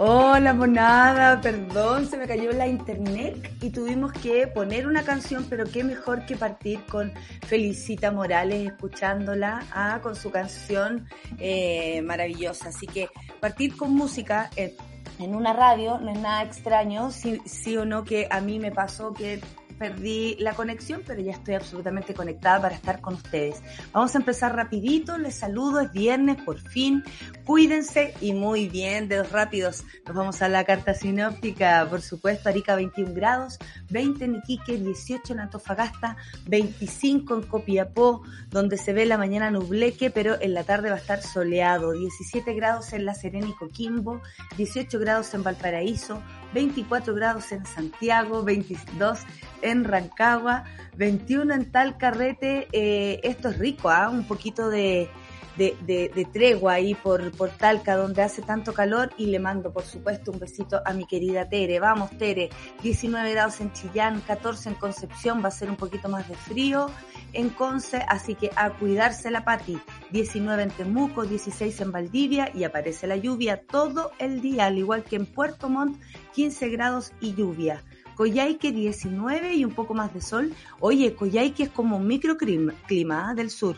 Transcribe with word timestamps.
Hola, 0.00 0.54
monada, 0.54 1.40
perdón, 1.40 2.06
se 2.06 2.16
me 2.16 2.28
cayó 2.28 2.52
la 2.52 2.68
internet 2.68 3.52
y 3.60 3.70
tuvimos 3.70 4.12
que 4.12 4.46
poner 4.46 4.86
una 4.86 5.02
canción, 5.02 5.44
pero 5.50 5.64
qué 5.64 5.82
mejor 5.82 6.24
que 6.24 6.36
partir 6.36 6.86
con 6.86 7.12
Felicita 7.48 8.12
Morales, 8.12 8.64
escuchándola 8.64 9.66
ah, 9.72 9.98
con 10.00 10.14
su 10.14 10.30
canción 10.30 11.08
eh, 11.40 12.00
maravillosa. 12.02 12.68
Así 12.68 12.86
que 12.86 13.08
partir 13.40 13.76
con 13.76 13.92
música 13.92 14.50
en 14.54 15.34
una 15.34 15.52
radio 15.52 15.98
no 15.98 16.12
es 16.12 16.20
nada 16.20 16.44
extraño, 16.44 17.10
sí, 17.10 17.40
sí 17.44 17.76
o 17.76 17.84
no, 17.84 18.04
que 18.04 18.28
a 18.30 18.40
mí 18.40 18.60
me 18.60 18.70
pasó 18.70 19.12
que 19.12 19.40
perdí 19.78 20.36
la 20.38 20.54
conexión, 20.54 21.02
pero 21.06 21.20
ya 21.20 21.32
estoy 21.32 21.54
absolutamente 21.54 22.14
conectada 22.14 22.60
para 22.60 22.74
estar 22.74 23.00
con 23.00 23.14
ustedes. 23.14 23.62
Vamos 23.92 24.14
a 24.14 24.18
empezar 24.18 24.54
rapidito, 24.54 25.16
les 25.18 25.36
saludo, 25.36 25.80
es 25.80 25.92
viernes, 25.92 26.42
por 26.42 26.58
fin, 26.58 27.04
cuídense 27.44 28.14
y 28.20 28.32
muy 28.32 28.68
bien, 28.68 29.08
dedos 29.08 29.30
rápidos. 29.30 29.84
Nos 30.06 30.16
vamos 30.16 30.42
a 30.42 30.48
la 30.48 30.64
carta 30.64 30.94
sinóptica, 30.94 31.86
por 31.88 32.02
supuesto, 32.02 32.48
Arica 32.48 32.74
21 32.74 33.14
grados, 33.14 33.58
20 33.90 34.24
en 34.24 34.36
Iquique, 34.36 34.76
18 34.76 35.32
en 35.32 35.40
Antofagasta, 35.40 36.16
25 36.46 37.34
en 37.34 37.42
Copiapó, 37.42 38.22
donde 38.50 38.76
se 38.76 38.92
ve 38.92 39.06
la 39.06 39.18
mañana 39.18 39.50
nubleque, 39.50 40.10
pero 40.10 40.40
en 40.40 40.54
la 40.54 40.64
tarde 40.64 40.90
va 40.90 40.96
a 40.96 40.98
estar 40.98 41.22
soleado, 41.22 41.92
17 41.92 42.52
grados 42.54 42.92
en 42.92 43.04
La 43.04 43.14
Serena 43.14 43.48
y 43.48 43.52
Coquimbo, 43.52 44.20
18 44.56 44.98
grados 44.98 45.32
en 45.34 45.42
Valparaíso, 45.42 46.22
24 46.54 47.14
grados 47.14 47.52
en 47.52 47.66
Santiago, 47.66 48.42
22 48.42 49.20
en 49.62 49.84
Rancagua, 49.84 50.64
21 50.96 51.54
en 51.54 51.70
Talcarrete. 51.70 52.68
Eh, 52.72 53.20
esto 53.22 53.48
es 53.48 53.58
rico, 53.58 53.90
¿ah? 53.90 54.08
un 54.08 54.24
poquito 54.24 54.68
de, 54.68 55.08
de, 55.58 56.28
tregua 56.32 56.74
ahí 56.74 56.94
por, 56.94 57.30
por 57.32 57.50
Talca, 57.50 57.96
donde 57.96 58.22
hace 58.22 58.42
tanto 58.42 58.72
calor. 58.72 59.10
Y 59.18 59.26
le 59.26 59.38
mando, 59.38 59.72
por 59.72 59.84
supuesto, 59.84 60.32
un 60.32 60.38
besito 60.38 60.80
a 60.84 60.92
mi 60.92 61.06
querida 61.06 61.48
Tere. 61.48 61.80
Vamos, 61.80 62.16
Tere. 62.16 62.50
19 62.82 63.30
grados 63.32 63.60
en 63.60 63.72
Chillán, 63.72 64.20
14 64.20 64.70
en 64.70 64.74
Concepción, 64.76 65.42
va 65.42 65.48
a 65.48 65.52
ser 65.52 65.68
un 65.68 65.76
poquito 65.76 66.08
más 66.08 66.28
de 66.28 66.34
frío 66.34 66.90
en 67.32 67.50
Conce, 67.50 68.04
así 68.08 68.34
que 68.34 68.50
a 68.56 68.70
cuidarse 68.70 69.30
la 69.30 69.44
pati. 69.44 69.78
19 70.10 70.62
en 70.62 70.70
Temuco, 70.70 71.24
16 71.24 71.80
en 71.80 71.92
Valdivia 71.92 72.50
y 72.54 72.64
aparece 72.64 73.06
la 73.06 73.16
lluvia 73.16 73.60
todo 73.60 74.12
el 74.18 74.40
día, 74.40 74.66
al 74.66 74.78
igual 74.78 75.04
que 75.04 75.16
en 75.16 75.26
Puerto 75.26 75.68
Montt, 75.68 76.00
15 76.34 76.68
grados 76.68 77.12
y 77.20 77.34
lluvia. 77.34 77.82
Coyhaique 78.16 78.72
19 78.72 79.54
y 79.54 79.64
un 79.64 79.72
poco 79.72 79.94
más 79.94 80.12
de 80.12 80.20
sol. 80.20 80.52
Oye, 80.80 81.14
Coyhaique 81.14 81.64
es 81.64 81.68
como 81.68 81.98
un 81.98 82.06
microclima 82.06 82.74
¿ah? 83.30 83.34
del 83.34 83.50
sur. 83.50 83.76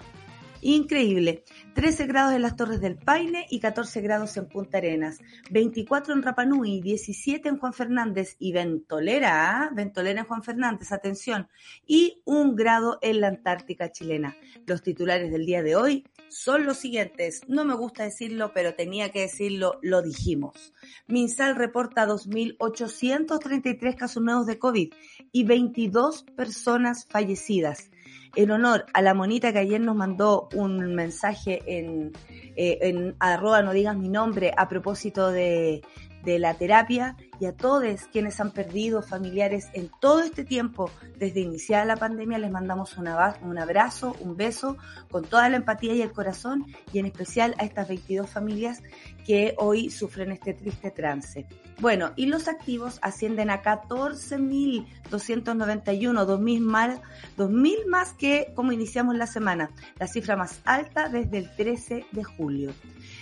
Increíble. 0.63 1.45
13 1.75 2.07
grados 2.07 2.35
en 2.35 2.43
las 2.43 2.57
Torres 2.57 2.81
del 2.81 2.99
Paine 2.99 3.47
y 3.49 3.61
14 3.61 4.01
grados 4.03 4.37
en 4.37 4.47
Punta 4.47 4.79
Arenas. 4.79 5.19
24 5.51 6.13
en 6.13 6.23
Rapanui, 6.23 6.81
17 6.83 7.49
en 7.49 7.59
Juan 7.59 7.73
Fernández 7.73 8.37
y 8.39 8.53
Ventolera. 8.53 9.71
Ventolera 9.73 10.21
en 10.21 10.27
Juan 10.27 10.43
Fernández, 10.43 10.93
atención. 10.93 11.49
Y 11.87 12.21
un 12.25 12.57
grado 12.57 12.99
en 13.01 13.21
la 13.21 13.29
Antártica 13.29 13.91
chilena. 13.91 14.37
Los 14.67 14.83
titulares 14.83 15.33
del 15.33 15.47
día 15.47 15.63
de 15.63 15.77
hoy 15.77 16.05
son 16.29 16.67
los 16.67 16.77
siguientes. 16.77 17.41
No 17.49 17.65
me 17.65 17.75
gusta 17.75 18.05
decirlo, 18.05 18.53
pero 18.53 18.75
tenía 18.75 19.11
que 19.11 19.23
decirlo, 19.23 19.79
lo 19.83 20.03
dijimos. 20.03 20.75
Minsal 21.07 21.57
reporta 21.57 22.07
2.833 22.07 23.97
casos 23.97 24.23
nuevos 24.23 24.47
de 24.47 24.59
COVID 24.59 24.93
y 25.33 25.45
22 25.45 26.25
personas 26.37 27.07
fallecidas 27.09 27.90
en 28.35 28.51
honor 28.51 28.87
a 28.93 29.03
la 29.03 29.15
monita 29.15 29.53
que 29.53 29.59
ayer 29.59 29.81
nos 29.81 29.97
mandó 29.97 30.49
un 30.55 30.95
mensaje 30.95 31.63
en, 31.67 32.13
eh, 32.57 32.79
en 32.83 33.17
arroba 33.19 33.63
no 33.63 33.73
digas 33.73 33.97
mi 33.97 34.09
nombre 34.09 34.53
a 34.57 34.69
propósito 34.69 35.31
de, 35.31 35.83
de 36.25 36.39
la 36.39 36.55
terapia 36.55 37.17
y 37.41 37.47
a 37.47 37.57
todos 37.57 37.81
quienes 38.13 38.39
han 38.39 38.51
perdido 38.51 39.03
familiares 39.03 39.69
en 39.73 39.91
todo 40.01 40.21
este 40.21 40.45
tiempo, 40.45 40.91
desde 41.17 41.41
iniciada 41.41 41.87
la 41.87 41.97
pandemia, 41.97 42.39
les 42.39 42.51
mandamos 42.51 42.99
un 42.99 43.09
abrazo, 43.09 44.15
un 44.21 44.37
beso, 44.37 44.77
con 45.11 45.25
toda 45.25 45.49
la 45.49 45.57
empatía 45.57 45.95
y 45.95 46.03
el 46.03 46.13
corazón, 46.13 46.67
y 46.93 46.99
en 46.99 47.07
especial 47.07 47.55
a 47.59 47.65
estas 47.65 47.89
22 47.89 48.29
familias 48.29 48.83
que 49.27 49.55
hoy 49.57 49.89
sufren 49.89 50.31
este 50.33 50.53
triste 50.53 50.91
trance. 50.91 51.47
Bueno, 51.79 52.13
y 52.15 52.27
los 52.27 52.47
activos 52.47 52.99
ascienden 53.01 53.49
a 53.49 53.63
14.291, 53.63 54.83
2.000 55.07 56.61
más, 56.61 57.01
2.000 57.39 57.87
más 57.87 58.13
que 58.13 58.53
como 58.55 58.73
iniciamos 58.73 59.17
la 59.17 59.27
semana, 59.27 59.71
la 59.99 60.07
cifra 60.07 60.37
más 60.37 60.61
alta 60.67 61.09
desde 61.09 61.39
el 61.39 61.51
13 61.57 62.05
de 62.13 62.25
julio. 62.25 62.75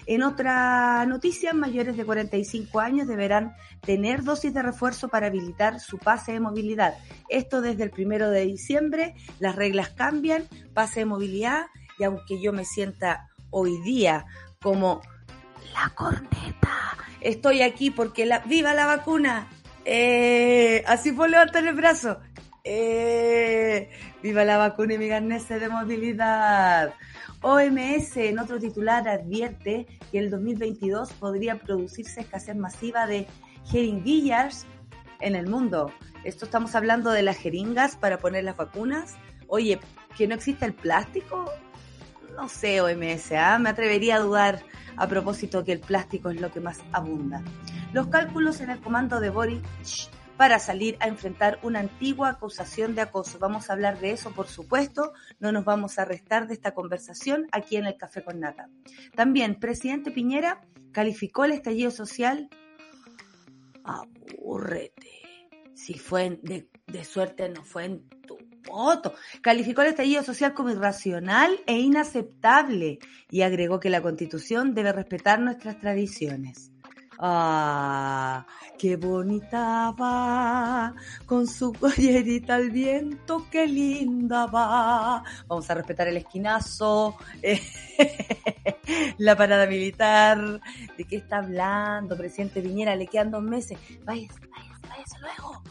En 0.07 0.25
otra 0.25 1.07
noticia, 1.07 1.53
mayores 1.53 1.97
de 1.97 2.05
45 2.05 2.81
años 2.81 3.07
deberán 3.07 3.55
tener 3.83 4.08
dosis 4.17 4.53
de 4.55 4.63
refuerzo 4.63 5.09
para 5.09 5.27
habilitar 5.27 5.81
su 5.81 5.99
pase 5.99 6.33
de 6.33 6.41
movilidad. 6.41 6.95
Esto 7.29 7.61
desde 7.61 7.85
el 7.85 7.91
primero 7.91 8.31
de 8.31 8.47
diciembre, 8.47 9.15
las 9.39 9.57
reglas 9.57 9.91
cambian, 9.91 10.45
pase 10.75 11.01
de 11.01 11.07
movilidad, 11.07 11.67
y 11.99 12.05
aunque 12.05 12.41
yo 12.41 12.53
me 12.53 12.65
sienta 12.65 13.29
hoy 13.51 13.81
día 13.83 14.27
como 14.61 15.03
la 15.75 15.91
corneta, 15.95 16.97
estoy 17.21 17.63
aquí 17.63 17.91
porque 17.91 18.27
la, 18.27 18.41
viva 18.41 18.75
la 18.75 18.87
vacuna. 18.87 19.49
Eh, 19.85 20.83
así 20.87 21.13
puedo 21.13 21.31
levantar 21.31 21.67
el 21.67 21.75
brazo. 21.75 22.19
Eh, 22.65 23.91
viva 24.23 24.45
la 24.45 24.59
vacuna 24.59 24.95
y 24.95 24.99
mi 24.99 25.09
garnese 25.09 25.59
de 25.59 25.69
movilidad. 25.69 26.95
OMS, 27.41 28.17
en 28.17 28.39
otro 28.39 28.59
titular, 28.59 29.09
advierte 29.09 29.87
que 30.11 30.19
el 30.19 30.31
2022 30.31 31.13
podría 31.15 31.59
producirse 31.59 32.21
escasez 32.21 32.57
masiva 32.57 33.07
de 33.07 33.27
jeringuillas 33.71 34.67
en 35.21 35.35
el 35.35 35.47
mundo. 35.47 35.93
Esto 36.25 36.45
estamos 36.45 36.75
hablando 36.75 37.11
de 37.11 37.23
las 37.23 37.37
jeringas 37.37 37.97
para 37.97 38.19
poner 38.19 38.45
las 38.45 38.57
vacunas. 38.57 39.17
Oye, 39.47 39.81
que 40.17 40.27
no 40.27 40.35
exista 40.35 40.67
el 40.67 40.75
plástico, 40.75 41.51
no 42.37 42.49
sé, 42.49 42.81
OMS, 42.81 43.33
¿ah? 43.33 43.59
me 43.59 43.71
atrevería 43.71 44.17
a 44.17 44.21
dudar 44.21 44.63
a 44.97 45.07
propósito 45.07 45.65
que 45.65 45.73
el 45.73 45.81
plástico 45.81 46.31
es 46.31 46.41
lo 46.41 46.51
que 46.51 46.61
más 46.61 46.81
abunda. 46.93 47.43
Los 47.93 48.09
cálculos 48.09 48.61
en 48.61 48.71
el 48.71 48.81
comando 48.81 49.21
de 49.21 49.31
Boris 49.31 49.63
para 50.37 50.61
salir 50.61 50.97
a 51.01 51.09
enfrentar 51.09 51.59
una 51.63 51.81
antigua 51.81 52.31
acusación 52.31 52.95
de 52.95 53.03
acoso. 53.03 53.39
Vamos 53.41 53.69
a 53.69 53.73
hablar 53.73 53.99
de 53.99 54.13
eso, 54.13 54.31
por 54.31 54.47
supuesto. 54.47 55.13
No 55.41 55.51
nos 55.51 55.65
vamos 55.65 55.99
a 55.99 56.05
restar 56.05 56.47
de 56.47 56.55
esta 56.55 56.75
conversación 56.75 57.47
aquí 57.51 57.77
en 57.77 57.87
el 57.87 57.97
Café 57.97 58.23
con 58.23 58.39
Nata. 58.39 58.69
También, 59.17 59.57
presidente 59.57 60.13
Piñera 60.13 60.61
calificó 60.93 61.45
el 61.45 61.53
estallido 61.53 61.91
social. 61.91 62.49
Aburrete. 63.89 65.23
Si 65.75 65.95
fue 65.95 66.39
de, 66.43 66.69
de 66.87 67.05
suerte, 67.05 67.49
no 67.49 67.65
fue 67.65 67.87
en 67.87 68.09
tu 68.27 68.37
voto. 68.69 69.15
Calificó 69.41 69.83
el 69.83 69.89
estallido 69.89 70.23
social 70.23 70.55
como 70.55 70.71
irracional 70.71 71.61
e 71.67 71.79
inaceptable 71.79 72.99
y 73.31 73.43
agregó 73.43 73.81
que 73.81 73.91
la 73.91 74.03
Constitución 74.03 74.75
debe 74.75 74.93
respetar 74.93 75.41
nuestras 75.41 75.81
tradiciones. 75.81 76.71
Ah, 77.21 78.47
qué 78.79 78.95
bonita 78.97 79.91
va, 79.91 80.95
con 81.27 81.49
su 81.49 81.73
collerita 81.81 82.55
al 82.55 82.71
viento, 82.71 83.45
qué 83.51 83.67
linda 83.67 84.47
va. 84.47 85.25
Vamos 85.49 85.69
a 85.69 85.75
respetar 85.75 86.07
el 86.07 86.19
esquinazo, 86.19 87.17
la 89.19 89.37
parada 89.37 89.67
militar. 89.67 90.61
¿De 90.97 91.05
qué 91.05 91.17
está 91.17 91.39
hablando, 91.39 92.17
presidente 92.17 92.61
Viñera? 92.61 92.95
Le 92.95 93.09
quedan 93.09 93.33
dos 93.33 93.43
meses. 93.43 93.77
Váyase, 94.05 94.39
váyase, 94.47 94.89
váyase 94.89 95.19
luego. 95.21 95.63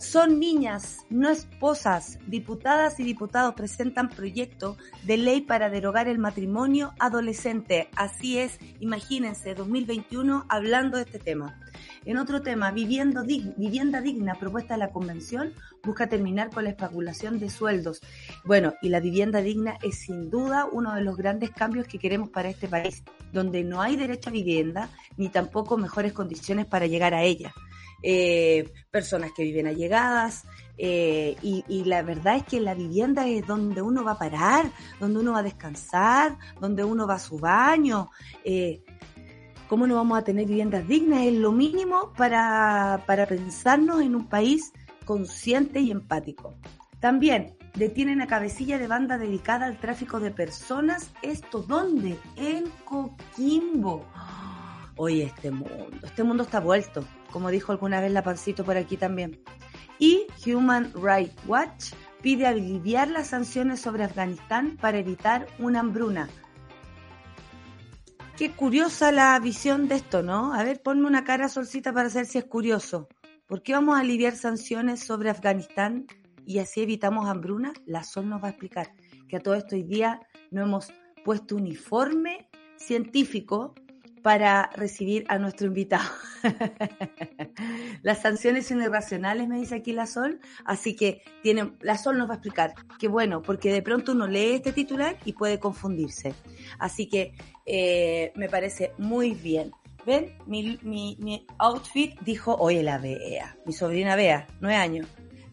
Son 0.00 0.40
niñas, 0.40 1.04
no 1.10 1.28
esposas. 1.28 2.18
Diputadas 2.26 2.98
y 2.98 3.04
diputados 3.04 3.54
presentan 3.54 4.08
proyecto 4.08 4.78
de 5.02 5.18
ley 5.18 5.42
para 5.42 5.68
derogar 5.68 6.08
el 6.08 6.18
matrimonio 6.18 6.94
adolescente. 6.98 7.90
Así 7.96 8.38
es, 8.38 8.58
imagínense, 8.80 9.54
2021 9.54 10.46
hablando 10.48 10.96
de 10.96 11.02
este 11.02 11.18
tema. 11.18 11.60
En 12.06 12.16
otro 12.16 12.40
tema, 12.40 12.70
vivienda 12.70 13.22
digna, 14.00 14.36
propuesta 14.36 14.72
de 14.72 14.78
la 14.78 14.90
Convención, 14.90 15.52
busca 15.84 16.08
terminar 16.08 16.48
con 16.48 16.64
la 16.64 16.70
especulación 16.70 17.38
de 17.38 17.50
sueldos. 17.50 18.00
Bueno, 18.46 18.72
y 18.80 18.88
la 18.88 19.00
vivienda 19.00 19.42
digna 19.42 19.76
es 19.82 19.98
sin 19.98 20.30
duda 20.30 20.64
uno 20.64 20.94
de 20.94 21.02
los 21.02 21.18
grandes 21.18 21.50
cambios 21.50 21.86
que 21.86 21.98
queremos 21.98 22.30
para 22.30 22.48
este 22.48 22.68
país, 22.68 23.04
donde 23.34 23.64
no 23.64 23.82
hay 23.82 23.96
derecho 23.96 24.30
a 24.30 24.32
vivienda 24.32 24.88
ni 25.18 25.28
tampoco 25.28 25.76
mejores 25.76 26.14
condiciones 26.14 26.64
para 26.64 26.86
llegar 26.86 27.12
a 27.12 27.22
ella. 27.22 27.52
Eh, 28.02 28.70
personas 28.90 29.30
que 29.36 29.42
viven 29.42 29.66
allegadas, 29.66 30.44
Eh, 30.82 31.36
y, 31.42 31.84
la 31.84 32.00
verdad 32.00 32.36
es 32.36 32.44
que 32.44 32.58
la 32.58 32.72
vivienda 32.72 33.28
es 33.28 33.46
donde 33.46 33.82
uno 33.82 34.02
va 34.02 34.12
a 34.12 34.18
parar, 34.18 34.64
donde 34.98 35.20
uno 35.20 35.32
va 35.32 35.40
a 35.40 35.42
descansar, 35.42 36.38
donde 36.58 36.82
uno 36.84 37.06
va 37.06 37.16
a 37.16 37.18
su 37.18 37.38
baño. 37.38 38.08
Eh, 38.44 38.82
¿Cómo 39.68 39.86
no 39.86 39.96
vamos 39.96 40.18
a 40.18 40.24
tener 40.24 40.46
viviendas 40.46 40.88
dignas? 40.88 41.26
Es 41.26 41.34
lo 41.34 41.52
mínimo 41.52 42.14
para, 42.16 43.04
para 43.06 43.26
pensarnos 43.26 44.00
en 44.00 44.14
un 44.14 44.26
país 44.26 44.72
consciente 45.04 45.80
y 45.80 45.90
empático. 45.90 46.54
También 46.98 47.58
detienen 47.74 48.22
a 48.22 48.26
cabecilla 48.26 48.78
de 48.78 48.86
banda 48.86 49.18
dedicada 49.18 49.66
al 49.66 49.78
tráfico 49.78 50.18
de 50.18 50.30
personas. 50.30 51.10
¿Esto 51.20 51.60
dónde? 51.60 52.16
En 52.36 52.64
Coquimbo. 52.86 54.06
Oye, 54.96 55.24
este 55.24 55.50
mundo, 55.50 55.98
este 56.02 56.24
mundo 56.24 56.42
está 56.42 56.58
vuelto, 56.60 57.04
como 57.30 57.50
dijo 57.50 57.72
alguna 57.72 58.00
vez 58.00 58.12
la 58.12 58.22
Pancito 58.22 58.64
por 58.64 58.76
aquí 58.76 58.96
también. 58.96 59.42
Y 59.98 60.26
Human 60.46 60.92
Rights 60.94 61.34
Watch 61.46 61.92
pide 62.22 62.46
aliviar 62.46 63.08
las 63.08 63.28
sanciones 63.28 63.80
sobre 63.80 64.04
Afganistán 64.04 64.76
para 64.80 64.98
evitar 64.98 65.46
una 65.58 65.80
hambruna. 65.80 66.28
Qué 68.36 68.52
curiosa 68.52 69.12
la 69.12 69.38
visión 69.38 69.86
de 69.88 69.96
esto, 69.96 70.22
¿no? 70.22 70.54
A 70.54 70.64
ver, 70.64 70.80
ponme 70.80 71.06
una 71.06 71.24
cara 71.24 71.48
solcita 71.48 71.92
para 71.92 72.08
saber 72.08 72.26
si 72.26 72.38
es 72.38 72.44
curioso. 72.44 73.08
¿Por 73.46 73.62
qué 73.62 73.72
vamos 73.74 73.96
a 73.96 74.00
aliviar 74.00 74.36
sanciones 74.36 75.00
sobre 75.00 75.28
Afganistán 75.28 76.06
y 76.46 76.58
así 76.58 76.80
evitamos 76.80 77.28
hambruna? 77.28 77.72
La 77.84 78.02
Sol 78.02 78.28
nos 78.28 78.42
va 78.42 78.46
a 78.46 78.50
explicar 78.50 78.92
que 79.28 79.36
a 79.36 79.40
todo 79.40 79.54
esto 79.54 79.76
hoy 79.76 79.82
día 79.82 80.20
no 80.50 80.62
hemos 80.62 80.92
puesto 81.24 81.56
uniforme 81.56 82.48
científico 82.76 83.74
para 84.22 84.70
recibir 84.74 85.24
a 85.28 85.38
nuestro 85.38 85.66
invitado. 85.66 86.08
Las 88.02 88.22
sanciones 88.22 88.66
son 88.66 88.82
irracionales, 88.82 89.48
me 89.48 89.58
dice 89.58 89.76
aquí 89.76 89.92
la 89.92 90.06
Sol, 90.06 90.40
así 90.64 90.96
que 90.96 91.22
tiene, 91.42 91.72
la 91.80 91.98
Sol 91.98 92.18
nos 92.18 92.28
va 92.28 92.34
a 92.34 92.36
explicar. 92.36 92.74
Qué 92.98 93.08
bueno, 93.08 93.42
porque 93.42 93.72
de 93.72 93.82
pronto 93.82 94.12
uno 94.12 94.26
lee 94.26 94.54
este 94.54 94.72
titular 94.72 95.16
y 95.24 95.32
puede 95.32 95.58
confundirse. 95.58 96.34
Así 96.78 97.08
que 97.08 97.34
eh, 97.66 98.32
me 98.36 98.48
parece 98.48 98.92
muy 98.98 99.32
bien. 99.32 99.72
¿Ven? 100.06 100.34
Mi, 100.46 100.78
mi, 100.82 101.18
mi, 101.20 101.46
outfit 101.58 102.18
dijo, 102.20 102.56
oye, 102.56 102.82
la 102.82 102.96
Bea, 102.96 103.56
mi 103.66 103.72
sobrina 103.74 104.16
Bea, 104.16 104.46
nueve 104.60 104.76
años. 104.76 105.06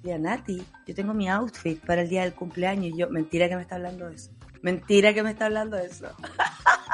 a 0.09 0.17
Nati, 0.17 0.63
yo 0.85 0.95
tengo 0.95 1.13
mi 1.13 1.29
outfit 1.29 1.85
para 1.85 2.01
el 2.01 2.09
día 2.09 2.21
del 2.23 2.33
cumpleaños. 2.33 2.93
Y 2.93 2.97
yo, 2.97 3.09
mentira 3.09 3.49
que 3.49 3.57
me 3.57 3.63
está 3.63 3.75
hablando 3.75 4.07
de 4.07 4.15
eso. 4.15 4.31
Mentira 4.61 5.13
que 5.13 5.21
me 5.21 5.31
está 5.31 5.47
hablando 5.47 5.75
de 5.75 5.87
eso. 5.87 6.07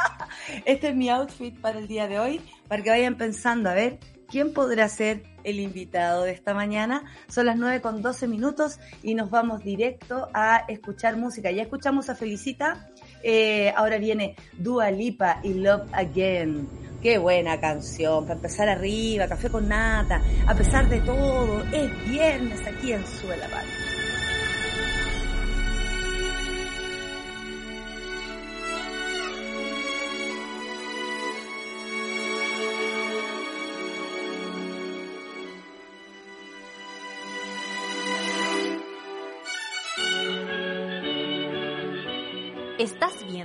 Este 0.66 0.90
es 0.90 0.96
mi 0.96 1.10
outfit 1.10 1.60
para 1.60 1.80
el 1.80 1.88
día 1.88 2.08
de 2.08 2.20
hoy, 2.20 2.42
para 2.68 2.84
que 2.84 2.90
vayan 2.90 3.16
pensando, 3.16 3.70
a 3.70 3.74
ver, 3.74 4.00
¿quién 4.30 4.54
podrá 4.54 4.90
ser 4.90 5.24
el 5.44 5.60
invitado 5.60 6.24
de 6.24 6.32
esta 6.32 6.54
mañana? 6.54 7.04
Son 7.28 7.46
las 7.46 7.58
9 7.58 7.82
con 7.82 8.02
12 8.02 8.28
minutos 8.28 8.80
y 9.02 9.16
nos 9.16 9.30
vamos 9.30 9.64
directo 9.64 10.30
a 10.34 10.66
escuchar 10.68 11.18
música. 11.18 11.52
Ya 11.52 11.64
escuchamos 11.64 12.10
a 12.10 12.16
Felicita, 12.16 12.90
eh, 13.22 13.72
ahora 13.76 13.98
viene 13.98 14.36
Dua 14.54 14.92
Lipa 14.92 15.40
y 15.44 15.54
Love 15.54 15.88
Again. 15.94 16.68
Qué 17.02 17.18
buena 17.18 17.60
canción, 17.60 18.24
para 18.24 18.36
empezar 18.36 18.70
arriba, 18.70 19.28
café 19.28 19.50
con 19.50 19.68
nata, 19.68 20.22
a 20.48 20.56
pesar 20.56 20.88
de 20.88 21.02
todo, 21.02 21.62
es 21.74 22.10
viernes 22.10 22.66
aquí 22.66 22.94
en 22.94 23.06
Sube 23.06 23.36
la 23.36 23.50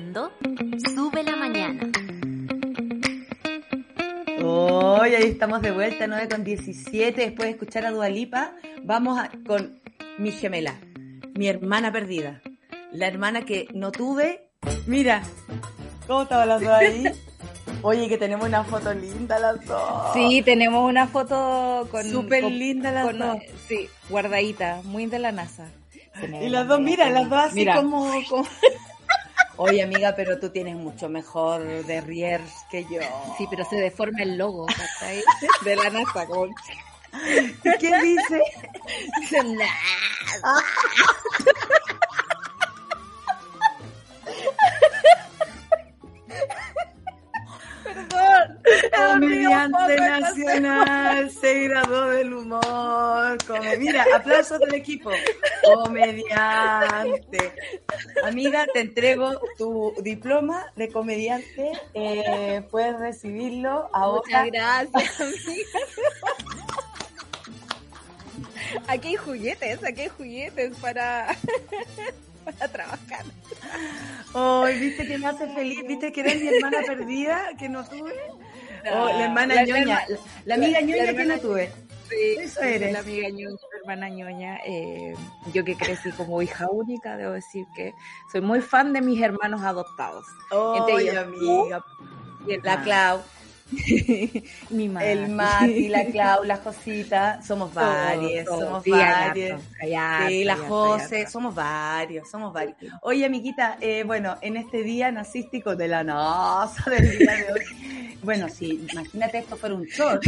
viendo 0.08 0.32
Sube 0.94 1.22
la 1.22 1.36
Mañana. 1.36 1.90
Hoy 4.42 5.14
ahí 5.14 5.24
estamos 5.24 5.60
de 5.60 5.70
vuelta, 5.70 6.06
9 6.06 6.28
con 6.28 6.44
17. 6.44 7.20
Después 7.20 7.48
de 7.48 7.50
escuchar 7.50 7.84
a 7.84 7.90
Dualipa, 7.90 8.52
vamos 8.84 9.20
con 9.46 9.80
mi 10.18 10.32
gemela, 10.32 10.80
mi 11.34 11.48
hermana 11.48 11.92
perdida. 11.92 12.40
La 12.90 13.06
hermana 13.06 13.44
que 13.44 13.68
no 13.74 13.92
tuve. 13.92 14.48
Mira, 14.86 15.22
¿cómo 16.06 16.22
estaba 16.22 16.46
las 16.46 16.62
dos 16.62 16.70
ahí? 16.70 17.04
Oye, 17.82 18.08
que 18.08 18.16
tenemos 18.16 18.48
una 18.48 18.64
foto 18.64 18.94
linda 18.94 19.38
las 19.38 19.64
dos. 19.66 20.12
Sí, 20.14 20.42
tenemos 20.42 20.88
una 20.88 21.06
foto 21.06 21.86
con. 21.90 22.04
Súper 22.04 22.44
linda 22.44 22.92
las 22.92 23.18
dos. 23.18 23.36
Sí, 23.66 23.88
guardadita, 24.08 24.80
muy 24.84 25.06
de 25.06 25.18
la 25.18 25.32
NASA. 25.32 25.70
Y 26.42 26.48
las 26.48 26.66
dos, 26.66 26.80
mira, 26.80 27.10
las 27.10 27.28
dos 27.28 27.38
así 27.38 27.66
como, 27.66 28.10
como... 28.28 28.48
Oye, 29.58 29.82
amiga, 29.82 30.14
pero 30.14 30.38
tú 30.38 30.50
tienes 30.50 30.76
mucho 30.76 31.08
mejor 31.08 31.84
de 31.84 32.00
Riers 32.00 32.64
que 32.70 32.84
yo. 32.84 33.00
Sí, 33.36 33.46
pero 33.50 33.64
se 33.64 33.76
deforma 33.76 34.22
el 34.22 34.38
logo, 34.38 34.66
De 35.64 35.74
la 35.76 35.90
NASA. 35.90 36.26
Como... 36.26 36.54
¿Qué 37.62 38.00
dice? 38.00 38.42
Dice 39.20 39.42
nada. 39.44 39.66
Comediante 49.06 49.96
nacional, 49.96 51.30
se 51.30 51.60
graduó 51.64 52.06
del 52.10 52.34
humor. 52.34 53.38
Como, 53.46 53.62
mira, 53.78 54.04
aplausos 54.14 54.58
del 54.60 54.74
equipo. 54.74 55.10
Comediante. 55.62 57.52
Amiga, 58.24 58.66
te 58.72 58.80
entrego 58.80 59.40
tu 59.56 59.94
diploma 60.02 60.66
de 60.76 60.90
comediante. 60.90 61.72
Eh, 61.94 62.62
puedes 62.70 62.98
recibirlo 62.98 63.88
ahora. 63.92 64.44
Muchas 64.44 64.46
gracias, 64.92 65.20
amiga. 65.20 65.78
Aquí 68.86 69.08
hay 69.08 69.16
juguetes, 69.16 69.84
aquí 69.84 70.02
hay 70.02 70.08
juguetes 70.08 70.76
para 70.76 71.30
a 72.60 72.68
trabajar. 72.68 73.24
Ay, 74.34 74.78
viste 74.78 75.06
que 75.06 75.18
me 75.18 75.26
hace 75.26 75.48
feliz, 75.54 75.80
viste 75.86 76.12
que 76.12 76.20
eres 76.20 76.40
mi 76.40 76.48
hermana 76.48 76.78
perdida, 76.86 77.50
que 77.58 77.68
no 77.68 77.84
tuve. 77.84 78.14
Oh, 78.92 79.06
la 79.08 79.24
hermana 79.24 79.64
ñoña, 79.64 80.04
la, 80.44 80.54
amiga 80.54 80.80
ñoña 80.80 81.14
que 81.14 81.24
no 81.24 81.38
tuve. 81.38 81.72
Sí, 82.08 82.36
Eso 82.40 82.60
eres. 82.62 82.92
La 82.92 83.00
amiga 83.00 83.28
ñoña, 83.28 83.56
la 83.72 83.78
hermana 83.80 84.08
ñoña. 84.08 84.58
Eh, 84.64 85.14
yo 85.52 85.64
que 85.64 85.76
crecí 85.76 86.10
como 86.12 86.40
hija 86.42 86.68
única, 86.70 87.16
debo 87.16 87.32
decir 87.32 87.66
que 87.74 87.92
soy 88.32 88.40
muy 88.40 88.60
fan 88.60 88.92
de 88.92 89.00
mis 89.00 89.20
hermanos 89.20 89.62
adoptados. 89.62 90.26
Oh, 90.50 90.74
amiga. 90.74 91.84
la 92.62 92.82
Clau. 92.82 93.22
Mi 94.70 94.88
madre. 94.88 95.12
El 95.18 95.28
Mati, 95.30 95.88
la 95.88 96.04
Clau, 96.06 96.44
la 96.44 96.56
Josita, 96.56 97.42
somos 97.42 97.72
varios, 97.72 98.46
somos 98.46 98.84
varios. 98.84 99.62
sí, 100.28 100.44
la 100.44 100.56
José, 100.56 101.26
somos 101.26 101.54
varios, 101.54 102.30
somos 102.30 102.52
varios. 102.52 102.76
Oye, 103.02 103.24
amiguita, 103.24 103.76
eh, 103.80 104.04
bueno, 104.04 104.36
en 104.40 104.56
este 104.56 104.82
día 104.82 105.10
nacístico 105.12 105.76
de 105.76 105.88
la 105.88 106.04
NASA 106.04 106.90
del 106.90 107.18
día 107.18 107.36
de 107.36 107.52
hoy. 107.52 108.16
Bueno, 108.22 108.48
si 108.48 108.86
imagínate 108.90 109.38
esto 109.38 109.56
fuera 109.56 109.74
un 109.74 109.84
short. 109.84 110.24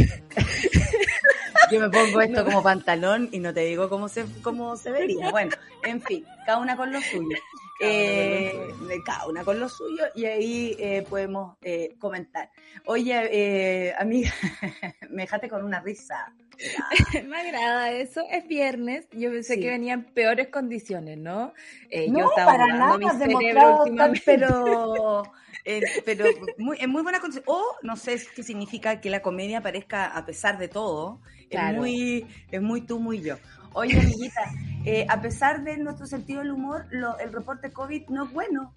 Yo 1.71 1.79
me 1.79 1.89
pongo 1.89 2.21
esto 2.21 2.45
como 2.45 2.63
pantalón 2.63 3.29
y 3.31 3.39
no 3.39 3.53
te 3.53 3.61
digo 3.61 3.89
cómo 3.89 4.07
se, 4.07 4.25
cómo 4.41 4.75
se 4.75 4.91
vería. 4.91 5.31
Bueno, 5.31 5.51
en 5.83 6.01
fin, 6.01 6.25
cada 6.45 6.59
una 6.59 6.75
con 6.75 6.91
lo 6.91 7.01
suyo 7.01 7.37
eh, 7.81 8.53
cada 9.05 9.27
una 9.27 9.43
con 9.43 9.59
lo 9.59 9.67
suyo 9.67 10.03
y 10.15 10.25
ahí 10.25 10.75
eh, 10.79 11.05
podemos 11.09 11.57
eh, 11.61 11.95
comentar. 11.99 12.51
Oye, 12.85 13.29
eh, 13.31 13.93
amiga, 13.97 14.31
me 15.09 15.23
dejaste 15.23 15.49
con 15.49 15.63
una 15.63 15.79
risa. 15.81 16.33
me 17.27 17.37
agrada 17.37 17.91
eso, 17.91 18.21
es 18.29 18.47
viernes, 18.47 19.07
yo 19.11 19.31
pensé 19.31 19.59
que 19.59 19.69
venían 19.69 20.03
peores 20.03 20.49
condiciones, 20.49 21.17
¿no? 21.17 21.53
Eh, 21.89 22.09
no, 22.09 22.19
yo 22.19 22.29
estaba 22.29 22.51
para 22.51 22.67
nada, 22.67 22.97
mi 22.97 23.09
cerebro 23.09 23.83
pero... 24.25 25.23
pero 26.05 26.25
muy, 26.57 26.77
en 26.79 26.89
muy 26.89 27.03
buena 27.03 27.19
condición. 27.19 27.43
O 27.47 27.63
no 27.83 27.95
sé 27.95 28.19
qué 28.35 28.43
significa 28.43 28.99
que 28.99 29.09
la 29.09 29.21
comedia 29.21 29.59
aparezca 29.59 30.07
a 30.07 30.25
pesar 30.25 30.57
de 30.57 30.67
todo. 30.67 31.19
Es, 31.49 31.73
muy, 31.73 32.25
es 32.51 32.61
muy 32.61 32.81
tú, 32.81 32.99
muy 32.99 33.21
yo. 33.21 33.37
Oye, 33.73 33.99
amiguita, 33.99 34.41
eh, 34.85 35.05
a 35.09 35.21
pesar 35.21 35.63
de 35.63 35.77
nuestro 35.77 36.05
sentido 36.07 36.39
del 36.39 36.51
humor, 36.51 36.85
el 36.91 37.31
reporte 37.31 37.71
COVID 37.71 38.09
no 38.09 38.25
es 38.25 38.31
bueno. 38.31 38.73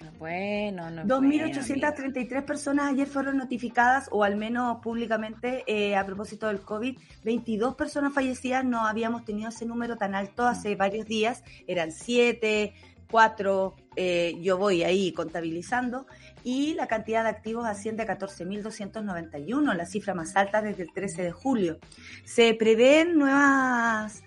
No 0.00 0.10
es 0.10 0.18
bueno, 0.18 0.90
no 0.90 1.04
2.833 1.04 2.44
personas 2.44 2.92
ayer 2.92 3.06
fueron 3.06 3.36
notificadas, 3.36 4.08
o 4.10 4.24
al 4.24 4.36
menos 4.36 4.78
públicamente, 4.80 5.64
eh, 5.66 5.96
a 5.96 6.04
propósito 6.04 6.48
del 6.48 6.60
COVID. 6.60 6.98
22 7.24 7.74
personas 7.74 8.12
fallecidas, 8.12 8.64
no 8.64 8.86
habíamos 8.86 9.24
tenido 9.24 9.48
ese 9.48 9.66
número 9.66 9.96
tan 9.96 10.14
alto 10.14 10.46
hace 10.46 10.76
varios 10.76 11.06
días. 11.06 11.42
Eran 11.66 11.92
7, 11.92 12.74
4, 13.10 13.74
eh, 13.96 14.36
yo 14.40 14.58
voy 14.58 14.82
ahí 14.82 15.12
contabilizando. 15.12 16.06
Y 16.44 16.74
la 16.74 16.86
cantidad 16.86 17.24
de 17.24 17.30
activos 17.30 17.66
asciende 17.66 18.02
a 18.02 18.06
14.291, 18.06 19.74
la 19.74 19.86
cifra 19.86 20.14
más 20.14 20.36
alta 20.36 20.62
desde 20.62 20.84
el 20.84 20.92
13 20.92 21.22
de 21.22 21.32
julio. 21.32 21.78
Se 22.24 22.54
prevén 22.54 23.18
nuevas 23.18 24.22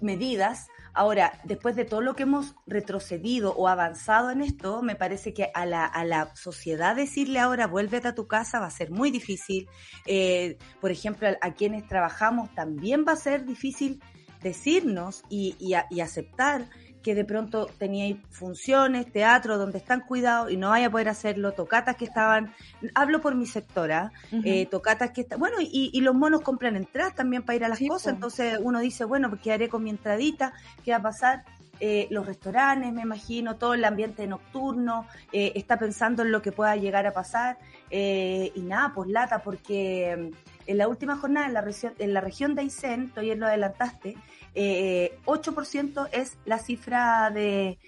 medidas. 0.00 0.68
Ahora, 0.92 1.40
después 1.42 1.74
de 1.74 1.84
todo 1.84 2.00
lo 2.00 2.14
que 2.14 2.22
hemos 2.22 2.54
retrocedido 2.66 3.54
o 3.56 3.66
avanzado 3.66 4.30
en 4.30 4.42
esto, 4.42 4.82
me 4.82 4.94
parece 4.94 5.34
que 5.34 5.50
a 5.52 5.66
la, 5.66 5.84
a 5.84 6.04
la 6.04 6.34
sociedad 6.36 6.94
decirle 6.94 7.40
ahora 7.40 7.66
vuélvete 7.66 8.08
a 8.08 8.14
tu 8.14 8.28
casa 8.28 8.60
va 8.60 8.66
a 8.66 8.70
ser 8.70 8.90
muy 8.90 9.10
difícil. 9.10 9.68
Eh, 10.06 10.56
por 10.80 10.92
ejemplo, 10.92 11.28
a, 11.40 11.54
quienes 11.54 11.88
trabajamos 11.88 12.54
también 12.54 13.04
va 13.06 13.12
a 13.12 13.16
ser 13.16 13.44
difícil 13.44 14.00
decirnos 14.40 15.24
y, 15.28 15.56
y 15.90 16.00
aceptar 16.00 16.68
que 17.04 17.14
de 17.14 17.26
pronto 17.26 17.68
teníais 17.78 18.16
funciones, 18.30 19.12
teatro, 19.12 19.58
donde 19.58 19.76
están 19.76 20.00
cuidados 20.00 20.50
y 20.50 20.56
no 20.56 20.70
vaya 20.70 20.86
a 20.86 20.90
poder 20.90 21.10
hacerlo, 21.10 21.52
tocatas 21.52 21.96
que 21.96 22.06
estaban, 22.06 22.52
hablo 22.94 23.20
por 23.20 23.34
mi 23.34 23.46
sectora, 23.46 24.10
eh, 24.32 24.64
tocatas 24.66 25.10
que 25.10 25.20
están, 25.20 25.38
bueno, 25.38 25.58
y, 25.60 26.00
los 26.00 26.14
monos 26.14 26.40
compran 26.40 26.76
entradas 26.76 27.14
también 27.14 27.42
para 27.42 27.56
ir 27.56 27.64
a 27.64 27.68
las 27.68 27.78
cosas, 27.78 28.14
entonces 28.14 28.58
uno 28.60 28.80
dice, 28.80 29.04
bueno, 29.04 29.28
pues 29.28 29.46
haré 29.48 29.68
con 29.68 29.84
mi 29.84 29.90
entradita, 29.90 30.54
¿qué 30.82 30.92
va 30.92 30.96
a 30.96 31.02
pasar? 31.02 31.44
Eh, 31.78 32.06
los 32.10 32.24
restaurantes, 32.24 32.92
me 32.92 33.02
imagino, 33.02 33.56
todo 33.56 33.74
el 33.74 33.84
ambiente 33.84 34.26
nocturno, 34.26 35.06
eh, 35.30 35.52
está 35.56 35.78
pensando 35.78 36.22
en 36.22 36.32
lo 36.32 36.40
que 36.40 36.52
pueda 36.52 36.74
llegar 36.76 37.06
a 37.06 37.12
pasar, 37.12 37.58
y 37.90 38.60
nada, 38.62 38.92
pues 38.94 39.08
lata, 39.10 39.40
porque 39.42 40.32
mm, 40.32 40.70
en 40.70 40.78
la 40.78 40.88
última 40.88 41.16
jornada 41.16 41.46
en 41.46 41.54
la, 41.54 41.60
región, 41.60 41.92
en 41.98 42.14
la 42.14 42.20
región 42.20 42.54
de 42.54 42.62
Aysén, 42.62 43.10
tú 43.10 43.20
ayer 43.20 43.36
lo 43.36 43.46
adelantaste, 43.46 44.16
eh, 44.54 45.18
8% 45.24 46.08
es 46.12 46.38
la 46.44 46.58
cifra 46.58 47.30
de, 47.30 47.78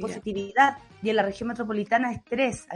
positividad. 0.00 0.78
y 1.02 1.10
en 1.10 1.16
la 1.16 1.22
región 1.22 1.48
metropolitana 1.48 2.12
es 2.12 2.24
3, 2.24 2.66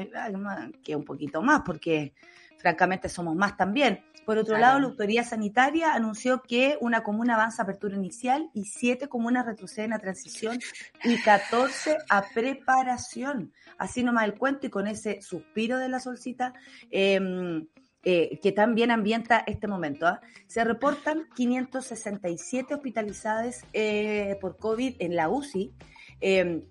que 0.82 0.96
un 0.96 1.04
poquito 1.04 1.42
más 1.42 1.62
porque 1.64 2.14
francamente 2.58 3.08
somos 3.08 3.34
más 3.36 3.56
también. 3.56 4.00
Por 4.24 4.38
otro 4.38 4.56
lado, 4.56 4.78
la 4.78 4.86
autoridad 4.86 5.26
sanitaria 5.26 5.94
anunció 5.94 6.42
que 6.42 6.78
una 6.80 7.02
comuna 7.02 7.34
avanza 7.34 7.62
a 7.62 7.64
apertura 7.64 7.96
inicial 7.96 8.50
y 8.54 8.66
siete 8.66 9.08
comunas 9.08 9.44
retroceden 9.44 9.92
a 9.92 9.98
transición 9.98 10.60
y 11.02 11.20
14 11.20 11.98
a 12.08 12.24
preparación. 12.32 13.52
Así 13.78 14.04
nomás 14.04 14.24
el 14.24 14.34
cuento 14.34 14.68
y 14.68 14.70
con 14.70 14.86
ese 14.86 15.20
suspiro 15.22 15.78
de 15.78 15.88
la 15.88 15.98
solcita. 15.98 16.54
Eh, 16.92 17.20
eh, 18.04 18.40
que 18.42 18.50
también 18.50 18.90
ambienta 18.90 19.44
este 19.46 19.68
momento. 19.68 20.06
¿ah? 20.06 20.20
Se 20.46 20.64
reportan 20.64 21.28
567 21.36 22.74
hospitalizadas 22.74 23.64
eh, 23.72 24.36
por 24.40 24.56
COVID 24.56 24.96
en 24.98 25.14
la 25.14 25.28
UCI, 25.28 25.72
em, 26.20 26.62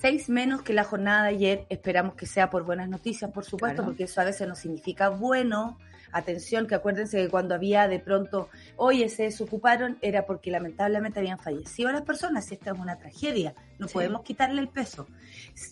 seis 0.00 0.28
menos 0.28 0.62
que 0.62 0.72
la 0.72 0.84
jornada 0.84 1.24
de 1.24 1.30
ayer. 1.30 1.66
Esperamos 1.68 2.14
que 2.14 2.26
sea 2.26 2.48
por 2.48 2.64
buenas 2.64 2.88
noticias, 2.88 3.30
por 3.32 3.44
supuesto, 3.44 3.84
porque 3.84 4.04
eso 4.04 4.20
a 4.20 4.24
veces 4.24 4.46
no 4.46 4.54
significa 4.54 5.08
bueno. 5.08 5.78
Atención, 6.12 6.66
que 6.66 6.74
acuérdense 6.74 7.18
que 7.18 7.28
cuando 7.28 7.54
había 7.54 7.86
de 7.86 7.98
pronto, 7.98 8.48
oye, 8.76 9.08
se 9.08 9.24
desocuparon, 9.24 9.98
era 10.00 10.24
porque 10.26 10.50
lamentablemente 10.50 11.18
habían 11.18 11.38
fallecido 11.38 11.92
las 11.92 12.02
personas 12.02 12.50
y 12.50 12.54
esta 12.54 12.70
es 12.70 12.78
una 12.78 12.98
tragedia. 12.98 13.54
No 13.78 13.86
podemos 13.86 14.22
quitarle 14.22 14.60
el 14.60 14.68
peso. 14.68 15.06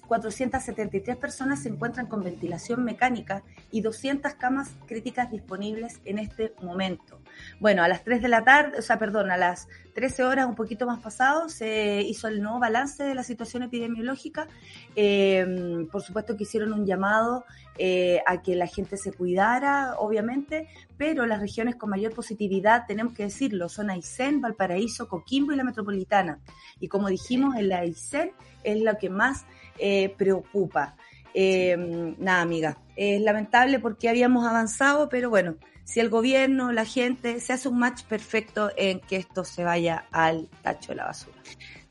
473 0.06 1.16
personas 1.16 1.62
se 1.62 1.68
encuentran 1.68 2.06
con 2.06 2.22
ventilación 2.22 2.84
mecánica 2.84 3.42
y 3.70 3.80
200 3.80 4.34
camas 4.34 4.70
críticas 4.86 5.30
disponibles 5.30 6.00
en 6.04 6.18
este 6.18 6.54
momento. 6.62 7.20
Bueno, 7.60 7.82
a 7.82 7.88
las 7.88 8.04
3 8.04 8.22
de 8.22 8.28
la 8.28 8.44
tarde, 8.44 8.78
o 8.78 8.82
sea, 8.82 8.98
perdón, 8.98 9.30
a 9.30 9.36
las 9.36 9.68
13 9.94 10.24
horas, 10.24 10.46
un 10.46 10.54
poquito 10.54 10.86
más 10.86 11.00
pasado, 11.00 11.48
se 11.48 12.02
hizo 12.02 12.28
el 12.28 12.42
nuevo 12.42 12.58
balance 12.58 13.02
de 13.02 13.14
la 13.14 13.22
situación 13.22 13.64
epidemiológica. 13.64 14.46
Eh, 14.94 15.86
por 15.90 16.02
supuesto 16.02 16.36
que 16.36 16.44
hicieron 16.44 16.72
un 16.72 16.86
llamado 16.86 17.44
eh, 17.78 18.22
a 18.26 18.40
que 18.40 18.56
la 18.56 18.66
gente 18.66 18.96
se 18.96 19.12
cuidara, 19.12 19.96
obviamente, 19.98 20.68
pero 20.96 21.26
las 21.26 21.40
regiones 21.40 21.76
con 21.76 21.90
mayor 21.90 22.14
positividad, 22.14 22.84
tenemos 22.86 23.12
que 23.14 23.24
decirlo, 23.24 23.68
son 23.68 23.90
Aysén, 23.90 24.40
Valparaíso, 24.40 25.08
Coquimbo 25.08 25.52
y 25.52 25.56
la 25.56 25.64
Metropolitana. 25.64 26.40
Y 26.80 26.88
como 26.88 27.08
dijimos, 27.08 27.56
en 27.56 27.68
la 27.68 27.78
Aysén 27.80 28.32
es 28.64 28.82
lo 28.82 28.96
que 28.98 29.10
más 29.10 29.44
eh, 29.78 30.14
preocupa. 30.16 30.96
Eh, 31.34 31.76
nada, 32.18 32.40
amiga, 32.40 32.78
es 32.96 33.20
lamentable 33.20 33.78
porque 33.78 34.08
habíamos 34.08 34.46
avanzado, 34.46 35.08
pero 35.08 35.28
bueno, 35.28 35.56
si 35.84 36.00
el 36.00 36.08
gobierno, 36.08 36.72
la 36.72 36.84
gente, 36.84 37.40
se 37.40 37.52
hace 37.52 37.68
un 37.68 37.78
match 37.78 38.02
perfecto 38.04 38.70
en 38.76 39.00
que 39.00 39.16
esto 39.16 39.44
se 39.44 39.62
vaya 39.62 40.06
al 40.10 40.48
tacho 40.62 40.92
de 40.92 40.96
la 40.96 41.04
basura. 41.04 41.36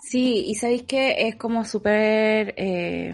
Sí, 0.02 0.44
y 0.48 0.56
sabéis 0.56 0.84
que 0.84 1.28
es 1.28 1.36
como 1.36 1.64
súper 1.64 2.54
eh, 2.58 3.14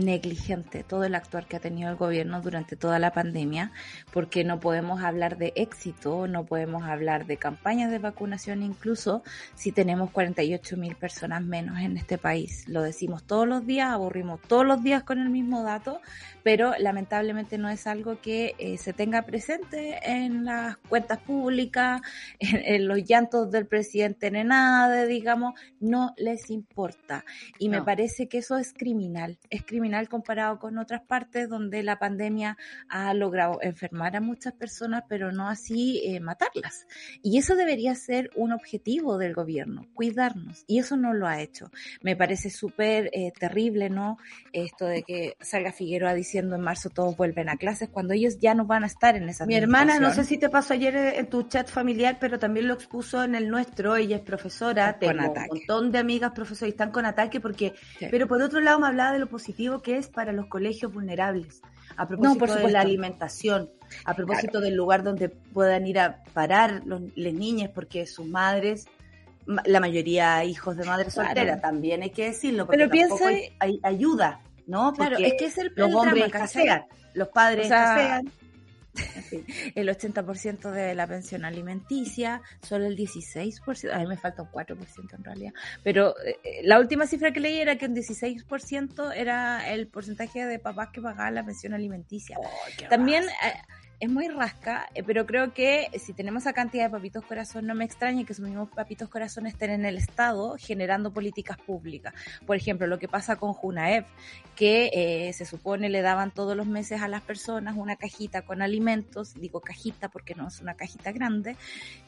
negligente 0.00 0.82
todo 0.82 1.04
el 1.04 1.14
actuar 1.14 1.46
que 1.46 1.56
ha 1.56 1.60
tenido 1.60 1.90
el 1.90 1.96
gobierno 1.96 2.40
durante 2.40 2.76
toda 2.76 2.98
la 2.98 3.12
pandemia, 3.12 3.72
porque 4.12 4.44
no 4.44 4.60
podemos 4.60 5.02
hablar 5.02 5.38
de 5.38 5.52
éxito, 5.56 6.26
no 6.26 6.44
podemos 6.44 6.84
hablar 6.84 7.26
de 7.26 7.36
campañas 7.36 7.90
de 7.90 7.98
vacunación, 7.98 8.62
incluso 8.62 9.22
si 9.54 9.72
tenemos 9.72 10.10
48 10.10 10.76
mil 10.76 10.96
personas 10.96 11.42
menos 11.42 11.78
en 11.80 11.96
este 11.96 12.18
país. 12.18 12.64
Lo 12.68 12.82
decimos 12.82 13.24
todos 13.24 13.46
los 13.46 13.66
días, 13.66 13.90
aburrimos 13.90 14.40
todos 14.42 14.66
los 14.66 14.82
días 14.82 15.02
con 15.02 15.18
el 15.18 15.30
mismo 15.30 15.62
dato, 15.62 16.00
pero 16.42 16.72
lamentablemente 16.78 17.58
no 17.58 17.68
es 17.68 17.86
algo 17.86 18.20
que 18.20 18.54
eh, 18.58 18.78
se 18.78 18.92
tenga 18.92 19.22
presente 19.22 19.98
en 20.04 20.44
las 20.44 20.76
cuentas 20.76 21.18
públicas, 21.18 22.00
en, 22.40 22.88
los 22.88 23.04
llantos 23.04 23.50
del 23.50 23.66
presidente 23.66 24.30
Nenade, 24.30 25.06
digamos, 25.06 25.54
no 25.80 26.14
les 26.16 26.50
importa. 26.50 27.24
Y 27.58 27.68
me 27.68 27.82
parece 27.82 28.28
que 28.28 28.38
eso 28.38 28.56
es 28.56 28.72
criminal, 28.72 29.38
es 29.50 29.64
criminal 29.64 29.89
comparado 30.08 30.58
con 30.58 30.78
otras 30.78 31.02
partes 31.02 31.48
donde 31.48 31.82
la 31.82 31.98
pandemia 31.98 32.56
ha 32.88 33.12
logrado 33.14 33.58
enfermar 33.62 34.16
a 34.16 34.20
muchas 34.20 34.52
personas, 34.52 35.04
pero 35.08 35.32
no 35.32 35.48
así 35.48 36.00
eh, 36.04 36.20
matarlas. 36.20 36.86
Y 37.22 37.38
eso 37.38 37.56
debería 37.56 37.94
ser 37.94 38.30
un 38.36 38.52
objetivo 38.52 39.18
del 39.18 39.34
gobierno, 39.34 39.86
cuidarnos. 39.94 40.64
Y 40.66 40.78
eso 40.78 40.96
no 40.96 41.12
lo 41.14 41.26
ha 41.26 41.40
hecho. 41.40 41.70
Me 42.02 42.16
parece 42.16 42.50
súper 42.50 43.10
eh, 43.12 43.32
terrible, 43.38 43.90
¿no? 43.90 44.18
Esto 44.52 44.86
de 44.86 45.02
que 45.02 45.36
salga 45.40 45.72
Figueroa 45.72 46.14
diciendo 46.14 46.56
en 46.56 46.62
marzo 46.62 46.90
todos 46.90 47.16
vuelven 47.16 47.48
a 47.48 47.56
clases 47.56 47.88
cuando 47.88 48.14
ellos 48.14 48.38
ya 48.38 48.54
no 48.54 48.64
van 48.64 48.84
a 48.84 48.86
estar 48.86 49.16
en 49.16 49.28
esa 49.28 49.46
Mi 49.46 49.54
hermana, 49.54 49.98
no 49.98 50.12
sé 50.12 50.24
si 50.24 50.38
te 50.38 50.48
pasó 50.48 50.74
ayer 50.74 50.96
en 50.96 51.28
tu 51.28 51.44
chat 51.44 51.68
familiar, 51.68 52.18
pero 52.20 52.38
también 52.38 52.68
lo 52.68 52.74
expuso 52.74 53.22
en 53.22 53.34
el 53.34 53.48
nuestro. 53.48 53.96
Ella 53.96 54.16
es 54.16 54.22
profesora, 54.22 54.98
tengo 54.98 55.32
un 55.32 55.46
montón 55.48 55.92
de 55.92 55.98
amigas 55.98 56.32
profesoras 56.32 56.68
y 56.68 56.70
están 56.70 56.90
con 56.90 57.06
ataque 57.06 57.40
porque, 57.40 57.74
pero 58.10 58.26
por 58.26 58.42
otro 58.42 58.60
lado 58.60 58.78
me 58.78 58.86
hablaba 58.86 59.12
de 59.12 59.18
lo 59.18 59.28
positivo 59.28 59.79
que 59.82 59.96
es 59.96 60.08
para 60.08 60.32
los 60.32 60.46
colegios 60.46 60.92
vulnerables. 60.92 61.62
A 61.96 62.06
propósito 62.06 62.54
de 62.54 62.70
la 62.70 62.80
alimentación, 62.80 63.68
a 64.04 64.14
propósito 64.14 64.60
del 64.60 64.74
lugar 64.74 65.02
donde 65.02 65.28
puedan 65.28 65.86
ir 65.86 65.98
a 65.98 66.22
parar 66.32 66.82
los, 66.86 67.02
las 67.16 67.32
niñas 67.34 67.70
porque 67.74 68.06
sus 68.06 68.26
madres 68.26 68.86
la 69.64 69.80
mayoría 69.80 70.44
hijos 70.44 70.76
de 70.76 70.84
madres 70.84 71.14
solteras, 71.14 71.60
también 71.60 72.02
hay 72.02 72.10
que 72.10 72.26
decirlo, 72.26 72.66
porque 72.66 72.78
pero 72.78 72.90
piensa 72.90 73.24
hay 73.58 73.80
ayuda 73.82 74.40
¿no? 74.70 74.92
Claro, 74.92 75.18
es 75.18 75.34
que 75.34 75.46
es 75.46 75.58
el, 75.58 75.72
los 75.74 75.92
hombres 75.94 76.26
escasean, 76.26 76.84
los 77.14 77.28
padres 77.28 77.66
escasean. 77.66 78.30
El 79.74 79.88
80% 79.88 80.70
de 80.70 80.94
la 80.94 81.06
pensión 81.06 81.44
alimenticia, 81.44 82.42
solo 82.62 82.86
el 82.86 82.96
16%, 82.96 83.92
a 83.92 83.98
mí 83.98 84.06
me 84.06 84.16
falta 84.16 84.42
un 84.42 84.50
4% 84.50 85.14
en 85.14 85.24
realidad, 85.24 85.52
pero 85.82 86.14
eh, 86.24 86.38
eh, 86.42 86.60
la 86.64 86.78
última 86.80 87.06
cifra 87.06 87.32
que 87.32 87.40
leí 87.40 87.58
era 87.58 87.76
que 87.76 87.86
un 87.86 87.94
16% 87.94 89.12
era 89.14 89.70
el 89.70 89.88
porcentaje 89.88 90.44
de 90.44 90.58
papás 90.58 90.88
que 90.92 91.00
pagaban 91.00 91.34
la 91.34 91.44
pensión 91.44 91.74
alimenticia. 91.74 92.36
Oh, 92.38 92.48
También 92.88 93.24
es 94.00 94.10
muy 94.10 94.28
rasca, 94.28 94.88
eh, 94.94 95.02
pero 95.02 95.26
creo 95.26 95.52
que 95.52 95.90
si 95.98 96.14
tenemos 96.14 96.44
esa 96.44 96.54
cantidad 96.54 96.84
de 96.84 96.90
papitos 96.90 97.22
corazón, 97.24 97.66
no 97.66 97.74
me 97.74 97.84
extraña 97.84 98.24
que 98.24 98.32
esos 98.32 98.46
mismos 98.46 98.70
papitos 98.70 99.10
corazón 99.10 99.46
estén 99.46 99.70
en 99.70 99.84
el 99.84 99.98
Estado 99.98 100.56
generando 100.58 101.12
políticas 101.12 101.58
públicas. 101.58 102.14
Por 102.46 102.56
ejemplo, 102.56 102.86
lo 102.86 102.98
que 102.98 103.08
pasa 103.08 103.36
con 103.36 103.52
Junaev, 103.52 104.06
que 104.56 104.90
eh, 104.94 105.32
se 105.34 105.44
supone 105.44 105.90
le 105.90 106.00
daban 106.00 106.30
todos 106.30 106.56
los 106.56 106.66
meses 106.66 107.02
a 107.02 107.08
las 107.08 107.20
personas 107.20 107.76
una 107.76 107.96
cajita 107.96 108.42
con 108.42 108.62
alimentos, 108.62 109.34
digo 109.34 109.60
cajita 109.60 110.08
porque 110.08 110.34
no 110.34 110.48
es 110.48 110.60
una 110.60 110.74
cajita 110.74 111.12
grande, 111.12 111.56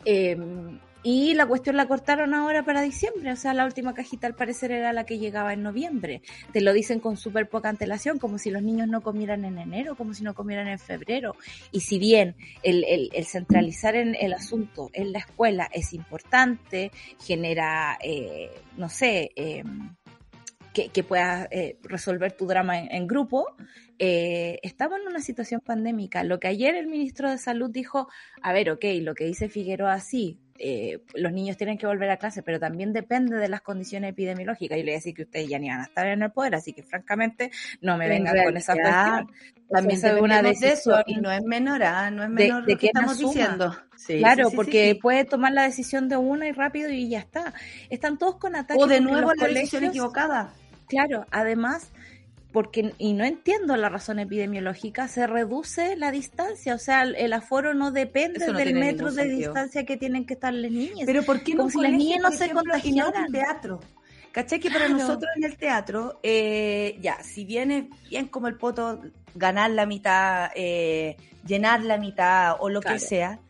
eh, 0.07 0.37
y 1.03 1.35
la 1.35 1.47
cuestión 1.47 1.77
la 1.77 1.87
cortaron 1.87 2.35
ahora 2.35 2.65
para 2.65 2.83
diciembre, 2.83 3.33
o 3.33 3.37
sea, 3.37 3.55
la 3.55 3.65
última 3.65 3.95
cajita 3.95 4.27
al 4.27 4.35
parecer 4.35 4.71
era 4.71 4.93
la 4.93 5.05
que 5.05 5.19
llegaba 5.19 5.53
en 5.53 5.63
noviembre. 5.63 6.23
Te 6.53 6.61
lo 6.61 6.73
dicen 6.73 7.01
con 7.01 7.17
súper 7.17 7.49
poca 7.49 7.69
antelación, 7.69 8.19
como 8.19 8.39
si 8.39 8.51
los 8.51 8.63
niños 8.63 8.89
no 8.89 9.01
comieran 9.03 9.45
en 9.45 9.59
enero, 9.59 9.97
como 9.97 10.15
si 10.15 10.23
no 10.23 10.35
comieran 10.35 10.69
en 10.69 10.79
febrero. 10.79 11.35
Y 11.71 11.81
si 11.81 11.99
bien 11.99 12.37
el, 12.63 13.11
centralizar 13.25 13.97
en 13.97 14.15
el 14.15 14.33
asunto 14.33 14.91
en 14.93 15.13
la 15.13 15.19
escuela 15.19 15.69
es 15.73 15.93
importante, 15.93 16.93
genera, 17.19 17.99
eh, 18.03 18.51
no 18.77 18.89
sé, 18.89 19.31
que, 20.73 20.89
que, 20.89 21.03
puedas 21.03 21.49
eh, 21.51 21.79
resolver 21.83 22.33
tu 22.33 22.47
drama 22.47 22.79
en, 22.79 23.07
grupo, 23.07 23.47
eh, 23.99 24.59
estamos 24.63 24.99
en 25.01 25.07
una 25.07 25.21
situación 25.21 25.61
pandémica. 25.61 26.25
Lo 26.25 26.41
que 26.41 26.49
ayer 26.49 26.75
el 26.75 26.87
ministro 26.87 27.31
de 27.31 27.39
Salud 27.39 27.71
dijo, 27.71 28.09
a 28.43 28.53
ver, 28.53 28.71
ok, 28.71 28.85
lo 29.01 29.15
que 29.15 29.25
dice 29.25 29.49
Figueroa 29.49 30.01
sí, 30.01 30.39
eh, 30.65 31.01
los 31.15 31.33
niños 31.33 31.57
tienen 31.57 31.77
que 31.77 31.89
volver 31.89 32.09
a 32.09 32.19
clase, 32.19 32.41
pero 32.45 32.61
también 32.61 32.93
depende 32.93 33.37
de 33.37 33.49
las 33.49 33.63
condiciones 33.63 34.13
epidemiológicas. 34.13 34.79
Y 34.79 34.83
le 34.83 34.85
voy 34.85 34.93
a 34.93 34.97
decir 34.99 35.13
que 35.13 35.23
ustedes 35.23 35.49
ya 35.49 35.59
ni 35.59 35.69
van 35.69 35.81
a 35.81 35.85
estar 35.85 36.07
en 36.07 36.23
el 36.23 36.31
poder, 36.31 36.55
así 36.55 36.73
que 36.73 36.85
francamente 36.85 37.51
no 37.81 37.97
me 37.97 38.09
vengan 38.09 38.45
con 38.45 38.57
esa 38.57 38.75
cuestión. 38.75 39.29
También 39.69 40.05
es 40.05 40.21
una 40.21 40.41
decisión 40.41 41.03
y 41.07 41.17
no 41.17 41.33
es 41.33 41.43
menor, 41.43 41.83
¿ah? 41.83 42.13
no 42.13 42.23
es 42.23 42.31
menor 42.31 42.65
de, 42.65 42.75
lo 42.75 42.79
que 42.79 42.87
estamos 42.87 43.19
diciendo. 43.19 43.77
claro, 44.07 44.51
porque 44.55 44.97
puede 45.03 45.25
tomar 45.25 45.53
la 45.53 45.65
decisión 45.65 46.09
de 46.09 46.17
una 46.17 46.47
y 46.47 46.53
rápido 46.53 46.91
y 46.91 47.09
ya 47.09 47.19
está. 47.19 47.53
Están 47.91 48.17
todos 48.17 48.37
con 48.37 48.55
ataques. 48.55 48.81
O 48.81 48.87
de 48.87 49.01
nuevo 49.01 49.35
la 49.35 49.49
decisión 49.49 49.83
equivocada. 49.83 50.55
Claro, 50.87 51.27
además 51.33 51.91
porque, 52.53 52.95
y 52.99 53.15
no 53.15 53.25
entiendo 53.25 53.77
la 53.77 53.89
razón 53.89 54.19
epidemiológica, 54.19 55.09
se 55.09 55.27
reduce 55.27 55.97
la 55.97 56.11
distancia, 56.11 56.75
o 56.75 56.79
sea, 56.79 57.03
el, 57.03 57.33
aforo 57.33 57.73
no 57.73 57.91
depende 57.91 58.53
del 58.53 58.75
metro 58.75 59.11
de 59.11 59.25
distancia 59.25 59.85
que 59.85 59.97
tienen 59.97 60.27
que 60.27 60.35
estar 60.35 60.53
las 60.53 60.71
niñas. 60.71 61.05
Pero 61.07 61.23
¿por 61.23 61.43
qué 61.43 61.55
no 61.55 61.71
si 61.71 61.81
las 61.81 61.93
niñas 61.93 62.21
no 62.21 62.31
se 62.31 62.51
contagiaran? 62.51 63.33
teatro. 63.33 63.81
¿Cachai? 64.33 64.61
Que 64.61 64.71
para 64.71 64.89
nosotros 64.89 65.31
en 65.37 65.45
el 65.45 65.57
teatro, 65.57 66.19
eh, 66.23 66.99
ya, 67.01 67.23
si 67.23 67.45
viene 67.45 67.91
bien 68.09 68.29
como 68.29 68.49
el 68.49 68.57
poto 68.57 69.01
ganar 69.35 69.71
la 69.71 69.85
mitad, 69.85 70.51
eh, 70.55 71.17
llenar 71.47 71.83
la 71.83 71.99
mitad 71.99 72.57
o 72.59 72.69
lo 72.69 72.81
que 72.81 72.99
sea, 72.99 73.41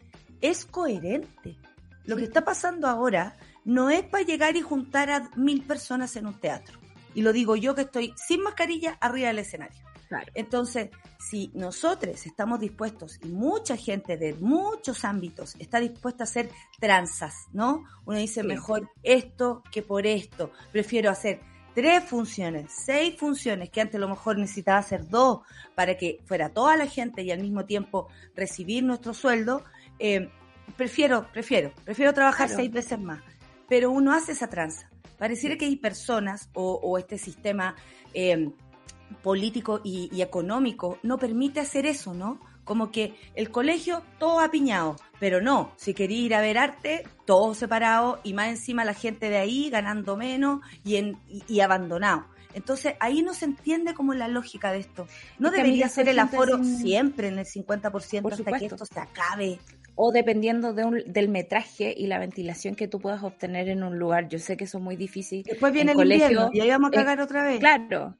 es 0.40 0.64
coherente. 0.64 1.56
Lo 2.04 2.16
que 2.16 2.24
está 2.24 2.44
pasando 2.44 2.88
ahora 2.88 3.36
no 3.64 3.90
es 3.90 4.02
para 4.02 4.24
llegar 4.24 4.56
y 4.56 4.60
juntar 4.60 5.10
a 5.10 5.30
mil 5.36 5.62
personas 5.62 6.16
en 6.16 6.26
un 6.26 6.34
teatro. 6.34 6.81
Y 7.14 7.22
lo 7.22 7.32
digo 7.32 7.56
yo 7.56 7.74
que 7.74 7.82
estoy 7.82 8.14
sin 8.16 8.42
mascarilla 8.42 8.96
arriba 9.00 9.28
del 9.28 9.40
escenario. 9.40 9.92
Entonces, 10.34 10.90
si 11.18 11.50
nosotros 11.54 12.26
estamos 12.26 12.60
dispuestos 12.60 13.18
y 13.22 13.28
mucha 13.28 13.76
gente 13.76 14.16
de 14.16 14.34
muchos 14.34 15.04
ámbitos 15.04 15.56
está 15.58 15.80
dispuesta 15.80 16.24
a 16.24 16.26
hacer 16.26 16.50
tranzas, 16.78 17.46
¿no? 17.52 17.84
Uno 18.04 18.18
dice 18.18 18.42
mejor 18.42 18.90
esto 19.02 19.62
que 19.70 19.82
por 19.82 20.06
esto. 20.06 20.52
Prefiero 20.70 21.10
hacer 21.10 21.40
tres 21.74 22.04
funciones, 22.04 22.72
seis 22.72 23.16
funciones, 23.18 23.70
que 23.70 23.80
antes 23.80 23.96
a 23.96 24.00
lo 24.00 24.08
mejor 24.08 24.38
necesitaba 24.38 24.78
hacer 24.78 25.08
dos 25.08 25.40
para 25.74 25.96
que 25.96 26.18
fuera 26.26 26.50
toda 26.50 26.76
la 26.76 26.86
gente 26.86 27.22
y 27.22 27.30
al 27.30 27.40
mismo 27.40 27.64
tiempo 27.64 28.08
recibir 28.34 28.84
nuestro 28.84 29.14
sueldo. 29.14 29.64
Eh, 29.98 30.30
prefiero, 30.76 31.26
prefiero, 31.32 31.72
prefiero 31.84 32.12
trabajar 32.12 32.48
seis 32.48 32.70
veces 32.70 32.98
más. 32.98 33.22
Pero 33.68 33.90
uno 33.90 34.12
hace 34.12 34.32
esa 34.32 34.48
tranza. 34.48 34.91
Pareciera 35.18 35.56
que 35.56 35.66
hay 35.66 35.76
personas 35.76 36.48
o, 36.54 36.98
este 36.98 37.18
sistema 37.18 37.76
eh, 38.14 38.50
político 39.22 39.80
y, 39.84 40.20
económico 40.20 40.98
no 41.02 41.18
permite 41.18 41.60
hacer 41.60 41.86
eso, 41.86 42.14
¿no? 42.14 42.40
Como 42.64 42.92
que 42.92 43.14
el 43.34 43.50
colegio 43.50 44.02
todo 44.18 44.40
apiñado, 44.40 44.96
pero 45.18 45.40
no, 45.40 45.72
si 45.76 45.94
quería 45.94 46.18
ir 46.18 46.34
a 46.34 46.40
ver 46.40 46.58
arte, 46.58 47.04
todo 47.26 47.54
separado 47.54 48.20
y 48.22 48.34
más 48.34 48.48
encima 48.48 48.84
la 48.84 48.94
gente 48.94 49.30
de 49.30 49.38
ahí 49.38 49.68
ganando 49.68 50.16
menos 50.16 50.60
y, 50.84 50.96
en, 50.96 51.18
y, 51.28 51.60
abandonado. 51.60 52.26
Entonces 52.54 52.94
ahí 53.00 53.22
no 53.22 53.34
se 53.34 53.46
entiende 53.46 53.94
como 53.94 54.14
la 54.14 54.28
lógica 54.28 54.72
de 54.72 54.80
esto. 54.80 55.08
No 55.38 55.50
debería 55.50 55.88
ser 55.88 56.08
el 56.08 56.18
aforo 56.18 56.62
siempre 56.62 57.28
en 57.28 57.38
el 57.38 57.46
50% 57.46 58.32
hasta 58.32 58.58
que 58.58 58.66
esto 58.66 58.84
se 58.84 59.00
acabe 59.00 59.58
o 59.94 60.12
dependiendo 60.12 60.72
de 60.72 61.04
del 61.06 61.28
metraje 61.28 61.94
y 61.96 62.06
la 62.06 62.18
ventilación 62.18 62.74
que 62.74 62.88
tú 62.88 63.00
puedas 63.00 63.22
obtener 63.22 63.68
en 63.68 63.82
un 63.82 63.98
lugar. 63.98 64.28
Yo 64.28 64.38
sé 64.38 64.56
que 64.56 64.64
eso 64.64 64.78
es 64.78 64.84
muy 64.84 64.96
difícil. 64.96 65.42
Después 65.44 65.72
viene 65.72 65.92
el 65.92 65.96
colegio, 65.96 66.50
y 66.52 66.60
ahí 66.60 66.70
vamos 66.70 66.88
a 66.88 66.94
cagar 66.94 67.20
otra 67.20 67.44
vez. 67.44 67.60
Claro. 67.60 68.16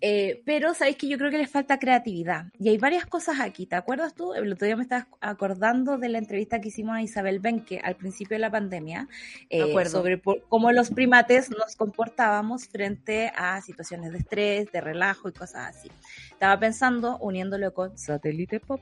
Eh, 0.00 0.42
pero 0.44 0.74
sabéis 0.74 0.96
que 0.96 1.06
yo 1.06 1.16
creo 1.16 1.30
que 1.30 1.38
les 1.38 1.48
falta 1.48 1.78
creatividad. 1.78 2.46
Y 2.58 2.68
hay 2.68 2.78
varias 2.78 3.06
cosas 3.06 3.38
aquí. 3.40 3.66
¿Te 3.66 3.76
acuerdas 3.76 4.14
tú? 4.14 4.34
El 4.34 4.52
otro 4.52 4.66
día 4.66 4.76
me 4.76 4.82
estabas 4.82 5.06
acordando 5.20 5.96
de 5.96 6.08
la 6.08 6.18
entrevista 6.18 6.60
que 6.60 6.68
hicimos 6.68 6.96
a 6.96 7.02
Isabel 7.02 7.38
Benque 7.38 7.80
al 7.82 7.94
principio 7.94 8.34
de 8.34 8.40
la 8.40 8.50
pandemia 8.50 9.08
eh, 9.48 9.62
sobre 9.86 10.20
cómo 10.48 10.72
los 10.72 10.90
primates 10.90 11.50
nos 11.50 11.76
comportábamos 11.76 12.66
frente 12.66 13.32
a 13.36 13.60
situaciones 13.60 14.10
de 14.10 14.18
estrés, 14.18 14.72
de 14.72 14.80
relajo 14.80 15.28
y 15.28 15.32
cosas 15.32 15.76
así. 15.76 15.88
Estaba 16.32 16.58
pensando, 16.58 17.18
uniéndolo 17.18 17.72
con 17.72 17.96
satélite 17.96 18.58
pop, 18.58 18.80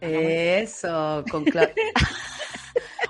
eso, 0.00 1.24
con 1.30 1.44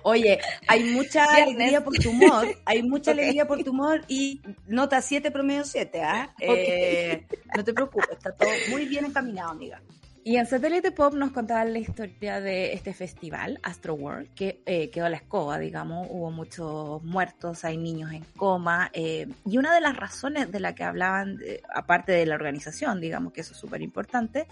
Oye, 0.07 0.39
hay 0.69 0.85
mucha 0.85 1.25
alegría 1.25 1.83
por 1.83 1.95
tu 1.95 2.11
humor, 2.11 2.47
hay 2.67 2.83
mucha 2.83 3.13
alegría 3.13 3.47
por 3.47 3.65
tu 3.65 3.71
humor 3.71 4.03
y 4.07 4.43
nota 4.67 5.01
7 5.01 5.31
promedio 5.31 5.65
7, 5.65 6.03
¿ah? 6.03 6.35
¿eh? 6.39 7.27
no 7.57 7.65
te 7.65 7.73
preocupes, 7.73 8.11
está 8.11 8.33
todo 8.33 8.51
muy 8.69 8.85
bien 8.85 9.07
encaminado, 9.07 9.53
amiga. 9.53 9.81
Y 10.23 10.37
en 10.37 10.47
Satélite 10.47 10.91
Pop 10.93 11.15
nos 11.15 11.33
contaban 11.33 11.73
la 11.73 11.79
historia 11.79 12.43
de 12.43 12.75
este 12.75 12.93
festival, 12.93 13.59
Astro 13.63 13.95
World, 13.95 14.35
que 14.35 14.63
eh, 14.67 14.91
quedó 14.91 15.07
a 15.07 15.11
la 15.11 15.17
escoba, 15.17 15.59
digamos, 15.59 16.07
hubo 16.11 16.31
muchos 16.31 17.03
muertos, 17.03 17.65
hay 17.65 17.79
niños 17.79 18.13
en 18.13 18.25
coma, 18.37 18.91
eh, 18.93 19.27
y 19.47 19.57
una 19.57 19.75
de 19.75 19.81
las 19.81 19.97
razones 19.97 20.53
de 20.53 20.61
la 20.61 20.75
que 20.75 20.85
hablaban, 20.85 21.39
aparte 21.75 22.13
de 22.13 22.27
la 22.27 22.35
organización, 22.35 23.01
digamos 23.01 23.33
que 23.33 23.41
eso 23.41 23.53
es 23.53 23.59
súper 23.59 23.81
importante, 23.81 24.47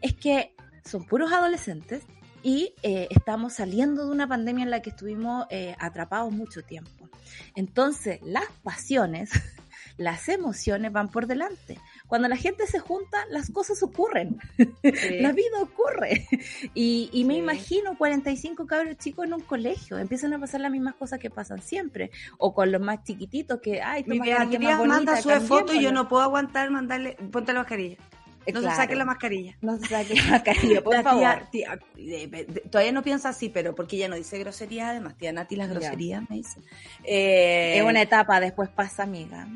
es 0.00 0.14
que 0.14 0.54
son 0.84 1.04
puros 1.04 1.32
adolescentes 1.32 2.04
y 2.44 2.74
eh, 2.82 3.08
estamos 3.10 3.54
saliendo 3.54 4.04
de 4.04 4.12
una 4.12 4.28
pandemia 4.28 4.64
en 4.64 4.70
la 4.70 4.82
que 4.82 4.90
estuvimos 4.90 5.46
eh, 5.48 5.74
atrapados 5.78 6.30
mucho 6.30 6.62
tiempo. 6.62 7.08
Entonces, 7.54 8.20
las 8.22 8.44
pasiones, 8.62 9.30
las 9.96 10.28
emociones 10.28 10.92
van 10.92 11.08
por 11.08 11.26
delante. 11.26 11.80
Cuando 12.06 12.28
la 12.28 12.36
gente 12.36 12.66
se 12.66 12.80
junta, 12.80 13.24
las 13.30 13.50
cosas 13.50 13.82
ocurren. 13.82 14.38
la 15.20 15.32
vida 15.32 15.62
ocurre. 15.62 16.28
Y, 16.74 17.24
me 17.26 17.38
imagino 17.38 17.96
45 17.96 18.66
cabros 18.66 18.98
chicos 18.98 19.24
en 19.24 19.32
un 19.32 19.40
colegio. 19.40 19.96
Empiezan 19.96 20.34
a 20.34 20.38
pasar 20.38 20.60
las 20.60 20.70
mismas 20.70 20.96
cosas 20.96 21.18
que 21.18 21.30
pasan 21.30 21.62
siempre. 21.62 22.10
O 22.36 22.52
con 22.52 22.70
los 22.70 22.82
más 22.82 23.04
chiquititos 23.04 23.58
que, 23.62 23.80
ay, 23.80 24.04
Mi 24.06 24.18
más 24.18 24.86
manda 24.86 25.16
su 25.16 25.30
foto 25.30 25.72
y 25.72 25.82
yo 25.82 25.92
no 25.92 26.08
puedo 26.08 26.22
aguantar 26.22 26.70
mandarle, 26.70 27.16
ponte 27.32 27.54
la 27.54 27.60
mascarilla. 27.60 27.96
No 28.52 28.60
se 28.60 28.76
saque 28.76 28.94
la 28.94 29.04
mascarilla. 29.04 29.56
No 29.60 29.78
se 29.78 29.86
saque 29.86 30.14
la 30.14 30.24
mascarilla, 30.30 30.82
por 30.82 30.94
favor. 31.02 31.48
todavía 32.70 32.92
no 32.92 33.02
piensa 33.02 33.30
así, 33.30 33.48
pero 33.48 33.74
porque 33.74 33.96
ella 33.96 34.08
no 34.08 34.16
dice 34.16 34.38
groserías, 34.38 34.90
además, 34.90 35.16
tía 35.16 35.32
Nati 35.32 35.56
las 35.56 35.70
groserías 35.70 36.28
me 36.28 36.36
dice. 36.36 36.60
es 37.04 37.82
una 37.82 38.02
etapa, 38.02 38.40
después 38.40 38.68
pasa, 38.68 39.04
amiga. 39.04 39.48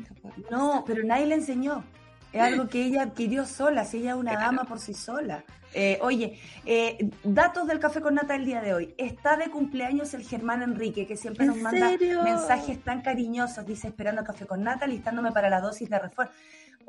No, 0.49 0.83
pero 0.85 1.03
nadie 1.03 1.25
le 1.25 1.35
enseñó. 1.35 1.83
Es 2.31 2.41
algo 2.41 2.67
que 2.67 2.83
ella 2.85 3.03
adquirió 3.03 3.45
sola, 3.45 3.85
si 3.85 3.97
ella 3.97 4.11
es 4.11 4.17
una 4.17 4.33
dama 4.33 4.63
por 4.65 4.79
sí 4.79 4.93
sola. 4.93 5.43
Eh, 5.73 5.99
oye, 6.01 6.39
eh, 6.65 7.09
datos 7.23 7.67
del 7.67 7.79
café 7.79 8.01
con 8.01 8.15
nata 8.15 8.35
el 8.35 8.45
día 8.45 8.61
de 8.61 8.73
hoy. 8.73 8.93
Está 8.97 9.37
de 9.37 9.49
cumpleaños 9.49 10.13
el 10.13 10.23
Germán 10.23 10.63
Enrique, 10.63 11.05
que 11.05 11.15
siempre 11.15 11.45
nos 11.45 11.57
manda 11.57 11.91
mensajes 12.23 12.83
tan 12.83 13.01
cariñosos. 13.01 13.65
Dice, 13.65 13.87
esperando 13.87 14.23
café 14.23 14.45
con 14.45 14.63
nata, 14.63 14.87
listándome 14.87 15.31
para 15.31 15.49
la 15.49 15.61
dosis 15.61 15.89
de 15.89 15.99
refuerzo 15.99 16.33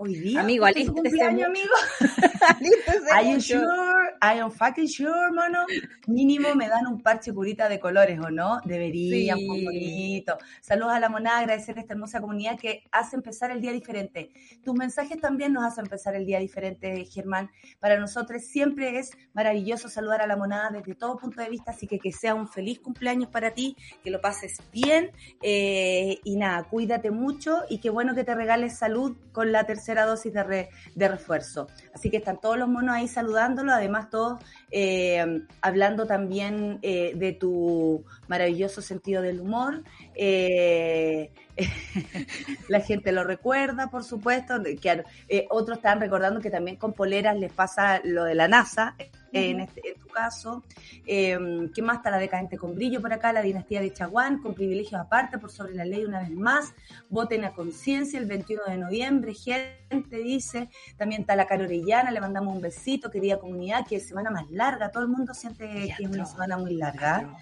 hoy 0.03 0.15
día. 0.15 0.41
Amigo, 0.41 0.65
alístese. 0.65 0.93
cumpleaños, 0.93 1.47
amigo. 1.49 1.75
Are 3.13 3.31
you 3.31 3.39
sure? 3.39 4.17
I 4.23 4.41
am 4.41 4.51
fucking 4.51 4.89
sure, 4.89 5.31
mano. 5.31 5.67
Mínimo 6.07 6.55
me 6.55 6.69
dan 6.69 6.87
un 6.87 7.03
parche 7.03 7.35
curita 7.35 7.69
de 7.69 7.79
colores, 7.79 8.19
¿o 8.19 8.31
no? 8.31 8.61
Deberían, 8.65 9.39
sí. 9.39 9.47
muy 9.47 9.65
bonito. 9.65 10.39
Saludos 10.63 10.95
a 10.95 11.01
la 11.01 11.11
monada, 11.11 11.41
agradecer 11.41 11.77
a 11.77 11.83
esta 11.83 11.93
hermosa 11.93 12.21
comunidad 12.21 12.59
que 12.59 12.83
hace 12.91 13.17
empezar 13.17 13.51
el 13.51 13.61
día 13.61 13.73
diferente. 13.73 14.31
Tus 14.65 14.75
mensajes 14.75 15.21
también 15.21 15.53
nos 15.53 15.65
hacen 15.65 15.85
empezar 15.85 16.15
el 16.15 16.25
día 16.25 16.39
diferente, 16.39 17.05
Germán. 17.05 17.51
Para 17.79 18.01
nosotros 18.01 18.43
siempre 18.43 18.99
es 18.99 19.11
maravilloso 19.35 19.91
saludar 19.91 20.23
a 20.23 20.27
la 20.27 20.37
monada 20.37 20.71
desde 20.71 20.95
todo 20.95 21.19
punto 21.19 21.43
de 21.43 21.51
vista, 21.51 21.73
así 21.73 21.87
que 21.87 21.99
que 21.99 22.11
sea 22.11 22.35
un 22.35 22.49
feliz 22.49 22.81
cumpleaños 22.81 23.29
para 23.29 23.51
ti, 23.51 23.77
que 24.03 24.11
lo 24.11 24.23
pases 24.23 24.63
bien 24.73 25.11
eh, 25.43 26.19
y 26.25 26.37
nada, 26.37 26.65
cuídate 26.65 27.11
mucho 27.11 27.65
y 27.69 27.79
qué 27.79 27.91
bueno 27.91 28.15
que 28.15 28.25
te 28.25 28.35
regales 28.35 28.79
salud 28.79 29.15
con 29.33 29.53
la 29.53 29.65
tercera 29.65 29.90
dosis 29.95 30.33
de, 30.33 30.69
de 30.95 31.09
refuerzo. 31.09 31.69
Así 31.95 32.11
que 32.11 32.19
están 32.19 32.41
todos 32.41 32.59
los 32.59 32.69
monos 32.69 32.95
ahí 32.95 33.09
saludándolo, 33.09 33.73
además 33.73 34.11
todos 34.11 34.41
eh, 34.71 35.43
hablando 35.61 36.07
también 36.07 36.79
eh, 36.83 37.13
de 37.15 37.33
tu 37.33 38.05
maravilloso 38.29 38.83
sentido 38.83 39.23
del 39.23 39.41
humor. 39.41 39.83
Eh, 40.15 41.31
la 42.69 42.81
gente 42.81 43.13
lo 43.13 43.25
recuerda, 43.25 43.91
por 43.91 44.05
supuesto. 44.05 44.55
Que, 44.81 45.05
otros 45.51 45.79
están 45.79 46.01
recordando 46.01 46.41
que 46.41 46.51
también 46.51 46.77
con 46.77 46.93
poleras 46.93 47.37
les 47.39 47.53
pasa 47.53 48.01
lo 48.05 48.25
de 48.25 48.35
la 48.35 48.49
NASA 48.49 48.95
en, 49.33 49.61
este, 49.61 49.81
en 49.89 50.01
tu 50.01 50.09
caso. 50.09 50.63
Eh, 51.07 51.39
¿Qué 51.75 51.83
más 51.83 51.99
está 51.99 52.11
la 52.11 52.19
decadente 52.19 52.59
con 52.59 52.75
brillo 52.75 53.01
por 53.01 53.13
acá? 53.13 53.33
La 53.33 53.43
dinastía 53.43 53.81
de 53.81 53.93
Chaguán, 53.93 54.41
con 54.43 54.55
privilegios 54.55 55.01
aparte 55.01 55.39
por 55.39 55.51
sobre 55.51 55.75
la 55.75 55.85
ley 55.85 56.05
una 56.05 56.21
vez 56.21 56.31
más. 56.31 56.73
Voten 57.09 57.45
a 57.45 57.53
conciencia 57.53 58.19
el 58.19 58.27
21 58.27 58.65
de 58.67 58.77
noviembre. 58.79 59.35
Gente 59.35 60.17
dice. 60.19 60.69
También 60.97 61.23
está 61.23 61.37
la 61.37 61.47
Caro 61.47 61.65
Orellana, 61.65 62.11
le 62.11 62.21
mandamos 62.21 62.55
un 62.55 62.61
besito, 62.61 63.11
querida 63.11 63.39
comunidad, 63.39 63.87
que 63.87 63.97
es 63.97 64.09
semana 64.09 64.31
más 64.31 64.51
larga. 64.51 64.91
Todo 64.91 65.03
el 65.03 65.09
mundo 65.09 65.35
siente 65.35 65.67
que 65.97 66.05
es 66.05 66.11
una 66.11 66.27
semana 66.27 66.57
muy 66.57 66.75
larga. 66.75 67.37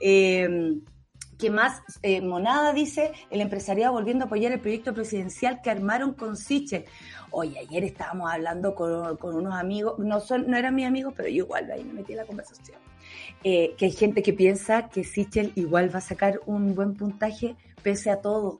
Eh, 0.00 0.80
¿Qué 1.40 1.48
más? 1.48 1.80
Eh, 2.02 2.20
Monada 2.20 2.74
dice, 2.74 3.12
el 3.30 3.40
empresariado 3.40 3.94
volviendo 3.94 4.24
a 4.24 4.26
apoyar 4.26 4.52
el 4.52 4.60
proyecto 4.60 4.92
presidencial 4.92 5.62
que 5.62 5.70
armaron 5.70 6.12
con 6.12 6.36
Siche. 6.36 6.84
Oye, 7.30 7.58
ayer 7.58 7.84
estábamos 7.84 8.30
hablando 8.30 8.74
con, 8.74 9.16
unos 9.34 9.54
amigos, 9.54 9.98
no 9.98 10.20
son, 10.20 10.50
no 10.50 10.56
eran 10.56 10.74
mis 10.74 10.86
amigos, 10.86 11.14
pero 11.16 11.28
yo 11.28 11.44
igual 11.44 11.70
ahí 11.70 11.84
me 11.84 11.94
metí 11.94 12.12
en 12.12 12.18
la 12.18 12.24
conversación. 12.24 12.78
eh, 13.42 13.74
que 13.76 13.86
hay 13.86 13.92
gente 13.92 14.22
que 14.22 14.32
piensa 14.32 14.88
que 14.88 15.04
Sichel 15.04 15.52
igual 15.54 15.94
va 15.94 15.98
a 15.98 16.02
sacar 16.02 16.40
un 16.46 16.74
buen 16.74 16.94
puntaje 16.94 17.56
pese 17.82 18.10
a 18.10 18.20
todo. 18.20 18.58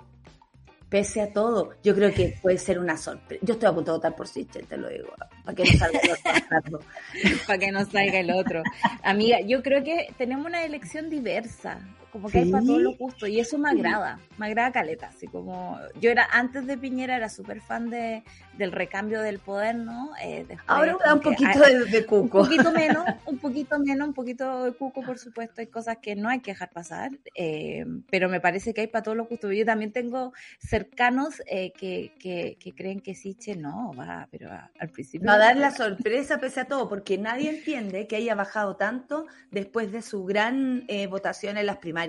Pese 0.89 1.21
a 1.21 1.33
todo, 1.33 1.71
yo 1.85 1.95
creo 1.95 2.13
que 2.13 2.37
puede 2.43 2.59
ser 2.59 2.81
una 2.81 2.97
sorpresa. 2.97 3.45
Yo 3.47 3.55
estoy 3.55 3.69
a 3.69 3.73
punto 3.73 3.93
de 3.93 3.99
votar 3.99 4.17
por 4.17 4.27
Sichel, 4.27 4.67
te 4.67 4.77
lo 4.77 4.89
digo, 4.89 5.13
para 5.45 5.55
que 5.55 5.63
no 5.63 5.79
salga 5.79 6.01
el 6.01 6.11
otro. 6.11 6.81
para 7.47 7.59
que 7.61 7.71
no 7.71 7.85
salga 7.85 8.19
el 8.19 8.31
otro. 8.33 8.63
Amiga, 9.05 9.41
yo 9.41 9.63
creo 9.63 9.85
que 9.85 10.13
tenemos 10.19 10.47
una 10.47 10.65
elección 10.65 11.09
diversa 11.09 11.81
como 12.11 12.29
que 12.29 12.41
hay 12.41 12.51
para 12.51 12.65
todos 12.65 12.83
los 12.83 12.99
gustos 12.99 13.29
y 13.29 13.41
eso 13.41 13.59
me 13.59 13.71
agrada, 13.71 14.19
me 14.39 14.47
agrada 14.47 14.73
caleta, 14.73 15.09
así 15.09 15.27
como 15.27 15.79
yo 16.01 16.11
era 16.11 16.29
antes 16.33 16.67
de 16.67 16.77
Piñera 16.77 17.17
era 17.17 17.29
súper 17.29 17.61
fan 17.61 17.91
de, 17.91 18.23
del 18.57 18.73
recambio 18.73 19.21
del 19.23 19.39
poder, 19.39 19.77
¿no? 19.77 20.11
Eh, 20.23 20.47
Ahora 20.67 20.97
da 21.05 21.15
un 21.15 21.21
poquito 21.21 21.59
de, 21.59 22.07
cuco. 22.07 22.41
Un 22.41 22.45
poquito 22.45 22.73
menos, 22.73 23.05
un 23.27 23.39
poquito 23.39 23.79
menos, 23.79 24.09
un 24.09 24.15
poquito 24.15 24.65
de 24.65 24.73
cuco, 24.73 25.03
por 25.03 25.19
supuesto, 25.19 25.61
hay 25.61 25.69
cosas 25.69 25.99
que 25.99 26.17
no 26.17 26.29
hay 26.29 26.41
que 26.41 26.51
dejar 26.53 26.71
pasar, 26.71 27.13
eh, 27.35 27.85
pero 28.11 28.29
me 28.29 28.41
parece 28.41 28.75
que 28.75 28.83
hay 28.83 28.87
para 28.89 29.03
todos 29.03 29.17
los 29.17 29.29
gustos. 29.29 29.53
Yo 29.55 29.65
también 29.65 29.93
tengo 29.93 30.33
cercanos 30.59 31.43
eh, 31.47 31.73
que, 31.73 32.13
que, 32.19 32.57
que, 32.59 32.73
creen 32.73 33.01
que 33.01 33.15
Siche 33.15 33.57
no, 33.57 33.93
va, 33.99 34.29
pero 34.31 34.51
al 34.51 34.89
principio... 34.91 35.27
Va 35.29 35.35
a 35.35 35.39
dar 35.39 35.57
la 35.57 35.71
sorpresa 35.71 36.39
pese 36.39 36.61
a 36.61 36.65
todo, 36.65 36.89
porque 36.89 37.19
nadie 37.19 37.51
entiende 37.51 38.07
que 38.07 38.17
haya 38.17 38.35
bajado 38.35 38.77
tanto 38.77 39.27
después 39.51 39.93
de 39.93 40.03
su 40.03 40.25
gran 40.25 40.87
votación 41.09 41.57
en 41.57 41.67
las 41.67 41.77
primarias 41.77 42.00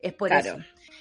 es 0.00 0.12
por 0.14 0.32
eso. 0.32 0.58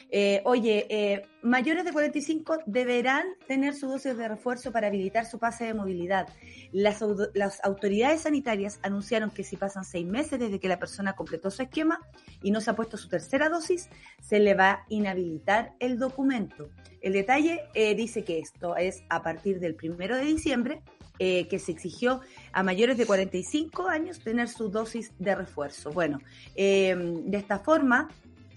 Eh, 0.09 0.41
oye, 0.45 0.87
eh, 0.89 1.27
mayores 1.41 1.85
de 1.85 1.91
45 1.91 2.59
deberán 2.65 3.25
tener 3.45 3.73
su 3.75 3.87
dosis 3.87 4.17
de 4.17 4.27
refuerzo 4.27 4.71
para 4.71 4.87
habilitar 4.87 5.25
su 5.25 5.37
pase 5.37 5.65
de 5.65 5.73
movilidad. 5.73 6.27
Las, 6.71 7.03
las, 7.33 7.63
autoridades 7.63 8.21
sanitarias 8.21 8.79
anunciaron 8.83 9.29
que 9.29 9.43
si 9.43 9.57
pasan 9.57 9.83
seis 9.83 10.05
meses 10.05 10.39
desde 10.39 10.59
que 10.59 10.67
la 10.67 10.79
persona 10.79 11.13
completó 11.13 11.51
su 11.51 11.61
esquema 11.61 11.99
y 12.41 12.51
no 12.51 12.61
se 12.61 12.71
ha 12.71 12.75
puesto 12.75 12.97
su 12.97 13.09
tercera 13.09 13.49
dosis, 13.49 13.89
se 14.21 14.39
le 14.39 14.55
va 14.55 14.71
a 14.71 14.85
inhabilitar 14.89 15.73
el 15.79 15.99
documento. 15.99 16.69
El 17.01 17.13
detalle 17.13 17.61
eh, 17.73 17.95
dice 17.95 18.23
que 18.23 18.39
esto 18.39 18.75
es 18.77 19.03
a 19.09 19.21
partir 19.21 19.59
del 19.59 19.75
primero 19.75 20.15
de 20.15 20.23
diciembre 20.23 20.81
eh, 21.19 21.47
que 21.47 21.59
se 21.59 21.71
exigió 21.71 22.21
a 22.51 22.63
mayores 22.63 22.97
de 22.97 23.05
45 23.05 23.87
años 23.87 24.19
tener 24.19 24.49
su 24.49 24.69
dosis 24.69 25.11
de 25.19 25.35
refuerzo. 25.35 25.91
Bueno, 25.91 26.19
em, 26.55 27.25
de 27.25 27.37
esta 27.37 27.59
forma, 27.59 28.09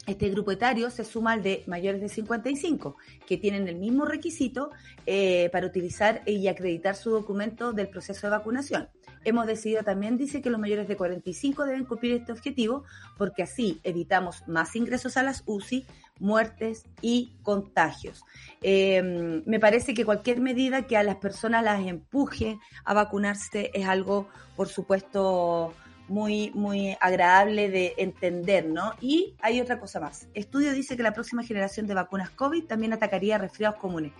este 0.06 0.28
grupo 0.30 0.50
etario 0.50 0.90
se 0.90 1.04
suma 1.04 1.32
al 1.32 1.42
de 1.42 1.62
mayores 1.66 2.00
de 2.00 2.08
55, 2.08 2.96
que 3.26 3.36
tienen 3.36 3.68
el 3.68 3.76
mismo 3.76 4.04
requisito 4.06 4.70
eh, 5.06 5.48
para 5.52 5.66
utilizar 5.66 6.22
y 6.26 6.48
acreditar 6.48 6.96
su 6.96 7.10
documento 7.10 7.72
del 7.72 7.88
proceso 7.88 8.26
de 8.26 8.30
vacunación. 8.30 8.88
Hemos 9.24 9.46
decidido 9.46 9.82
también, 9.82 10.16
dice 10.16 10.40
que 10.40 10.48
los 10.48 10.58
mayores 10.58 10.88
de 10.88 10.96
45 10.96 11.64
deben 11.66 11.84
cumplir 11.84 12.14
este 12.14 12.32
objetivo 12.32 12.84
porque 13.18 13.42
así 13.42 13.80
evitamos 13.84 14.42
más 14.48 14.74
ingresos 14.74 15.16
a 15.18 15.22
las 15.22 15.42
UCI, 15.46 15.86
muertes 16.20 16.84
y 17.02 17.32
contagios. 17.42 18.22
Em, 18.62 19.42
me 19.46 19.58
parece 19.58 19.94
que 19.94 20.04
cualquier 20.04 20.40
medida 20.40 20.86
que 20.86 20.96
a 20.96 21.02
las 21.02 21.16
personas 21.16 21.64
las 21.64 21.80
empuje 21.86 22.58
a 22.84 22.94
vacunarse 22.94 23.70
es 23.74 23.86
algo, 23.86 24.28
por 24.56 24.68
supuesto, 24.68 25.74
muy, 26.10 26.50
muy 26.54 26.96
agradable 27.00 27.70
de 27.70 27.94
entender, 27.96 28.66
¿no? 28.66 28.94
Y 29.00 29.36
hay 29.40 29.60
otra 29.60 29.78
cosa 29.78 30.00
más. 30.00 30.26
Estudio 30.34 30.72
dice 30.72 30.96
que 30.96 31.04
la 31.04 31.12
próxima 31.12 31.44
generación 31.44 31.86
de 31.86 31.94
vacunas 31.94 32.30
COVID 32.30 32.64
también 32.64 32.92
atacaría 32.92 33.38
resfriados 33.38 33.78
comunes. 33.78 34.12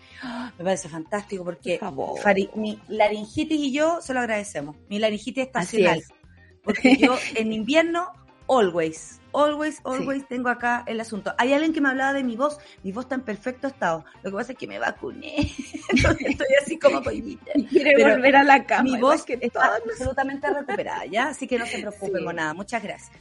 me 0.56 0.64
parece 0.64 0.88
fantástico 0.88 1.44
porque 1.44 1.80
mi 2.54 2.80
laringitis 2.88 3.58
y 3.58 3.72
yo 3.72 4.00
se 4.00 4.14
lo 4.14 4.20
agradecemos. 4.20 4.76
Mi 4.88 5.00
laringitis 5.00 5.46
estacional. 5.46 6.02
Porque 6.62 6.96
yo 6.96 7.16
en 7.34 7.52
invierno, 7.52 8.12
always, 8.50 9.20
Always, 9.32 9.80
always 9.84 10.26
tengo 10.26 10.48
acá 10.48 10.82
el 10.86 11.00
asunto. 11.00 11.32
Hay 11.38 11.52
alguien 11.52 11.72
que 11.72 11.80
me 11.80 11.88
hablaba 11.88 12.12
de 12.12 12.24
mi 12.24 12.36
voz. 12.36 12.58
Mi 12.82 12.90
voz 12.90 13.04
está 13.04 13.14
en 13.14 13.22
perfecto 13.22 13.68
estado. 13.68 14.04
Lo 14.22 14.30
que 14.30 14.36
pasa 14.36 14.52
es 14.52 14.58
que 14.58 14.66
me 14.66 14.78
vacuné. 14.78 15.36
estoy 15.92 16.54
así 16.60 16.78
como 16.78 17.00
pollita. 17.04 17.52
Quiere 17.68 18.02
volver 18.02 18.36
a 18.36 18.42
la 18.42 18.64
cama. 18.66 18.82
Mi 18.82 18.98
voz 18.98 19.24
está 19.28 19.76
absolutamente 19.76 20.52
recuperada, 20.52 21.06
¿ya? 21.06 21.28
Así 21.28 21.46
que 21.46 21.58
no 21.58 21.66
se 21.66 21.78
preocupen 21.80 22.24
por 22.24 22.34
nada. 22.34 22.54
Muchas 22.54 22.82
gracias. 22.82 23.16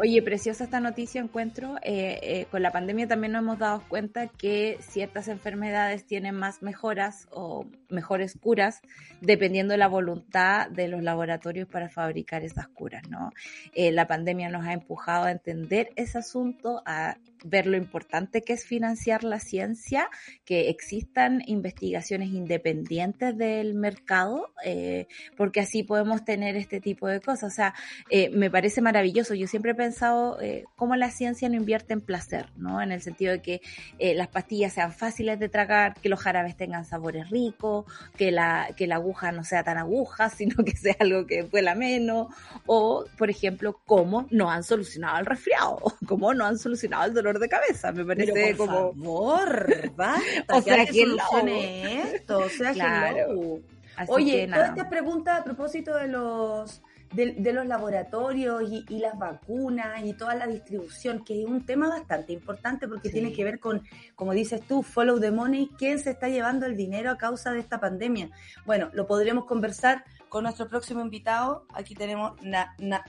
Oye, 0.00 0.22
preciosa 0.22 0.62
esta 0.62 0.78
noticia 0.78 1.20
encuentro. 1.20 1.74
Eh, 1.82 2.20
eh, 2.22 2.46
con 2.52 2.62
la 2.62 2.70
pandemia 2.70 3.08
también 3.08 3.32
nos 3.32 3.42
hemos 3.42 3.58
dado 3.58 3.82
cuenta 3.88 4.28
que 4.28 4.78
ciertas 4.80 5.26
enfermedades 5.26 6.06
tienen 6.06 6.36
más 6.36 6.62
mejoras 6.62 7.26
o 7.32 7.66
mejores 7.88 8.38
curas 8.40 8.80
dependiendo 9.20 9.72
de 9.72 9.78
la 9.78 9.88
voluntad 9.88 10.70
de 10.70 10.86
los 10.86 11.02
laboratorios 11.02 11.66
para 11.66 11.88
fabricar 11.88 12.44
esas 12.44 12.68
curas, 12.68 13.08
¿no? 13.08 13.32
Eh, 13.74 13.90
la 13.90 14.06
pandemia 14.06 14.48
nos 14.50 14.64
ha 14.66 14.72
empujado 14.72 15.24
a 15.24 15.32
entender 15.32 15.90
ese 15.96 16.18
asunto, 16.18 16.80
a 16.86 17.16
ver 17.44 17.66
lo 17.66 17.76
importante 17.76 18.42
que 18.42 18.52
es 18.52 18.64
financiar 18.64 19.24
la 19.24 19.40
ciencia, 19.40 20.08
que 20.44 20.68
existan 20.68 21.42
investigaciones 21.46 22.28
independientes 22.28 23.36
del 23.36 23.74
mercado, 23.74 24.52
eh, 24.64 25.06
porque 25.36 25.60
así 25.60 25.82
podemos 25.82 26.24
tener 26.24 26.56
este 26.56 26.80
tipo 26.80 27.08
de 27.08 27.20
cosas. 27.20 27.52
O 27.52 27.54
sea, 27.54 27.74
eh, 28.10 28.30
me 28.30 28.50
parece 28.50 28.80
maravilloso. 28.80 29.34
Yo 29.34 29.46
siempre 29.46 29.72
he 29.72 29.74
pensado 29.74 30.40
eh, 30.40 30.64
cómo 30.76 30.96
la 30.96 31.10
ciencia 31.10 31.48
no 31.48 31.56
invierte 31.56 31.92
en 31.92 32.00
placer, 32.00 32.46
¿no? 32.56 32.82
En 32.82 32.92
el 32.92 33.00
sentido 33.00 33.32
de 33.32 33.42
que 33.42 33.60
las 33.98 34.28
pastillas 34.28 34.72
sean 34.72 34.92
fáciles 34.92 35.38
de 35.38 35.48
tragar, 35.48 35.94
que 36.00 36.08
los 36.08 36.20
jarabes 36.20 36.56
tengan 36.56 36.84
sabores 36.84 37.30
ricos, 37.30 37.84
que 38.16 38.30
la, 38.30 38.68
que 38.76 38.86
la 38.86 38.96
aguja 38.96 39.32
no 39.32 39.44
sea 39.44 39.62
tan 39.62 39.78
aguja, 39.78 40.28
sino 40.38 40.64
que 40.64 40.76
sea 40.76 40.96
algo 41.00 41.26
que 41.26 41.42
vuela 41.42 41.74
menos, 41.74 42.28
o, 42.66 43.04
por 43.16 43.30
ejemplo, 43.30 43.80
cómo 43.84 44.26
no 44.30 44.50
han 44.50 44.64
solucionado 44.64 45.18
el 45.18 45.26
resfriado, 45.26 45.78
cómo 46.06 46.34
no 46.34 46.44
han 46.44 46.58
solucionado 46.58 47.06
el 47.06 47.14
dolor 47.14 47.27
de 47.36 47.48
cabeza, 47.48 47.92
me 47.92 48.04
parece 48.04 48.56
como... 48.56 48.92
Favor, 48.94 49.92
basta, 49.94 50.56
o 50.56 50.62
sea, 50.62 50.86
que, 50.86 51.02
solucione 51.02 52.14
esto, 52.14 52.38
o 52.38 52.48
sea, 52.48 52.72
claro. 52.72 53.60
Oye, 54.06 54.46
todas 54.46 54.70
estas 54.70 54.88
preguntas 54.88 55.40
a 55.40 55.44
propósito 55.44 55.96
de 55.96 56.08
los 56.08 56.80
de, 57.12 57.52
los 57.52 57.66
laboratorios 57.66 58.62
y, 58.70 58.98
las 58.98 59.18
vacunas 59.18 60.04
y 60.04 60.12
toda 60.12 60.34
la 60.34 60.46
distribución, 60.46 61.24
que 61.24 61.42
es 61.42 61.48
un 61.48 61.64
tema 61.64 61.88
bastante 61.88 62.32
importante 62.32 62.86
porque 62.86 63.08
tiene 63.08 63.32
que 63.32 63.44
ver 63.44 63.58
con, 63.60 63.82
como 64.14 64.32
dices 64.32 64.60
tú, 64.62 64.82
follow 64.82 65.18
the 65.18 65.30
money, 65.30 65.70
quién 65.78 65.98
se 65.98 66.10
está 66.10 66.28
llevando 66.28 66.66
el 66.66 66.76
dinero 66.76 67.10
a 67.10 67.18
causa 67.18 67.52
de 67.52 67.60
esta 67.60 67.80
pandemia. 67.80 68.30
Bueno, 68.66 68.90
lo 68.92 69.06
podremos 69.06 69.46
conversar 69.46 70.04
con 70.28 70.44
nuestro 70.44 70.68
próximo 70.68 71.00
invitado. 71.00 71.66
Aquí 71.74 71.94
tenemos 71.94 72.32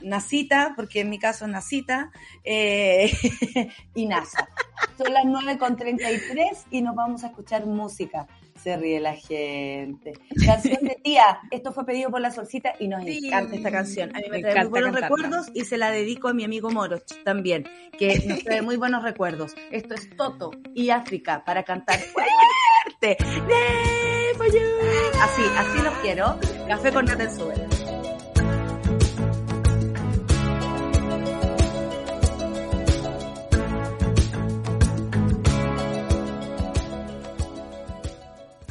Nasita, 0.02 0.74
porque 0.76 1.02
en 1.02 1.10
mi 1.10 1.20
caso 1.20 1.46
es 1.46 1.52
Nasita, 1.52 2.12
eh, 2.44 3.12
y 3.96 4.06
NASA. 4.06 4.48
Son 4.98 5.14
las 5.14 5.26
9.33 5.26 6.66
y 6.72 6.82
nos 6.82 6.96
vamos 6.96 7.24
a 7.24 7.28
escuchar 7.28 7.66
música. 7.66 8.28
Se 8.62 8.76
ríe 8.76 9.00
la 9.00 9.16
gente. 9.16 10.14
Canción 10.46 10.84
de 10.84 11.00
tía. 11.02 11.40
Esto 11.50 11.72
fue 11.72 11.86
pedido 11.86 12.10
por 12.10 12.20
la 12.20 12.32
solcita 12.32 12.74
y 12.78 12.90
nos 12.90 13.06
encanta 13.06 13.56
esta 13.56 13.72
canción. 13.72 14.14
A 14.14 14.20
mí 14.20 14.26
me, 14.30 14.42
trae 14.42 14.64
muy 14.64 14.70
buenos 14.70 15.00
recuerdos 15.00 15.48
y 15.54 15.64
se 15.64 15.78
la 15.78 15.92
dedico 15.92 16.28
a 16.28 16.34
mi 16.34 16.44
amigo 16.44 16.70
Moroch 16.70 17.24
también, 17.24 17.66
que 17.98 18.22
nos 18.28 18.44
trae 18.44 18.62
muy 18.62 18.76
buenos 18.76 19.04
recuerdos. 19.04 19.56
Esto 19.72 19.94
es 19.94 20.10
Toto 20.18 20.52
y 20.76 20.90
África 20.90 21.44
para 21.46 21.64
cantar 21.64 22.00
fuerte. 23.00 23.18
Así, 25.22 25.42
así 25.58 25.82
los 25.82 25.94
quiero. 26.02 26.40
Café 26.68 26.92
con 26.92 27.06
nata 27.06 27.24
en 27.24 27.70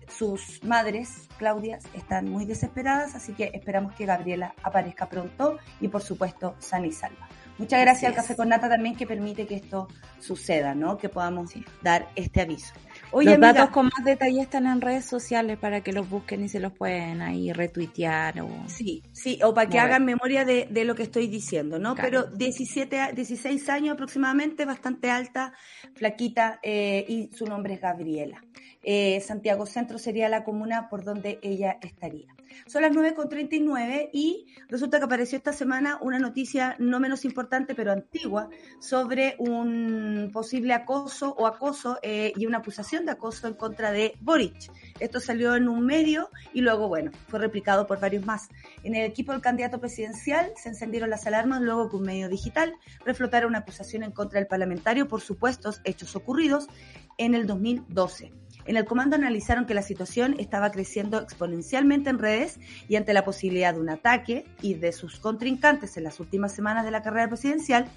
sus 0.09 0.63
madres, 0.63 1.27
Claudias, 1.37 1.83
están 1.93 2.29
muy 2.29 2.45
desesperadas, 2.45 3.15
así 3.15 3.33
que 3.33 3.51
esperamos 3.53 3.93
que 3.93 4.05
Gabriela 4.05 4.55
aparezca 4.63 5.07
pronto 5.07 5.57
y, 5.79 5.87
por 5.87 6.01
supuesto, 6.01 6.55
sana 6.59 6.87
y 6.87 6.91
salva. 6.91 7.29
Muchas 7.59 7.81
gracias 7.81 8.09
al 8.09 8.15
Café 8.15 8.35
con 8.35 8.49
Nata 8.49 8.69
también 8.69 8.95
que 8.95 9.05
permite 9.05 9.45
que 9.45 9.55
esto 9.55 9.87
suceda, 10.19 10.73
¿no? 10.73 10.97
Que 10.97 11.09
podamos 11.09 11.51
dar 11.81 12.09
este 12.15 12.41
aviso. 12.41 12.73
Oye, 13.11 13.31
los 13.31 13.39
datos 13.39 13.69
con 13.69 13.85
más 13.85 14.05
detalle 14.05 14.41
están 14.41 14.67
en 14.67 14.81
redes 14.81 15.05
sociales 15.05 15.57
para 15.57 15.81
que 15.81 15.93
los 15.93 16.09
busquen 16.09 16.43
y 16.43 16.49
se 16.49 16.59
los 16.59 16.73
pueden 16.73 17.21
ahí 17.21 17.51
retuitear. 17.51 18.41
O... 18.41 18.49
Sí, 18.67 19.03
sí, 19.11 19.39
o 19.43 19.53
para 19.53 19.69
que 19.69 19.79
hagan 19.79 20.05
memoria 20.05 20.45
de, 20.45 20.67
lo 20.85 20.95
que 20.95 21.03
estoy 21.03 21.27
diciendo, 21.27 21.79
¿no? 21.79 21.95
Pero 21.95 22.23
17, 22.23 23.13
16 23.13 23.69
años 23.69 23.93
aproximadamente, 23.93 24.65
bastante 24.65 25.09
alta, 25.09 25.53
flaquita, 25.95 26.59
eh, 26.63 27.05
y 27.07 27.29
su 27.35 27.45
nombre 27.45 27.75
es 27.75 27.81
Gabriela. 27.81 28.41
Eh, 28.83 29.19
Santiago 29.21 29.65
Centro 29.65 29.97
sería 29.97 30.29
la 30.29 30.43
comuna 30.43 30.89
por 30.89 31.03
donde 31.03 31.39
ella 31.41 31.77
estaría. 31.81 32.38
Son 32.67 32.81
las 32.81 32.91
9.39 32.91 34.09
y 34.13 34.47
resulta 34.67 34.99
que 34.99 35.05
apareció 35.05 35.37
esta 35.37 35.53
semana 35.53 35.99
una 36.01 36.19
noticia 36.19 36.75
no 36.79 36.99
menos 36.99 37.25
importante, 37.25 37.75
pero 37.75 37.91
antigua, 37.91 38.49
sobre 38.79 39.35
un 39.39 40.29
posible 40.31 40.73
acoso 40.73 41.33
o 41.37 41.47
acoso 41.47 41.99
eh, 42.01 42.33
y 42.35 42.45
una 42.45 42.59
acusación 42.59 43.05
de 43.05 43.11
acoso 43.11 43.47
en 43.47 43.53
contra 43.53 43.91
de 43.91 44.13
Boric. 44.21 44.71
Esto 44.99 45.19
salió 45.19 45.55
en 45.55 45.67
un 45.67 45.85
medio 45.85 46.29
y 46.53 46.61
luego, 46.61 46.87
bueno, 46.87 47.11
fue 47.27 47.39
replicado 47.39 47.87
por 47.87 47.99
varios 47.99 48.25
más. 48.25 48.49
En 48.83 48.95
el 48.95 49.05
equipo 49.05 49.31
del 49.31 49.41
candidato 49.41 49.79
presidencial 49.79 50.51
se 50.55 50.69
encendieron 50.69 51.09
las 51.09 51.25
alarmas 51.27 51.61
luego 51.61 51.89
que 51.89 51.95
un 51.95 52.03
medio 52.03 52.29
digital 52.29 52.73
reflotara 53.05 53.47
una 53.47 53.59
acusación 53.59 54.03
en 54.03 54.11
contra 54.11 54.39
del 54.39 54.47
parlamentario 54.47 55.07
por 55.07 55.21
supuestos 55.21 55.81
hechos 55.83 56.15
ocurridos 56.15 56.67
en 57.17 57.35
el 57.35 57.45
2012. 57.45 58.31
En 58.69 58.77
el 58.77 58.85
comando 58.85 59.15
analizaron 59.15 59.65
que 59.65 59.73
la 59.73 59.81
situación 59.81 60.35
estaba 60.37 60.69
creciendo 60.69 61.19
exponencialmente 61.19 62.11
en 62.11 62.19
redes 62.19 62.59
y 62.87 62.97
ante 62.97 63.15
la 63.15 63.25
posibilidad 63.25 63.73
de 63.73 63.79
un 63.79 63.89
ataque 63.89 64.45
y 64.61 64.75
de 64.75 64.91
sus 64.91 65.19
contrincantes 65.19 65.97
en 65.97 66.03
las 66.03 66.19
últimas 66.19 66.53
semanas 66.53 66.85
de 66.85 66.91
la 66.91 67.01
carrera 67.01 67.27
presidencial, 67.27 67.87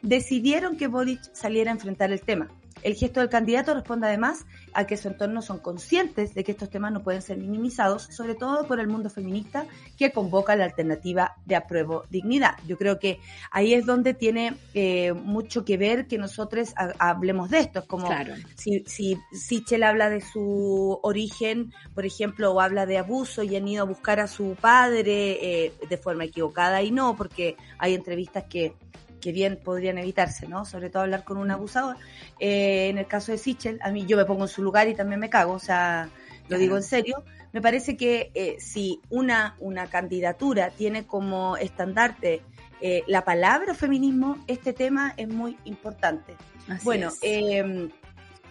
decidieron 0.00 0.78
que 0.78 0.86
Boric 0.86 1.20
saliera 1.34 1.70
a 1.70 1.74
enfrentar 1.74 2.12
el 2.12 2.22
tema. 2.22 2.48
El 2.82 2.94
gesto 2.94 3.20
del 3.20 3.28
candidato 3.28 3.74
responde 3.74 4.06
además 4.06 4.44
a 4.72 4.86
que 4.86 4.96
su 4.96 5.08
entorno 5.08 5.42
son 5.42 5.58
conscientes 5.58 6.34
de 6.34 6.44
que 6.44 6.52
estos 6.52 6.70
temas 6.70 6.92
no 6.92 7.02
pueden 7.02 7.22
ser 7.22 7.38
minimizados, 7.38 8.04
sobre 8.04 8.34
todo 8.34 8.66
por 8.66 8.80
el 8.80 8.88
mundo 8.88 9.10
feminista 9.10 9.66
que 9.98 10.10
convoca 10.12 10.56
la 10.56 10.64
alternativa 10.64 11.36
de 11.44 11.56
apruebo 11.56 12.04
dignidad. 12.10 12.56
Yo 12.66 12.78
creo 12.78 12.98
que 12.98 13.20
ahí 13.50 13.74
es 13.74 13.86
donde 13.86 14.14
tiene 14.14 14.54
eh, 14.74 15.12
mucho 15.12 15.64
que 15.64 15.76
ver 15.76 16.06
que 16.06 16.18
nosotros 16.18 16.74
hablemos 16.98 17.50
de 17.50 17.60
esto. 17.60 17.80
Es 17.80 17.86
como 17.86 18.08
si, 18.56 18.84
si 18.86 19.18
Sichel 19.32 19.82
habla 19.82 20.10
de 20.10 20.20
su 20.20 20.98
origen, 21.02 21.72
por 21.94 22.06
ejemplo, 22.06 22.52
o 22.52 22.60
habla 22.60 22.86
de 22.86 22.98
abuso 22.98 23.42
y 23.42 23.56
han 23.56 23.68
ido 23.68 23.82
a 23.82 23.86
buscar 23.86 24.20
a 24.20 24.26
su 24.26 24.56
padre 24.60 25.66
eh, 25.66 25.72
de 25.88 25.96
forma 25.96 26.24
equivocada 26.24 26.82
y 26.82 26.90
no, 26.90 27.16
porque 27.16 27.56
hay 27.78 27.94
entrevistas 27.94 28.44
que 28.48 28.74
que 29.22 29.32
bien 29.32 29.58
podrían 29.62 29.96
evitarse, 29.96 30.46
¿no? 30.46 30.66
Sobre 30.66 30.90
todo 30.90 31.04
hablar 31.04 31.24
con 31.24 31.38
un 31.38 31.50
abusador. 31.50 31.96
Eh, 32.40 32.88
en 32.90 32.98
el 32.98 33.06
caso 33.06 33.32
de 33.32 33.38
Sichel, 33.38 33.78
a 33.82 33.90
mí 33.90 34.04
yo 34.04 34.18
me 34.18 34.26
pongo 34.26 34.42
en 34.42 34.48
su 34.48 34.62
lugar 34.62 34.88
y 34.88 34.94
también 34.94 35.20
me 35.20 35.30
cago, 35.30 35.54
o 35.54 35.58
sea, 35.58 36.10
lo 36.48 36.58
digo 36.58 36.76
en 36.76 36.82
serio. 36.82 37.24
Me 37.52 37.62
parece 37.62 37.96
que 37.96 38.30
eh, 38.34 38.56
si 38.58 39.00
una, 39.08 39.56
una 39.60 39.86
candidatura 39.86 40.70
tiene 40.70 41.06
como 41.06 41.56
estandarte 41.56 42.42
eh, 42.80 43.04
la 43.06 43.24
palabra 43.24 43.74
feminismo, 43.74 44.42
este 44.48 44.72
tema 44.72 45.14
es 45.16 45.28
muy 45.28 45.56
importante. 45.64 46.34
bueno, 46.82 47.10
em, 47.22 47.90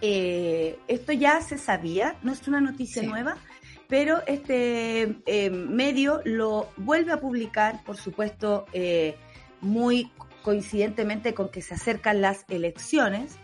esto 0.00 1.12
ya 1.12 1.42
se 1.42 1.58
sabía, 1.58 2.16
no 2.22 2.32
es 2.32 2.48
una 2.48 2.60
noticia 2.60 3.02
nueva, 3.02 3.36
pero 3.88 4.22
este 4.26 5.18
medio 5.52 6.22
lo 6.24 6.70
vuelve 6.76 7.12
a 7.12 7.20
publicar, 7.20 7.84
por 7.84 7.96
supuesto, 7.98 8.64
muy 9.60 10.10
coincidentemente 10.42 11.34
con 11.34 11.48
que 11.50 11.62
se 11.62 11.74
acercan 11.74 12.20
las 12.20 12.44
elecciones. 12.48 13.36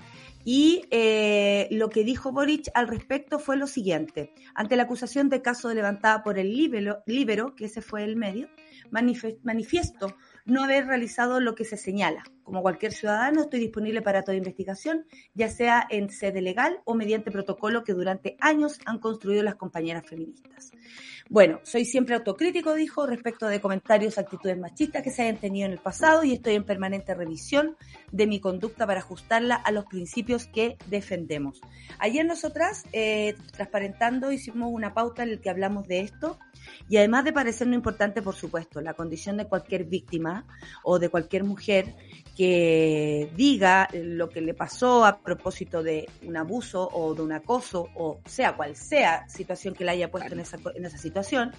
Y 0.44 0.84
eh, 0.90 1.68
lo 1.70 1.90
que 1.90 2.04
dijo 2.04 2.32
Boric 2.32 2.70
al 2.74 2.88
respecto 2.88 3.38
fue 3.38 3.56
lo 3.56 3.66
siguiente. 3.66 4.32
Ante 4.54 4.76
la 4.76 4.84
acusación 4.84 5.28
de 5.28 5.42
caso 5.42 5.72
levantada 5.74 6.22
por 6.22 6.38
el 6.38 6.54
Libero, 7.06 7.54
que 7.54 7.66
ese 7.66 7.82
fue 7.82 8.04
el 8.04 8.16
medio, 8.16 8.48
manifiesto 8.90 10.16
no 10.46 10.64
haber 10.64 10.86
realizado 10.86 11.40
lo 11.40 11.54
que 11.54 11.64
se 11.64 11.76
señala. 11.76 12.24
Como 12.48 12.62
cualquier 12.62 12.94
ciudadano, 12.94 13.42
estoy 13.42 13.60
disponible 13.60 14.00
para 14.00 14.24
toda 14.24 14.34
investigación, 14.34 15.04
ya 15.34 15.50
sea 15.50 15.86
en 15.90 16.08
sede 16.08 16.40
legal 16.40 16.80
o 16.86 16.94
mediante 16.94 17.30
protocolo 17.30 17.84
que 17.84 17.92
durante 17.92 18.38
años 18.40 18.78
han 18.86 19.00
construido 19.00 19.42
las 19.42 19.56
compañeras 19.56 20.06
feministas. 20.06 20.72
Bueno, 21.28 21.60
soy 21.62 21.84
siempre 21.84 22.14
autocrítico, 22.14 22.72
dijo, 22.72 23.06
respecto 23.06 23.46
de 23.48 23.60
comentarios, 23.60 24.16
actitudes 24.16 24.56
machistas 24.56 25.02
que 25.02 25.10
se 25.10 25.20
hayan 25.20 25.36
tenido 25.36 25.66
en 25.66 25.72
el 25.72 25.78
pasado 25.78 26.24
y 26.24 26.32
estoy 26.32 26.54
en 26.54 26.64
permanente 26.64 27.14
revisión 27.14 27.76
de 28.12 28.26
mi 28.26 28.40
conducta 28.40 28.86
para 28.86 29.00
ajustarla 29.00 29.56
a 29.56 29.70
los 29.70 29.84
principios 29.84 30.46
que 30.46 30.78
defendemos. 30.86 31.60
Ayer 31.98 32.24
nosotras, 32.24 32.86
eh, 32.94 33.34
transparentando, 33.52 34.32
hicimos 34.32 34.70
una 34.72 34.94
pauta 34.94 35.22
en 35.22 35.34
la 35.34 35.40
que 35.42 35.50
hablamos 35.50 35.86
de 35.86 36.00
esto 36.00 36.38
y 36.88 36.96
además 36.96 37.26
de 37.26 37.34
parecernos 37.34 37.76
importante, 37.76 38.22
por 38.22 38.34
supuesto, 38.34 38.80
la 38.80 38.94
condición 38.94 39.36
de 39.36 39.46
cualquier 39.46 39.84
víctima 39.84 40.46
o 40.82 40.98
de 40.98 41.10
cualquier 41.10 41.44
mujer 41.44 41.94
que 42.38 43.32
diga 43.34 43.88
lo 43.92 44.28
que 44.28 44.40
le 44.40 44.54
pasó 44.54 45.04
a 45.04 45.18
propósito 45.18 45.82
de 45.82 46.08
un 46.24 46.36
abuso 46.36 46.88
o 46.92 47.12
de 47.12 47.22
un 47.22 47.32
acoso 47.32 47.88
o 47.96 48.20
sea 48.26 48.56
cual 48.56 48.76
sea 48.76 49.28
situación 49.28 49.74
que 49.74 49.84
la 49.84 49.90
haya 49.90 50.08
puesto 50.08 50.34
en, 50.34 50.38
esa, 50.38 50.56
en 50.76 50.84
esa 50.84 50.98
situación, 50.98 51.50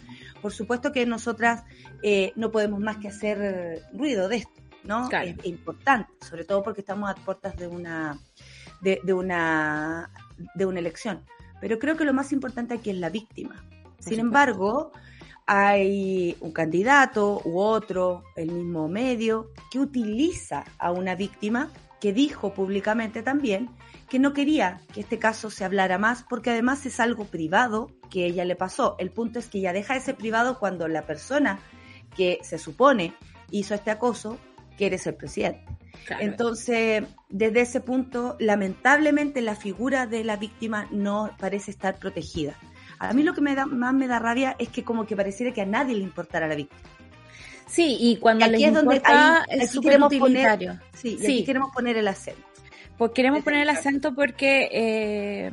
por 0.41 0.53
supuesto 0.53 0.93
que 0.93 1.05
nosotras 1.05 1.65
eh, 2.01 2.31
no 2.37 2.49
podemos 2.49 2.79
más 2.79 2.95
que 2.95 3.09
hacer 3.09 3.83
ruido 3.91 4.29
de 4.29 4.37
esto, 4.37 4.61
¿no? 4.85 5.09
Es, 5.11 5.35
importante, 5.43 6.13
sobre 6.25 6.45
todo 6.45 6.63
porque 6.63 6.79
estamos 6.79 7.09
a 7.09 7.15
puertas 7.15 7.57
de 7.57 7.67
una, 7.67 8.17
de, 8.79 9.01
de, 9.03 9.13
una, 9.13 10.09
de 10.55 10.65
una 10.65 10.79
elección. 10.79 11.25
Pero 11.59 11.77
creo 11.77 11.97
que 11.97 12.05
lo 12.05 12.13
más 12.13 12.31
importante 12.31 12.73
aquí 12.75 12.91
es 12.91 12.95
la 12.95 13.09
víctima. 13.09 13.65
Sin 13.99 14.21
embargo, 14.21 14.93
hay 15.51 16.37
un 16.41 16.51
candidato 16.51 17.41
u 17.43 17.57
otro, 17.57 18.23
el 18.35 18.51
mismo 18.51 18.87
medio, 18.87 19.49
que 19.71 19.79
utiliza 19.79 20.63
a 20.77 20.91
una 20.91 21.15
víctima 21.15 21.71
que 21.99 22.13
dijo 22.13 22.53
públicamente 22.53 23.23
también 23.23 23.71
que 24.11 24.19
no 24.19 24.33
quería 24.33 24.79
que 24.93 25.01
este 25.01 25.17
caso 25.17 25.49
se 25.49 25.65
hablara 25.65 25.97
más 25.97 26.23
porque 26.29 26.51
además 26.51 26.85
es 26.85 26.99
algo 26.99 27.25
privado 27.25 27.89
que 28.11 28.27
ella 28.27 28.45
le 28.45 28.55
pasó. 28.55 28.95
El 28.99 29.09
punto 29.09 29.39
es 29.39 29.47
que 29.47 29.57
ella 29.57 29.73
deja 29.73 29.95
ese 29.95 30.13
privado 30.13 30.59
cuando 30.59 30.87
la 30.87 31.07
persona 31.07 31.57
que 32.15 32.37
se 32.43 32.59
supone 32.59 33.15
hizo 33.49 33.73
este 33.73 33.89
acoso 33.89 34.37
quiere 34.77 34.99
ser 34.99 35.17
presidente. 35.17 35.65
Entonces, 36.19 37.05
desde 37.27 37.61
ese 37.61 37.81
punto, 37.81 38.35
lamentablemente 38.39 39.41
la 39.41 39.55
figura 39.55 40.05
de 40.05 40.23
la 40.23 40.37
víctima 40.37 40.87
no 40.91 41.31
parece 41.39 41.71
estar 41.71 41.97
protegida. 41.97 42.55
A 42.99 43.13
mí 43.13 43.23
lo 43.23 43.33
que 43.33 43.41
me 43.41 43.55
da, 43.55 43.65
más 43.65 43.93
me 43.93 44.07
da 44.07 44.19
rabia 44.19 44.55
es 44.59 44.69
que 44.69 44.83
como 44.83 45.05
que 45.05 45.15
pareciera 45.15 45.53
que 45.53 45.61
a 45.61 45.65
nadie 45.65 45.95
le 45.95 46.03
importara 46.03 46.47
la 46.47 46.55
víctima. 46.55 46.81
Sí, 47.67 47.97
y 47.99 48.17
cuando 48.17 48.45
aquí 48.45 48.65
es 48.65 48.73
donde 48.73 49.01
es 49.47 49.79
queremos 49.79 50.13
poner, 50.13 50.79
sí, 50.93 51.17
Aquí 51.21 51.45
queremos 51.45 51.71
poner 51.73 51.97
el 51.97 52.07
acento. 52.07 52.41
Pues 52.97 53.11
queremos 53.11 53.43
poner 53.43 53.61
el 53.61 53.69
acento 53.69 54.13
porque 54.13 54.69
eh, 54.71 55.51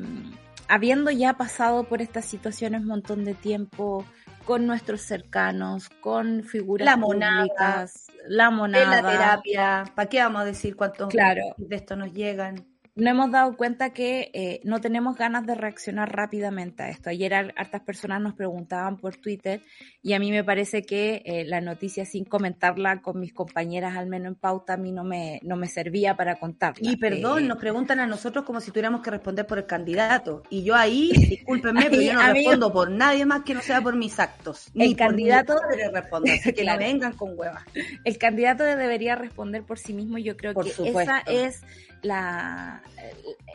habiendo 0.67 1.11
ya 1.11 1.35
pasado 1.35 1.85
por 1.85 2.03
estas 2.03 2.25
situaciones 2.25 2.81
un 2.81 2.89
montón 2.89 3.25
de 3.25 3.35
tiempo, 3.35 4.05
con 4.47 4.67
nuestros 4.67 5.03
cercanos, 5.03 5.89
con 6.01 6.45
figuras 6.45 6.87
la 6.87 6.97
monada, 6.97 7.43
públicas, 7.43 8.07
la 8.29 8.51
monada, 8.51 9.03
la 9.03 9.11
terapia, 9.11 9.85
¿para 9.95 10.09
qué 10.09 10.21
vamos 10.21 10.43
a 10.43 10.45
decir 10.45 10.77
cuántos 10.77 11.09
claro. 11.09 11.43
de 11.59 11.77
esto 11.77 11.97
nos 11.97 12.13
llegan? 12.13 12.65
No 12.97 13.11
hemos 13.11 13.31
dado 13.31 13.57
cuenta 13.59 13.91
que 13.91 14.31
eh, 14.33 14.61
no 14.65 14.81
tenemos 14.81 15.17
ganas 15.17 15.45
de 15.47 15.55
reaccionar 15.55 16.17
rápidamente 16.17 16.83
a 16.83 16.89
esto. 16.89 17.11
Ayer 17.11 17.35
hartas 17.35 17.83
personas 17.83 18.23
nos 18.23 18.33
preguntaban 18.35 18.97
por 18.97 19.17
Twitter 19.17 19.61
y 20.03 20.15
a 20.15 20.19
mí 20.19 20.31
me 20.31 20.43
parece 20.43 20.83
que 20.83 21.23
eh, 21.27 21.45
la 21.45 21.61
noticia 21.61 22.07
sin 22.07 22.25
comentarla 22.25 23.03
con 23.03 23.21
mis 23.21 23.35
compañeras, 23.35 23.97
al 23.99 24.07
menos 24.07 24.29
en 24.29 24.35
pauta, 24.37 24.73
a 24.75 24.77
mí 24.79 24.93
no 24.93 25.05
me, 25.05 25.41
no 25.43 25.57
me 25.57 25.67
servía 25.67 26.17
para 26.17 26.37
contarla. 26.37 26.91
Y 26.91 26.97
perdón, 26.97 27.45
Eh, 27.45 27.49
nos 27.49 27.59
preguntan 27.59 28.01
a 28.01 28.07
nosotros 28.07 28.45
como 28.47 28.61
si 28.63 28.71
tuviéramos 28.71 29.03
que 29.03 29.11
responder 29.11 29.47
por 29.47 29.59
el 29.59 29.67
candidato. 29.67 30.43
Y 30.49 30.65
yo 30.65 30.75
ahí, 30.75 31.11
discúlpenme, 31.29 31.91
pero 31.91 32.01
yo 32.01 32.15
no 32.15 32.33
respondo 32.33 32.73
por 32.73 32.91
nadie 32.91 33.27
más 33.27 33.43
que 33.43 33.53
no 33.53 33.61
sea 33.61 33.83
por 33.83 33.95
mis 33.95 34.19
actos. 34.19 34.71
El 34.75 34.89
por 34.91 34.97
candidato- 34.97 35.53
mi 35.55 35.61
padre 35.61 35.91
respondo, 35.93 36.33
así 36.33 36.53
que 36.55 36.63
Claro. 36.67 36.81
no 36.81 36.87
vengan 36.87 37.13
con 37.13 37.39
huevas. 37.39 37.63
el 38.05 38.17
candidato 38.17 38.65
debería 38.65 39.17
responder 39.17 39.65
por 39.65 39.79
sí 39.79 39.93
mismo. 39.93 40.17
Yo 40.17 40.35
creo 40.35 40.55
Por 40.55 40.65
que 40.65 40.71
supuesto. 40.71 41.01
esa 41.01 41.19
es 41.31 41.63
la, 42.07 42.83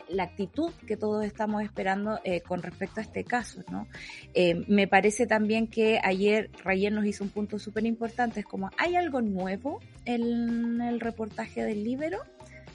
la 0.08 0.24
actitud 0.24 0.70
que 0.86 0.96
todos 0.96 1.24
estamos 1.24 1.62
esperando 1.62 2.20
eh, 2.24 2.40
con 2.40 2.62
respecto 2.62 3.00
a 3.00 3.02
este 3.02 3.24
caso, 3.24 3.62
¿no? 3.70 3.86
Eh, 4.34 4.64
me 4.68 4.86
parece 4.86 5.26
también 5.26 5.66
que 5.66 6.00
ayer 6.02 6.50
Rayen 6.62 6.94
nos 6.94 7.06
hizo 7.06 7.24
un 7.24 7.30
punto 7.30 7.58
súper 7.58 7.86
importante, 7.86 8.40
es 8.40 8.46
como, 8.46 8.70
¿hay 8.78 8.96
algo 8.96 9.20
nuevo 9.20 9.80
en 10.04 10.80
el 10.80 11.00
reportaje 11.00 11.62
del 11.62 11.84
Libero? 11.84 12.18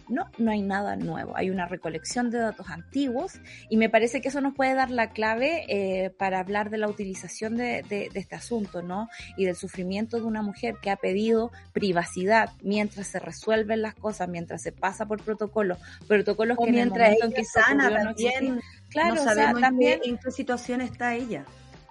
No, 0.10 0.30
no 0.38 0.52
hay 0.52 0.62
nada 0.62 0.96
nuevo. 0.96 1.36
Hay 1.36 1.50
una 1.50 1.66
recolección 1.68 2.30
de 2.30 2.38
datos 2.40 2.70
antiguos 2.70 3.34
y 3.70 3.78
me 3.78 3.90
parece 3.90 4.22
que 4.22 4.30
eso 4.30 4.40
nos 4.42 4.54
puede 4.56 4.74
dar 4.74 4.90
la 4.90 5.10
clave 5.12 5.66
eh, 5.68 6.10
para 6.12 6.40
hablar 6.40 6.70
de 6.70 6.78
la 6.78 6.88
utilización 6.88 7.58
de, 7.58 7.84
de- 7.90 8.10
de 8.14 8.20
este 8.20 8.36
asunto, 8.36 8.82
¿no? 8.82 9.10
Y 9.36 9.46
del 9.46 9.56
sufrimiento 9.56 10.18
de 10.18 10.24
una 10.24 10.42
mujer 10.42 10.76
que 10.82 10.90
ha 10.92 10.96
pedido 10.96 11.52
privacidad 11.74 12.52
mientras 12.62 13.08
se 13.08 13.20
resuelven 13.20 13.82
las 13.82 13.96
cosas, 13.96 14.28
mientras 14.30 14.62
se 14.62 14.72
pasa 14.72 15.06
por 15.06 15.22
protocolos, 15.24 15.78
protocolos 16.08 16.58
O 16.60 16.64
que 16.64 16.70
en 16.70 16.76
el 16.76 16.82
mientras 16.86 17.10
en 17.10 17.32
ella 17.34 17.44
sana 17.44 17.90
no 17.90 17.96
también. 18.06 18.62
Claro, 18.90 19.16
no 19.16 19.22
o 19.22 19.24
sea, 19.26 19.54
también 19.60 20.00
qué- 20.02 20.10
en 20.10 20.18
qué 20.18 20.32
situación 20.32 20.82
está 20.82 21.16
ella. 21.16 21.44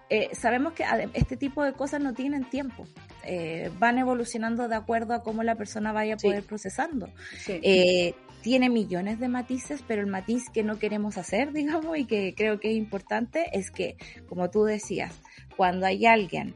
eh, 0.08 0.30
sabemos 0.34 0.72
que 0.72 0.84
este 1.14 1.36
tipo 1.36 1.64
de 1.64 1.72
cosas 1.72 2.00
no 2.00 2.14
tienen 2.14 2.44
tiempo. 2.44 2.86
Eh, 3.26 3.70
van 3.78 3.98
evolucionando 3.98 4.68
de 4.68 4.76
acuerdo 4.76 5.14
a 5.14 5.22
cómo 5.22 5.42
la 5.42 5.56
persona 5.56 5.92
vaya 5.92 6.14
a 6.14 6.18
Sí. 6.18 6.28
poder 6.28 6.44
procesando. 6.44 7.08
Sí. 7.38 7.58
Eh, 7.62 8.14
tiene 8.42 8.70
millones 8.70 9.18
de 9.18 9.28
matices, 9.28 9.82
pero 9.88 10.02
el 10.02 10.06
matiz 10.06 10.44
que 10.50 10.62
no 10.62 10.78
queremos 10.78 11.18
hacer, 11.18 11.52
digamos, 11.88 11.98
y 11.98 12.04
que 12.04 12.34
creo 12.36 12.60
que 12.60 12.70
es 12.70 12.76
importante, 12.76 13.46
es 13.52 13.70
que, 13.70 13.96
como 14.28 14.50
tú 14.50 14.64
decías, 14.64 15.20
cuando 15.56 15.86
hay 15.86 16.06
alguien 16.06 16.54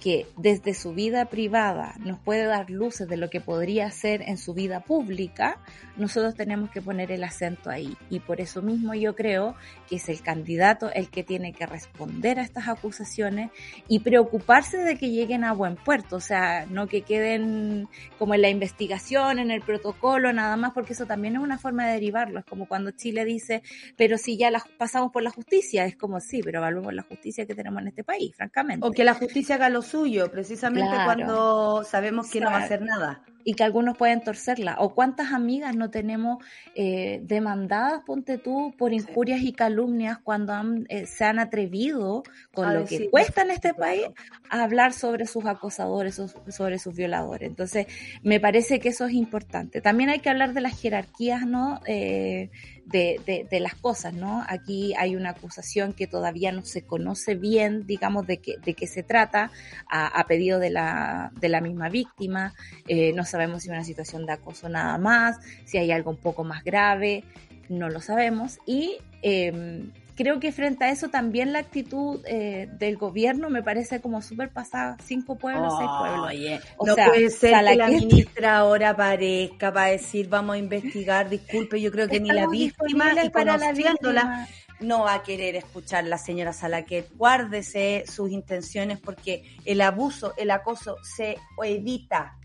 que 0.00 0.26
desde 0.36 0.74
su 0.74 0.94
vida 0.94 1.26
privada 1.26 1.94
nos 1.98 2.18
puede 2.18 2.44
dar 2.44 2.70
luces 2.70 3.06
de 3.06 3.18
lo 3.18 3.28
que 3.28 3.40
podría 3.40 3.90
ser 3.90 4.22
en 4.22 4.38
su 4.38 4.54
vida 4.54 4.80
pública, 4.80 5.58
nosotros 5.96 6.34
tenemos 6.34 6.70
que 6.70 6.80
poner 6.80 7.12
el 7.12 7.22
acento 7.22 7.68
ahí. 7.68 7.96
Y 8.08 8.20
por 8.20 8.40
eso 8.40 8.62
mismo 8.62 8.94
yo 8.94 9.14
creo 9.14 9.54
que 9.88 9.96
es 9.96 10.08
el 10.08 10.22
candidato 10.22 10.90
el 10.92 11.10
que 11.10 11.22
tiene 11.22 11.52
que 11.52 11.66
responder 11.66 12.38
a 12.38 12.42
estas 12.42 12.68
acusaciones 12.68 13.50
y 13.88 14.00
preocuparse 14.00 14.78
de 14.78 14.96
que 14.96 15.10
lleguen 15.10 15.44
a 15.44 15.52
buen 15.52 15.76
puerto, 15.76 16.16
o 16.16 16.20
sea, 16.20 16.66
no 16.66 16.86
que 16.86 17.02
queden 17.02 17.88
como 18.18 18.34
en 18.34 18.42
la 18.42 18.48
investigación, 18.48 19.38
en 19.38 19.50
el 19.50 19.60
protocolo, 19.60 20.32
nada 20.32 20.56
más, 20.56 20.72
porque 20.72 20.94
eso 20.94 21.06
también 21.06 21.36
es 21.36 21.42
una 21.42 21.58
forma 21.58 21.86
de 21.86 21.92
derivarlo. 21.94 22.40
Es 22.40 22.46
como 22.46 22.66
cuando 22.66 22.90
Chile 22.92 23.24
dice, 23.26 23.62
pero 23.96 24.16
si 24.16 24.38
ya 24.38 24.50
la, 24.50 24.64
pasamos 24.78 25.12
por 25.12 25.22
la 25.22 25.30
justicia, 25.30 25.84
es 25.84 25.96
como 25.96 26.20
sí, 26.20 26.40
pero 26.42 26.58
evaluemos 26.58 26.94
la 26.94 27.02
justicia 27.02 27.46
que 27.46 27.54
tenemos 27.54 27.82
en 27.82 27.88
este 27.88 28.04
país, 28.04 28.34
francamente. 28.34 28.86
O 28.86 28.92
que 28.92 29.04
la 29.04 29.14
justicia 29.14 29.56
haga 29.56 29.68
lo 29.68 29.82
suyo, 29.90 30.30
precisamente 30.30 30.90
Claro. 30.90 31.04
cuando 31.04 31.84
sabemos 31.84 32.30
que 32.30 32.40
no 32.40 32.50
va 32.50 32.58
a 32.58 32.64
hacer 32.64 32.82
nada. 32.82 33.22
y 33.42 33.54
que 33.54 33.64
algunos 33.64 33.96
pueden 33.96 34.20
torcerla. 34.20 34.76
O 34.80 34.94
cuántas 34.94 35.32
amigas 35.32 35.74
no 35.74 35.88
tenemos 35.90 36.44
eh, 36.74 37.20
demandadas, 37.24 38.02
ponte 38.04 38.36
tú, 38.36 38.74
por 38.76 38.92
injurias 38.92 39.40
y 39.40 39.54
calumnias 39.54 40.18
cuando 40.18 40.52
han, 40.52 40.84
eh, 40.90 41.06
se 41.06 41.24
han 41.24 41.38
atrevido, 41.38 42.22
con 42.52 42.68
A 42.68 42.74
lo 42.74 42.80
decir, 42.80 43.00
que 43.00 43.10
cuesta 43.10 43.40
en 43.40 43.50
este 43.50 43.72
país, 43.72 44.08
a 44.50 44.62
hablar 44.62 44.92
sobre 44.92 45.24
sus 45.24 45.46
acosadores 45.46 46.18
o 46.18 46.28
sobre 46.50 46.78
sus 46.78 46.94
violadores. 46.94 47.48
Entonces, 47.48 47.86
me 48.22 48.40
parece 48.40 48.78
que 48.78 48.90
eso 48.90 49.06
es 49.06 49.14
importante. 49.14 49.80
También 49.80 50.10
hay 50.10 50.18
que 50.20 50.28
hablar 50.28 50.52
de 50.52 50.60
las 50.60 50.78
jerarquías, 50.78 51.46
¿no? 51.46 51.80
Eh, 51.86 52.50
de, 52.90 53.48
las 53.60 53.74
cosas, 53.74 54.14
¿no? 54.14 54.44
Aquí 54.48 54.94
hay 54.98 55.16
una 55.16 55.30
acusación 55.30 55.92
que 55.92 56.06
todavía 56.06 56.52
no 56.52 56.64
se 56.64 56.82
conoce 56.82 57.34
bien, 57.34 57.86
digamos, 57.86 58.26
de 58.26 58.38
qué 58.38 58.56
de 58.64 58.74
qué 58.74 58.86
se 58.86 59.02
trata, 59.02 59.50
a, 59.88 60.06
a 60.06 60.26
pedido 60.26 60.58
de 60.58 60.70
la, 60.70 61.32
de 61.40 61.48
la 61.48 61.60
misma 61.60 61.88
víctima. 61.88 62.54
Eh, 62.88 63.12
no 63.12 63.24
sabemos 63.24 63.62
si 63.62 63.68
es 63.68 63.72
una 63.72 63.84
situación 63.84 64.26
de 64.26 64.32
acoso 64.32 64.68
nada 64.68 64.98
más, 64.98 65.38
si 65.64 65.78
hay 65.78 65.90
algo 65.92 66.10
un 66.10 66.18
poco 66.18 66.44
más 66.44 66.64
grave, 66.64 67.24
no 67.68 67.88
lo 67.88 68.00
sabemos. 68.00 68.58
Y 68.66 68.98
eh, 69.22 69.90
creo 70.16 70.40
que 70.40 70.52
frente 70.52 70.84
a 70.84 70.90
eso 70.90 71.08
también 71.08 71.52
la 71.52 71.60
actitud 71.60 72.20
eh, 72.26 72.68
del 72.78 72.96
gobierno 72.96 73.50
me 73.50 73.62
parece 73.62 74.00
como 74.00 74.22
súper 74.22 74.50
pasada, 74.50 74.96
cinco 75.04 75.36
pueblos, 75.36 75.74
seis 75.78 75.90
pueblos. 75.98 76.62
O 76.76 76.86
no 76.86 76.94
sea, 76.94 77.06
puede 77.06 77.30
ser 77.30 77.50
que 77.50 77.62
la 77.62 77.72
Salaquet- 77.72 78.00
ministra 78.00 78.56
ahora 78.58 78.90
aparezca 78.90 79.72
para 79.72 79.86
decir 79.86 80.28
vamos 80.28 80.54
a 80.54 80.58
investigar. 80.58 81.28
Disculpe, 81.28 81.80
yo 81.80 81.90
creo 81.90 82.08
que 82.08 82.20
ni 82.20 82.30
la 82.30 82.46
víctima 82.46 83.12
y 83.24 83.30
para 83.30 83.56
la 83.56 83.72
víctima. 83.72 84.46
no 84.80 85.02
va 85.02 85.14
a 85.14 85.22
querer 85.22 85.56
escuchar 85.56 86.04
la 86.04 86.16
señora 86.18 86.52
Salaquet. 86.52 87.08
Guárdese 87.16 88.04
sus 88.06 88.30
intenciones 88.30 88.98
porque 88.98 89.56
el 89.64 89.80
abuso, 89.82 90.32
el 90.36 90.50
acoso 90.50 90.96
se 91.02 91.36
evita. 91.62 92.36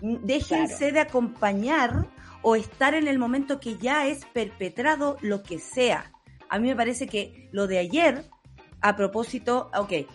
Déjense 0.00 0.92
de 0.92 1.00
acompañar 1.00 2.06
o 2.42 2.56
estar 2.56 2.94
en 2.94 3.06
el 3.06 3.18
momento 3.18 3.60
que 3.60 3.76
ya 3.76 4.06
es 4.06 4.24
perpetrado 4.26 5.16
lo 5.20 5.42
que 5.42 5.58
sea. 5.58 6.10
A 6.50 6.58
mí 6.58 6.68
me 6.68 6.76
parece 6.76 7.06
que 7.06 7.48
lo 7.52 7.66
de 7.66 7.78
ayer, 7.78 8.24
a 8.80 8.96
propósito, 8.96 9.70
ok, 9.76 9.92
eh, 9.92 10.06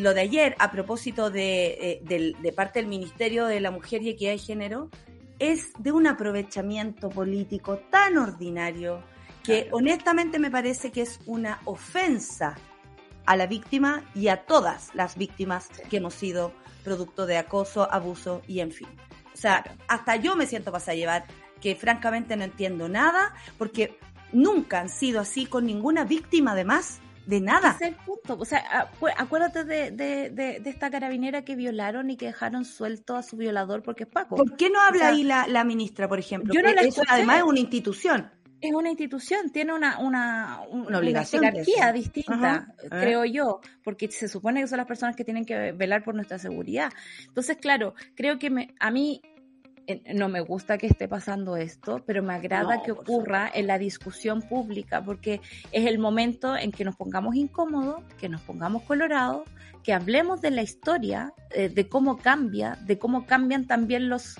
lo 0.00 0.12
de 0.12 0.20
ayer, 0.20 0.54
a 0.58 0.70
propósito 0.70 1.30
de, 1.30 2.00
eh, 2.02 2.34
de 2.38 2.52
parte 2.52 2.80
del 2.80 2.88
Ministerio 2.88 3.46
de 3.46 3.60
la 3.60 3.70
Mujer 3.70 4.02
y 4.02 4.10
Equidad 4.10 4.32
de 4.32 4.38
Género, 4.38 4.90
es 5.38 5.72
de 5.78 5.92
un 5.92 6.06
aprovechamiento 6.06 7.08
político 7.08 7.78
tan 7.90 8.18
ordinario 8.18 9.02
que 9.42 9.62
Claro. 9.62 9.76
honestamente 9.78 10.38
me 10.38 10.50
parece 10.50 10.92
que 10.92 11.02
es 11.02 11.18
una 11.26 11.60
ofensa 11.64 12.54
a 13.24 13.36
la 13.36 13.46
víctima 13.46 14.04
y 14.14 14.28
a 14.28 14.44
todas 14.44 14.90
las 14.94 15.16
víctimas 15.16 15.68
que 15.88 15.96
hemos 15.96 16.14
sido 16.14 16.52
producto 16.84 17.26
de 17.26 17.38
acoso, 17.38 17.90
abuso 17.90 18.42
y 18.46 18.60
en 18.60 18.72
fin. 18.72 18.88
O 19.32 19.36
sea, 19.36 19.62
Claro. 19.62 19.78
hasta 19.88 20.16
yo 20.16 20.36
me 20.36 20.46
siento 20.46 20.70
para 20.70 20.94
llevar 20.94 21.24
que 21.60 21.74
francamente 21.76 22.36
no 22.36 22.44
entiendo 22.44 22.88
nada 22.88 23.34
porque 23.58 23.96
nunca 24.32 24.80
han 24.80 24.88
sido 24.88 25.20
así 25.20 25.46
con 25.46 25.66
ninguna 25.66 26.04
víctima 26.04 26.52
además 26.52 27.00
de 27.26 27.40
nada. 27.40 27.72
Ese 27.76 27.84
es 27.84 27.90
el 27.90 27.96
punto. 28.04 28.36
O 28.38 28.44
sea, 28.44 28.64
acu- 28.90 29.12
acuérdate 29.16 29.64
de, 29.64 29.90
de, 29.92 30.30
de, 30.30 30.58
de 30.60 30.70
esta 30.70 30.90
carabinera 30.90 31.44
que 31.44 31.54
violaron 31.54 32.10
y 32.10 32.16
que 32.16 32.26
dejaron 32.26 32.64
suelto 32.64 33.14
a 33.16 33.22
su 33.22 33.36
violador 33.36 33.82
porque 33.82 34.04
es 34.04 34.08
Paco. 34.08 34.34
¿Por 34.36 34.56
qué 34.56 34.70
no 34.70 34.80
habla 34.80 34.96
O 34.96 34.98
sea, 35.00 35.08
ahí 35.10 35.22
la, 35.22 35.46
la 35.46 35.62
ministra, 35.64 36.08
por 36.08 36.18
ejemplo? 36.18 36.52
yo 36.52 36.62
no 36.62 36.72
la 36.72 36.80
eso 36.82 37.02
además 37.08 37.38
es 37.38 37.42
una 37.44 37.60
institución. 37.60 38.30
es 38.60 38.72
una 38.72 38.90
institución, 38.90 39.50
tiene 39.50 39.72
una, 39.72 39.98
una, 40.00 40.62
un- 40.68 40.86
Una 40.86 40.98
obligación 40.98 41.44
jerarquía 41.44 41.92
distinta, 41.92 42.32
Ajá. 42.34 42.74
Creo 42.90 43.24
yo, 43.24 43.60
porque 43.84 44.10
se 44.10 44.28
supone 44.28 44.60
que 44.60 44.66
son 44.66 44.78
las 44.78 44.86
personas 44.88 45.14
que 45.14 45.24
tienen 45.24 45.44
que 45.44 45.70
velar 45.72 46.02
por 46.02 46.14
nuestra 46.16 46.38
seguridad. 46.40 46.90
Entonces, 47.26 47.56
claro, 47.58 47.94
creo 48.16 48.38
que 48.40 48.50
me, 48.50 48.74
a 48.80 48.90
mí 48.90 49.20
no 50.14 50.28
me 50.28 50.40
gusta 50.40 50.78
que 50.78 50.86
esté 50.86 51.08
pasando 51.08 51.56
esto, 51.56 52.02
pero 52.06 52.22
me 52.22 52.34
agrada 52.34 52.76
No, 52.76 52.82
que 52.82 52.92
ocurra 52.92 53.50
en 53.52 53.66
la 53.66 53.78
discusión 53.78 54.40
pública, 54.42 55.02
porque 55.04 55.40
es 55.72 55.86
el 55.86 55.98
momento 55.98 56.56
en 56.56 56.70
que 56.72 56.84
nos 56.84 56.96
pongamos 56.96 57.34
incómodos, 57.34 58.02
que 58.18 58.28
nos 58.28 58.40
pongamos 58.42 58.82
colorados, 58.82 59.42
que 59.82 59.92
hablemos 59.92 60.40
de 60.40 60.50
la 60.52 60.62
historia, 60.62 61.32
eh, 61.50 61.68
de 61.68 61.88
cómo 61.88 62.16
cambia, 62.18 62.78
de 62.86 62.98
cómo 62.98 63.26
cambian 63.26 63.66
también 63.66 64.08
los 64.08 64.36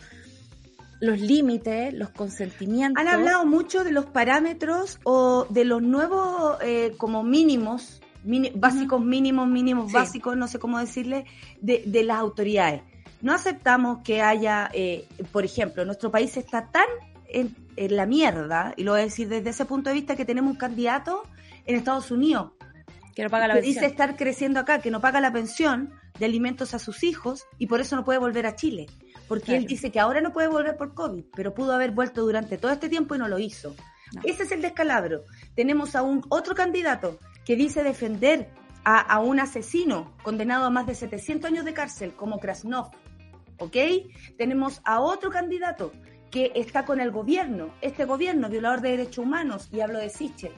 los 1.00 1.18
límites, 1.20 1.92
los 1.92 2.10
consentimientos. 2.10 3.00
Han 3.02 3.08
hablado 3.08 3.44
mucho 3.44 3.82
de 3.82 3.90
los 3.90 4.06
parámetros 4.06 5.00
o 5.02 5.46
de 5.50 5.64
los 5.64 5.82
nuevos 5.82 6.58
eh, 6.62 6.92
como 6.96 7.24
mínimos, 7.24 8.00
mini- 8.24 8.52
básicos 8.54 9.04
mínimos, 9.04 9.48
mínimos 9.48 9.88
Sí. 9.90 9.94
básicos, 9.94 10.36
no 10.36 10.46
sé 10.46 10.60
cómo 10.60 10.78
decirle, 10.78 11.24
de, 11.60 11.82
de 11.86 12.04
las 12.04 12.18
autoridades. 12.18 12.82
No 13.22 13.32
aceptamos 13.32 14.00
que 14.04 14.20
haya, 14.20 14.68
eh, 14.74 15.06
por 15.30 15.44
ejemplo, 15.44 15.84
nuestro 15.84 16.10
país 16.10 16.36
está 16.36 16.66
tan 16.70 16.86
en, 17.28 17.56
en 17.76 17.96
la 17.96 18.04
mierda, 18.04 18.74
y 18.76 18.82
lo 18.82 18.92
voy 18.92 19.00
a 19.00 19.04
decir 19.04 19.28
desde 19.28 19.50
ese 19.50 19.64
punto 19.64 19.88
de 19.88 19.94
vista, 19.94 20.16
que 20.16 20.24
tenemos 20.24 20.50
un 20.50 20.58
candidato 20.58 21.22
en 21.64 21.76
Estados 21.76 22.10
Unidos 22.10 22.52
que 23.14 23.22
no 23.22 23.30
paga 23.30 23.48
la 23.48 23.54
que 23.54 23.60
pensión. 23.60 23.82
dice 23.82 23.86
estar 23.86 24.16
creciendo 24.16 24.60
acá, 24.60 24.80
que 24.80 24.90
no 24.90 25.00
paga 25.00 25.20
la 25.20 25.32
pensión 25.32 25.92
de 26.18 26.24
alimentos 26.26 26.74
a 26.74 26.78
sus 26.78 27.02
hijos 27.04 27.46
y 27.58 27.66
por 27.66 27.80
eso 27.80 27.96
no 27.96 28.04
puede 28.04 28.18
volver 28.18 28.46
a 28.46 28.56
Chile. 28.56 28.86
Porque 29.28 29.56
él 29.56 29.66
dice 29.66 29.90
que 29.90 30.00
ahora 30.00 30.20
no 30.20 30.32
puede 30.32 30.48
volver 30.48 30.76
por 30.76 30.94
COVID, 30.94 31.24
pero 31.34 31.54
pudo 31.54 31.72
haber 31.72 31.92
vuelto 31.92 32.22
durante 32.22 32.58
todo 32.58 32.72
este 32.72 32.88
tiempo 32.88 33.14
y 33.14 33.18
no 33.18 33.28
lo 33.28 33.38
hizo. 33.38 33.74
Ese 34.24 34.42
es 34.42 34.52
el 34.52 34.60
descalabro. 34.60 35.24
Tenemos 35.54 35.96
a 35.96 36.02
un 36.02 36.22
otro 36.28 36.54
candidato 36.54 37.18
que 37.44 37.56
dice 37.56 37.82
defender 37.82 38.50
a, 38.84 39.00
a, 39.00 39.20
un 39.20 39.40
asesino 39.40 40.12
condenado 40.22 40.66
a 40.66 40.70
más 40.70 40.86
de 40.86 40.94
700 40.94 41.50
años 41.50 41.64
de 41.64 41.72
cárcel 41.72 42.12
como 42.14 42.40
Krasnov, 42.40 42.90
¿ok? 43.58 43.76
Tenemos 44.36 44.80
a 44.84 45.00
otro 45.00 45.30
candidato 45.30 45.92
que 46.30 46.52
está 46.54 46.84
con 46.84 47.00
el 47.00 47.10
gobierno, 47.10 47.74
este 47.82 48.04
gobierno 48.06 48.48
violador 48.48 48.80
de 48.80 48.90
derechos 48.90 49.18
humanos, 49.18 49.68
y 49.70 49.80
hablo 49.80 49.98
de 49.98 50.08
Sichel. 50.08 50.52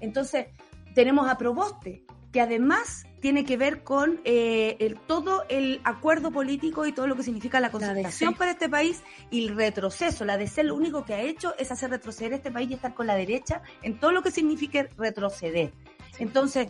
Entonces, 0.00 0.46
tenemos 0.94 1.28
a 1.28 1.36
Proboste, 1.36 2.04
que 2.32 2.40
además 2.40 3.06
tiene 3.20 3.44
que 3.44 3.56
ver 3.56 3.82
con 3.82 4.20
eh, 4.24 4.76
el, 4.78 4.96
todo 4.96 5.44
el 5.48 5.80
acuerdo 5.84 6.30
político 6.30 6.86
y 6.86 6.92
todo 6.92 7.06
lo 7.06 7.16
que 7.16 7.22
significa 7.22 7.60
la 7.60 7.70
concentración 7.70 8.34
para 8.34 8.52
este 8.52 8.68
país 8.68 9.02
y 9.30 9.46
el 9.46 9.56
retroceso. 9.56 10.24
La 10.24 10.36
DC 10.36 10.62
lo 10.62 10.76
único 10.76 11.04
que 11.04 11.14
ha 11.14 11.22
hecho 11.22 11.54
es 11.58 11.72
hacer 11.72 11.90
retroceder 11.90 12.34
este 12.34 12.52
país 12.52 12.70
y 12.70 12.74
estar 12.74 12.94
con 12.94 13.06
la 13.06 13.16
derecha 13.16 13.62
en 13.82 13.98
todo 13.98 14.12
lo 14.12 14.22
que 14.22 14.30
signifique 14.30 14.88
retroceder. 14.96 15.72
Entonces, 16.18 16.68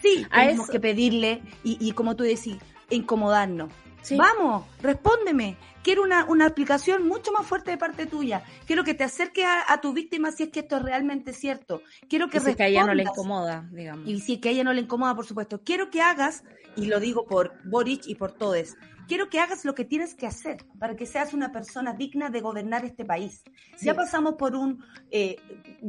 sí, 0.00 0.26
tenemos 0.32 0.68
que 0.68 0.78
pedirle 0.78 1.42
y, 1.64 1.76
y 1.80 1.92
como 1.92 2.14
tú 2.14 2.22
decís, 2.22 2.58
incomodarnos. 2.90 3.72
Vamos, 4.14 4.66
respóndeme. 4.80 5.56
Quiero 5.82 6.02
una, 6.02 6.24
una 6.24 6.46
aplicación 6.46 7.06
mucho 7.06 7.32
más 7.32 7.46
fuerte 7.46 7.70
de 7.70 7.78
parte 7.78 8.06
tuya. 8.06 8.42
Quiero 8.66 8.84
que 8.84 8.94
te 8.94 9.04
acerques 9.04 9.44
a, 9.44 9.80
tu 9.80 9.92
víctima 9.92 10.32
si 10.32 10.44
es 10.44 10.48
que 10.50 10.60
esto 10.60 10.76
es 10.76 10.82
realmente 10.82 11.32
cierto. 11.32 11.82
Quiero 12.08 12.28
que 12.28 12.38
y 12.38 12.40
si 12.40 12.50
es 12.50 12.56
que 12.56 12.62
a 12.64 12.66
ella 12.66 12.84
no 12.84 12.94
le 12.94 13.02
incomoda, 13.02 13.68
digamos. 13.72 14.08
Y 14.08 14.20
si 14.20 14.34
es 14.34 14.40
que 14.40 14.48
a 14.48 14.52
ella 14.52 14.64
no 14.64 14.72
le 14.72 14.82
incomoda, 14.82 15.14
por 15.14 15.26
supuesto. 15.26 15.62
Quiero 15.62 15.90
que 15.90 16.02
hagas, 16.02 16.44
y 16.76 16.86
lo 16.86 17.00
digo 17.00 17.26
por 17.26 17.54
Boric 17.64 18.06
y 18.06 18.16
por 18.16 18.32
todos, 18.32 18.76
quiero 19.06 19.28
que 19.28 19.40
hagas 19.40 19.64
lo 19.64 19.74
que 19.74 19.84
tienes 19.84 20.14
que 20.14 20.26
hacer 20.26 20.64
para 20.78 20.96
que 20.96 21.06
seas 21.06 21.32
una 21.34 21.52
persona 21.52 21.92
digna 21.92 22.30
de 22.30 22.40
gobernar 22.40 22.84
este 22.84 23.04
país. 23.04 23.42
Ya 23.80 23.94
pasamos 23.94 24.34
por 24.34 24.54
un, 24.56 24.84
eh, 25.10 25.36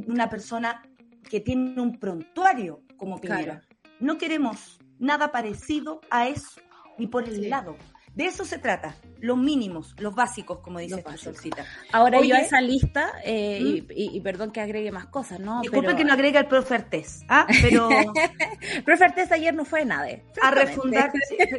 una 0.07 0.29
persona 0.29 0.83
que 1.29 1.39
tiene 1.39 1.79
un 1.81 1.99
prontuario 1.99 2.83
como 2.97 3.19
Piñera. 3.19 3.63
No 3.99 4.17
queremos 4.17 4.79
nada 4.99 5.31
parecido 5.31 6.01
a 6.09 6.27
eso, 6.27 6.61
ni 6.97 7.07
por 7.07 7.23
el 7.23 7.49
lado. 7.49 7.75
De 8.17 8.25
eso 8.25 8.45
se 8.45 8.57
trata, 8.57 8.95
los 9.19 9.37
mínimos, 9.37 9.93
los 9.99 10.15
básicos, 10.15 10.57
como 10.61 10.79
dice 10.79 10.95
esta 10.95 11.15
solcita. 11.17 11.63
Ahora 11.91 12.19
yo 12.19 12.33
a 12.33 12.39
esa 12.39 12.59
lista, 12.61 13.11
eh, 13.23 13.83
¿Mm? 13.87 13.91
y, 13.95 14.19
perdón 14.21 14.51
que 14.51 14.59
agregue 14.59 14.91
más 14.91 15.05
cosas, 15.05 15.39
¿no? 15.39 15.61
Disculpe 15.61 15.95
que 15.95 16.03
no 16.03 16.13
agregue 16.13 16.39
el 16.39 16.47
Profertés, 16.47 17.21
¿ah? 17.29 17.45
Pero... 17.61 17.87
Profertés 18.85 19.31
ayer 19.31 19.53
no 19.53 19.65
fue 19.65 19.85
nada. 19.85 20.07
A 20.41 20.49
refundar, 20.49 21.11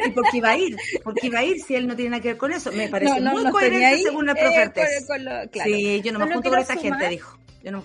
y 0.05 0.11
porque 0.11 0.39
iba 0.39 0.51
a 0.51 0.59
ir, 0.59 0.77
porque 1.05 1.29
iba 1.29 1.39
a 1.39 1.45
ir 1.45 1.61
si 1.61 1.77
él 1.77 1.87
no 1.87 1.95
tiene 1.95 2.11
nada 2.11 2.23
que 2.23 2.29
ver 2.31 2.39
con 2.39 2.53
eso. 2.53 2.73
Me 2.73 2.89
parece 2.89 3.21
muy 3.21 3.49
coherente 3.53 4.03
según 4.03 4.29
el 4.29 4.37
eh, 4.37 4.41
Profertés. 4.41 5.07
Sí, 5.63 6.01
yo 6.03 6.11
no 6.11 6.19
me 6.19 6.33
junto 6.35 6.51
con 6.51 6.59
esa 6.59 6.75
gente, 6.75 7.09
dijo 7.09 7.39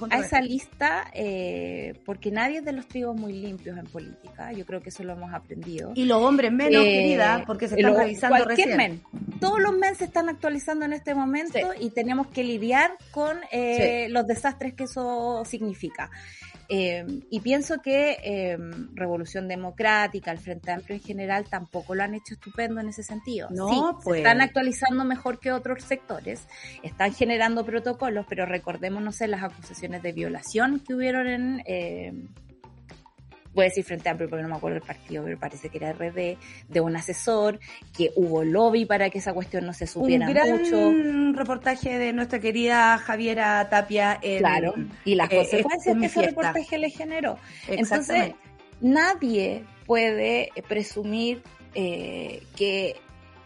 a 0.09 0.19
esa 0.19 0.41
lista, 0.41 1.05
eh, 1.13 1.99
porque 2.05 2.31
nadie 2.31 2.59
es 2.59 2.65
de 2.65 2.73
los 2.73 2.87
trigos 2.87 3.15
muy 3.15 3.33
limpios 3.33 3.77
en 3.77 3.85
política, 3.85 4.51
yo 4.53 4.65
creo 4.65 4.81
que 4.81 4.89
eso 4.89 5.03
lo 5.03 5.13
hemos 5.13 5.33
aprendido. 5.33 5.91
Y 5.95 6.05
los 6.05 6.21
hombres 6.21 6.51
menos, 6.51 6.83
eh, 6.83 6.91
querida, 6.91 7.43
porque 7.45 7.67
se 7.67 7.75
están 7.75 7.95
revisando 7.95 8.45
recién. 8.45 8.77
Men. 8.77 9.01
Todos 9.39 9.59
los 9.59 9.73
men 9.73 9.95
se 9.95 10.05
están 10.05 10.29
actualizando 10.29 10.85
en 10.85 10.93
este 10.93 11.15
momento 11.15 11.59
y 11.79 11.89
tenemos 11.89 12.27
que 12.27 12.43
lidiar 12.43 12.91
con 13.11 13.37
eh, 13.51 14.07
los 14.09 14.27
desastres 14.27 14.73
que 14.73 14.83
eso 14.83 15.43
significa. 15.45 16.09
Eh, 16.69 17.05
y 17.29 17.39
pienso 17.41 17.81
que 17.81 18.17
eh, 18.23 18.57
Revolución 18.93 19.47
Democrática, 19.47 20.31
el 20.31 20.39
Frente 20.39 20.71
Amplio 20.71 20.95
en 20.95 21.03
general, 21.03 21.45
tampoco 21.49 21.95
lo 21.95 22.03
han 22.03 22.15
hecho 22.15 22.33
estupendo 22.33 22.81
en 22.81 22.89
ese 22.89 23.03
sentido. 23.03 23.49
No, 23.51 23.99
pues. 24.03 24.19
están 24.19 24.41
actualizando 24.41 25.03
mejor 25.05 25.39
que 25.39 25.51
otros 25.51 25.83
sectores, 25.83 26.47
están 26.81 27.13
generando 27.13 27.65
protocolos, 27.65 28.25
pero 28.27 28.45
recordémonos 28.45 29.03
no 29.03 29.11
sé, 29.11 29.27
las 29.27 29.43
acusaciones 29.43 30.01
de 30.01 30.13
violación 30.13 30.79
que 30.79 30.93
hubieron 30.93 31.27
en, 31.27 31.63
eh, 31.65 32.13
voy 33.53 33.65
a 33.65 33.67
decir 33.69 33.83
Frente 33.83 34.09
Amplio 34.09 34.29
porque 34.29 34.43
no 34.43 34.49
me 34.49 34.55
acuerdo 34.55 34.77
el 34.77 34.83
partido, 34.83 35.23
pero 35.23 35.37
parece 35.37 35.69
que 35.69 35.77
era 35.77 35.93
RD, 35.93 36.37
de 36.67 36.81
un 36.81 36.95
asesor, 36.95 37.59
que 37.95 38.11
hubo 38.15 38.43
lobby 38.43 38.85
para 38.85 39.09
que 39.09 39.19
esa 39.19 39.33
cuestión 39.33 39.65
no 39.65 39.73
se 39.73 39.87
supiera 39.87 40.27
un 40.27 40.33
gran 40.33 40.49
mucho. 40.51 41.37
reportaje 41.37 41.97
de 41.97 42.13
nuestra 42.13 42.39
querida 42.39 42.97
Javiera 42.97 43.69
Tapia. 43.69 44.19
En, 44.21 44.39
claro, 44.39 44.73
y 45.05 45.15
las 45.15 45.31
eh, 45.31 45.37
consecuencias 45.37 45.97
que 45.97 46.05
ese 46.05 46.21
reportaje 46.23 46.77
le 46.77 46.89
generó. 46.89 47.37
Entonces, 47.67 48.33
nadie 48.81 49.63
puede 49.85 50.51
presumir 50.67 51.41
eh, 51.75 52.43
que, 52.55 52.95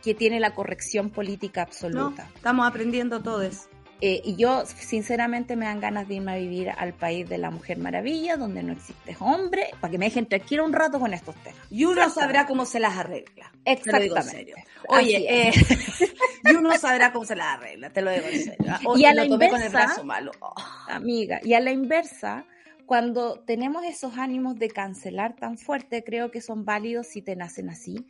que 0.03 0.13
tiene 0.13 0.39
la 0.39 0.53
corrección 0.53 1.09
política 1.09 1.63
absoluta. 1.63 2.29
estamos 2.35 2.67
aprendiendo 2.67 3.21
todos. 3.21 3.67
Eh, 3.99 4.21
y 4.23 4.35
yo, 4.35 4.63
sinceramente, 4.65 5.55
me 5.55 5.65
dan 5.65 5.79
ganas 5.79 6.07
de 6.07 6.15
irme 6.15 6.33
a 6.33 6.35
vivir 6.35 6.69
al 6.69 6.93
país 6.93 7.27
de 7.27 7.39
la 7.39 7.49
Mujer 7.49 7.79
Maravilla, 7.79 8.37
donde 8.37 8.61
no 8.61 8.73
existe 8.73 9.15
hombre, 9.19 9.69
para 9.81 9.89
que 9.89 9.97
me 9.97 10.05
dejen 10.05 10.27
tranquilo 10.27 10.65
un 10.65 10.73
rato 10.73 10.99
con 10.99 11.13
estos 11.13 11.35
temas. 11.37 11.59
Y 11.71 11.85
uno 11.85 12.07
sabrá 12.09 12.45
cómo 12.45 12.65
se 12.65 12.79
las 12.79 12.95
arregla. 12.95 13.51
Exactamente. 13.65 14.53
Oye, 14.87 15.25
eh, 15.27 15.51
y 16.43 16.55
uno 16.55 16.77
sabrá 16.77 17.11
cómo 17.11 17.25
se 17.25 17.35
las 17.35 17.57
arregla, 17.57 17.89
te 17.89 18.01
lo 18.03 18.11
digo 18.11 18.25
en 18.31 18.43
serio. 18.43 18.65
¿ah? 18.69 18.79
y 18.95 19.05
a 19.05 19.13
la 19.15 19.25
inversa, 19.25 19.95
oh. 20.41 20.53
amiga, 20.87 21.39
y 21.43 21.53
a 21.53 21.59
la 21.59 21.71
inversa, 21.71 22.45
cuando 22.85 23.39
tenemos 23.39 23.83
esos 23.83 24.17
ánimos 24.19 24.59
de 24.59 24.69
cancelar 24.69 25.35
tan 25.35 25.57
fuerte, 25.57 26.03
creo 26.03 26.29
que 26.29 26.41
son 26.41 26.65
válidos 26.65 27.07
si 27.07 27.23
te 27.23 27.35
nacen 27.35 27.69
así. 27.69 28.05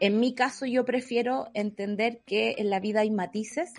En 0.00 0.20
mi 0.20 0.34
caso, 0.34 0.66
yo 0.66 0.84
prefiero 0.84 1.48
entender 1.54 2.20
que 2.26 2.56
en 2.58 2.70
la 2.70 2.78
vida 2.78 3.00
hay 3.00 3.10
matices 3.10 3.72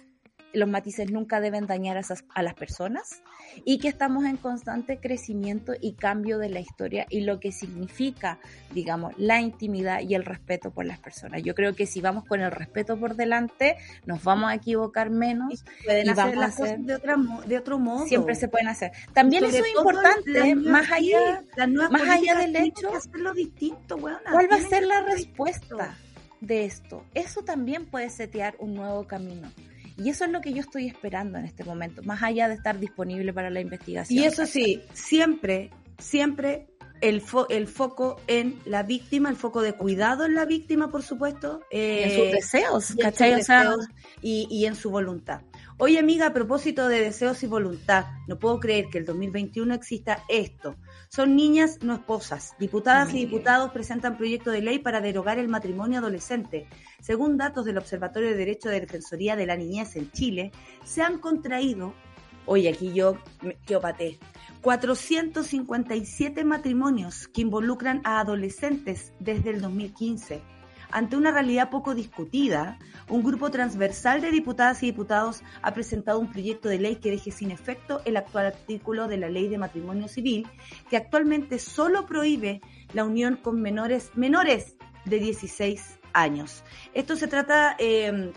los 0.54 0.70
matices 0.70 1.12
nunca 1.12 1.40
deben 1.40 1.68
dañar 1.68 1.98
a, 1.98 2.02
a, 2.34 2.44
las 2.44 2.54
personas 2.54 3.22
y 3.66 3.80
que 3.80 3.88
estamos 3.88 4.26
en 4.26 4.38
constante 4.38 5.00
crecimiento 5.00 5.74
y 5.80 5.94
cambio 5.94 6.38
de 6.38 6.50
la 6.50 6.60
historia 6.60 7.06
y 7.10 7.22
lo 7.22 7.40
que 7.40 7.52
significa, 7.52 8.40
digamos, 8.74 9.14
la 9.18 9.40
intimidad 9.42 10.02
y 10.02 10.16
el 10.16 10.26
respeto 10.26 10.72
por 10.72 10.86
las 10.86 11.00
personas. 11.00 11.44
Yo 11.44 11.56
creo 11.56 11.76
que 11.76 11.86
si 11.86 12.02
vamos 12.02 12.26
con 12.26 12.42
el 12.42 12.52
respeto 12.52 12.98
por 12.98 13.16
delante, 13.16 13.78
nos 14.06 14.24
vamos 14.24 14.52
a 14.52 14.56
equivocar 14.56 15.10
menos 15.10 15.54
y, 15.54 16.10
vamos 16.14 16.38
a 16.38 16.46
hacer 16.46 16.80
de, 16.80 16.96
otra, 16.96 17.16
de 17.46 17.58
otro 17.58 17.80
modo. 17.80 18.06
Siempre 18.06 18.36
se 18.36 18.48
pueden 18.48 18.68
hacer. 18.68 18.92
También 19.14 19.46
eso 19.46 19.58
es 19.58 19.70
importante, 19.76 20.56
más 20.56 20.92
allá, 20.92 21.44
más 21.90 22.10
allá 22.10 22.36
del 22.36 22.56
hecho, 22.56 22.92
distinto, 23.36 23.98
¿cuál 23.98 24.52
va 24.52 24.56
a 24.56 24.62
ser 24.62 24.84
la 24.84 25.02
respuesta? 25.02 25.96
de 26.42 26.66
esto. 26.66 27.06
Eso 27.14 27.44
también 27.44 27.86
puede 27.86 28.10
setear 28.10 28.56
un 28.60 28.74
nuevo 28.74 29.08
camino. 29.08 29.50
Y 29.98 30.10
eso 30.10 30.26
es 30.26 30.32
lo 30.32 30.42
que 30.42 30.54
yo 30.54 30.62
estoy 30.62 30.88
esperando 30.88 31.38
en 31.38 31.46
este 31.46 31.64
momento, 31.64 32.02
más 32.04 32.24
allá 32.24 32.48
de 32.48 32.56
estar 32.56 32.80
disponible 32.80 33.34
para 33.34 33.50
la 33.50 33.62
investigación. 33.62 34.22
Y 34.22 34.26
eso 34.26 34.46
sí, 34.46 34.82
siempre, 34.94 35.70
siempre 36.00 36.68
el, 37.02 37.24
el 37.50 37.68
foco 37.68 38.22
en 38.28 38.60
la 38.66 38.84
víctima, 38.84 39.30
el 39.30 39.36
foco 39.36 39.62
de 39.62 39.74
cuidado 39.74 40.26
en 40.26 40.36
la 40.36 40.46
víctima, 40.46 40.90
por 40.92 41.04
supuesto. 41.04 41.62
en 41.72 42.10
sus 42.10 42.28
eh, 42.28 42.32
deseos, 42.34 43.88
y, 44.22 44.48
y 44.50 44.66
en 44.66 44.76
su 44.76 44.92
voluntad. 44.92 45.42
Oye, 45.84 45.98
amiga, 45.98 46.28
a 46.28 46.34
propósito 46.34 46.88
de 46.88 47.02
deseos 47.02 47.42
y 47.42 47.48
voluntad, 47.48 48.06
no 48.28 48.38
puedo 48.38 48.60
creer 48.60 48.86
que 48.92 49.00
el 49.00 49.06
2021 49.06 49.74
exista 49.74 50.24
esto. 50.30 50.76
Son 51.10 51.36
niñas, 51.36 51.80
no 51.82 51.96
esposas. 51.96 52.54
Diputadas 52.60 53.16
y 53.16 53.26
diputados 53.26 53.72
presentan 53.72 54.16
proyecto 54.16 54.52
de 54.52 54.62
ley 54.62 54.78
para 54.78 55.02
derogar 55.02 55.40
el 55.40 55.48
matrimonio 55.48 55.98
adolescente. 55.98 56.68
Según 57.00 57.36
datos 57.36 57.66
del 57.66 57.80
Observatorio 57.80 58.30
de 58.30 58.36
Derecho 58.36 58.70
de 58.70 58.80
Defensoría 58.80 59.36
de 59.36 59.48
la 59.48 59.58
Niñez 59.58 59.96
en 59.96 60.12
Chile, 60.12 60.52
se 60.86 61.02
han 61.02 61.18
contraído, 61.18 61.96
oye, 62.46 62.70
aquí 62.70 62.94
yo 62.94 63.18
me 63.42 63.80
paté, 63.80 64.20
457 64.62 66.44
matrimonios 66.44 67.28
que 67.28 67.42
involucran 67.42 68.02
a 68.04 68.20
adolescentes 68.20 69.14
desde 69.20 69.50
el 69.50 69.62
2015 69.62 70.61
ante 70.92 71.18
una 71.18 71.32
realidad 71.32 71.70
poco 71.70 71.96
discutida, 71.96 72.78
un 73.10 73.24
grupo 73.24 73.52
transversal 73.52 74.22
de 74.22 74.32
diputadas 74.32 74.84
y 74.84 74.88
diputados 74.88 75.42
ha 75.62 75.74
presentado 75.74 76.20
un 76.20 76.32
proyecto 76.32 76.70
de 76.70 76.80
ley 76.80 76.96
que 76.98 77.12
deje 77.12 77.32
sin 77.32 77.52
efecto 77.52 78.02
el 78.06 78.18
actual 78.18 78.48
artículo 78.48 79.08
de 79.08 79.18
la 79.18 79.30
Ley 79.30 79.48
de 79.48 79.58
Matrimonio 79.58 80.08
Civil, 80.08 80.48
que 80.90 80.98
actualmente 80.98 81.60
solo 81.60 82.06
prohíbe 82.06 82.62
la 82.94 83.04
unión 83.06 83.38
con 83.38 83.62
menores, 83.62 84.12
menores 84.16 84.76
de 85.06 85.20
16 85.20 86.00
años. 86.14 86.64
Esto 86.94 87.16
se 87.16 87.28
trata 87.28 87.76
eh, 87.80 88.32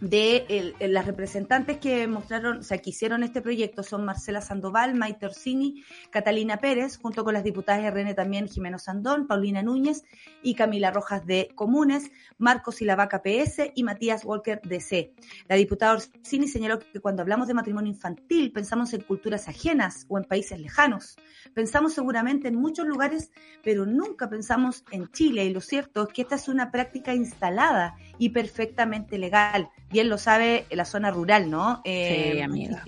de 0.00 0.74
las 0.80 1.06
representantes 1.06 1.78
que 1.78 2.06
mostraron, 2.06 2.58
o 2.58 2.62
sea, 2.62 2.78
que 2.78 2.90
hicieron 2.90 3.22
este 3.22 3.40
proyecto 3.40 3.82
son 3.82 4.04
Marcela 4.04 4.42
Sandoval, 4.42 4.94
Maite 4.94 5.26
Orsini, 5.26 5.84
Catalina 6.10 6.58
Pérez, 6.58 6.98
junto 6.98 7.24
con 7.24 7.32
las 7.32 7.44
diputadas 7.44 7.82
RN 7.92 8.14
también 8.14 8.48
Jimeno 8.48 8.78
Sandón, 8.78 9.26
Paulina 9.26 9.62
Núñez 9.62 10.04
y 10.42 10.54
Camila 10.54 10.90
Rojas 10.90 11.26
de 11.26 11.48
Comunes, 11.54 12.10
Marcos 12.36 12.76
Silavaca 12.76 13.22
PS 13.22 13.72
y 13.74 13.84
Matías 13.84 14.24
Walker 14.24 14.60
de 14.62 14.80
C. 14.80 15.14
La 15.48 15.56
diputada 15.56 15.94
Orsini 15.94 16.48
señaló 16.48 16.78
que 16.78 17.00
cuando 17.00 17.22
hablamos 17.22 17.48
de 17.48 17.54
matrimonio 17.54 17.90
infantil 17.90 18.52
pensamos 18.52 18.92
en 18.92 19.00
culturas 19.00 19.48
ajenas 19.48 20.04
o 20.08 20.18
en 20.18 20.24
países 20.24 20.60
lejanos. 20.60 21.16
Pensamos 21.54 21.94
seguramente 21.94 22.48
en 22.48 22.56
muchos 22.56 22.86
lugares, 22.86 23.30
pero 23.64 23.86
nunca 23.86 24.28
pensamos 24.28 24.84
en 24.90 25.10
Chile 25.12 25.44
y 25.46 25.54
lo 25.54 25.60
cierto 25.60 26.02
es 26.02 26.12
que 26.12 26.22
esta 26.22 26.34
es 26.34 26.48
una 26.48 26.70
práctica 26.70 27.14
instalada 27.14 27.96
y 28.18 28.30
perfectamente 28.30 29.18
legal 29.18 29.70
bien 29.90 30.08
lo 30.08 30.18
sabe 30.18 30.66
la 30.70 30.84
zona 30.84 31.10
rural, 31.10 31.50
¿no? 31.50 31.80
Eh, 31.84 32.32
sí, 32.34 32.40
amiga. 32.40 32.82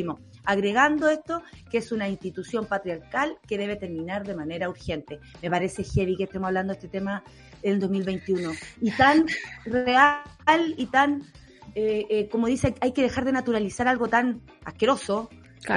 agregando 0.44 1.08
esto 1.10 1.42
que 1.70 1.78
es 1.78 1.92
una 1.92 2.08
institución 2.08 2.66
patriarcal 2.66 3.36
que 3.46 3.58
debe 3.58 3.76
terminar 3.76 4.26
de 4.26 4.34
manera 4.34 4.68
urgente. 4.68 5.20
Me 5.42 5.50
parece 5.50 5.84
heavy 5.84 6.16
que 6.16 6.24
estemos 6.24 6.48
hablando 6.48 6.72
de 6.72 6.78
este 6.78 6.88
tema 6.88 7.22
en 7.62 7.74
el 7.74 7.80
2021 7.80 8.52
y 8.80 8.90
tan 8.92 9.26
real 9.64 10.74
y 10.76 10.86
tan, 10.86 11.22
eh, 11.74 12.06
eh, 12.08 12.28
como 12.28 12.46
dice, 12.46 12.74
hay 12.80 12.92
que 12.92 13.02
dejar 13.02 13.24
de 13.24 13.32
naturalizar 13.32 13.88
algo 13.88 14.08
tan 14.08 14.40
asqueroso. 14.64 15.28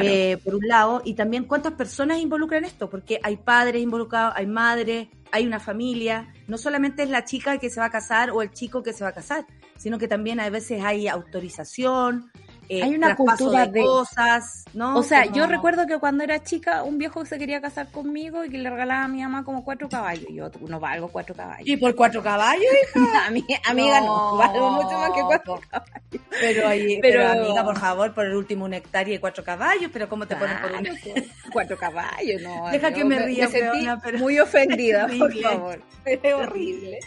Eh, 0.04 0.38
por 0.44 0.56
un 0.56 0.68
lado, 0.68 1.02
y 1.04 1.16
también 1.16 1.46
cuántas 1.46 1.74
personas 1.74 2.20
involucran 2.20 2.66
esto, 2.66 2.90
porque 2.90 3.20
hay 3.24 3.38
padres 3.38 3.82
involucrados, 3.82 4.34
hay 4.36 4.46
madres, 4.46 5.08
hay 5.32 5.46
una 5.46 5.60
familia, 5.60 6.34
no 6.48 6.58
solamente 6.58 7.04
es 7.04 7.10
la 7.10 7.26
chica 7.26 7.58
que 7.58 7.70
se 7.70 7.80
va 7.80 7.88
a 7.88 7.92
casar 7.92 8.32
o 8.32 8.42
el 8.42 8.52
chico 8.52 8.84
que 8.84 8.94
se 8.94 9.04
va 9.04 9.10
a 9.10 9.14
casar, 9.14 9.46
sino 9.78 9.98
que 9.98 10.08
también 10.08 10.40
a 10.40 10.50
veces 10.50 10.84
hay 10.84 11.08
autorización, 11.08 12.32
eh, 12.72 12.82
hay 12.82 12.96
una 12.96 13.18
cultura 13.18 13.68
de, 13.68 13.82
cosas, 13.82 14.64
¿no? 14.74 14.98
O 14.98 15.04
sea, 15.04 15.26
yo 15.26 15.46
recuerdo 15.46 15.88
que 15.88 16.00
cuando 16.00 16.24
era 16.24 16.42
chica, 16.42 16.84
un 16.84 16.98
viejo 16.98 17.26
se 17.26 17.38
quería 17.38 17.60
casar 17.60 17.92
conmigo 17.92 18.46
y 18.46 18.50
que 18.50 18.58
le 18.58 18.70
regalaba 18.70 19.04
a 19.04 19.08
mi 19.10 19.22
mamá 19.22 19.44
como 19.44 19.66
cuatro 19.66 19.90
caballos. 19.90 20.28
Yo 20.34 20.50
no 20.70 20.80
valgo 20.80 21.10
cuatro 21.10 21.36
caballos. 21.36 21.68
¿Y 21.68 21.76
por 21.76 21.94
cuatro 21.98 22.24
caballos, 22.24 22.64
hija? 22.96 23.28
amiga, 23.70 24.00
no, 24.00 24.38
valgo 24.38 24.70
mucho 24.70 24.98
más 24.98 25.12
que 25.12 25.22
cuatro 25.22 25.60
caballos. 25.70 26.22
Pero, 26.30 26.70
pero, 27.02 27.28
amiga, 27.28 27.66
por 27.66 27.78
favor, 27.78 28.14
por 28.14 28.26
el 28.26 28.36
último 28.36 28.64
un 28.64 28.74
hectárea 28.74 29.16
y 29.16 29.20
cuatro 29.20 29.44
caballos, 29.44 29.90
pero 29.92 30.08
¿cómo 30.08 30.26
te 30.26 30.38
ponen 30.38 30.58
por 30.62 30.72
un 30.72 30.88
Cuatro 31.52 31.78
caballos, 31.78 32.42
no. 32.42 32.70
Deja 32.72 32.94
que 32.94 33.04
me 33.04 33.20
ría, 33.20 33.50
me 33.50 33.52
sentí 33.52 34.18
muy 34.18 34.40
ofendida, 34.40 35.08
por 35.20 35.34
favor. 35.36 35.82
Es 36.06 36.34
horrible 36.34 37.00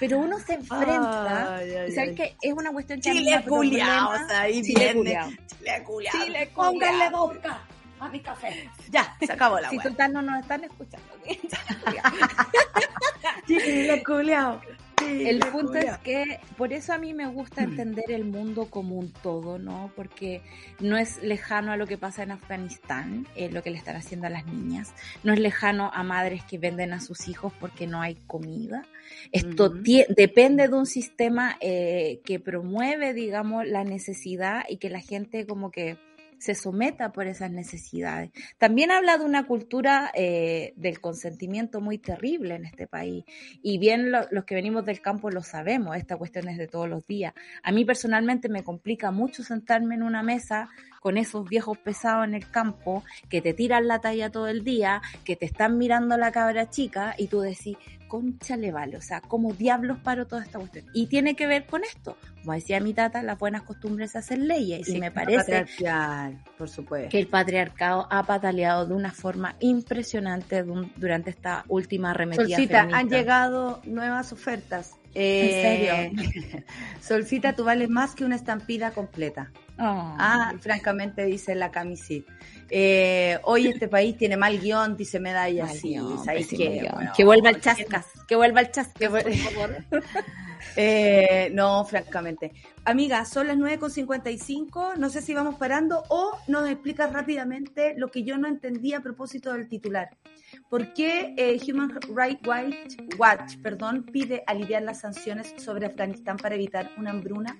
pero 0.00 0.18
uno 0.18 0.38
se 0.38 0.54
enfrenta 0.54 1.60
y 1.62 1.92
sabes 1.92 2.16
que 2.16 2.34
es 2.40 2.52
una 2.52 2.72
cuestión 2.72 3.00
que 3.00 3.12
Chile 3.12 3.44
culiao, 3.46 4.10
ahí 4.34 4.62
Chile 4.62 4.94
culiao. 4.94 5.28
Chile 5.28 5.82
culiao. 5.84 6.24
Chile 6.24 6.50
Pónganle 6.54 7.10
vodka 7.10 7.60
a 8.00 8.08
mi 8.08 8.20
café. 8.20 8.70
Ya, 8.90 9.14
se 9.20 9.32
acabó 9.32 9.60
la 9.60 9.68
Si 9.68 9.78
total 9.78 10.14
no 10.14 10.22
nos 10.22 10.40
están 10.40 10.64
escuchando. 10.64 11.06
Chile 13.46 14.02
culiao. 14.02 14.60
el 15.00 15.40
punto 15.40 15.74
es 15.74 15.98
que 15.98 16.40
por 16.56 16.72
eso 16.72 16.92
a 16.92 16.98
mí 16.98 17.14
me 17.14 17.26
gusta 17.26 17.62
entender 17.62 18.10
el 18.10 18.24
mundo 18.24 18.66
como 18.66 18.96
un 18.96 19.10
todo, 19.10 19.58
¿no? 19.58 19.90
Porque 19.96 20.42
no 20.78 20.96
es 20.96 21.22
lejano 21.22 21.72
a 21.72 21.76
lo 21.76 21.86
que 21.86 21.98
pasa 21.98 22.22
en 22.22 22.32
Afganistán, 22.32 23.26
eh, 23.34 23.50
lo 23.50 23.62
que 23.62 23.70
le 23.70 23.78
están 23.78 23.96
haciendo 23.96 24.26
a 24.26 24.30
las 24.30 24.46
niñas, 24.46 24.92
no 25.22 25.32
es 25.32 25.40
lejano 25.40 25.90
a 25.92 26.02
madres 26.02 26.44
que 26.44 26.58
venden 26.58 26.92
a 26.92 27.00
sus 27.00 27.28
hijos 27.28 27.52
porque 27.58 27.86
no 27.86 28.00
hay 28.00 28.16
comida. 28.26 28.84
Esto 29.32 29.68
depende 29.68 30.68
de 30.68 30.74
un 30.74 30.86
sistema 30.86 31.56
eh, 31.60 32.20
que 32.24 32.40
promueve, 32.40 33.14
digamos, 33.14 33.66
la 33.66 33.84
necesidad 33.84 34.64
y 34.68 34.76
que 34.76 34.90
la 34.90 35.00
gente 35.00 35.46
como 35.46 35.70
que 35.70 35.98
se 36.40 36.54
someta 36.54 37.12
por 37.12 37.26
esas 37.26 37.50
necesidades. 37.50 38.30
También 38.56 38.90
habla 38.90 39.18
de 39.18 39.24
una 39.24 39.46
cultura 39.46 40.10
eh, 40.14 40.72
del 40.76 41.00
consentimiento 41.00 41.82
muy 41.82 41.98
terrible 41.98 42.54
en 42.54 42.64
este 42.64 42.86
país. 42.86 43.24
Y 43.62 43.78
bien 43.78 44.10
los 44.10 44.44
que 44.44 44.54
venimos 44.54 44.86
del 44.86 45.02
campo 45.02 45.30
lo 45.30 45.42
sabemos, 45.42 45.96
esta 45.96 46.16
cuestión 46.16 46.48
es 46.48 46.56
de 46.56 46.66
todos 46.66 46.88
los 46.88 47.06
días. 47.06 47.34
A 47.62 47.72
mí 47.72 47.84
personalmente 47.84 48.48
me 48.48 48.64
complica 48.64 49.10
mucho 49.10 49.42
sentarme 49.42 49.96
en 49.96 50.02
una 50.02 50.22
mesa 50.22 50.70
con 51.00 51.16
esos 51.16 51.48
viejos 51.48 51.78
pesados 51.78 52.26
en 52.26 52.34
el 52.34 52.48
campo 52.48 53.02
que 53.28 53.40
te 53.40 53.54
tiran 53.54 53.88
la 53.88 54.00
talla 54.00 54.30
todo 54.30 54.48
el 54.48 54.62
día, 54.62 55.02
que 55.24 55.34
te 55.34 55.46
están 55.46 55.78
mirando 55.78 56.16
la 56.16 56.30
cabra 56.30 56.70
chica 56.70 57.14
y 57.18 57.26
tú 57.26 57.40
decís, 57.40 57.76
concha 58.10 58.56
le 58.56 58.72
vale, 58.72 58.96
o 58.96 59.00
sea, 59.00 59.20
como 59.20 59.54
diablos 59.54 59.98
paro 60.00 60.26
toda 60.26 60.42
esta 60.42 60.58
cuestión. 60.58 60.84
Y 60.92 61.06
tiene 61.06 61.36
que 61.36 61.46
ver 61.46 61.64
con 61.64 61.84
esto. 61.84 62.16
Como 62.40 62.52
decía 62.54 62.80
mi 62.80 62.92
tata, 62.92 63.22
las 63.22 63.38
buenas 63.38 63.62
costumbres 63.62 64.16
hacen 64.16 64.48
leyes. 64.48 64.88
Y 64.88 64.98
me 64.98 65.10
parece 65.10 65.66
por 66.58 66.68
supuesto. 66.68 67.08
que 67.08 67.20
el 67.20 67.28
patriarcado 67.28 68.08
ha 68.10 68.24
pataleado 68.24 68.86
de 68.86 68.94
una 68.94 69.12
forma 69.12 69.56
impresionante 69.60 70.64
durante 70.96 71.30
esta 71.30 71.64
última 71.68 72.10
arremetida. 72.10 72.56
Solcita, 72.56 72.88
han 72.92 73.08
llegado 73.08 73.80
nuevas 73.84 74.32
ofertas. 74.32 74.99
¿En 75.14 75.50
serio? 75.50 75.92
Eh, 75.94 76.64
Solcita, 77.00 77.54
tú 77.54 77.64
vales 77.64 77.88
más 77.88 78.14
que 78.14 78.24
una 78.24 78.36
estampida 78.36 78.92
completa. 78.92 79.50
Oh. 79.78 80.14
Ah, 80.18 80.54
francamente 80.60 81.24
dice 81.24 81.54
la 81.54 81.70
camisita. 81.70 82.32
Eh, 82.68 83.38
hoy 83.44 83.66
este 83.66 83.88
país 83.88 84.16
tiene 84.16 84.36
mal 84.36 84.60
guion, 84.60 84.96
dice 84.96 85.18
Medalla. 85.18 85.66
sí, 85.68 85.96
que, 86.50 86.88
que 87.16 87.24
vuelva 87.24 87.50
el 87.50 87.60
chascas, 87.60 88.06
que 88.28 88.36
vuelva 88.36 88.60
el 88.60 88.70
chascas, 88.70 89.10
por 89.10 89.34
favor. 89.34 89.76
eh, 90.76 91.50
no, 91.52 91.84
francamente. 91.84 92.52
Amiga, 92.84 93.24
son 93.24 93.48
las 93.48 93.56
9.55, 93.56 94.96
no 94.96 95.10
sé 95.10 95.22
si 95.22 95.34
vamos 95.34 95.56
parando 95.56 96.02
o 96.08 96.38
nos 96.48 96.68
explicas 96.68 97.12
rápidamente 97.12 97.94
lo 97.96 98.08
que 98.08 98.22
yo 98.22 98.38
no 98.38 98.48
entendí 98.48 98.94
a 98.94 99.00
propósito 99.00 99.52
del 99.52 99.68
titular. 99.68 100.10
¿Por 100.68 100.92
qué 100.94 101.34
eh, 101.36 101.60
Human 101.68 101.92
Rights 102.14 102.96
Watch, 103.18 103.56
perdón, 103.62 104.04
pide 104.04 104.42
aliviar 104.46 104.82
las 104.82 105.00
sanciones 105.00 105.54
sobre 105.56 105.86
Afganistán 105.86 106.36
para 106.36 106.54
evitar 106.54 106.90
una 106.96 107.10
hambruna? 107.10 107.58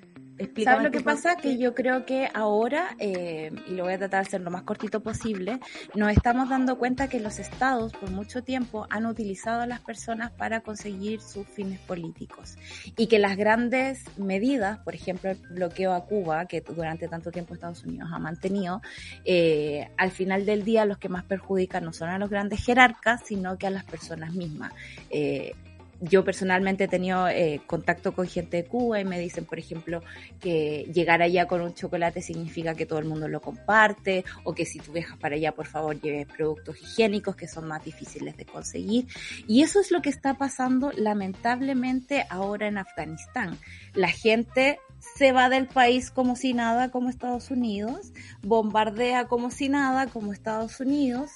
¿Sabes 0.64 0.82
lo 0.84 0.91
que 0.91 1.01
pasa? 1.01 1.36
Que 1.36 1.59
yo 1.59 1.74
creo 1.74 2.07
que 2.07 2.28
ahora, 2.32 2.97
eh, 2.99 3.51
y 3.68 3.72
lo 3.72 3.84
voy 3.84 3.95
a 3.95 3.99
tratar 3.99 4.22
de 4.22 4.28
hacer 4.28 4.41
lo 4.41 4.51
más 4.51 4.62
cortito 4.62 5.01
posible, 5.01 5.61
nos 5.95 6.11
estamos 6.12 6.49
dando 6.49 6.78
cuenta 6.78 7.09
que 7.09 7.20
los 7.20 7.38
estados 7.38 7.93
por 7.93 8.11
mucho 8.11 8.43
tiempo 8.43 8.86
han 8.91 9.07
utilizado 9.07 9.61
a 9.61 9.66
las 9.66 9.80
personas 9.80 10.30
para 10.30 10.61
conseguir 10.61 11.20
sus 11.20 11.47
fines 11.47 11.78
políticos 11.80 12.57
y 12.97 13.07
que 13.07 13.18
las 13.18 13.36
grandes 13.36 14.05
medidas, 14.18 14.78
por 14.78 14.95
ejemplo 14.95 15.30
el 15.30 15.38
bloqueo 15.51 15.93
a 15.93 16.05
Cuba, 16.07 16.47
que 16.47 16.61
durante 16.61 17.09
tanto 17.09 17.30
tiempo 17.30 17.55
Estados 17.55 17.84
Unidos 17.84 18.09
ha 18.12 18.18
mantenido, 18.18 18.80
eh, 19.24 19.91
al 19.97 20.11
final 20.11 20.47
del 20.47 20.64
día 20.64 20.84
los 20.84 20.99
que 20.99 21.09
más 21.09 21.24
perjudican 21.24 21.84
no 21.84 21.93
son 21.93 22.09
a 22.09 22.18
los 22.18 22.30
grandes 22.30 22.64
jerarcas, 22.64 23.22
sino 23.24 23.59
que 23.59 23.66
a 23.66 23.70
las 23.70 23.84
personas 23.84 24.32
mismas. 24.32 24.72
Eh, 25.11 25.55
yo 26.01 26.24
personalmente 26.24 26.84
he 26.84 26.88
tenido 26.88 27.28
eh, 27.28 27.61
contacto 27.66 28.12
con 28.12 28.26
gente 28.26 28.59
de 28.59 28.64
Cuba 28.64 29.01
y 29.01 29.05
me 29.05 29.18
dicen, 29.18 29.44
por 29.44 29.59
ejemplo, 29.59 30.03
que 30.40 30.88
llegar 30.92 31.22
allá 31.22 31.46
con 31.46 31.61
un 31.61 31.74
chocolate 31.74 32.22
significa 32.22 32.74
que 32.74 32.86
todo 32.86 32.98
el 32.98 33.05
mundo 33.05 33.28
lo 33.28 33.40
comparte 33.40 34.24
o 34.44 34.55
que 34.55 34.64
si 34.64 34.78
tú 34.78 34.92
viajas 34.92 35.18
para 35.18 35.36
allá, 35.36 35.53
por 35.53 35.66
favor, 35.66 36.01
lleves 36.01 36.26
productos 36.26 36.80
higiénicos 36.80 37.36
que 37.36 37.48
son 37.48 37.68
más 37.68 37.84
difíciles 37.84 38.36
de 38.36 38.46
conseguir. 38.46 39.07
Y 39.46 39.62
eso 39.62 39.80
es 39.80 39.90
lo 39.90 40.01
que 40.01 40.11
está 40.11 40.34
pasando 40.34 40.90
lamentablemente 40.96 42.26
ahora 42.30 42.68
en 42.68 42.78
Afganistán. 42.78 43.59
La 43.94 44.09
gente 44.09 44.78
se 45.01 45.32
va 45.32 45.48
del 45.48 45.66
país 45.66 46.11
como 46.11 46.36
si 46.36 46.55
nada, 46.55 46.90
como 46.90 47.09
Estados 47.09 47.51
Unidos, 47.51 48.12
bombardea 48.42 49.26
como 49.26 49.51
si 49.51 49.68
nada, 49.68 50.07
como 50.07 50.32
Estados 50.32 50.78
Unidos, 50.80 51.30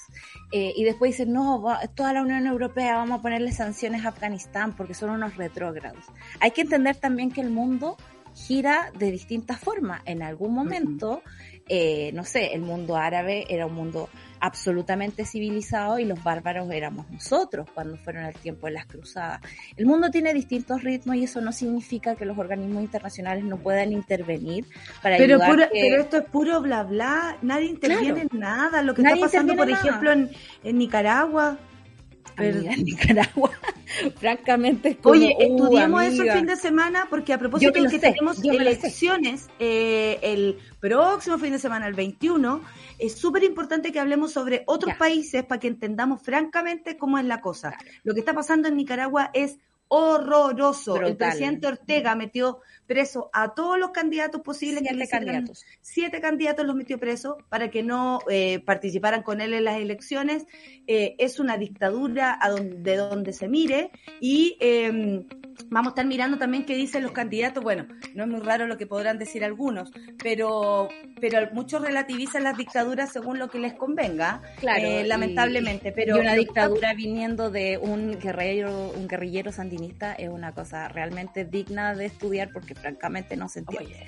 eh, 0.51 0.73
y 0.75 0.83
después 0.83 1.11
dice, 1.11 1.25
no, 1.25 1.63
toda 1.95 2.13
la 2.13 2.21
Unión 2.21 2.45
Europea 2.45 2.95
vamos 2.95 3.19
a 3.19 3.21
ponerle 3.21 3.51
sanciones 3.51 4.05
a 4.05 4.09
Afganistán 4.09 4.75
porque 4.75 4.93
son 4.93 5.09
unos 5.09 5.35
retrógrados. 5.35 6.05
Hay 6.39 6.51
que 6.51 6.61
entender 6.61 6.95
también 6.95 7.31
que 7.31 7.41
el 7.41 7.49
mundo 7.49 7.97
gira 8.35 8.91
de 8.97 9.11
distintas 9.11 9.59
formas. 9.59 10.01
En 10.05 10.21
algún 10.21 10.53
momento, 10.53 11.21
eh, 11.67 12.11
no 12.13 12.23
sé, 12.23 12.53
el 12.53 12.61
mundo 12.61 12.97
árabe 12.97 13.45
era 13.49 13.65
un 13.65 13.73
mundo 13.73 14.09
absolutamente 14.45 15.25
civilizado 15.25 15.97
y 15.97 16.05
los 16.05 16.23
bárbaros 16.23 16.69
éramos 16.71 17.09
nosotros 17.09 17.67
cuando 17.73 17.97
fueron 17.97 18.25
el 18.25 18.35
tiempo 18.35 18.67
de 18.67 18.73
las 18.73 18.85
cruzadas. 18.85 19.41
El 19.75 19.87
mundo 19.87 20.11
tiene 20.11 20.33
distintos 20.33 20.83
ritmos 20.83 21.15
y 21.15 21.23
eso 21.23 21.41
no 21.41 21.51
significa 21.51 22.15
que 22.15 22.25
los 22.25 22.37
organismos 22.37 22.83
internacionales 22.83 23.43
no 23.43 23.57
puedan 23.57 23.91
intervenir 23.91 24.65
para 25.01 25.17
pero 25.17 25.41
ayudar. 25.41 25.69
Pero 25.73 26.01
esto 26.01 26.17
es 26.17 26.25
puro 26.25 26.61
bla 26.61 26.83
bla, 26.83 27.37
nadie 27.41 27.65
interviene 27.65 28.27
en 28.31 28.39
nada. 28.39 28.83
Lo 28.83 28.93
que 28.93 29.01
está 29.01 29.15
pasando, 29.15 29.55
por 29.55 29.69
ejemplo, 29.69 30.11
en, 30.11 30.29
en 30.63 30.77
Nicaragua 30.77 31.57
en 32.37 32.83
Nicaragua, 32.83 33.51
francamente 34.19 34.89
es 34.89 34.97
como, 34.97 35.15
Oye, 35.15 35.35
estudiamos 35.39 36.03
eso 36.03 36.23
el 36.23 36.31
fin 36.31 36.45
de 36.45 36.55
semana 36.55 37.07
porque 37.09 37.33
a 37.33 37.37
propósito 37.37 37.81
de 37.81 37.89
que 37.89 37.99
tenemos 37.99 38.43
elecciones 38.43 39.47
eh, 39.59 40.19
el 40.21 40.57
próximo 40.79 41.37
fin 41.37 41.51
de 41.51 41.59
semana, 41.59 41.87
el 41.87 41.93
21, 41.93 42.61
es 42.99 43.15
súper 43.15 43.43
importante 43.43 43.91
que 43.91 43.99
hablemos 43.99 44.31
sobre 44.31 44.63
otros 44.67 44.95
países 44.95 45.43
para 45.43 45.59
que 45.59 45.67
entendamos 45.67 46.21
francamente 46.21 46.97
cómo 46.97 47.17
es 47.17 47.25
la 47.25 47.41
cosa. 47.41 47.75
Lo 48.03 48.13
que 48.13 48.19
está 48.19 48.33
pasando 48.33 48.67
en 48.67 48.77
Nicaragua 48.77 49.31
es 49.33 49.57
horroroso. 49.87 51.01
El 51.01 51.15
presidente 51.15 51.67
Ortega 51.67 52.15
metió 52.15 52.59
preso 52.87 53.29
a 53.33 53.53
todos 53.53 53.77
los 53.77 53.91
candidatos 53.91 54.41
posibles. 54.41 54.83
Siete 54.85 55.07
candidatos. 55.07 55.65
Siete 55.81 56.21
candidatos 56.21 56.65
los 56.65 56.75
metió 56.75 56.99
preso 56.99 57.37
para 57.49 57.69
que 57.69 57.83
no 57.83 58.19
eh, 58.29 58.59
participaran 58.59 59.23
con 59.23 59.41
él 59.41 59.53
en 59.53 59.65
las 59.65 59.77
elecciones. 59.77 60.45
Eh, 60.87 61.15
es 61.17 61.39
una 61.39 61.57
dictadura 61.57 62.37
a 62.39 62.49
donde, 62.49 62.77
de 62.77 62.97
donde 62.97 63.33
se 63.33 63.47
mire 63.47 63.91
y 64.19 64.57
em, 64.59 65.25
vamos 65.69 65.87
a 65.87 65.91
estar 65.91 66.05
mirando 66.05 66.37
también 66.37 66.65
qué 66.65 66.75
dicen 66.75 67.03
los 67.03 67.11
candidatos. 67.11 67.63
Bueno, 67.63 67.87
no 68.13 68.23
es 68.23 68.29
muy 68.29 68.39
raro 68.39 68.67
lo 68.67 68.77
que 68.77 68.87
podrán 68.87 69.17
decir 69.17 69.43
algunos, 69.43 69.91
pero, 70.21 70.89
pero 71.19 71.49
muchos 71.53 71.81
relativizan 71.81 72.43
las 72.43 72.57
dictaduras 72.57 73.11
según 73.11 73.39
lo 73.39 73.49
que 73.49 73.59
les 73.59 73.73
convenga, 73.73 74.41
claro, 74.59 74.85
eh, 74.85 75.03
lamentablemente. 75.05 75.91
pero 75.91 76.17
y 76.17 76.19
una 76.19 76.33
dictadura 76.33 76.93
viniendo 76.93 77.49
de 77.49 77.77
un 77.77 78.19
guerrero, 78.19 78.91
un 78.95 79.07
guerrillero 79.07 79.51
sandinista 79.51 80.13
es 80.13 80.29
una 80.29 80.53
cosa 80.53 80.87
realmente 80.87 81.45
digna 81.45 81.95
de 81.95 82.05
estudiar 82.05 82.49
porque 82.53 82.74
francamente 82.75 83.35
no 83.35 83.49
se 83.49 83.59
entiende. 83.59 84.05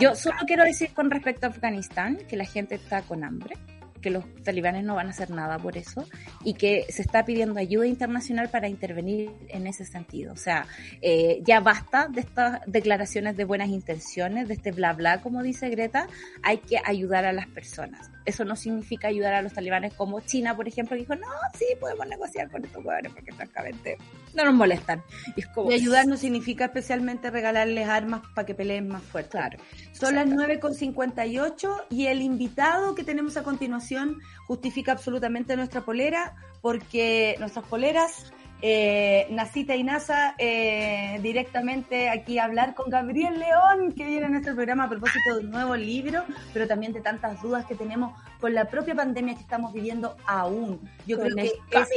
Yo 0.00 0.14
solo 0.14 0.38
quiero 0.46 0.64
decir 0.64 0.92
con 0.92 1.10
respecto 1.10 1.46
a 1.46 1.50
Afganistán 1.50 2.18
que 2.28 2.36
la 2.36 2.44
gente 2.44 2.74
está 2.74 3.02
con 3.02 3.24
hambre 3.24 3.56
que 4.00 4.10
los 4.10 4.24
talibanes 4.42 4.84
no 4.84 4.94
van 4.94 5.08
a 5.08 5.10
hacer 5.10 5.30
nada 5.30 5.58
por 5.58 5.76
eso 5.76 6.06
y 6.44 6.54
que 6.54 6.86
se 6.88 7.02
está 7.02 7.24
pidiendo 7.24 7.58
ayuda 7.58 7.86
internacional 7.86 8.48
para 8.48 8.68
intervenir 8.68 9.32
en 9.48 9.66
ese 9.66 9.84
sentido. 9.84 10.32
O 10.32 10.36
sea, 10.36 10.66
eh, 11.02 11.40
ya 11.44 11.60
basta 11.60 12.08
de 12.08 12.20
estas 12.20 12.60
declaraciones 12.66 13.36
de 13.36 13.44
buenas 13.44 13.68
intenciones, 13.68 14.48
de 14.48 14.54
este 14.54 14.72
bla 14.72 14.92
bla, 14.92 15.20
como 15.20 15.42
dice 15.42 15.68
Greta, 15.68 16.06
hay 16.42 16.58
que 16.58 16.80
ayudar 16.84 17.24
a 17.24 17.32
las 17.32 17.48
personas. 17.48 18.10
Eso 18.28 18.44
no 18.44 18.56
significa 18.56 19.08
ayudar 19.08 19.32
a 19.32 19.40
los 19.40 19.54
talibanes 19.54 19.94
como 19.94 20.20
China, 20.20 20.54
por 20.54 20.68
ejemplo, 20.68 20.94
que 20.94 21.00
dijo, 21.00 21.16
no, 21.16 21.26
sí, 21.58 21.64
podemos 21.80 22.06
negociar 22.06 22.50
con 22.50 22.62
estos 22.62 22.82
jugadores 22.82 23.10
porque 23.10 23.32
francamente 23.32 23.96
no 24.34 24.44
nos 24.44 24.52
molestan. 24.52 25.02
Y, 25.34 25.72
ayudar 25.72 26.06
no 26.06 26.18
significa 26.18 26.66
especialmente 26.66 27.30
regalarles 27.30 27.88
armas 27.88 28.20
para 28.34 28.44
que 28.44 28.54
peleen 28.54 28.86
más 28.86 29.02
fuerte. 29.02 29.30
Claro. 29.30 29.58
Son 29.92 30.14
las 30.14 30.26
9.58 30.26 31.84
y 31.88 32.06
el 32.08 32.20
invitado 32.20 32.94
que 32.94 33.02
tenemos 33.02 33.38
a 33.38 33.42
continuación 33.42 34.18
justifica 34.46 34.92
absolutamente 34.92 35.56
nuestra 35.56 35.80
polera 35.80 36.34
porque 36.60 37.34
nuestras 37.38 37.64
poleras 37.64 38.30
eh, 38.60 39.26
Nacita 39.30 39.76
y 39.76 39.84
Nasa 39.84 40.34
eh, 40.38 41.18
directamente 41.22 42.08
aquí 42.08 42.38
a 42.38 42.44
hablar 42.44 42.74
con 42.74 42.90
Gabriel 42.90 43.38
León, 43.38 43.92
que 43.92 44.04
viene 44.04 44.26
en 44.26 44.36
este 44.36 44.54
programa 44.54 44.84
a 44.84 44.88
propósito 44.88 45.36
de 45.36 45.44
un 45.44 45.50
nuevo 45.50 45.76
libro, 45.76 46.24
pero 46.52 46.66
también 46.66 46.92
de 46.92 47.00
tantas 47.00 47.40
dudas 47.42 47.66
que 47.66 47.74
tenemos 47.74 48.18
con 48.40 48.54
la 48.54 48.66
propia 48.66 48.94
pandemia 48.94 49.34
que 49.34 49.42
estamos 49.42 49.72
viviendo 49.72 50.16
aún. 50.26 50.80
Yo 51.06 51.18
creo 51.18 51.34
que 51.36 51.52
es, 51.70 51.88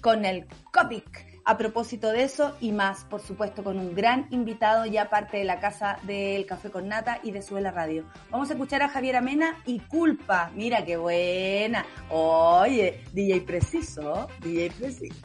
con 0.00 0.24
el 0.24 0.46
COPIC 0.72 1.31
a 1.44 1.58
propósito 1.58 2.10
de 2.10 2.24
eso 2.24 2.56
y 2.60 2.72
más, 2.72 3.04
por 3.04 3.20
supuesto, 3.20 3.64
con 3.64 3.78
un 3.78 3.94
gran 3.94 4.26
invitado 4.30 4.86
ya 4.86 5.08
parte 5.08 5.38
de 5.38 5.44
la 5.44 5.60
casa 5.60 5.98
del 6.02 6.46
Café 6.46 6.70
con 6.70 6.88
Nata 6.88 7.20
y 7.22 7.32
de 7.32 7.42
Suela 7.42 7.70
Radio. 7.70 8.04
Vamos 8.30 8.50
a 8.50 8.52
escuchar 8.52 8.82
a 8.82 8.88
Javier 8.88 9.16
Amena 9.16 9.56
y 9.66 9.80
Culpa. 9.80 10.50
Mira 10.54 10.84
qué 10.84 10.96
buena. 10.96 11.84
Oye, 12.10 13.02
DJ 13.12 13.40
Preciso, 13.42 14.28
DJ 14.40 14.70
Preciso. 14.70 15.16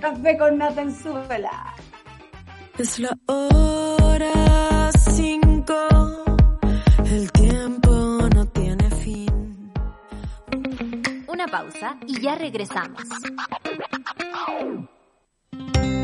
Café 0.00 0.36
con 0.38 0.58
Nata 0.58 0.82
en 0.82 0.94
Suela. 0.94 1.74
Es 2.78 2.98
la 2.98 3.16
hora 3.26 4.90
cinco, 4.98 5.76
el 7.04 7.30
tiempo 7.30 8.28
no 8.34 8.46
tiene 8.46 8.90
fin. 8.90 9.72
Una 11.28 11.46
pausa 11.46 11.96
y 12.06 12.20
ya 12.20 12.34
regresamos. 12.34 13.00
Thank 15.56 15.84
you. 15.84 16.03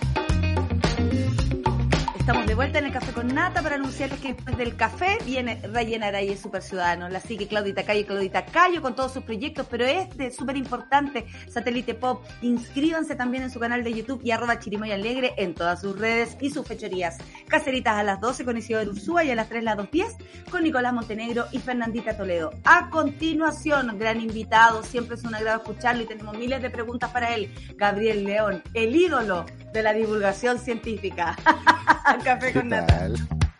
Estamos 2.21 2.45
de 2.45 2.53
vuelta 2.53 2.77
en 2.77 2.85
el 2.85 2.91
Café 2.91 3.13
con 3.13 3.29
Nata 3.29 3.63
para 3.63 3.77
anunciarles 3.77 4.19
que 4.19 4.35
después 4.35 4.55
del 4.55 4.75
café 4.75 5.17
viene 5.25 5.59
Rayena 5.73 6.05
Araya 6.05 6.37
Super 6.37 6.61
Ciudadano. 6.61 7.09
La 7.09 7.19
sigue 7.19 7.47
Claudita 7.47 7.83
Cayo, 7.83 8.05
Claudita 8.05 8.45
Cayo 8.45 8.83
con 8.83 8.95
todos 8.95 9.11
sus 9.11 9.23
proyectos, 9.23 9.65
pero 9.71 9.85
este 9.85 10.29
súper 10.29 10.55
importante, 10.55 11.25
Satélite 11.49 11.95
Pop. 11.95 12.23
Inscríbanse 12.43 13.15
también 13.15 13.41
en 13.41 13.49
su 13.49 13.59
canal 13.59 13.83
de 13.83 13.91
YouTube 13.91 14.21
y 14.23 14.29
arroba 14.29 14.59
Chirimoy 14.59 14.91
Alegre 14.91 15.33
en 15.37 15.55
todas 15.55 15.81
sus 15.81 15.97
redes 15.97 16.37
y 16.39 16.51
sus 16.51 16.67
fechorías. 16.67 17.17
Caseritas 17.47 17.95
a 17.95 18.03
las 18.03 18.21
12 18.21 18.45
con 18.45 18.55
Isidoro 18.55 18.91
Ursúa 18.91 19.23
y 19.23 19.31
a 19.31 19.35
las 19.35 19.49
3 19.49 19.63
las 19.63 19.77
2.10 19.77 20.15
con 20.51 20.61
Nicolás 20.63 20.93
Montenegro 20.93 21.47
y 21.51 21.57
Fernandita 21.57 22.15
Toledo. 22.15 22.51
A 22.65 22.91
continuación, 22.91 23.97
gran 23.97 24.21
invitado, 24.21 24.83
siempre 24.83 25.15
es 25.15 25.23
un 25.23 25.33
agrado 25.33 25.57
escucharlo 25.57 26.03
y 26.03 26.05
tenemos 26.05 26.37
miles 26.37 26.61
de 26.61 26.69
preguntas 26.69 27.09
para 27.09 27.33
él. 27.33 27.51
Gabriel 27.77 28.25
León, 28.25 28.61
el 28.75 28.95
ídolo 28.95 29.47
de 29.73 29.83
la 29.83 29.93
divulgación 29.93 30.59
científica. 30.59 31.35
Café 32.23 32.53
con 32.53 32.69
nata. 32.69 33.09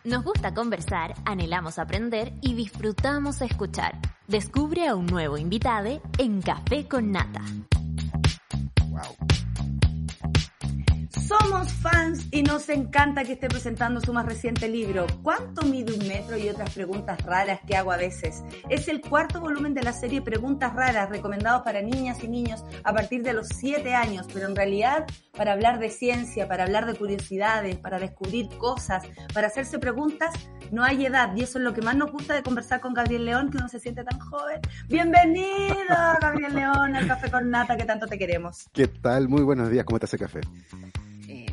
Nos 0.04 0.24
gusta 0.24 0.52
conversar, 0.52 1.14
anhelamos 1.24 1.78
aprender 1.78 2.32
y 2.40 2.54
disfrutamos 2.54 3.40
escuchar. 3.40 3.98
Descubre 4.26 4.88
a 4.88 4.96
un 4.96 5.06
nuevo 5.06 5.38
invitado 5.38 6.02
en 6.18 6.42
Café 6.42 6.88
con 6.88 7.12
Nata. 7.12 7.42
Somos 11.40 11.72
fans 11.72 12.26
y 12.30 12.42
nos 12.42 12.68
encanta 12.68 13.24
que 13.24 13.32
esté 13.32 13.48
presentando 13.48 14.00
su 14.00 14.12
más 14.12 14.26
reciente 14.26 14.68
libro, 14.68 15.06
¿Cuánto 15.22 15.62
mide 15.62 15.94
un 15.94 16.06
metro? 16.06 16.36
y 16.36 16.48
otras 16.48 16.74
preguntas 16.74 17.20
raras 17.22 17.60
que 17.66 17.74
hago 17.74 17.90
a 17.90 17.96
veces. 17.96 18.42
Es 18.68 18.86
el 18.88 19.00
cuarto 19.00 19.40
volumen 19.40 19.72
de 19.72 19.82
la 19.82 19.92
serie 19.92 20.20
Preguntas 20.20 20.74
Raras, 20.74 21.08
recomendados 21.08 21.62
para 21.62 21.80
niñas 21.80 22.22
y 22.22 22.28
niños 22.28 22.64
a 22.84 22.92
partir 22.92 23.22
de 23.22 23.32
los 23.32 23.48
7 23.48 23.94
años, 23.94 24.26
pero 24.32 24.46
en 24.46 24.54
realidad 24.54 25.06
para 25.36 25.52
hablar 25.52 25.78
de 25.78 25.90
ciencia, 25.90 26.48
para 26.48 26.64
hablar 26.64 26.86
de 26.86 26.94
curiosidades, 26.94 27.76
para 27.76 27.98
descubrir 27.98 28.48
cosas, 28.58 29.02
para 29.32 29.46
hacerse 29.46 29.78
preguntas, 29.78 30.34
no 30.70 30.84
hay 30.84 31.06
edad. 31.06 31.34
Y 31.34 31.42
eso 31.42 31.58
es 31.58 31.64
lo 31.64 31.72
que 31.72 31.80
más 31.80 31.96
nos 31.96 32.12
gusta 32.12 32.34
de 32.34 32.42
conversar 32.42 32.80
con 32.80 32.92
Gabriel 32.92 33.24
León, 33.24 33.50
que 33.50 33.56
uno 33.56 33.68
se 33.68 33.80
siente 33.80 34.04
tan 34.04 34.18
joven. 34.18 34.60
Bienvenido, 34.88 35.96
Gabriel 36.20 36.54
León, 36.54 36.94
al 36.94 37.06
Café 37.06 37.30
con 37.30 37.50
Nata, 37.50 37.76
que 37.76 37.84
tanto 37.84 38.06
te 38.06 38.18
queremos. 38.18 38.68
¿Qué 38.72 38.86
tal? 38.88 39.28
Muy 39.28 39.42
buenos 39.42 39.70
días, 39.70 39.84
¿cómo 39.84 39.96
está 39.96 40.06
ese 40.06 40.18
café? 40.18 40.40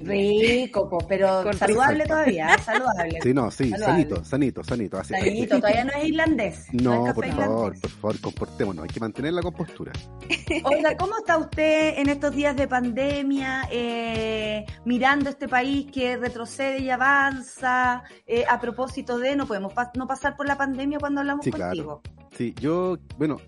Rico, 0.01 0.97
pero 1.07 1.51
saludable 1.57 2.05
todavía, 2.05 2.53
¿eh? 2.53 2.61
saludable. 2.63 3.19
Sí, 3.21 3.33
no, 3.33 3.51
sí, 3.51 3.71
sanito, 3.71 4.23
sanito, 4.23 4.63
sanito. 4.63 5.03
Sanito, 5.03 5.57
todavía 5.57 5.83
no 5.85 5.91
es 5.91 6.07
irlandés. 6.07 6.67
No, 6.73 7.13
por 7.13 7.27
favor, 7.27 7.79
por 7.79 7.89
favor, 7.89 8.21
comportémonos, 8.21 8.83
hay 8.83 8.89
que 8.89 8.99
mantener 8.99 9.33
la 9.33 9.41
compostura. 9.41 9.91
Oiga, 10.63 10.95
¿cómo 10.97 11.17
está 11.17 11.37
usted 11.37 11.97
en 11.97 12.09
estos 12.09 12.35
días 12.35 12.55
de 12.55 12.67
pandemia, 12.67 13.67
eh, 13.71 14.65
mirando 14.85 15.29
este 15.29 15.47
país 15.47 15.91
que 15.91 16.17
retrocede 16.17 16.79
y 16.79 16.89
avanza? 16.89 18.03
Eh, 18.25 18.45
a 18.47 18.59
propósito 18.59 19.17
de, 19.17 19.35
no 19.35 19.45
podemos 19.45 19.73
no 19.95 20.07
pasar 20.07 20.35
por 20.35 20.47
la 20.47 20.57
pandemia 20.57 20.99
cuando 20.99 21.21
hablamos 21.21 21.45
sí, 21.45 21.51
contigo. 21.51 22.01
Claro. 22.01 22.29
Sí, 22.35 22.53
yo, 22.59 22.97
bueno, 23.17 23.39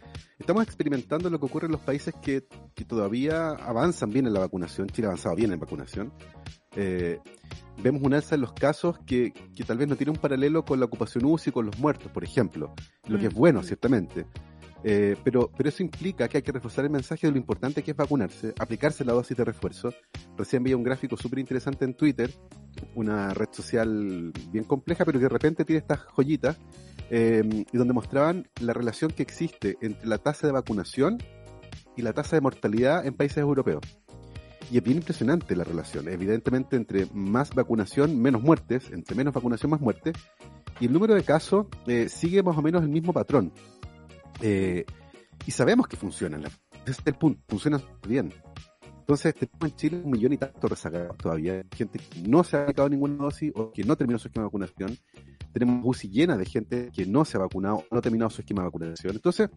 estamos 0.42 0.64
experimentando 0.64 1.30
lo 1.30 1.40
que 1.40 1.46
ocurre 1.46 1.68
en 1.68 1.72
los 1.72 1.82
países 1.82 2.14
que, 2.22 2.46
que 2.76 2.84
todavía 2.84 3.50
avanzan 3.52 4.10
bien 4.10 4.28
en 4.28 4.34
la 4.34 4.40
vacunación. 4.40 4.88
Chile 4.88 5.08
ha 5.08 5.12
avanzado 5.12 5.36
bien 5.36 5.54
en 5.54 5.60
vacunación. 5.60 6.12
Eh, 6.76 7.20
vemos 7.82 8.02
un 8.02 8.14
alza 8.14 8.36
en 8.36 8.42
los 8.42 8.54
casos 8.54 8.98
que, 9.06 9.34
tal 9.66 9.78
vez 9.78 9.88
no 9.88 9.96
tiene 9.96 10.12
un 10.12 10.18
paralelo 10.18 10.66
con 10.66 10.80
la 10.80 10.86
ocupación 10.86 11.26
UCI 11.26 11.50
y 11.50 11.54
con 11.54 11.66
los 11.66 11.78
muertos, 11.78 12.12
por 12.12 12.24
ejemplo, 12.24 12.74
lo 13.08 13.20
que 13.20 13.28
es 13.28 13.34
bueno, 13.34 13.62
mm. 13.62 13.64
ciertamente. 13.64 14.26
Eh, 14.84 15.16
pero, 15.24 15.52
pero 15.56 15.70
eso 15.70 15.84
implica 15.84 16.28
que 16.28 16.38
hay 16.38 16.44
que 16.44 16.52
reforzar 16.52 16.86
el 16.86 16.92
mensaje 16.92 17.28
de 17.28 17.32
lo 17.32 17.38
importante 17.38 17.84
que 17.84 17.92
es 17.92 17.98
vacunarse, 17.98 18.52
aplicarse 18.58 19.06
la 19.06 19.14
dosis 19.14 19.38
de 19.38 19.46
refuerzo. 19.46 19.94
Recién 20.36 20.64
veía 20.64 20.76
un 20.76 20.84
gráfico 20.84 21.16
súper 21.18 21.38
interesante 21.38 21.86
en 21.86 21.94
Twitter, 21.94 22.34
una 22.96 23.32
red 23.36 23.50
social 23.52 24.34
bien 24.50 24.64
compleja, 24.64 25.06
pero 25.06 25.20
que 25.20 25.26
de 25.26 25.30
repente 25.30 25.66
tiene 25.66 25.80
estas 25.80 26.00
joyitas, 26.16 26.58
eh, 27.14 27.66
y 27.72 27.78
donde 27.78 27.94
mostraban 27.94 28.48
la 28.62 28.72
relación 28.72 29.12
que 29.12 29.22
existe 29.22 29.78
entre 29.82 30.08
la 30.08 30.18
tasa 30.18 30.48
de 30.48 30.54
vacunación 30.54 31.18
y 31.98 32.04
la 32.04 32.14
tasa 32.14 32.38
de 32.38 32.42
mortalidad 32.42 33.06
en 33.06 33.14
países 33.14 33.40
europeos. 33.40 33.82
Y 34.72 34.78
es 34.78 34.84
bien 34.84 34.98
impresionante 34.98 35.58
la 35.58 35.66
relación. 35.66 36.08
Evidentemente, 36.08 36.78
entre 36.78 37.08
más 37.14 37.54
vacunación, 37.54 38.18
menos 38.22 38.42
muertes, 38.42 38.90
entre 38.92 39.14
menos 39.16 39.34
vacunación, 39.34 39.70
más 39.72 39.82
muertes. 39.82 40.14
Y 40.80 40.86
el 40.86 40.94
número 40.94 41.14
de 41.14 41.24
casos 41.24 41.68
eh, 41.86 42.08
sigue 42.08 42.42
más 42.42 42.58
o 42.58 42.62
menos 42.62 42.82
el 42.82 42.88
mismo 42.88 43.12
patrón. 43.12 43.52
Eh, 44.40 44.86
y 45.46 45.52
sabemos 45.52 45.88
que 45.90 45.98
funcionan. 45.98 46.46
Es 46.86 47.00
el 47.04 47.16
punto, 47.16 47.42
funcionan 47.50 47.82
bien. 48.08 48.34
Entonces, 49.02 49.34
tenemos 49.34 49.64
en 49.64 49.76
Chile 49.76 50.02
un 50.04 50.12
millón 50.12 50.34
y 50.34 50.38
tanto 50.38 50.68
rezagados 50.68 51.18
todavía. 51.18 51.66
Gente 51.76 52.00
que 52.00 52.22
no 52.22 52.44
se 52.44 52.56
ha 52.56 52.64
aplicado 52.64 52.88
ninguna 52.88 53.16
dosis 53.16 53.52
o 53.56 53.72
que 53.72 53.84
no 53.84 53.96
terminó 53.96 54.20
su 54.20 54.28
esquema 54.28 54.44
de 54.44 54.48
vacunación. 54.48 54.98
Tenemos 55.52 55.82
UCI 55.84 56.10
llena 56.10 56.38
de 56.38 56.46
gente 56.46 56.92
que 56.94 57.06
no 57.06 57.26
se 57.26 57.36
ha 57.36 57.42
vacunado 57.42 57.78
o 57.78 57.86
no 57.92 57.98
ha 57.98 58.02
terminado 58.02 58.30
su 58.30 58.42
esquema 58.42 58.62
de 58.62 58.68
vacunación. 58.68 59.16
Entonces, 59.16 59.50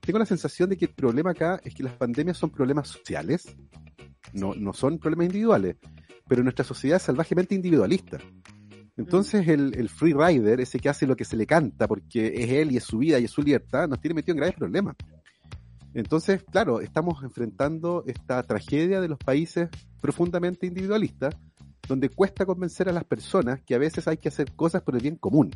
tengo 0.00 0.18
la 0.18 0.26
sensación 0.26 0.68
de 0.68 0.76
que 0.76 0.86
el 0.86 0.92
problema 0.92 1.30
acá 1.30 1.60
es 1.64 1.74
que 1.74 1.82
las 1.82 1.94
pandemias 1.94 2.36
son 2.36 2.50
problemas 2.50 2.88
sociales, 2.88 3.56
no, 4.32 4.54
no 4.54 4.72
son 4.72 4.98
problemas 4.98 5.26
individuales, 5.26 5.76
pero 6.28 6.42
nuestra 6.42 6.64
sociedad 6.64 6.96
es 6.96 7.02
salvajemente 7.02 7.54
individualista. 7.54 8.18
Entonces 8.96 9.48
el, 9.48 9.74
el 9.76 9.88
free 9.88 10.12
rider, 10.12 10.60
ese 10.60 10.78
que 10.78 10.88
hace 10.90 11.06
lo 11.06 11.16
que 11.16 11.24
se 11.24 11.36
le 11.36 11.46
canta 11.46 11.88
porque 11.88 12.26
es 12.34 12.50
él 12.50 12.72
y 12.72 12.76
es 12.76 12.84
su 12.84 12.98
vida 12.98 13.18
y 13.18 13.24
es 13.24 13.30
su 13.30 13.40
libertad, 13.40 13.88
nos 13.88 14.00
tiene 14.00 14.14
metido 14.14 14.32
en 14.32 14.38
graves 14.38 14.56
problemas. 14.56 14.96
Entonces, 15.94 16.42
claro, 16.44 16.80
estamos 16.80 17.22
enfrentando 17.22 18.04
esta 18.06 18.42
tragedia 18.42 19.00
de 19.00 19.08
los 19.08 19.18
países 19.18 19.68
profundamente 20.00 20.66
individualistas, 20.66 21.34
donde 21.88 22.08
cuesta 22.08 22.46
convencer 22.46 22.88
a 22.88 22.92
las 22.92 23.04
personas 23.04 23.60
que 23.62 23.74
a 23.74 23.78
veces 23.78 24.06
hay 24.06 24.16
que 24.16 24.28
hacer 24.28 24.52
cosas 24.52 24.82
por 24.82 24.94
el 24.94 25.02
bien 25.02 25.16
común. 25.16 25.50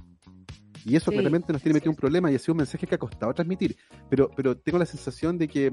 Y 0.84 0.96
eso 0.96 1.10
Sí, 1.10 1.16
claramente 1.16 1.52
nos 1.52 1.62
tiene 1.62 1.74
metido 1.74 1.92
un 1.92 1.96
problema 1.96 2.30
y 2.30 2.34
ha 2.34 2.38
sido 2.38 2.54
un 2.54 2.58
mensaje 2.58 2.86
que 2.86 2.94
ha 2.94 2.98
costado 2.98 3.32
transmitir. 3.32 3.76
Pero, 4.10 4.30
pero 4.36 4.56
tengo 4.56 4.78
la 4.78 4.86
sensación 4.86 5.38
de 5.38 5.48
que, 5.48 5.72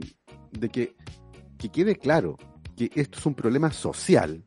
de 0.52 0.70
que, 0.70 0.96
que 1.58 1.70
quede 1.70 1.96
claro 1.96 2.38
que 2.78 2.90
esto 2.96 3.20
es 3.20 3.26
un 3.26 3.36
problema 3.36 3.72
social 3.72 4.46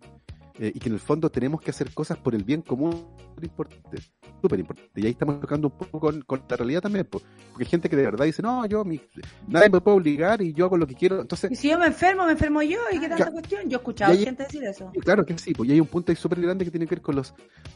eh, 0.59 0.73
y 0.75 0.79
que 0.79 0.89
en 0.89 0.95
el 0.95 1.01
fondo 1.01 1.31
tenemos 1.31 1.61
que 1.61 1.71
hacer 1.71 1.93
cosas 1.93 2.17
por 2.19 2.35
el 2.35 2.45
bien 2.45 2.63
común 2.63 3.14
súper 3.35 3.45
importante. 3.45 3.99
Súper 4.41 4.59
importante. 4.61 5.01
Y 5.01 5.05
ahí 5.07 5.11
estamos 5.13 5.41
tocando 5.41 5.69
un 5.69 5.77
poco 5.79 6.01
con, 6.01 6.23
con 6.23 6.43
la 6.49 6.57
realidad 6.57 6.81
también. 6.83 7.05
po. 7.07 7.21
Porque 7.51 7.65
hay 7.65 7.71
gente 7.71 7.89
que 7.89 7.97
de 7.97 8.03
verdad 8.05 8.25
dice, 8.27 8.43
no, 8.43 8.65
yo, 8.67 8.85
mi, 8.85 9.01
nadie 9.49 9.71
me 9.71 9.81
puede 9.81 9.97
obligar 9.97 10.43
y 10.43 10.53
yo 10.53 10.67
hago 10.67 10.77
lo 10.77 10.87
que 10.87 10.95
quiero. 10.95 11.21
Entonces, 11.21 11.51
Y 11.51 11.57
si 11.57 11.71
yo 11.71 11.79
me 11.79 11.87
enfermo, 11.87 12.25
me 12.27 12.33
enfermo 12.33 12.63
yo. 12.63 12.79
¿Y 12.93 13.01
qué 13.01 13.09
tanta 13.09 13.31
cuestión? 13.31 13.63
Yo 13.69 13.79
he 13.79 13.81
escuchado 13.81 14.13
Y 14.15 14.19
ahí- 14.19 14.25
gente 14.25 14.45
decir 14.45 14.65
eso. 14.65 14.91
Claro 15.01 15.25
que 15.25 15.37
sí, 15.39 15.53
pues 15.55 15.69
y 15.69 15.73
hay 15.73 15.81
un 15.81 15.87
punto 15.87 16.13
ahí 16.13 16.17
súper 16.17 16.41
grande 16.41 16.65
que 16.65 16.71
tiene 16.71 16.87
que 16.87 16.95
ver 16.97 17.03
con 17.03 17.17
los... 17.17 17.35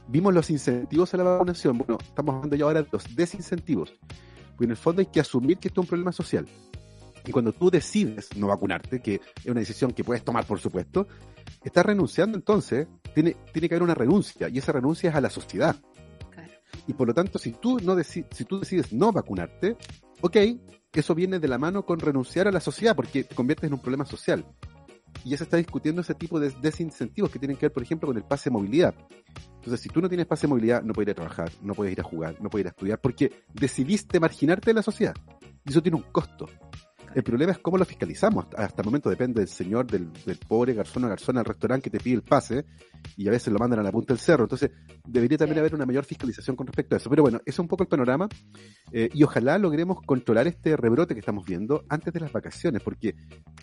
Vimos 0.08 0.32
los 0.34 0.50
incentivos 0.50 1.12
a 1.14 1.16
la 1.16 1.24
vacunación, 1.24 1.78
bueno, 1.78 1.98
estamos 2.02 2.34
hablando 2.36 2.56
ya 2.56 2.64
ahora 2.64 2.82
de 2.82 2.88
los 2.90 3.14
desincentivos. 3.16 3.94
Porque 4.50 4.64
en 4.64 4.70
el 4.70 4.76
fondo 4.76 5.00
hay 5.00 5.06
que 5.06 5.20
asumir 5.20 5.58
que 5.58 5.68
esto 5.68 5.80
es 5.80 5.84
un 5.84 5.88
problema 5.88 6.12
social. 6.12 6.46
Y 7.28 7.30
cuando 7.30 7.52
tú 7.52 7.70
decides 7.70 8.34
no 8.38 8.46
vacunarte, 8.46 9.02
que 9.02 9.16
es 9.16 9.46
una 9.46 9.60
decisión 9.60 9.92
que 9.92 10.02
puedes 10.02 10.24
tomar, 10.24 10.46
por 10.46 10.58
supuesto, 10.58 11.06
estás 11.62 11.84
renunciando 11.84 12.38
entonces, 12.38 12.88
tiene, 13.14 13.36
tiene 13.52 13.68
que 13.68 13.74
haber 13.74 13.82
una 13.82 13.94
renuncia, 13.94 14.48
y 14.48 14.56
esa 14.56 14.72
renuncia 14.72 15.10
es 15.10 15.16
a 15.16 15.20
la 15.20 15.28
sociedad. 15.28 15.76
Claro. 16.30 16.50
Y 16.86 16.94
por 16.94 17.06
lo 17.06 17.12
tanto, 17.12 17.38
si 17.38 17.52
tú, 17.52 17.80
no 17.80 17.94
deci- 17.94 18.24
si 18.30 18.46
tú 18.46 18.60
decides 18.60 18.94
no 18.94 19.12
vacunarte, 19.12 19.76
ok, 20.22 20.36
eso 20.94 21.14
viene 21.14 21.38
de 21.38 21.48
la 21.48 21.58
mano 21.58 21.84
con 21.84 22.00
renunciar 22.00 22.48
a 22.48 22.50
la 22.50 22.60
sociedad, 22.60 22.96
porque 22.96 23.24
te 23.24 23.34
conviertes 23.34 23.68
en 23.68 23.74
un 23.74 23.80
problema 23.80 24.06
social. 24.06 24.42
Y 25.22 25.28
ya 25.30 25.36
se 25.36 25.44
está 25.44 25.58
discutiendo 25.58 26.00
ese 26.00 26.14
tipo 26.14 26.40
de 26.40 26.48
desincentivos 26.62 27.30
que 27.30 27.38
tienen 27.38 27.58
que 27.58 27.66
ver, 27.66 27.72
por 27.74 27.82
ejemplo, 27.82 28.06
con 28.06 28.16
el 28.16 28.24
pase 28.24 28.48
de 28.48 28.54
movilidad. 28.54 28.94
Entonces, 29.56 29.80
si 29.80 29.90
tú 29.90 30.00
no 30.00 30.08
tienes 30.08 30.26
pase 30.26 30.46
de 30.46 30.48
movilidad, 30.48 30.82
no 30.82 30.94
puedes 30.94 31.08
ir 31.08 31.12
a 31.12 31.14
trabajar, 31.14 31.52
no 31.60 31.74
puedes 31.74 31.92
ir 31.92 32.00
a 32.00 32.04
jugar, 32.04 32.40
no 32.40 32.48
puedes 32.48 32.64
ir 32.64 32.68
a 32.68 32.70
estudiar, 32.70 33.00
porque 33.02 33.44
decidiste 33.52 34.18
marginarte 34.18 34.70
de 34.70 34.74
la 34.74 34.82
sociedad. 34.82 35.14
Y 35.66 35.70
eso 35.72 35.82
tiene 35.82 35.96
un 35.96 36.04
costo. 36.10 36.46
El 37.14 37.22
problema 37.22 37.52
es 37.52 37.58
cómo 37.58 37.78
lo 37.78 37.84
fiscalizamos. 37.84 38.46
Hasta, 38.56 38.82
el 38.82 38.86
momento 38.86 39.10
depende 39.10 39.40
del 39.40 39.48
señor, 39.48 39.86
del, 39.86 40.12
del 40.12 40.36
pobre 40.38 40.74
garzón 40.74 41.04
o 41.04 41.08
garzona 41.08 41.40
al 41.40 41.46
restaurante 41.46 41.90
que 41.90 41.98
te 41.98 42.02
pide 42.02 42.16
el 42.16 42.22
pase 42.22 42.64
y 43.16 43.26
a 43.28 43.30
veces 43.30 43.52
lo 43.52 43.58
mandan 43.58 43.78
a 43.80 43.82
la 43.82 43.90
punta 43.92 44.12
del 44.14 44.20
cerro. 44.20 44.44
Entonces, 44.44 44.70
debería 45.06 45.38
también 45.38 45.56
Sí. 45.56 45.60
haber 45.60 45.74
una 45.74 45.86
mayor 45.86 46.04
fiscalización 46.04 46.54
con 46.56 46.66
respecto 46.66 46.94
a 46.94 46.98
eso. 46.98 47.08
Pero 47.10 47.22
bueno, 47.22 47.38
ese 47.38 47.50
es 47.50 47.58
un 47.58 47.68
poco 47.68 47.82
el 47.82 47.88
panorama 47.88 48.28
eh, 48.92 49.08
y 49.12 49.22
ojalá 49.22 49.58
logremos 49.58 50.00
controlar 50.02 50.46
este 50.46 50.76
rebrote 50.76 51.14
que 51.14 51.20
estamos 51.20 51.44
viendo 51.46 51.84
antes 51.88 52.12
de 52.12 52.20
las 52.20 52.30
vacaciones, 52.32 52.82
porque 52.82 53.14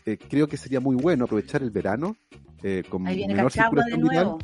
eh, 0.05 0.17
creo 0.17 0.47
que 0.47 0.57
sería 0.57 0.79
muy 0.79 0.95
bueno 0.95 1.25
aprovechar 1.25 1.61
el 1.63 1.71
verano 1.71 2.17
eh, 2.63 2.83
con 2.89 3.05
Ahí 3.07 3.17
viene 3.17 3.35
menor 3.35 3.51
Cachagua 3.51 3.83
de 3.83 3.91
circulación 3.91 4.09
viral. 4.09 4.25
nuevo. 4.25 4.39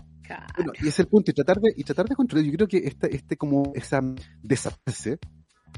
Bueno, 0.56 0.72
y 0.82 0.88
es 0.88 0.98
el 1.00 1.08
punto, 1.08 1.32
y 1.32 1.34
tratar 1.34 1.60
de, 1.60 1.74
y 1.76 1.84
tratar 1.84 2.08
de 2.08 2.16
controlar. 2.16 2.46
Yo 2.46 2.54
creo 2.54 2.68
que 2.68 2.78
este, 2.78 3.14
este 3.14 3.36
como 3.36 3.74
esa 3.76 4.00
desaparece 4.42 5.18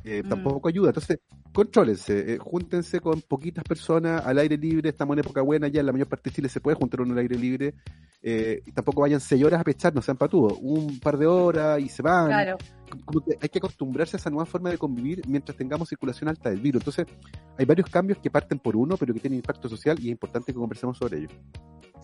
eh, 0.04 0.22
Mm. 0.24 0.30
tampoco 0.30 0.68
ayuda. 0.68 0.90
Entonces, 0.90 1.20
contrólense, 1.54 2.34
eh, 2.34 2.38
júntense 2.38 3.00
con 3.00 3.22
poquitas 3.22 3.64
personas 3.64 4.26
al 4.26 4.40
aire 4.40 4.58
libre, 4.58 4.90
estamos 4.90 5.16
en 5.16 5.20
época 5.20 5.42
buena 5.42 5.68
ya, 5.68 5.80
en 5.82 5.86
la 5.86 5.92
mayor 5.92 6.08
parte 6.08 6.30
de 6.30 6.36
Chile 6.36 6.50
se 6.50 6.60
puede 6.60 6.76
juntar 6.76 7.02
uno 7.02 7.14
al 7.14 7.20
aire 7.20 7.38
libre, 7.38 7.74
eh, 8.22 8.62
y 8.66 8.72
tampoco 8.72 9.02
vayan 9.02 9.20
seis 9.20 9.44
horas 9.44 9.62
a 9.62 9.64
pechar, 9.64 9.94
no 9.94 10.02
sean 10.02 10.18
patudos, 10.18 10.58
un 10.62 11.00
par 11.00 11.18
de 11.18 11.28
horas 11.28 11.80
y 11.80 11.90
se 11.90 12.02
van. 12.02 12.28
Claro. 12.28 12.58
Como 13.06 13.24
que 13.24 13.38
hay 13.42 13.50
que 13.50 13.60
acostumbrarse 13.60 14.18
a 14.18 14.20
esa 14.20 14.30
nueva 14.30 14.46
forma 14.46 14.70
de 14.70 14.78
convivir 14.78 15.22
mientras 15.28 15.58
tengamos 15.58 15.90
circulación 15.90 16.30
alta 16.30 16.50
del 16.50 16.60
virus. 16.60 16.82
Entonces, 16.82 17.08
hay 17.58 17.66
varios 17.66 17.90
cambios 17.90 18.20
que 18.20 18.30
parten 18.30 18.60
por 18.60 18.76
uno, 18.76 18.98
pero 18.98 19.14
que 19.14 19.20
tienen 19.20 19.38
impacto 19.40 19.70
social 19.70 19.98
y 20.00 20.08
es 20.08 20.12
importante 20.12 20.54
que 20.54 20.60
conversemos 20.60 20.98
sobre 20.98 21.20
ello. 21.20 21.30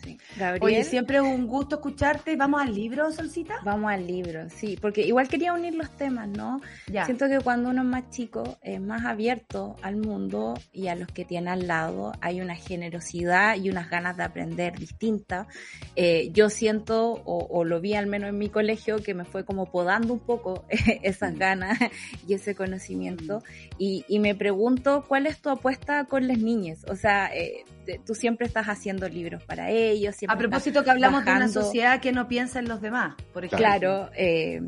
Sí. 0.03 0.17
Gabriel, 0.37 0.63
Oye, 0.63 0.83
siempre 0.83 1.17
es 1.17 1.23
un 1.23 1.47
gusto 1.47 1.75
escucharte. 1.75 2.35
¿Vamos 2.35 2.61
al 2.61 2.73
libro, 2.73 3.11
Solcita? 3.11 3.55
vamos 3.63 3.91
al 3.91 4.07
libro, 4.07 4.47
sí, 4.49 4.77
porque 4.79 5.01
igual 5.01 5.27
quería 5.27 5.53
unir 5.53 5.75
los 5.75 5.89
temas, 5.97 6.29
¿no? 6.29 6.61
Ya. 6.87 7.05
Siento 7.05 7.27
que 7.27 7.39
cuando 7.39 7.69
uno 7.69 7.81
es 7.81 7.87
más 7.87 8.09
chico, 8.09 8.57
es 8.61 8.79
más 8.79 9.05
abierto 9.05 9.75
al 9.81 9.97
mundo 9.97 10.53
y 10.71 10.87
a 10.87 10.95
los 10.95 11.09
que 11.09 11.25
tiene 11.25 11.49
al 11.49 11.67
lado, 11.67 12.13
hay 12.21 12.39
una 12.39 12.55
generosidad 12.55 13.57
y 13.57 13.69
unas 13.69 13.89
ganas 13.89 14.15
de 14.15 14.23
aprender 14.23 14.77
distintas. 14.77 15.47
Eh, 15.95 16.29
yo 16.31 16.49
siento, 16.49 17.11
o, 17.11 17.47
o 17.49 17.65
lo 17.65 17.81
vi 17.81 17.95
al 17.95 18.07
menos 18.07 18.29
en 18.29 18.37
mi 18.37 18.49
colegio, 18.49 19.03
que 19.03 19.13
me 19.13 19.25
fue 19.25 19.43
como 19.43 19.69
podando 19.69 20.13
un 20.13 20.19
poco 20.19 20.65
esas 21.03 21.37
ganas 21.37 21.77
y 22.27 22.33
ese 22.33 22.55
conocimiento. 22.55 23.43
Y, 23.77 24.05
y 24.07 24.19
me 24.19 24.35
pregunto, 24.35 25.05
¿cuál 25.07 25.25
es 25.25 25.41
tu 25.41 25.49
apuesta 25.49 26.05
con 26.05 26.27
las 26.27 26.37
niñas? 26.37 26.85
O 26.89 26.95
sea, 26.95 27.29
eh, 27.33 27.65
tú 28.05 28.15
siempre 28.15 28.47
estás 28.47 28.67
haciendo 28.67 29.07
libros 29.09 29.43
para 29.43 29.69
ellos. 29.71 30.15
Siempre 30.15 30.35
A 30.35 30.37
propósito 30.37 30.83
que 30.83 30.91
hablamos 30.91 31.25
de 31.25 31.31
una 31.31 31.47
sociedad 31.47 32.01
que 32.01 32.11
no 32.11 32.27
piensa 32.27 32.59
en 32.59 32.67
los 32.67 32.81
demás, 32.81 33.15
por 33.33 33.45
ejemplo. 33.45 33.65
Claro, 33.65 34.09
eh, 34.15 34.61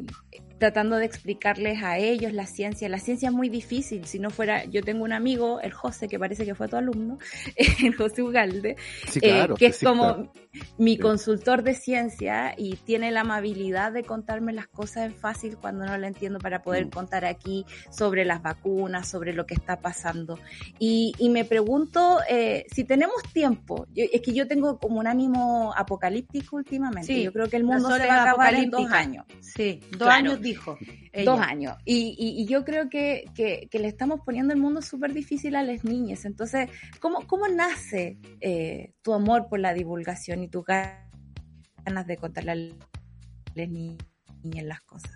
tratando 0.62 0.96
de 0.98 1.06
explicarles 1.06 1.82
a 1.84 1.98
ellos 1.98 2.32
la 2.34 2.46
ciencia. 2.46 2.88
La 2.88 3.00
ciencia 3.00 3.30
es 3.30 3.34
muy 3.36 3.50
difícil. 3.50 4.06
Si 4.06 4.20
no 4.20 4.30
fuera, 4.30 4.64
yo 4.66 4.84
tengo 4.84 5.04
un 5.04 5.12
amigo, 5.12 5.60
el 5.60 5.74
José, 5.74 6.08
que 6.08 6.20
parece 6.20 6.46
que 6.46 6.54
fue 6.56 6.68
tu 6.70 6.76
alumno, 6.78 7.18
el 7.84 7.96
José 7.96 8.22
Ugalde, 8.22 8.76
Sí, 9.10 9.20
eh, 9.24 9.48
que 9.58 9.66
es 9.66 9.78
sí, 9.78 9.86
como 9.86 10.04
claro. 10.14 10.32
mi 10.78 10.98
consultor 11.00 11.64
de 11.64 11.74
ciencia 11.74 12.54
y 12.56 12.76
tiene 12.76 13.12
la 13.12 13.22
amabilidad 13.22 13.92
de 13.92 14.04
contarme 14.04 14.54
las 14.54 14.68
cosas 14.68 15.08
en 15.08 15.16
fácil 15.16 15.58
cuando 15.58 15.84
no 15.86 15.98
la 15.98 16.08
entiendo 16.08 16.38
para 16.40 16.62
poder 16.62 16.86
Mm. 16.86 16.90
contar 16.92 17.26
aquí 17.26 17.66
sobre 17.90 18.24
las 18.24 18.42
vacunas, 18.44 19.08
sobre 19.10 19.34
lo 19.34 19.46
que 19.48 19.56
está 19.56 19.80
pasando. 19.82 20.38
Y, 20.78 21.14
y 21.18 21.30
me 21.30 21.44
pregunto 21.44 22.20
eh, 22.30 22.66
si 22.72 22.84
tenemos 22.84 23.16
tiempo. 23.34 23.88
Yo- 23.96 24.06
es 24.14 24.22
que 24.22 24.32
yo 24.34 24.48
tengo 24.48 24.78
como 24.78 25.00
un 25.00 25.08
ánimo 25.08 25.74
apocalíptico 25.76 26.58
últimamente. 26.58 27.08
Sí, 27.12 27.24
yo 27.24 27.34
creo 27.34 27.50
que 27.50 27.58
el 27.58 27.64
mundo 27.64 27.90
se 27.98 28.06
va 28.06 28.14
a 28.18 28.22
acabar 28.24 28.54
en 28.54 28.70
dos 28.70 28.92
años. 28.92 29.26
Sí, 29.42 29.80
dos 29.90 29.98
Claro. 30.00 30.12
años 30.12 30.42
dijo. 30.54 30.78
ella. 31.12 31.32
Dos 31.32 31.40
años. 31.42 31.78
Y, 31.86 32.16
y- 32.18 32.42
y 32.42 32.46
yo 32.46 32.64
creo 32.64 32.90
que, 32.90 33.26
que- 33.36 33.68
que 33.70 33.80
le 33.80 33.88
estamos 33.88 34.22
poniendo 34.26 34.54
el 34.54 34.60
mundo 34.60 34.82
súper 34.82 35.14
difícil 35.14 35.56
a 35.56 35.64
las 35.64 35.84
niñas. 35.84 36.26
Entonces, 36.26 36.70
¿cómo, 37.00 37.26
cómo 37.28 37.48
nace 37.48 38.18
eh, 38.40 38.94
tu 39.02 39.14
amor 39.14 39.48
por 39.50 39.60
la 39.60 39.74
divulgación 39.74 40.44
y 40.44 40.48
tu 40.48 40.64
ganas 40.64 42.08
de 42.08 42.18
contarle 42.18 42.52
a 42.52 42.56
las 42.56 43.70
ni- 43.70 43.98
niñas 44.44 44.66
las 44.66 44.82
cosas? 44.82 45.12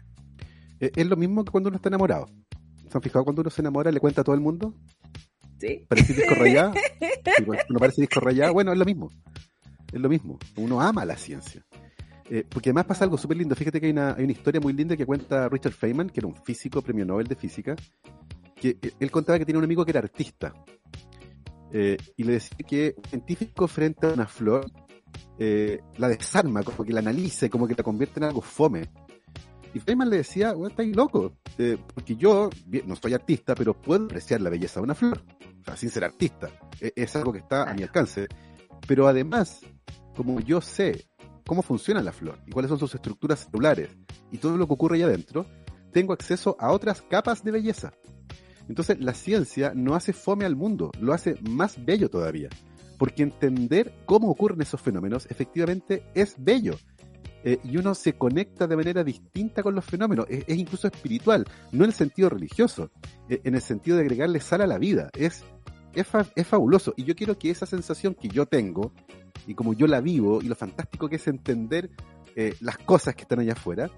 Eh, 0.79 0.91
Es 0.95 1.05
lo 1.07 1.15
mismo 1.15 1.43
que 1.45 1.51
cuando 1.51 1.69
uno 1.69 1.77
está 1.77 1.89
enamorado. 1.89 2.27
¿Se 2.89 2.97
han 2.97 3.01
fijado 3.01 3.23
cuando 3.23 3.41
uno 3.41 3.49
se 3.49 3.61
enamora 3.61 3.91
le 3.91 3.99
cuenta 3.99 4.21
a 4.21 4.23
todo 4.23 4.35
el 4.35 4.41
mundo? 4.41 4.73
Sí. 5.59 5.85
¿Parece 5.87 6.13
disco 6.13 6.35
rayado? 6.35 6.73
Uno 7.69 7.79
parece 7.79 8.01
disco 8.01 8.19
rayado. 8.19 8.53
Bueno, 8.53 8.71
es 8.73 8.77
lo 8.77 8.85
mismo. 8.85 9.09
Es 9.93 9.99
lo 10.01 10.09
mismo. 10.09 10.37
Uno 10.57 10.81
ama 10.81 11.05
la 11.05 11.15
ciencia. 11.15 11.65
Eh, 12.29 12.43
porque 12.49 12.69
además 12.69 12.85
pasa 12.85 13.03
algo 13.03 13.17
súper 13.17 13.37
lindo. 13.37 13.55
Fíjate 13.55 13.79
que 13.79 13.85
hay 13.87 13.91
una, 13.91 14.15
hay 14.15 14.23
una 14.23 14.33
historia 14.33 14.59
muy 14.59 14.73
linda 14.73 14.97
que 14.97 15.05
cuenta 15.05 15.47
Richard 15.49 15.73
Feynman, 15.73 16.09
que 16.09 16.19
era 16.21 16.27
un 16.27 16.35
físico, 16.35 16.81
premio 16.81 17.05
Nobel 17.05 17.27
de 17.27 17.35
física, 17.35 17.75
que 18.55 18.77
eh, 18.81 18.91
él 18.99 19.11
contaba 19.11 19.37
que 19.37 19.45
tenía 19.45 19.59
un 19.59 19.65
amigo 19.65 19.85
que 19.85 19.91
era 19.91 19.99
artista. 19.99 20.53
Eh, 21.71 21.97
y 22.15 22.23
le 22.23 22.33
decía 22.33 22.57
que 22.67 22.95
un 22.97 23.03
científico 23.03 23.67
frente 23.67 24.07
a 24.07 24.13
una 24.13 24.27
flor 24.27 24.71
eh, 25.37 25.79
la 25.97 26.07
desarma, 26.07 26.63
como 26.63 26.83
que 26.83 26.93
la 26.93 26.99
analice, 26.99 27.49
como 27.49 27.67
que 27.67 27.75
la 27.75 27.83
convierte 27.83 28.19
en 28.19 28.25
algo 28.25 28.41
fome. 28.41 28.89
Y 29.73 29.79
Feynman 29.79 30.09
le 30.09 30.17
decía, 30.17 30.53
bueno, 30.53 30.69
estáis 30.69 30.95
loco, 30.95 31.33
eh, 31.57 31.77
porque 31.93 32.15
yo 32.15 32.49
bien, 32.65 32.87
no 32.87 32.95
soy 32.95 33.13
artista, 33.13 33.55
pero 33.55 33.73
puedo 33.79 34.05
apreciar 34.05 34.39
la 34.41 34.49
belleza 34.49 34.79
de 34.79 34.85
una 34.85 34.95
flor. 34.95 35.21
o 35.61 35.63
sea, 35.65 35.75
sin 35.75 35.89
ser 35.89 36.05
artista. 36.05 36.49
E- 36.79 36.93
Es 36.95 37.15
algo 37.15 37.33
que 37.33 37.39
está 37.39 37.69
a 37.69 37.73
mi 37.73 37.83
alcance. 37.83 38.27
Pero 38.87 39.07
además, 39.07 39.61
como 40.15 40.39
yo 40.39 40.61
sé 40.61 41.05
cómo 41.45 41.61
funciona 41.61 42.01
la 42.01 42.11
flor 42.11 42.39
y 42.45 42.51
cuáles 42.51 42.69
son 42.69 42.79
sus 42.79 42.95
estructuras 42.95 43.45
celulares 43.45 43.89
y 44.31 44.37
todo 44.37 44.57
lo 44.57 44.67
que 44.67 44.73
ocurre 44.73 44.97
allá 44.97 45.05
adentro, 45.05 45.45
tengo 45.91 46.13
acceso 46.13 46.57
a 46.59 46.71
otras 46.71 47.01
capas 47.01 47.43
de 47.43 47.51
belleza. 47.51 47.93
Entonces, 48.67 48.99
la 48.99 49.13
ciencia 49.13 49.73
no 49.75 49.95
hace 49.95 50.11
fome 50.11 50.45
al 50.45 50.55
mundo, 50.55 50.91
lo 50.99 51.13
hace 51.13 51.37
más 51.41 51.83
bello 51.85 52.09
todavía. 52.09 52.49
Porque 52.97 53.23
entender 53.23 53.93
cómo 54.05 54.29
ocurren 54.29 54.61
esos 54.61 54.81
fenómenos 54.81 55.27
efectivamente 55.29 56.03
es 56.13 56.35
bello. 56.37 56.75
Eh, 57.43 57.59
y 57.63 57.77
uno 57.77 57.93
se 57.93 58.13
conecta 58.13 58.65
de 58.65 58.75
manera 58.75 59.03
distinta 59.03 59.61
con 59.61 59.75
los 59.75 59.85
fenómenos, 59.85 60.25
es, 60.29 60.57
incluso 60.57 60.87
espiritual, 60.87 61.45
no 61.71 61.83
en 61.83 61.91
el 61.91 61.95
sentido 61.95 62.27
religioso, 62.27 62.89
eh, 63.29 63.39
en 63.43 63.53
el 63.53 63.61
sentido 63.61 63.97
de 63.97 64.03
agregarle 64.03 64.39
sal 64.39 64.61
a 64.61 64.67
la 64.67 64.79
vida. 64.79 65.11
Es, 65.13 65.43
es, 65.95 66.07
fa- 66.07 66.27
es 66.35 66.47
fabuloso. 66.47 66.93
Y 66.97 67.03
yo 67.03 67.15
quiero 67.15 67.37
que 67.37 67.49
esa 67.49 67.65
sensación 67.65 68.13
que 68.15 68.27
yo 68.27 68.45
tengo, 68.45 68.91
y 69.47 69.53
como 69.55 69.73
yo 69.73 69.87
la 69.87 70.01
vivo, 70.01 70.41
y 70.41 70.47
lo 70.47 70.55
fantástico 70.55 71.07
que 71.09 71.15
es 71.17 71.27
entender 71.27 71.89
eh, 72.35 72.53
las 72.61 72.77
cosas 72.79 73.15
que 73.15 73.21
están 73.23 73.39
allá 73.39 73.53
afuera, 73.53 73.89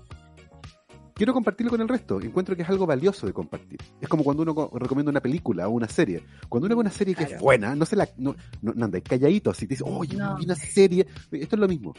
quiero 1.14 1.34
compartirlo 1.34 1.72
con 1.72 1.82
el 1.82 1.88
resto. 1.88 2.22
Encuentro 2.22 2.56
que 2.56 2.62
es 2.62 2.70
algo 2.70 2.86
valioso 2.86 3.26
de 3.26 3.34
compartir. 3.34 3.80
Es 4.00 4.08
como 4.08 4.24
cuando 4.24 4.44
uno 4.44 4.54
co- 4.54 4.72
recomienda 4.78 5.10
una 5.10 5.22
película 5.22 5.68
o 5.68 5.72
una 5.72 5.88
serie. 5.88 6.24
Cuando 6.48 6.68
uno 6.68 6.76
ve 6.76 6.82
una 6.82 6.92
serie 6.92 7.16
que 7.16 7.24
es 7.24 7.30
Claro. 7.30 7.44
buena, 7.44 7.76
no 7.76 7.86
se 7.86 7.96
la, 7.96 8.08
no, 8.18 8.36
no, 8.62 8.74
no 8.76 8.86
andáis 8.86 9.04
calladito 9.04 9.50
así, 9.50 9.66
te 9.68 9.74
dice, 9.74 9.84
oye, 9.88 10.16
No. 10.18 10.36
una 10.36 10.56
serie. 10.56 11.08
Esto 11.32 11.56
es 11.56 11.60
lo 11.60 11.68
mismo. 11.68 11.94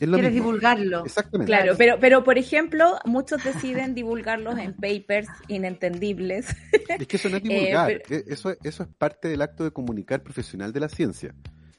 Es 0.00 0.08
lo 0.08 0.14
Quieres 0.16 0.32
mismo. 0.32 0.46
divulgarlo. 0.46 1.04
Exactamente. 1.04 1.46
Claro, 1.50 1.74
pero, 1.76 1.98
pero 2.00 2.24
por 2.24 2.38
ejemplo, 2.38 2.98
muchos 3.04 3.42
deciden 3.44 3.94
divulgarlos 3.94 4.58
en 4.58 4.74
papers 4.74 5.28
inentendibles. 5.48 6.46
Es 6.98 7.06
que 7.06 7.16
eso 7.16 7.28
no 7.28 7.36
es 7.38 7.42
divulgar. 7.44 7.90
Eh, 7.90 8.02
Eh, 8.10 8.24
eso, 8.28 8.54
eso 8.62 8.82
es 8.82 8.88
parte 8.96 9.28
del 9.28 9.42
acto 9.42 9.64
de 9.64 9.70
comunicar 9.70 10.22
profesional 10.22 10.72
de 10.72 10.80
la 10.80 10.88
ciencia. 10.88 11.34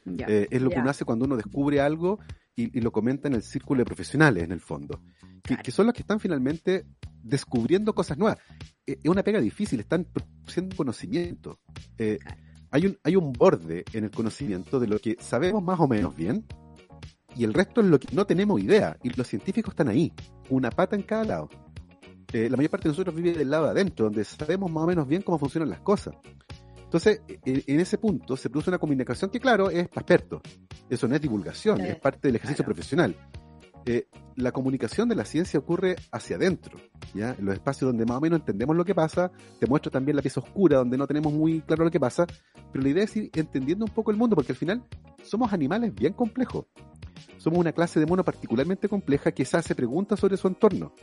Ya. 0.05 0.26
Eh, 0.28 0.47
es 0.49 0.61
lo 0.61 0.70
que 0.70 0.80
uno 0.80 0.89
hace 0.89 1.05
cuando 1.05 1.26
uno 1.26 1.36
descubre 1.38 1.82
algo 1.82 2.20
y, 2.55 2.78
y 2.78 2.82
lo 2.82 2.91
comenta 2.91 3.28
en 3.28 3.36
el 3.36 3.43
círculo 3.43 3.80
de 3.80 3.86
profesionales, 3.86 4.43
en 4.43 4.51
el 4.51 4.59
fondo. 4.61 5.01
Que, 5.43 5.49
Claro. 5.49 5.63
que 5.63 5.72
son 5.72 5.86
los 5.86 5.93
que 5.95 6.01
están 6.01 6.20
finalmente 6.20 6.86
descubriendo 7.24 7.93
cosas 7.93 8.17
nuevas. 8.17 8.38
Eh, 8.86 8.97
es 9.03 9.09
una 9.09 9.24
pega 9.24 9.39
difícil, 9.39 9.80
están 9.80 10.05
produciendo 10.05 10.76
conocimiento. 10.76 11.59
Eh, 11.97 12.17
Claro. 12.22 12.38
hay, 12.72 12.86
un, 12.88 12.97
hay 13.03 13.15
un 13.15 13.32
borde 13.34 13.84
en 13.93 14.03
el 14.05 14.11
conocimiento 14.11 14.80
de 14.80 14.88
lo 14.88 14.99
que 14.99 15.15
sabemos 15.20 15.63
más 15.63 15.80
o 15.80 15.88
menos 15.88 16.15
bien 16.15 16.45
y 17.36 17.43
el 17.43 17.53
resto 17.53 17.82
es 17.82 17.88
lo 17.88 17.99
que 17.99 18.13
no 18.15 18.25
tenemos 18.25 18.61
idea. 18.61 18.97
Y 19.03 19.09
los 19.09 19.27
científicos 19.27 19.73
están 19.73 19.88
ahí, 19.89 20.11
una 20.49 20.69
pata 20.69 20.95
en 20.95 21.03
cada 21.03 21.23
lado. 21.23 21.49
Eh, 22.32 22.49
la 22.49 22.57
mayor 22.57 22.69
parte 22.69 22.88
de 22.88 22.89
nosotros 22.89 23.15
vive 23.15 23.34
del 23.34 23.49
lado 23.49 23.65
de 23.65 23.71
adentro, 23.71 24.05
donde 24.05 24.23
sabemos 24.23 24.71
más 24.71 24.84
o 24.84 24.88
menos 24.88 25.07
bien 25.07 25.21
cómo 25.21 25.39
funcionan 25.39 25.69
las 25.69 25.80
cosas. 25.82 26.15
Entonces, 26.84 27.21
e- 27.27 27.63
en 27.67 27.80
ese 27.80 27.97
punto 27.97 28.36
se 28.36 28.49
produce 28.49 28.69
una 28.69 28.80
comunicación 28.80 29.30
que, 29.30 29.39
claro, 29.39 29.69
es 29.69 29.88
para 29.88 30.01
expertos. 30.01 30.41
Eso 30.89 31.07
no 31.07 31.15
es 31.15 31.21
divulgación, 31.21 31.82
es 31.82 31.95
parte 31.97 32.27
del 32.27 32.36
ejercicio 32.36 32.63
claro. 32.63 32.75
profesional. 32.75 33.15
Eh, 33.86 34.07
la 34.36 34.51
comunicación 34.51 35.09
de 35.09 35.15
la 35.15 35.25
ciencia 35.25 35.59
ocurre 35.59 35.95
hacia 36.11 36.38
adentro, 36.38 36.80
¿ya? 37.13 37.36
En 37.38 37.45
los 37.45 37.53
espacios 37.53 37.89
donde 37.89 38.05
más 38.05 38.17
o 38.17 38.21
menos 38.21 38.39
entendemos 38.39 38.75
lo 38.75 38.86
que 38.86 38.95
pasa, 38.95 39.32
te 39.59 39.67
muestro 39.67 39.91
también 39.91 40.15
la 40.15 40.21
pieza 40.21 40.39
oscura, 40.39 40.77
donde 40.77 40.97
no 40.97 41.07
tenemos 41.07 41.34
muy 41.34 41.61
claro 41.61 41.84
lo 41.84 41.91
que 41.91 41.99
pasa, 41.99 42.25
pero 42.71 42.84
la 42.84 42.89
idea 42.89 43.03
es 43.03 43.15
ir 43.17 43.30
entendiendo 43.34 43.86
un 43.86 43.91
poco 43.91 44.11
el 44.11 44.17
mundo, 44.17 44.36
porque 44.36 44.53
al 44.53 44.57
final 44.57 44.84
somos 45.23 45.51
animales 45.51 45.93
bien 45.93 46.13
complejos. 46.13 46.65
Somos 47.38 47.59
una 47.59 47.71
clase 47.71 47.99
de 47.99 48.05
mono 48.05 48.23
particularmente 48.23 48.88
compleja 48.88 49.32
que 49.32 49.45
se 49.45 49.57
hace 49.57 49.75
preguntas 49.75 50.19
sobre 50.19 50.38
su 50.38 50.47
entorno. 50.47 50.93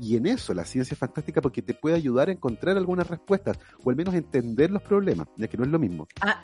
Y 0.00 0.16
en 0.16 0.26
eso 0.26 0.54
la 0.54 0.64
ciencia 0.64 0.94
es 0.94 0.98
fantástica 0.98 1.40
porque 1.40 1.62
te 1.62 1.74
puede 1.74 1.96
ayudar 1.96 2.28
a 2.28 2.32
encontrar 2.32 2.76
algunas 2.76 3.08
respuestas, 3.08 3.58
o 3.82 3.90
al 3.90 3.96
menos 3.96 4.14
entender 4.14 4.70
los 4.70 4.82
problemas, 4.82 5.28
ya 5.36 5.48
que 5.48 5.56
no 5.56 5.64
es 5.64 5.70
lo 5.70 5.78
mismo. 5.78 6.06
Ah, 6.20 6.42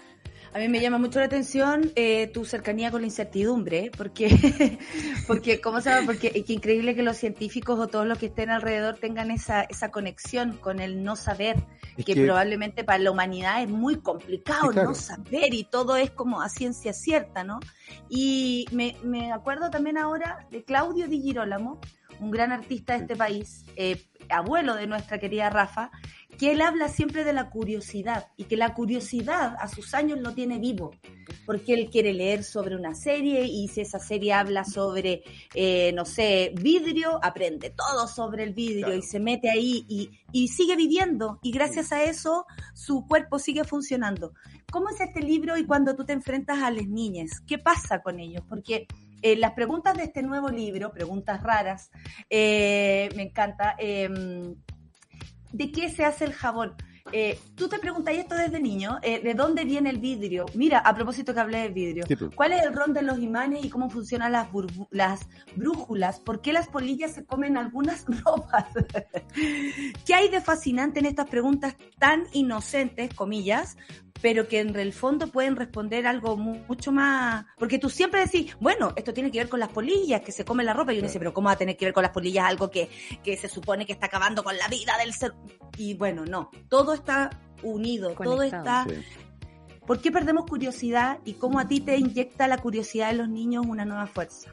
a 0.55 0.61
mí 0.61 0.69
me 0.69 0.81
llama 0.81 0.99
mucho 0.99 1.19
la 1.19 1.25
atención 1.25 1.91
eh, 1.97 2.29
tu 2.29 2.45
cercanía 2.45 2.93
con 2.93 3.01
la 3.01 3.09
incertidumbre, 3.09 3.91
porque, 3.97 4.29
porque 5.27 5.61
¿cómo 5.61 5.81
se 5.81 5.91
llama? 5.91 6.07
Porque 6.07 6.31
es 6.33 6.45
que 6.45 6.53
increíble 6.53 6.95
que 6.95 7.03
los 7.03 7.17
científicos 7.17 7.81
o 7.81 7.89
todos 7.89 8.07
los 8.07 8.19
que 8.19 8.27
estén 8.27 8.51
alrededor 8.51 8.97
tengan 8.97 9.33
esa, 9.33 9.63
esa 9.63 9.91
conexión 9.91 10.57
con 10.59 10.79
el 10.79 11.03
no 11.03 11.17
saber, 11.17 11.57
Es 11.97 12.05
que, 12.05 12.15
probablemente 12.15 12.85
para 12.85 13.01
la 13.01 13.11
humanidad 13.11 13.63
es 13.65 13.69
muy 13.69 13.97
complicado 13.97 14.69
Sí, 14.69 14.75
claro. 14.75 14.91
no 14.91 14.95
saber 14.95 15.53
y 15.55 15.65
todo 15.65 15.97
es 15.97 16.13
como 16.13 16.41
a 16.41 16.49
ciencia 16.49 16.93
cierta, 16.93 17.43
¿no? 17.43 17.59
Y 18.09 18.67
me, 18.71 18.97
me 19.03 19.33
acuerdo 19.33 19.71
también 19.71 19.99
ahora 19.99 20.47
de 20.53 20.63
Claudio 20.63 21.09
Di 21.09 21.21
Girolamo, 21.21 21.81
un 22.21 22.31
gran 22.31 22.53
artista 22.53 22.95
de 22.95 23.01
este 23.01 23.17
país, 23.17 23.65
eh, 23.77 24.03
abuelo 24.29 24.75
de 24.75 24.87
nuestra 24.87 25.19
querida 25.19 25.51
Rafa, 25.51 25.91
que 26.39 26.51
él 26.53 26.63
habla 26.63 26.89
siempre 26.89 27.23
de 27.25 27.33
la 27.33 27.49
curiosidad 27.51 28.27
y 28.37 28.45
que 28.45 28.57
la 28.57 28.75
curiosidad 28.75 29.57
a 29.61 29.69
sus 29.69 29.95
años 29.95 30.19
lo 30.19 30.33
tiene 30.35 30.59
vivo, 30.59 30.91
porque 31.47 31.75
él 31.75 31.91
quiere 31.91 32.13
leer 32.13 32.43
sobre 32.43 32.75
una 32.75 32.95
serie 32.95 33.45
y 33.45 33.69
si 33.69 33.83
esa 33.83 34.01
serie 34.01 34.33
habla 34.33 34.65
sobre, 34.65 35.23
eh, 35.55 35.93
no 35.95 36.05
sé, 36.05 36.53
vidrio, 36.61 37.21
aprende 37.23 37.71
todo 37.71 38.09
sobre 38.09 38.43
el 38.43 38.53
vidrio 38.53 38.87
Claro. 38.87 38.99
y 38.99 39.03
se 39.03 39.21
mete 39.21 39.49
ahí 39.51 39.85
y, 39.89 40.11
y 40.33 40.49
sigue 40.49 40.75
viviendo 40.75 41.39
y 41.43 41.53
gracias 41.53 41.93
a 41.93 42.03
eso 42.03 42.47
su 42.73 43.07
cuerpo 43.07 43.39
sigue 43.39 43.63
funcionando. 43.65 44.35
¿Cómo 44.73 44.89
es 44.89 45.01
este 45.01 45.21
libro 45.21 45.57
y 45.57 45.65
cuando 45.65 45.95
tú 45.95 46.05
te 46.05 46.15
enfrentas 46.15 46.61
a 46.63 46.71
las 46.73 46.89
niñas? 46.89 47.41
¿Qué 47.47 47.59
pasa 47.59 48.03
con 48.03 48.19
ellos? 48.19 48.43
Porque 48.49 48.89
eh, 49.25 49.37
las 49.37 49.53
preguntas 49.53 49.97
de 49.97 50.05
este 50.05 50.23
nuevo 50.23 50.51
libro, 50.51 50.93
preguntas 50.93 51.43
raras, 51.43 51.91
eh, 52.29 53.09
me 53.17 53.23
encanta. 53.23 53.75
eh, 53.79 54.55
¿De 55.51 55.73
qué 55.73 55.89
se 55.89 56.05
hace 56.05 56.27
el 56.27 56.35
jabón? 56.35 56.75
Eh, 57.13 57.39
tú 57.55 57.69
te 57.69 57.79
preguntas 57.79 58.15
esto 58.15 58.35
desde 58.35 58.59
niño, 58.59 58.99
eh, 59.03 59.21
¿de 59.21 59.35
dónde 59.35 59.65
viene 59.65 59.91
el 59.91 59.99
vidrio? 59.99 60.47
Mira, 60.55 60.79
a 60.79 60.95
propósito 60.95 61.35
que 61.35 61.41
hablé 61.41 61.59
de 61.59 61.69
vidrio, 61.69 62.07
Sí. 62.09 62.17
¿cuál 62.35 62.53
es 62.53 62.63
el 62.63 62.73
rol 62.75 62.95
de 62.95 63.03
los 63.03 63.19
imanes 63.19 63.63
y 63.65 63.69
cómo 63.69 63.91
funcionan 63.91 64.33
las, 64.33 64.49
las 64.91 65.29
brújulas? 65.55 66.19
¿Por 66.21 66.41
qué 66.41 66.53
las 66.55 66.69
polillas 66.69 67.13
se 67.13 67.25
comen 67.27 67.59
algunas 67.59 68.07
ropas? 68.25 68.65
¿Qué 70.07 70.15
hay 70.15 70.29
de 70.29 70.41
fascinante 70.41 70.99
en 71.01 71.07
estas 71.07 71.29
preguntas 71.29 71.77
tan 71.99 72.25
inocentes, 72.33 73.13
comillas, 73.15 73.77
pero 74.23 74.49
que 74.49 74.61
en 74.61 74.75
el 74.77 74.95
fondo 74.95 75.27
pueden 75.27 75.57
responder 75.57 76.07
algo 76.07 76.37
mu- 76.39 76.61
mucho 76.67 76.91
más... 76.91 77.45
Porque 77.59 77.79
tú 77.79 77.91
siempre 77.91 78.21
decís, 78.25 78.57
bueno, 78.59 78.93
esto 78.97 79.13
tiene 79.13 79.31
que 79.31 79.39
ver 79.39 79.51
con 79.51 79.61
las 79.61 79.69
polillas, 79.69 80.23
que 80.23 80.33
se 80.33 80.47
comen 80.47 80.65
la 80.65 80.73
ropa, 80.73 80.93
y 80.93 80.97
uno 80.97 81.01
Claro. 81.03 81.09
dice, 81.11 81.19
pero 81.19 81.35
¿cómo 81.35 81.47
va 81.49 81.53
a 81.53 81.59
tener 81.59 81.77
que 81.77 81.85
ver 81.85 81.93
con 81.93 82.03
las 82.03 82.13
polillas 82.13 82.47
algo 82.47 82.71
que, 82.71 82.89
que 83.23 83.37
se 83.37 83.49
supone 83.49 83.85
que 83.85 83.93
está 83.93 84.07
acabando 84.07 84.43
con 84.43 84.57
la 84.57 84.67
vida 84.69 84.97
del 84.99 85.13
ser? 85.13 85.35
Y 85.77 85.95
bueno, 85.95 86.25
no, 86.25 86.51
todo 86.71 86.94
está 86.95 87.31
unido, 87.63 88.11
todo 88.15 88.43
está... 88.43 88.87
Sí. 88.89 88.95
¿Por 89.87 90.01
qué 90.01 90.11
perdemos 90.11 90.47
curiosidad 90.47 91.19
y 91.27 91.35
cómo 91.35 91.59
a 91.59 91.69
ti 91.69 91.81
te 91.81 91.99
inyecta 91.99 92.49
la 92.49 92.57
curiosidad 92.57 93.11
de 93.11 93.17
los 93.19 93.29
niños 93.29 93.67
una 93.67 93.85
nueva 93.85 94.07
fuerza? 94.07 94.51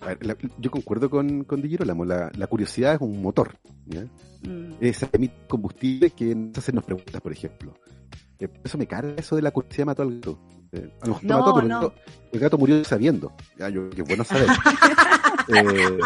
A 0.00 0.06
ver, 0.06 0.26
la- 0.26 0.36
yo 0.58 0.70
concuerdo 0.72 1.08
con, 1.08 1.44
con 1.44 1.62
Di 1.62 1.68
Girolamo, 1.68 2.04
la, 2.04 2.32
la 2.36 2.46
curiosidad 2.48 2.94
es 2.96 3.00
un 3.00 3.22
motor. 3.22 3.56
¿ya? 3.86 4.02
Mm. 4.42 4.72
Es 4.80 5.06
emite 5.12 5.34
combustible 5.48 6.10
que 6.10 6.34
nos 6.34 6.58
hacernos 6.58 6.84
preguntas, 6.84 7.20
por 7.20 7.30
ejemplo. 7.32 7.74
Eh, 8.40 8.48
eso 8.64 8.76
me 8.76 8.88
carga 8.88 9.14
eso 9.16 9.36
de 9.36 9.42
la 9.42 9.52
curiosidad 9.52 9.86
mató 9.86 10.02
al 10.02 10.16
gato. 10.16 10.38
Eh, 10.74 10.90
a 11.00 11.06
lo 11.06 11.14
mejor 11.14 11.24
No, 11.24 11.38
mató, 11.38 11.54
pero 11.54 11.68
no. 11.68 11.74
el, 11.76 11.82
gato, 11.82 11.94
el 12.32 12.40
gato 12.40 12.58
murió 12.58 12.84
sabiendo. 12.84 13.32
Ya, 13.58 13.68
yo, 13.68 13.88
qué 13.90 14.02
bueno 14.02 14.24
saber. 14.24 14.48
Eh, 15.46 15.98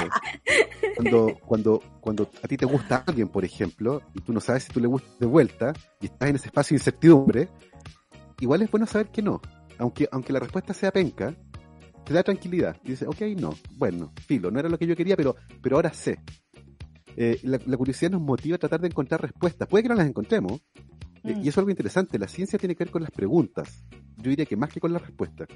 cuando, 0.97 1.39
cuando, 1.47 1.83
cuando 2.01 2.29
a 2.43 2.49
ti 2.49 2.57
te 2.57 2.67
gusta 2.67 3.05
alguien, 3.07 3.29
por 3.29 3.45
ejemplo, 3.45 4.03
y 4.13 4.21
tú 4.21 4.33
no 4.33 4.41
sabes 4.41 4.65
si 4.65 4.73
tú 4.73 4.81
le 4.81 4.89
gustas 4.89 5.17
de 5.21 5.27
vuelta, 5.27 5.73
y 6.01 6.07
estás 6.07 6.29
en 6.31 6.35
ese 6.35 6.47
espacio 6.47 6.75
de 6.75 6.81
incertidumbre, 6.81 7.49
igual 8.41 8.63
es 8.63 8.71
bueno 8.73 8.85
saber 8.87 9.07
que 9.13 9.23
no. 9.23 9.41
Aunque, 9.79 10.09
aunque 10.11 10.33
la 10.33 10.41
respuesta 10.41 10.75
sea 10.75 10.91
penca, 10.91 11.37
te 12.05 12.13
da 12.15 12.25
tranquilidad. 12.25 12.77
Y 12.83 12.91
dices, 12.91 13.07
ok, 13.07 13.21
no, 13.39 13.55
bueno, 13.77 14.13
filo, 14.27 14.51
no 14.51 14.59
era 14.59 14.69
lo 14.69 14.77
que 14.77 14.89
yo 14.89 14.97
quería, 14.97 15.17
pero, 15.17 15.37
pero 15.63 15.77
ahora 15.77 15.93
sé. 15.93 16.19
Eh, 17.17 17.39
la, 17.45 17.61
la 17.65 17.77
curiosidad 17.77 18.11
nos 18.11 18.21
motiva 18.21 18.57
a 18.57 18.59
tratar 18.59 18.81
de 18.81 18.89
encontrar 18.89 19.23
respuestas. 19.23 19.69
Puede 19.69 19.85
que 19.85 19.89
no 19.91 19.95
las 19.95 20.09
encontremos, 20.09 20.61
Mm. 21.35 21.39
y 21.39 21.43
eso 21.43 21.49
es 21.49 21.59
algo 21.59 21.71
interesante. 21.71 22.19
La 22.19 22.29
ciencia 22.29 22.59
tiene 22.59 22.75
que 22.75 22.85
ver 22.85 22.91
con 22.91 23.03
las 23.03 23.11
preguntas. 23.11 23.85
Yo 24.17 24.31
diría 24.31 24.47
que 24.47 24.57
más 24.57 24.71
que 24.71 24.81
con 24.81 24.93
las 24.93 25.03
respuestas. 25.03 25.49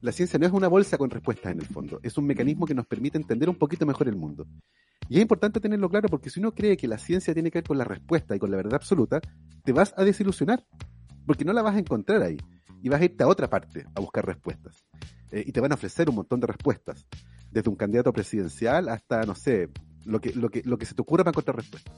La 0.00 0.12
ciencia 0.12 0.38
no 0.38 0.46
es 0.46 0.52
una 0.52 0.68
bolsa 0.68 0.98
con 0.98 1.10
respuestas 1.10 1.52
en 1.52 1.60
el 1.60 1.66
fondo. 1.66 2.00
Es 2.02 2.18
un 2.18 2.26
mecanismo 2.26 2.66
que 2.66 2.74
nos 2.74 2.86
permite 2.86 3.16
entender 3.16 3.48
un 3.48 3.56
poquito 3.56 3.86
mejor 3.86 4.08
el 4.08 4.16
mundo. 4.16 4.46
Y 5.08 5.16
es 5.16 5.22
importante 5.22 5.60
tenerlo 5.60 5.88
claro 5.88 6.08
porque 6.08 6.30
si 6.30 6.40
uno 6.40 6.52
cree 6.52 6.76
que 6.76 6.88
la 6.88 6.98
ciencia 6.98 7.32
tiene 7.32 7.50
que 7.50 7.58
ver 7.58 7.64
con 7.66 7.78
la 7.78 7.84
respuesta 7.84 8.36
y 8.36 8.38
con 8.38 8.50
la 8.50 8.56
verdad 8.56 8.74
absoluta, 8.74 9.20
te 9.64 9.72
vas 9.72 9.94
a 9.96 10.04
desilusionar. 10.04 10.64
Porque 11.26 11.44
no 11.44 11.52
la 11.52 11.62
vas 11.62 11.76
a 11.76 11.78
encontrar 11.78 12.22
ahí. 12.22 12.36
Y 12.82 12.88
vas 12.88 13.00
a 13.00 13.04
irte 13.04 13.24
a 13.24 13.28
otra 13.28 13.48
parte 13.48 13.86
a 13.94 14.00
buscar 14.00 14.26
respuestas. 14.26 14.84
Eh, 15.30 15.44
y 15.46 15.52
te 15.52 15.60
van 15.60 15.72
a 15.72 15.76
ofrecer 15.76 16.08
un 16.10 16.16
montón 16.16 16.40
de 16.40 16.48
respuestas. 16.48 17.06
Desde 17.50 17.70
un 17.70 17.76
candidato 17.76 18.12
presidencial 18.12 18.88
hasta, 18.88 19.22
no 19.22 19.34
sé, 19.34 19.70
lo 20.04 20.20
que, 20.20 20.34
lo 20.34 20.50
que, 20.50 20.62
lo 20.64 20.76
que 20.76 20.86
se 20.86 20.94
te 20.94 21.02
ocurra 21.02 21.24
para 21.24 21.32
encontrar 21.32 21.56
respuestas. 21.56 21.94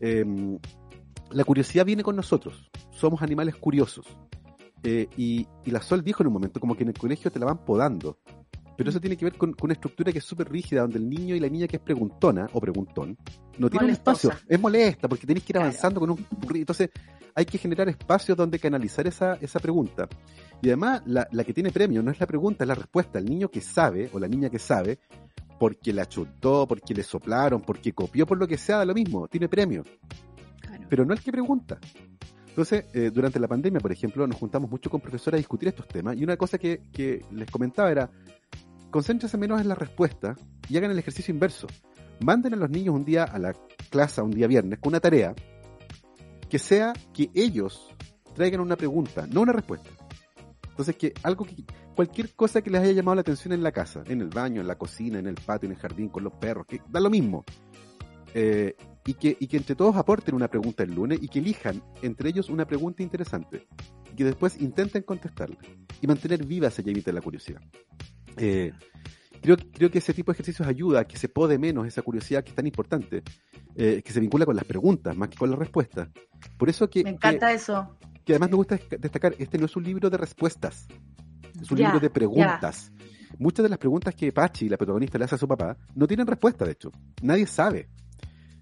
Em, 0.00 0.58
la 1.30 1.44
curiosidad 1.44 1.84
viene 1.84 2.02
con 2.02 2.16
nosotros. 2.16 2.70
Somos 2.90 3.22
animales 3.22 3.56
curiosos. 3.56 4.06
Eh, 4.82 5.08
y, 5.16 5.46
y 5.64 5.70
la 5.70 5.80
Sol 5.80 6.02
dijo 6.04 6.22
en 6.22 6.26
un 6.28 6.32
momento, 6.34 6.60
como 6.60 6.76
que 6.76 6.82
en 6.82 6.90
el 6.90 6.98
colegio 6.98 7.30
te 7.30 7.38
la 7.38 7.46
van 7.46 7.64
podando. 7.64 8.18
Pero 8.76 8.90
eso 8.90 9.00
tiene 9.00 9.16
que 9.16 9.24
ver 9.24 9.34
con, 9.36 9.52
con 9.52 9.66
una 9.68 9.74
estructura 9.74 10.10
que 10.10 10.18
es 10.18 10.24
súper 10.24 10.50
rígida, 10.50 10.82
donde 10.82 10.98
el 10.98 11.08
niño 11.08 11.36
y 11.36 11.40
la 11.40 11.48
niña 11.48 11.68
que 11.68 11.76
es 11.76 11.82
preguntona 11.82 12.48
o 12.52 12.60
preguntón 12.60 13.16
no 13.56 13.70
tiene 13.70 13.86
un 13.86 13.92
espacio. 13.92 14.32
Es 14.48 14.60
molesta 14.60 15.08
porque 15.08 15.26
tenés 15.28 15.44
que 15.44 15.52
ir 15.52 15.54
Claro. 15.54 15.66
avanzando 15.68 16.00
con 16.00 16.10
un 16.10 16.26
Entonces, 16.54 16.90
hay 17.36 17.44
que 17.46 17.56
generar 17.56 17.88
espacios 17.88 18.36
donde 18.36 18.58
canalizar 18.58 19.06
esa, 19.06 19.34
esa 19.40 19.60
pregunta. 19.60 20.08
Y 20.60 20.68
además, 20.68 21.02
la, 21.06 21.26
la 21.30 21.44
que 21.44 21.52
tiene 21.54 21.70
premio 21.70 22.02
no 22.02 22.10
es 22.10 22.18
la 22.18 22.26
pregunta, 22.26 22.64
es 22.64 22.68
la 22.68 22.74
respuesta. 22.74 23.20
El 23.20 23.26
niño 23.26 23.48
que 23.48 23.60
sabe, 23.60 24.10
o 24.12 24.18
la 24.18 24.26
niña 24.26 24.50
que 24.50 24.58
sabe, 24.58 24.98
porque 25.58 25.92
la 25.92 26.06
chutó, 26.08 26.66
porque 26.66 26.94
le 26.94 27.04
soplaron, 27.04 27.60
porque 27.62 27.92
copió, 27.92 28.26
por 28.26 28.38
lo 28.38 28.48
que 28.48 28.58
sea, 28.58 28.78
da 28.78 28.84
lo 28.84 28.94
mismo, 28.94 29.28
tiene 29.28 29.48
premio. 29.48 29.84
Pero 30.88 31.04
no 31.04 31.12
el 31.14 31.20
que 31.20 31.32
pregunta. 31.32 31.78
Entonces, 32.48 32.84
eh, 32.92 33.10
durante 33.12 33.40
la 33.40 33.48
pandemia, 33.48 33.80
por 33.80 33.90
ejemplo, 33.90 34.26
nos 34.26 34.36
juntamos 34.36 34.70
mucho 34.70 34.88
con 34.88 35.00
profesores 35.00 35.38
a 35.38 35.38
discutir 35.38 35.68
estos 35.68 35.88
temas, 35.88 36.16
y 36.16 36.22
una 36.22 36.36
cosa 36.36 36.56
que, 36.56 36.82
que 36.92 37.24
les 37.32 37.50
comentaba 37.50 37.90
era, 37.90 38.10
concéntrense 38.90 39.36
menos 39.36 39.60
en 39.60 39.68
la 39.68 39.74
respuesta 39.74 40.36
y 40.68 40.76
hagan 40.76 40.92
el 40.92 40.98
ejercicio 40.98 41.34
inverso. 41.34 41.66
Manden 42.20 42.54
a 42.54 42.56
los 42.56 42.70
niños 42.70 42.94
un 42.94 43.04
día 43.04 43.24
a 43.24 43.38
la 43.40 43.52
clase, 43.90 44.22
un 44.22 44.30
día 44.30 44.46
viernes, 44.46 44.78
con 44.78 44.92
una 44.92 45.00
tarea 45.00 45.34
que 46.48 46.58
sea 46.60 46.92
que 47.12 47.30
ellos 47.34 47.88
traigan 48.34 48.60
una 48.60 48.76
pregunta, 48.76 49.26
no 49.26 49.40
una 49.40 49.52
respuesta. 49.52 49.90
Entonces, 50.68 50.96
que 50.96 51.12
algo 51.22 51.44
que, 51.44 51.64
cualquier 51.94 52.34
cosa 52.34 52.62
que 52.62 52.70
les 52.70 52.82
haya 52.82 52.92
llamado 52.92 53.16
la 53.16 53.20
atención 53.22 53.52
en 53.52 53.62
la 53.62 53.72
casa, 53.72 54.02
en 54.06 54.20
el 54.20 54.28
baño, 54.28 54.60
en 54.60 54.68
la 54.68 54.76
cocina, 54.76 55.18
en 55.18 55.26
el 55.26 55.34
patio, 55.34 55.66
en 55.66 55.72
el 55.72 55.78
jardín, 55.78 56.08
con 56.08 56.24
los 56.24 56.32
perros, 56.34 56.66
que 56.66 56.80
da 56.88 57.00
lo 57.00 57.10
mismo. 57.10 57.44
Eh, 58.34 58.76
y, 59.06 59.14
que, 59.14 59.36
y 59.38 59.46
que 59.46 59.56
entre 59.56 59.74
todos 59.74 59.96
aporten 59.96 60.34
una 60.34 60.48
pregunta 60.48 60.82
el 60.82 60.94
lunes 60.94 61.18
y 61.22 61.28
que 61.28 61.38
elijan 61.40 61.82
entre 62.02 62.30
ellos 62.30 62.48
una 62.48 62.66
pregunta 62.66 63.02
interesante. 63.02 63.66
Y 64.12 64.16
que 64.16 64.24
después 64.24 64.60
intenten 64.60 65.02
contestarla. 65.02 65.58
Y 66.00 66.06
mantener 66.06 66.44
viva 66.46 66.68
esa 66.68 66.82
llamita 66.82 67.06
de 67.10 67.14
la 67.14 67.20
curiosidad. 67.20 67.60
Eh, 68.36 68.72
creo, 69.40 69.56
creo 69.72 69.90
que 69.90 69.98
ese 69.98 70.14
tipo 70.14 70.32
de 70.32 70.36
ejercicios 70.36 70.66
ayuda 70.66 71.00
a 71.00 71.04
que 71.04 71.16
se 71.16 71.28
pode 71.28 71.58
menos 71.58 71.86
esa 71.86 72.02
curiosidad 72.02 72.42
que 72.42 72.50
es 72.50 72.56
tan 72.56 72.66
importante, 72.66 73.22
eh, 73.76 74.02
que 74.04 74.12
se 74.12 74.20
vincula 74.20 74.46
con 74.46 74.56
las 74.56 74.64
preguntas 74.64 75.16
más 75.16 75.28
que 75.28 75.36
con 75.36 75.50
las 75.50 75.58
respuestas. 75.58 76.08
Por 76.56 76.68
eso 76.68 76.88
que, 76.88 77.04
Me 77.04 77.10
encanta 77.10 77.48
que, 77.48 77.54
eso. 77.54 77.96
que 78.24 78.32
además 78.32 78.50
me 78.50 78.56
gusta 78.56 78.78
destac- 78.78 78.98
destacar, 78.98 79.34
este 79.38 79.58
no 79.58 79.66
es 79.66 79.76
un 79.76 79.84
libro 79.84 80.08
de 80.10 80.16
respuestas, 80.16 80.86
es 81.60 81.70
un 81.70 81.78
libro 81.78 82.00
de 82.00 82.10
preguntas. 82.10 82.92
Muchas 83.38 83.64
de 83.64 83.68
las 83.68 83.78
preguntas 83.78 84.14
que 84.14 84.30
Pachi, 84.30 84.68
la 84.68 84.76
protagonista, 84.76 85.18
le 85.18 85.24
hace 85.24 85.34
a 85.34 85.38
su 85.38 85.48
papá, 85.48 85.76
no 85.96 86.06
tienen 86.06 86.26
respuesta, 86.26 86.64
de 86.64 86.72
hecho. 86.72 86.92
Nadie 87.20 87.46
sabe. 87.46 87.88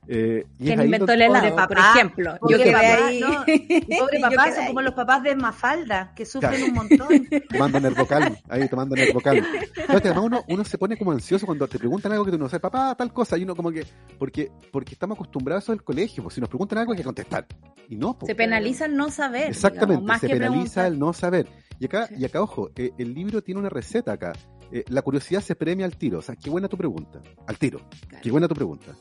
Eh, 0.09 0.45
y 0.59 0.65
¿Quién 0.65 0.83
inventó 0.83 1.13
el 1.13 1.23
helado, 1.23 1.49
por 1.55 1.69
papá, 1.69 1.93
ejemplo? 1.95 2.35
Yo 2.49 2.59
papá, 2.59 3.07
ahí. 3.07 3.21
no, 3.21 3.29
pobre 3.99 4.21
papá 4.21 4.53
son 4.55 4.67
como 4.67 4.83
los 4.83 4.95
papás 4.95 5.23
de 5.23 5.37
Mafalda, 5.37 6.13
que 6.17 6.25
sufren 6.27 6.51
Claro. 6.53 6.67
un 6.67 6.75
montón. 6.75 7.29
tomando 7.49 7.81
nervocal, 7.81 8.39
ahí 8.49 8.69
tomando 8.69 8.97
nervocal. 8.97 9.47
Que 9.75 9.83
además 9.93 10.25
uno, 10.25 10.45
uno 10.49 10.65
se 10.65 10.77
pone 10.77 10.97
como 10.97 11.13
ansioso 11.13 11.47
cuando 11.47 11.69
te 11.69 11.79
preguntan 11.79 12.11
algo 12.13 12.25
que 12.25 12.33
tú 12.33 12.39
no 12.39 12.49
sabes, 12.49 12.63
papá, 12.63 12.95
tal 12.97 13.13
cosa, 13.13 13.39
y 13.39 13.45
uno 13.45 13.55
como 13.55 13.71
que, 13.71 13.87
porque, 14.19 14.51
porque 14.73 14.95
estamos 14.95 15.17
acostumbrados 15.17 15.63
a 15.63 15.65
eso 15.67 15.73
del 15.73 15.85
colegio, 15.85 16.23
pues 16.25 16.35
si 16.35 16.41
nos 16.41 16.49
preguntan 16.51 16.79
algo 16.79 16.93
hay 16.93 16.99
que 16.99 17.05
contestar. 17.05 17.47
Y 17.89 17.95
no, 17.97 18.19
pues. 18.19 18.27
Se 18.29 18.35
penaliza 18.35 18.87
el 18.87 18.97
no 18.97 19.09
saber. 19.11 19.51
Exactamente, 19.51 19.87
digamos, 19.93 20.09
más 20.09 20.21
se 20.21 20.27
que 20.27 20.33
penaliza 20.35 20.81
preguntar. 20.83 20.87
el 20.93 20.99
no 20.99 21.13
saber. 21.13 21.49
Y 21.79 21.85
acá, 21.87 22.09
y 22.17 22.25
acá 22.25 22.43
ojo, 22.43 22.71
eh, 22.77 22.91
el 22.99 23.15
libro 23.15 23.43
tiene 23.43 23.61
una 23.61 23.69
receta 23.69 24.13
acá. 24.13 24.33
Eh, 24.73 24.85
la 24.89 25.03
curiosidad 25.03 25.41
se 25.43 25.55
premia 25.55 25.85
al 25.87 25.97
tiro. 25.97 26.19
O 26.19 26.23
sea, 26.23 26.35
qué 26.35 26.49
buena 26.51 26.67
tu 26.67 26.77
pregunta. 26.77 27.21
Al 27.47 27.59
tiro. 27.59 27.81
Claro. 28.09 28.23
Qué 28.23 28.31
buena 28.31 28.49
tu 28.49 28.55
pregunta. 28.55 28.93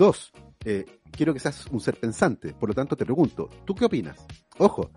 Dos, 0.00 0.32
eh, 0.64 0.86
quiero 1.12 1.34
que 1.34 1.40
seas 1.40 1.66
un 1.66 1.78
ser 1.78 1.94
pensante. 2.00 2.54
Por 2.54 2.70
lo 2.70 2.74
tanto, 2.74 2.96
te 2.96 3.04
pregunto, 3.04 3.50
¿tú 3.66 3.74
qué 3.74 3.84
opinas? 3.84 4.16
Ojo, 4.56 4.90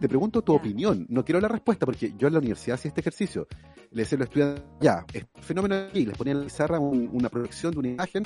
te 0.00 0.08
pregunto 0.08 0.40
tu 0.40 0.54
opinión. 0.54 1.04
No 1.10 1.22
quiero 1.22 1.38
la 1.38 1.48
respuesta 1.48 1.84
porque 1.84 2.14
yo 2.16 2.28
en 2.28 2.32
la 2.32 2.38
universidad 2.38 2.76
hacía 2.76 2.88
este 2.88 3.02
ejercicio. 3.02 3.46
Le 3.90 4.04
decía 4.04 4.16
a 4.16 4.20
los 4.20 4.28
estudiantes, 4.28 4.64
ya, 4.80 5.04
es 5.12 5.26
fenómeno 5.42 5.74
aquí. 5.76 6.06
Les 6.06 6.16
ponía 6.16 6.32
en 6.32 6.38
la 6.38 6.44
pizarra 6.46 6.78
un- 6.78 7.10
una 7.12 7.28
proyección 7.28 7.72
de 7.74 7.78
una 7.78 7.88
imagen. 7.90 8.22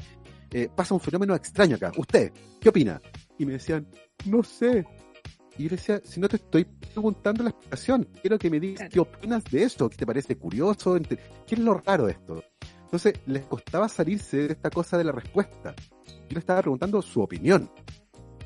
eh, 0.54 0.68
pasa 0.76 0.92
un 0.94 1.00
fenómeno 1.00 1.34
extraño 1.34 1.74
acá. 1.76 1.90
¿Usted 1.96 2.30
qué 2.60 2.68
opina? 2.68 3.00
Y 3.38 3.46
me 3.46 3.54
decían, 3.54 3.88
no 4.26 4.42
sé. 4.44 4.84
Y 5.56 5.62
yo 5.64 5.70
decía, 5.70 6.00
si 6.04 6.20
no 6.20 6.28
te 6.28 6.36
estoy 6.36 6.64
preguntando 6.66 7.42
la 7.42 7.48
explicación, 7.50 8.06
quiero 8.20 8.38
que 8.38 8.50
me 8.50 8.60
digas 8.60 8.80
Claro. 8.80 8.90
qué 8.92 9.00
opinas 9.00 9.44
de 9.44 9.62
esto, 9.64 9.88
qué 9.88 9.96
te 9.96 10.04
parece 10.06 10.36
curioso, 10.36 10.96
qué 11.46 11.54
es 11.54 11.58
lo 11.58 11.74
raro 11.74 12.04
de 12.06 12.12
esto. 12.12 12.44
Entonces, 12.92 13.14
les 13.24 13.46
costaba 13.46 13.88
salirse 13.88 14.36
de 14.48 14.52
esta 14.52 14.68
cosa 14.68 14.98
de 14.98 15.04
la 15.04 15.12
respuesta. 15.12 15.74
Yo 16.06 16.34
le 16.34 16.40
estaba 16.40 16.60
preguntando 16.60 17.00
su 17.00 17.22
opinión. 17.22 17.70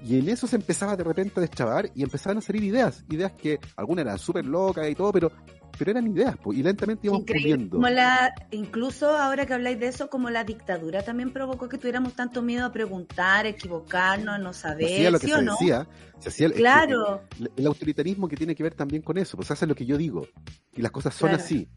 Y 0.05 0.20
en 0.20 0.28
eso 0.28 0.47
se 0.47 0.55
empezaba 0.55 0.94
de 0.97 1.03
repente 1.03 1.32
a 1.36 1.40
deschavar 1.40 1.90
y 1.97 2.05
empezaban 2.05 2.38
a 2.38 2.40
salir 2.40 2.62
ideas. 2.62 3.05
Ideas 3.11 3.32
que 3.32 3.59
algunas 3.74 4.05
eran 4.05 4.18
súper 4.20 4.47
locas 4.47 4.88
y 4.88 4.94
todo, 4.94 5.11
pero, 5.11 5.32
pero 5.76 5.90
eran 5.90 6.07
ideas, 6.07 6.36
po, 6.36 6.53
y 6.53 6.62
lentamente 6.62 7.09
íbamos 7.09 7.24
puliendo. 7.26 7.74
Como 7.76 7.88
la, 7.88 8.32
incluso 8.53 9.11
ahora 9.18 9.47
que 9.47 9.55
habláis 9.55 9.80
de 9.80 9.88
eso, 9.88 10.09
como 10.11 10.30
la 10.30 10.44
dictadura 10.44 11.03
también 11.03 11.32
provocó 11.32 11.68
que 11.68 11.76
tuviéramos 11.78 12.12
tanto 12.14 12.40
miedo 12.40 12.66
a 12.66 12.70
preguntar, 12.72 13.47
equivocarnos, 13.47 14.38
no 14.38 14.53
Se 14.53 14.61
saber, 14.61 14.84
hacía 14.84 15.11
lo 15.11 15.18
que 15.18 15.26
¿sí 15.26 15.32
se 15.32 15.38
o 15.38 15.42
no? 15.42 15.53
decía. 15.55 15.88
Se 16.20 16.28
hacía 16.28 16.47
el, 16.47 16.53
Claro, 16.53 17.22
el, 17.40 17.51
el 17.57 17.66
autoritarismo 17.66 18.28
que 18.28 18.36
tiene 18.36 18.55
que 18.55 18.62
ver 18.62 18.74
también 18.74 19.03
con 19.03 19.18
eso, 19.18 19.36
pues 19.36 19.51
hace 19.51 19.66
lo 19.66 19.74
que 19.74 19.86
yo 19.86 19.97
digo. 19.97 20.24
Y 20.72 20.82
las 20.82 20.92
cosas 20.92 21.14
son 21.16 21.30
Claro. 21.30 21.42
así. 21.42 21.68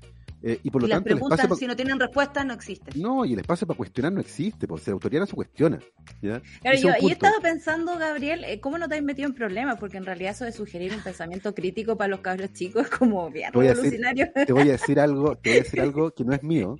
Eh, 0.41 0.57
y 0.63 0.69
por 0.71 0.81
lo 0.81 0.87
y 0.87 0.89
las 0.91 0.97
tanto, 0.99 1.09
el 1.09 1.15
preguntas, 1.15 1.47
pa- 1.47 1.55
si 1.55 1.67
no 1.67 1.75
tienen 1.75 1.99
respuesta, 1.99 2.43
no 2.45 2.53
existen. 2.53 3.01
No, 3.01 3.25
y 3.25 3.33
el 3.33 3.39
espacio 3.39 3.67
para 3.67 3.75
cuestionar 3.77 4.13
no 4.13 4.21
existe, 4.21 4.67
pues 4.69 4.83
si 4.83 4.89
la 4.89 4.93
autoridad 4.93 5.21
no 5.21 5.25
se 5.27 5.35
cuestiona. 5.35 5.79
¿ya? 6.21 6.41
Claro, 6.61 6.77
yo, 6.77 6.89
yo 7.01 7.09
he 7.09 7.11
estado 7.11 7.41
pensando, 7.41 7.97
Gabriel, 7.97 8.45
eh, 8.45 8.59
¿cómo 8.61 8.77
no 8.77 8.87
te 8.87 8.95
has 8.95 9.03
metido 9.03 9.27
en 9.27 9.35
problemas? 9.35 9.77
Porque 9.79 9.97
en 9.97 10.05
realidad 10.05 10.31
eso 10.31 10.45
de 10.45 10.53
sugerir 10.53 10.93
un 10.93 11.01
pensamiento 11.01 11.53
crítico 11.53 11.97
para 11.97 12.07
los 12.07 12.21
cabros 12.21 12.53
chicos 12.53 12.83
es 12.83 12.89
como 12.89 13.29
bien 13.29 13.51
Voy 13.53 13.67
a 13.67 13.71
decir- 13.71 13.91
revolucionario. 13.91 14.31
Te 14.45 14.53
voy 14.53 14.69
a 14.69 14.71
decir 14.71 14.99
algo, 14.99 15.35
te 15.35 15.49
voy 15.49 15.59
a 15.59 15.63
decir 15.63 15.81
algo 15.81 16.11
que 16.11 16.23
no 16.23 16.33
es 16.33 16.41
mío, 16.41 16.77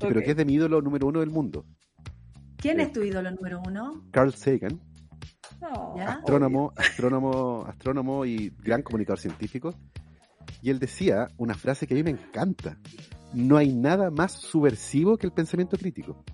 que- 0.00 0.06
pero 0.08 0.20
que 0.20 0.30
es 0.32 0.36
de 0.36 0.44
mi 0.44 0.54
ídolo 0.54 0.82
número 0.82 1.06
uno 1.06 1.20
del 1.20 1.30
mundo, 1.30 1.64
¿Quién 2.56 2.80
Eh. 2.80 2.82
es 2.84 2.92
tu 2.92 3.04
ídolo 3.04 3.30
número 3.30 3.62
uno? 3.64 4.02
Carl 4.10 4.34
Sagan. 4.34 4.80
¿Ya? 5.96 6.08
astrónomo, 6.14 6.72
astrónomo, 6.76 7.64
astrónomo 7.68 8.24
y 8.24 8.52
gran 8.62 8.82
comunicador 8.82 9.18
científico. 9.18 9.74
Y 10.62 10.70
él 10.70 10.78
decía 10.78 11.28
una 11.36 11.54
frase 11.54 11.86
que 11.86 11.94
a 11.94 11.96
mí 11.96 12.02
me 12.02 12.10
encanta. 12.10 12.78
No 13.32 13.56
hay 13.56 13.72
nada 13.72 14.10
más 14.10 14.32
subversivo 14.32 15.16
que 15.16 15.26
el 15.26 15.32
pensamiento 15.32 15.76
crítico. 15.76 16.24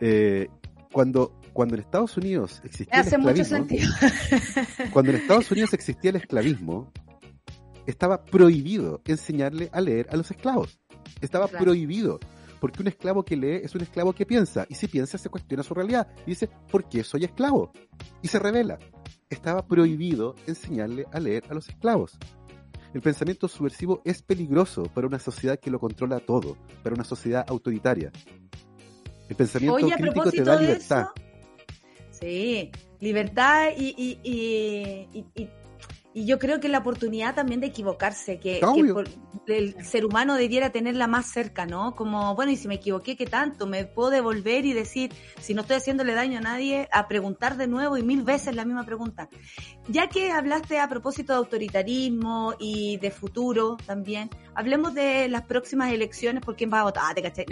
Eh, 0.00 0.48
cuando, 0.92 1.40
cuando 1.52 1.74
en 1.76 1.80
Estados 1.82 2.16
Unidos 2.16 2.60
existía 2.64 3.00
Hace 3.00 3.16
el 3.16 3.22
mucho 3.22 3.42
esclavismo, 3.42 3.68
sentido. 3.68 3.90
cuando 4.92 5.10
en 5.12 5.16
Estados 5.18 5.50
Unidos 5.50 5.72
existía 5.72 6.10
el 6.10 6.16
esclavismo, 6.16 6.92
estaba 7.86 8.24
prohibido 8.24 9.00
enseñarle 9.04 9.70
a 9.72 9.80
leer 9.80 10.06
a 10.10 10.16
los 10.16 10.30
esclavos. 10.30 10.78
Estaba 11.20 11.48
Claro. 11.48 11.64
prohibido. 11.64 12.18
Porque 12.60 12.80
un 12.80 12.88
esclavo 12.88 13.24
que 13.24 13.36
lee 13.36 13.60
es 13.62 13.74
un 13.74 13.82
esclavo 13.82 14.14
que 14.14 14.24
piensa. 14.24 14.64
Y 14.70 14.74
si 14.74 14.88
piensa, 14.88 15.18
se 15.18 15.28
cuestiona 15.28 15.62
su 15.62 15.74
realidad. 15.74 16.08
Y 16.26 16.30
dice, 16.30 16.48
¿por 16.70 16.88
qué 16.88 17.04
soy 17.04 17.24
esclavo? 17.24 17.72
Y 18.22 18.28
se 18.28 18.38
revela. 18.38 18.78
Estaba 19.28 19.66
prohibido 19.66 20.34
enseñarle 20.46 21.06
a 21.12 21.20
leer 21.20 21.44
a 21.50 21.54
los 21.54 21.68
esclavos. 21.68 22.16
El 22.94 23.02
pensamiento 23.02 23.48
subversivo 23.48 24.00
es 24.04 24.22
peligroso 24.22 24.84
para 24.84 25.06
una 25.08 25.18
sociedad 25.18 25.58
que 25.58 25.68
lo 25.70 25.80
controla 25.80 26.20
todo, 26.20 26.56
para 26.82 26.94
una 26.94 27.02
sociedad 27.04 27.44
autoritaria. 27.48 28.12
El 29.28 29.34
pensamiento 29.36 29.74
Oye, 29.74 29.94
crítico 29.96 30.30
te 30.30 30.42
da 30.44 30.60
libertad. 30.60 31.06
eso. 31.16 31.24
Sí, 32.12 32.70
libertad 33.00 33.70
y, 33.76 33.88
y, 33.98 34.20
y, 34.22 35.24
y- 35.34 35.48
y- 36.14 36.24
yo 36.26 36.38
creo 36.38 36.60
que 36.60 36.68
la 36.68 36.78
oportunidad 36.78 37.34
también 37.34 37.60
de 37.60 37.66
equivocarse, 37.66 38.38
que, 38.38 38.60
que 38.60 38.64
Obvio. 38.64 38.94
por- 38.94 39.08
el 39.46 39.84
ser 39.84 40.06
humano 40.06 40.36
debiera 40.36 40.70
tenerla 40.70 41.06
más 41.06 41.26
cerca, 41.26 41.66
¿no? 41.66 41.94
Como, 41.94 42.34
bueno, 42.34 42.50
y 42.52 42.56
si 42.56 42.66
me 42.68 42.76
equivoqué, 42.76 43.14
¿qué 43.16 43.26
tanto? 43.26 43.66
Me 43.66 43.84
puedo 43.84 44.08
devolver 44.10 44.64
y 44.64 44.72
decir, 44.72 45.12
si 45.40 45.52
no 45.52 45.60
estoy 45.62 45.76
haciéndole 45.76 46.14
daño 46.14 46.38
a 46.38 46.42
nadie, 46.42 46.88
a 46.92 47.08
preguntar 47.08 47.56
de 47.58 47.66
nuevo 47.66 47.98
y 47.98 48.02
mil 48.02 48.22
veces 48.22 48.54
la 48.54 48.64
misma 48.64 48.86
pregunta. 48.86 49.28
Ya 49.88 50.08
que 50.08 50.30
hablaste 50.30 50.78
a 50.78 50.88
propósito 50.88 51.34
de 51.34 51.38
autoritarismo 51.40 52.54
y 52.58 52.96
de 52.98 53.10
futuro 53.10 53.76
también, 53.84 54.30
hablemos 54.54 54.94
de 54.94 55.28
las 55.28 55.42
próximas 55.42 55.92
elecciones, 55.92 56.42
por 56.42 56.56
quién 56.56 56.72
va 56.72 56.80
a 56.80 56.84
votar, 56.84 57.04
Ah, 57.06 57.12
te 57.14 57.22
caché. 57.22 57.44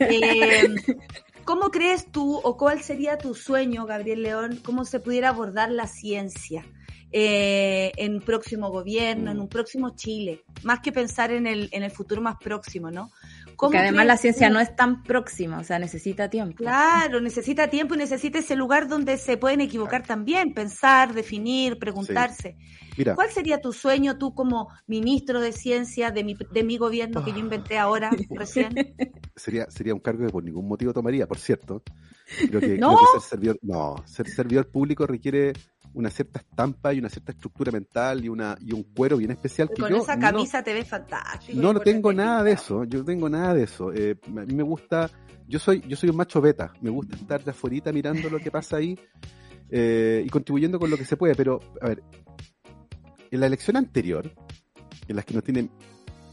Eh, 0.00 0.62
¿Cómo 1.44 1.70
crees 1.70 2.10
tú 2.12 2.36
o 2.36 2.56
cuál 2.58 2.82
sería 2.82 3.16
tu 3.16 3.34
sueño, 3.34 3.86
Gabriel 3.86 4.22
León, 4.22 4.60
cómo 4.62 4.84
se 4.84 5.00
pudiera 5.00 5.30
abordar 5.30 5.70
la 5.70 5.86
ciencia 5.86 6.66
eh, 7.10 7.92
en 7.96 8.14
un 8.14 8.20
próximo 8.20 8.70
gobierno, 8.70 9.30
en 9.30 9.40
un 9.40 9.48
próximo 9.48 9.90
Chile? 9.96 10.44
Más 10.62 10.80
que 10.80 10.92
pensar 10.92 11.30
en 11.30 11.46
el, 11.46 11.68
en 11.72 11.82
el 11.82 11.90
futuro 11.90 12.20
más 12.20 12.36
próximo, 12.36 12.90
¿no? 12.90 13.10
¿Cómo 13.58 13.72
Porque 13.72 13.78
además 13.78 14.06
la 14.06 14.16
ciencia 14.16 14.48
no 14.50 14.60
es 14.60 14.76
tan 14.76 15.02
próxima, 15.02 15.58
o 15.58 15.64
sea, 15.64 15.80
necesita 15.80 16.30
tiempo. 16.30 16.58
Claro, 16.58 17.20
necesita 17.20 17.68
tiempo 17.68 17.96
y 17.96 17.98
necesita 17.98 18.38
ese 18.38 18.54
lugar 18.54 18.86
donde 18.86 19.16
se 19.16 19.36
pueden 19.36 19.60
equivocar 19.60 20.06
también, 20.06 20.54
pensar, 20.54 21.12
definir, 21.12 21.76
preguntarse. 21.76 22.56
Mira, 22.96 23.16
¿Cuál 23.16 23.30
sería 23.30 23.60
tu 23.60 23.72
sueño 23.72 24.16
tú 24.16 24.32
como 24.32 24.68
ministro 24.86 25.40
de 25.40 25.50
ciencia 25.50 26.12
de 26.12 26.22
mi, 26.22 26.36
de 26.52 26.62
mi 26.62 26.78
gobierno 26.78 27.24
que 27.24 27.32
yo 27.32 27.38
inventé 27.38 27.78
ahora, 27.78 28.10
recién? 28.30 28.94
sería, 29.34 29.68
sería 29.70 29.92
un 29.92 30.00
cargo 30.00 30.26
que 30.26 30.32
por 30.32 30.44
ningún 30.44 30.68
motivo 30.68 30.92
tomaría, 30.92 31.26
por 31.26 31.38
cierto. 31.38 31.82
Creo 32.48 32.60
que, 32.60 32.68
¿No? 32.78 32.94
creo 32.94 32.98
que 32.98 33.20
ser 33.20 33.28
servidor, 33.28 33.58
no, 33.62 33.96
ser 34.04 34.28
servidor 34.28 34.68
público 34.68 35.04
requiere 35.04 35.52
una 36.00 36.10
cierta 36.10 36.38
estampa 36.40 36.92
y 36.94 36.98
una 37.00 37.08
cierta 37.08 37.32
estructura 37.32 37.72
mental 37.72 38.24
y 38.24 38.28
una 38.28 38.56
y 38.60 38.72
un 38.72 38.82
cuero 38.84 39.16
bien 39.16 39.30
especial 39.32 39.68
que 39.68 39.82
Con 39.82 39.90
yo 39.90 39.96
esa 39.98 40.14
no- 40.16 40.20
camisa 40.22 40.62
te 40.62 40.72
ves 40.72 40.88
fantástico. 40.88 41.60
no, 41.60 41.72
no 41.72 41.80
tengo 41.80 42.12
nada 42.12 42.42
de 42.42 42.52
eso, 42.52 42.84
yo 42.84 43.00
no 43.00 43.04
tengo 43.04 43.28
nada 43.28 43.54
de 43.54 43.64
eso. 43.64 43.92
Eh, 43.92 44.16
a 44.26 44.30
mí 44.30 44.54
me 44.54 44.62
gusta, 44.62 45.10
yo 45.46 45.58
soy, 45.58 45.80
yo 45.88 45.96
soy 45.96 46.10
un 46.10 46.16
macho 46.16 46.40
beta, 46.40 46.72
me 46.80 46.90
gusta 46.90 47.16
estar 47.16 47.42
de 47.44 47.50
afuera 47.50 47.92
mirando 47.92 48.30
lo 48.30 48.38
que 48.38 48.50
pasa 48.50 48.76
ahí. 48.76 48.98
eh, 49.70 50.22
y 50.24 50.28
contribuyendo 50.30 50.78
con 50.78 50.88
lo 50.90 50.96
que 50.96 51.04
se 51.04 51.16
puede. 51.18 51.34
Pero, 51.34 51.60
a 51.82 51.88
ver, 51.88 52.02
en 53.30 53.40
la 53.40 53.46
elección 53.46 53.76
anterior, 53.76 54.32
en 55.06 55.16
las 55.16 55.24
que 55.26 55.34
nos 55.34 55.44
tienen 55.44 55.70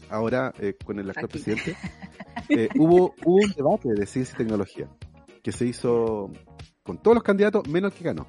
ahora 0.08 0.54
eh, 0.58 0.74
con 0.84 0.98
el 0.98 1.08
actual 1.10 1.26
Aquí. 1.26 1.32
presidente, 1.42 1.76
eh, 2.48 2.68
hubo, 2.78 3.14
hubo 3.24 3.34
un 3.44 3.52
debate 3.54 3.88
de 3.92 4.06
ciencia 4.06 4.32
y 4.34 4.38
tecnología 4.38 4.88
que 5.42 5.52
se 5.52 5.66
hizo 5.66 6.30
con 6.82 6.96
todos 7.02 7.16
los 7.16 7.22
candidatos, 7.24 7.68
menos 7.68 7.92
el 7.92 7.98
que 7.98 8.04
ganó. 8.04 8.26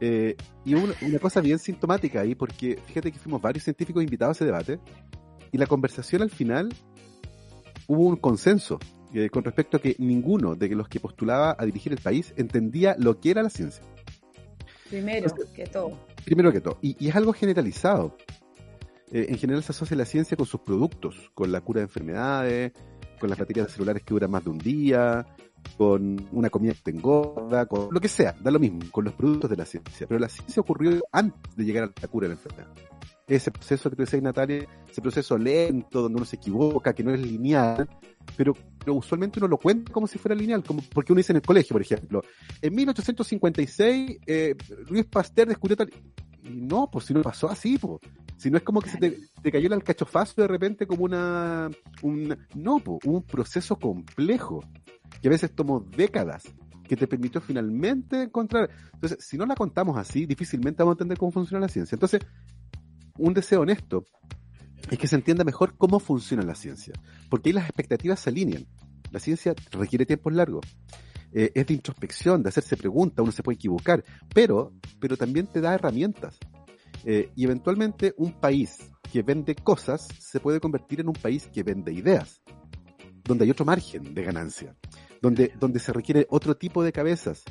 Eh, 0.00 0.36
y 0.64 0.74
una, 0.74 0.94
cosa 1.20 1.40
bien 1.40 1.58
sintomática 1.58 2.20
ahí, 2.20 2.34
porque 2.34 2.78
fíjate 2.86 3.12
que 3.12 3.18
fuimos 3.18 3.42
varios 3.42 3.64
científicos 3.64 4.02
invitados 4.02 4.36
a 4.36 4.38
ese 4.38 4.44
debate, 4.46 4.80
y 5.52 5.58
la 5.58 5.66
conversación 5.66 6.22
al 6.22 6.30
final 6.30 6.70
hubo 7.86 8.06
un 8.06 8.16
consenso 8.16 8.78
eh, 9.12 9.28
con 9.28 9.44
respecto 9.44 9.76
a 9.76 9.80
que 9.80 9.96
ninguno 9.98 10.54
de 10.54 10.68
los 10.70 10.88
que 10.88 11.00
postulaba 11.00 11.56
a 11.58 11.64
dirigir 11.64 11.92
el 11.92 11.98
país 11.98 12.32
entendía 12.36 12.94
lo 12.98 13.20
que 13.20 13.32
era 13.32 13.42
la 13.42 13.50
ciencia. 13.50 13.82
Primero 14.88 15.30
que 15.54 15.66
todo. 15.66 15.92
Primero 16.24 16.52
que 16.52 16.60
todo. 16.60 16.78
Y, 16.80 16.96
y 17.04 17.08
es 17.08 17.16
algo 17.16 17.32
generalizado. 17.32 18.16
Eh, 19.12 19.26
en 19.28 19.38
general 19.38 19.62
se 19.62 19.72
asocia 19.72 19.96
la 19.96 20.04
ciencia 20.04 20.36
con 20.36 20.46
sus 20.46 20.60
productos, 20.60 21.30
con 21.34 21.50
la 21.50 21.60
cura 21.60 21.80
de 21.80 21.84
enfermedades, 21.84 22.72
con 23.18 23.28
las 23.28 23.38
baterías 23.38 23.66
de 23.66 23.72
celulares 23.72 24.02
que 24.04 24.14
duran 24.14 24.30
más 24.30 24.44
de 24.44 24.50
un 24.50 24.58
día, 24.58 25.26
con 25.76 26.28
una 26.32 26.50
comida 26.50 26.74
que 26.74 26.80
te 26.82 26.90
engorda, 26.90 27.66
con 27.66 27.88
lo 27.90 28.00
que 28.00 28.08
sea, 28.08 28.34
da 28.40 28.50
lo 28.50 28.58
mismo, 28.58 28.80
con 28.90 29.04
los 29.04 29.14
productos 29.14 29.50
de 29.50 29.56
la 29.56 29.64
ciencia. 29.64 30.06
Pero 30.06 30.20
la 30.20 30.28
ciencia 30.28 30.60
ocurrió 30.60 31.02
antes 31.12 31.56
de 31.56 31.64
llegar 31.64 31.84
a 31.84 31.92
la 32.00 32.08
cura 32.08 32.28
de 32.28 32.34
la 32.34 32.40
enfermedad. 32.40 32.68
Ese 33.26 33.50
proceso 33.50 33.88
que 33.88 33.96
tú 33.96 34.02
decías, 34.02 34.22
Natalia, 34.22 34.66
ese 34.90 35.00
proceso 35.00 35.38
lento, 35.38 36.02
donde 36.02 36.16
uno 36.16 36.26
se 36.26 36.36
equivoca, 36.36 36.92
que 36.92 37.04
no 37.04 37.14
es 37.14 37.20
lineal, 37.20 37.88
pero, 38.36 38.54
pero 38.78 38.94
usualmente 38.94 39.38
uno 39.38 39.46
lo 39.48 39.56
cuenta 39.56 39.92
como 39.92 40.06
si 40.06 40.18
fuera 40.18 40.34
lineal, 40.34 40.64
como 40.64 40.82
porque 40.92 41.12
uno 41.12 41.20
dice 41.20 41.32
en 41.32 41.36
el 41.36 41.42
colegio, 41.42 41.74
por 41.74 41.82
ejemplo, 41.82 42.22
en 42.60 42.74
1856 42.74 44.18
eh, 44.26 44.56
Luis 44.88 45.04
Pasteur 45.06 45.48
descubrió 45.48 45.76
tal... 45.76 45.90
Y 46.50 46.60
no, 46.60 46.90
pues 46.90 47.06
si 47.06 47.14
no 47.14 47.22
pasó 47.22 47.48
así, 47.48 47.78
pues. 47.78 48.00
Si 48.36 48.50
no 48.50 48.56
es 48.56 48.62
como 48.62 48.80
que 48.80 48.90
se 48.90 48.98
te, 48.98 49.18
te 49.42 49.52
cayó 49.52 49.66
el 49.66 49.74
alcachofazo 49.74 50.40
de 50.40 50.48
repente 50.48 50.86
como 50.86 51.04
una... 51.04 51.70
Un, 52.02 52.36
no, 52.54 52.78
pues, 52.78 52.98
hubo 53.04 53.16
un 53.18 53.22
proceso 53.22 53.76
complejo 53.76 54.64
que 55.20 55.28
a 55.28 55.30
veces 55.30 55.54
tomó 55.54 55.80
décadas 55.80 56.44
que 56.90 56.96
te 56.96 57.06
permitió 57.06 57.40
finalmente 57.40 58.22
encontrar. 58.22 58.68
Entonces, 58.94 59.18
si 59.24 59.38
no 59.38 59.46
la 59.46 59.54
contamos 59.54 59.96
así, 59.96 60.26
difícilmente 60.26 60.82
vamos 60.82 60.94
a 60.94 60.96
entender 60.96 61.18
cómo 61.18 61.30
funciona 61.30 61.60
la 61.60 61.68
ciencia. 61.68 61.94
Entonces, 61.94 62.20
un 63.16 63.32
deseo 63.32 63.60
honesto 63.60 64.04
es 64.90 64.98
que 64.98 65.06
se 65.06 65.14
entienda 65.14 65.44
mejor 65.44 65.76
cómo 65.76 66.00
funciona 66.00 66.42
la 66.42 66.56
ciencia, 66.56 66.94
porque 67.28 67.50
ahí 67.50 67.52
las 67.52 67.64
expectativas 67.64 68.18
se 68.18 68.30
alinean. 68.30 68.66
La 69.12 69.20
ciencia 69.20 69.54
requiere 69.70 70.06
tiempos 70.06 70.32
largos. 70.32 70.66
Eh, 71.32 71.52
es 71.54 71.66
de 71.66 71.74
introspección, 71.74 72.42
de 72.42 72.48
hacerse 72.48 72.76
preguntas, 72.76 73.22
uno 73.22 73.32
se 73.32 73.42
puede 73.42 73.54
equivocar, 73.56 74.02
pero, 74.34 74.72
pero 74.98 75.16
también 75.16 75.46
te 75.46 75.60
da 75.60 75.74
herramientas. 75.74 76.36
Eh, 77.04 77.30
y 77.36 77.44
eventualmente 77.44 78.14
un 78.18 78.32
país 78.32 78.78
que 79.12 79.22
vende 79.22 79.54
cosas 79.54 80.06
se 80.18 80.40
puede 80.40 80.60
convertir 80.60 81.00
en 81.00 81.08
un 81.08 81.14
país 81.14 81.48
que 81.52 81.62
vende 81.62 81.92
ideas, 81.92 82.42
donde 83.24 83.44
hay 83.44 83.50
otro 83.50 83.64
margen 83.64 84.12
de 84.14 84.22
ganancia, 84.22 84.76
donde, 85.22 85.52
donde 85.58 85.78
se 85.78 85.92
requiere 85.92 86.26
otro 86.30 86.56
tipo 86.56 86.82
de 86.82 86.92
cabezas, 86.92 87.42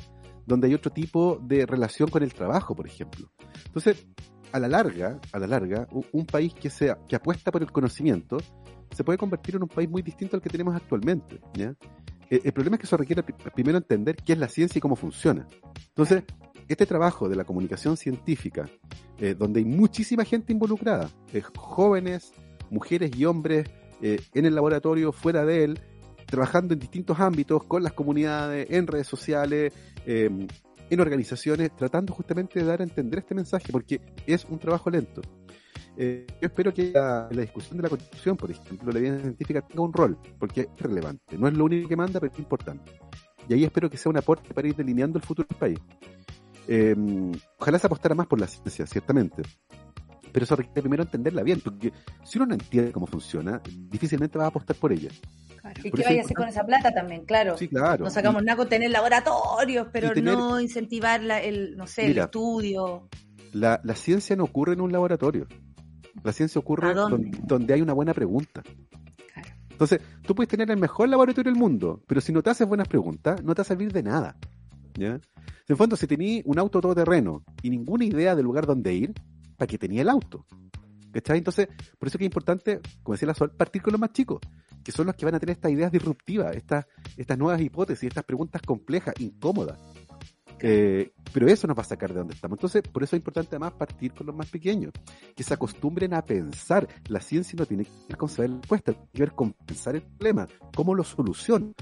donde 0.46 0.66
hay 0.68 0.74
otro 0.74 0.90
tipo 0.90 1.38
de 1.42 1.66
relación 1.66 2.08
con 2.10 2.22
el 2.22 2.32
trabajo, 2.34 2.74
por 2.74 2.86
ejemplo. 2.86 3.30
Entonces, 3.66 4.06
a 4.52 4.58
la 4.58 4.68
larga, 4.68 5.20
a 5.32 5.38
la 5.38 5.46
larga, 5.46 5.86
u- 5.92 6.04
un 6.12 6.26
país 6.26 6.52
que 6.54 6.70
sea, 6.70 6.98
que 7.08 7.16
apuesta 7.16 7.50
por 7.52 7.62
el 7.62 7.70
conocimiento, 7.72 8.36
se 8.94 9.04
puede 9.04 9.18
convertir 9.18 9.56
en 9.56 9.62
un 9.62 9.68
país 9.68 9.88
muy 9.88 10.02
distinto 10.02 10.36
al 10.36 10.42
que 10.42 10.48
tenemos 10.50 10.74
actualmente. 10.74 11.40
¿ya? 11.54 11.74
El, 12.30 12.40
el 12.44 12.52
problema 12.52 12.76
es 12.76 12.80
que 12.80 12.86
eso 12.86 12.96
requiere 12.96 13.22
pri- 13.22 13.34
primero 13.54 13.76
entender 13.76 14.16
qué 14.16 14.32
es 14.32 14.38
la 14.38 14.48
ciencia 14.48 14.78
y 14.78 14.80
cómo 14.80 14.96
funciona. 14.96 15.46
Entonces, 15.88 16.22
este 16.68 16.86
trabajo 16.86 17.28
de 17.28 17.36
la 17.36 17.44
comunicación 17.44 17.96
científica, 17.96 18.66
eh, 19.18 19.34
donde 19.36 19.58
hay 19.60 19.66
muchísima 19.66 20.24
gente 20.24 20.52
involucrada, 20.52 21.10
eh, 21.32 21.42
jóvenes, 21.56 22.32
mujeres 22.70 23.10
y 23.16 23.24
hombres 23.24 23.68
eh, 24.00 24.20
en 24.32 24.46
el 24.46 24.54
laboratorio, 24.54 25.12
fuera 25.12 25.44
de 25.44 25.64
él, 25.64 25.80
trabajando 26.26 26.74
en 26.74 26.80
distintos 26.80 27.18
ámbitos, 27.18 27.64
con 27.64 27.82
las 27.82 27.92
comunidades, 27.92 28.68
en 28.70 28.86
redes 28.86 29.08
sociales, 29.08 29.72
eh, 30.06 30.30
en 30.90 31.00
organizaciones, 31.00 31.74
tratando 31.76 32.14
justamente 32.14 32.60
de 32.60 32.66
dar 32.66 32.80
a 32.80 32.84
entender 32.84 33.18
este 33.20 33.34
mensaje, 33.34 33.72
porque 33.72 34.00
es 34.26 34.44
un 34.44 34.58
trabajo 34.58 34.90
lento. 34.90 35.22
Eh, 36.02 36.26
yo 36.40 36.46
espero 36.46 36.72
que 36.72 36.92
la, 36.92 37.28
la 37.30 37.42
discusión 37.42 37.76
de 37.76 37.82
la 37.82 37.88
Constitución, 37.90 38.34
por 38.34 38.50
ejemplo, 38.50 38.90
la 38.90 38.98
evidencia 38.98 39.24
científica 39.24 39.60
tenga 39.60 39.82
un 39.82 39.92
rol, 39.92 40.16
porque 40.38 40.62
es 40.62 40.68
relevante. 40.78 41.36
No 41.36 41.46
es 41.46 41.52
lo 41.54 41.66
único 41.66 41.88
que 41.90 41.96
manda, 41.96 42.18
pero 42.18 42.32
es 42.32 42.38
importante. 42.38 42.90
Y 43.46 43.52
ahí 43.52 43.64
espero 43.64 43.90
que 43.90 43.98
sea 43.98 44.08
un 44.08 44.16
aporte 44.16 44.54
para 44.54 44.66
ir 44.66 44.74
delineando 44.74 45.18
el 45.18 45.24
futuro 45.24 45.46
del 45.48 45.58
país. 45.58 45.78
Eh, 46.66 46.96
ojalá 47.58 47.78
se 47.78 47.86
apostara 47.86 48.14
más 48.14 48.26
por 48.26 48.40
la 48.40 48.46
ciencia, 48.46 48.86
ciertamente. 48.86 49.42
Pero 50.32 50.44
eso 50.44 50.56
requiere 50.56 50.80
primero 50.80 51.02
entenderla 51.02 51.42
bien, 51.42 51.60
porque 51.60 51.92
si 52.24 52.38
uno 52.38 52.46
no 52.46 52.54
entiende 52.54 52.92
cómo 52.92 53.06
funciona, 53.06 53.60
difícilmente 53.90 54.38
va 54.38 54.44
a 54.44 54.48
apostar 54.48 54.76
por 54.76 54.92
ella. 54.92 55.10
¿Y 55.84 55.90
qué 55.90 56.02
vaya 56.02 56.22
a 56.22 56.24
hacer 56.24 56.34
con 56.36 56.48
esa 56.48 56.64
plata 56.64 56.94
también? 56.94 57.26
Claro. 57.26 57.58
Sí, 57.58 57.68
claro. 57.68 58.04
No 58.04 58.10
sacamos 58.10 58.42
nada 58.42 58.56
con 58.56 58.70
tener 58.70 58.90
laboratorios, 58.90 59.88
pero 59.92 60.12
tener- 60.12 60.32
no 60.34 60.58
incentivar 60.60 61.22
la- 61.22 61.42
el, 61.42 61.76
no 61.76 61.86
sé, 61.86 62.06
Mira. 62.06 62.22
el 62.22 62.24
estudio. 62.26 63.08
La, 63.52 63.80
la 63.84 63.94
ciencia 63.96 64.36
no 64.36 64.44
ocurre 64.44 64.72
en 64.74 64.80
un 64.80 64.92
laboratorio. 64.92 65.46
La 66.22 66.32
ciencia 66.32 66.58
ocurre 66.58 66.94
donde 66.94 67.74
hay 67.74 67.80
una 67.80 67.92
buena 67.92 68.14
pregunta. 68.14 68.62
Claro. 68.62 69.48
Entonces, 69.70 70.00
tú 70.26 70.34
puedes 70.34 70.48
tener 70.48 70.70
el 70.70 70.78
mejor 70.78 71.08
laboratorio 71.08 71.52
del 71.52 71.60
mundo, 71.60 72.02
pero 72.06 72.20
si 72.20 72.32
no 72.32 72.42
te 72.42 72.50
haces 72.50 72.66
buenas 72.66 72.88
preguntas, 72.88 73.42
no 73.42 73.54
te 73.54 73.60
va 73.60 73.62
a 73.62 73.64
servir 73.64 73.92
de 73.92 74.02
nada. 74.02 74.36
¿ya? 74.94 75.14
En 75.14 75.20
el 75.68 75.76
fondo, 75.76 75.96
si 75.96 76.06
tenías 76.06 76.42
un 76.46 76.58
auto 76.58 76.80
todoterreno 76.80 77.44
y 77.62 77.70
ninguna 77.70 78.04
idea 78.04 78.34
del 78.34 78.44
lugar 78.44 78.66
donde 78.66 78.92
ir, 78.92 79.14
¿para 79.56 79.68
qué 79.68 79.78
tenía 79.78 80.02
el 80.02 80.08
auto? 80.08 80.46
¿Cachai? 81.12 81.38
Entonces, 81.38 81.68
por 81.98 82.08
eso 82.08 82.18
que 82.18 82.24
es 82.24 82.28
importante, 82.28 82.80
como 83.02 83.14
decía 83.14 83.26
la 83.28 83.34
Sol, 83.34 83.50
partir 83.50 83.82
con 83.82 83.92
los 83.92 84.00
más 84.00 84.12
chicos, 84.12 84.40
que 84.84 84.92
son 84.92 85.06
los 85.06 85.14
que 85.14 85.24
van 85.24 85.34
a 85.34 85.40
tener 85.40 85.54
estas 85.54 85.72
ideas 85.72 85.92
disruptivas, 85.92 86.54
estas, 86.56 86.86
estas 87.16 87.38
nuevas 87.38 87.60
hipótesis, 87.60 88.08
estas 88.08 88.24
preguntas 88.24 88.62
complejas, 88.62 89.14
incómodas. 89.18 89.78
Eh, 90.62 91.12
pero 91.32 91.48
eso 91.48 91.66
nos 91.66 91.76
va 91.76 91.82
a 91.82 91.86
sacar 91.86 92.12
de 92.12 92.18
donde 92.18 92.34
estamos. 92.34 92.58
Entonces, 92.58 92.82
por 92.82 93.02
eso 93.02 93.16
es 93.16 93.20
importante 93.20 93.50
además 93.56 93.72
partir 93.72 94.12
con 94.12 94.26
los 94.26 94.36
más 94.36 94.48
pequeños, 94.48 94.92
que 95.34 95.42
se 95.42 95.54
acostumbren 95.54 96.14
a 96.14 96.22
pensar. 96.22 96.86
La 97.08 97.20
ciencia 97.20 97.56
no 97.58 97.66
tiene 97.66 97.84
que 97.84 97.90
ver 98.08 98.16
con 98.16 98.28
saber 98.28 98.50
la 98.50 98.56
respuesta, 98.56 98.92
tiene 98.92 99.08
que 99.12 99.20
ver 99.20 99.32
con 99.32 99.52
pensar 99.52 99.96
el 99.96 100.02
problema, 100.02 100.48
cómo 100.74 100.94
lo 100.94 101.04
solucionan. 101.04 101.74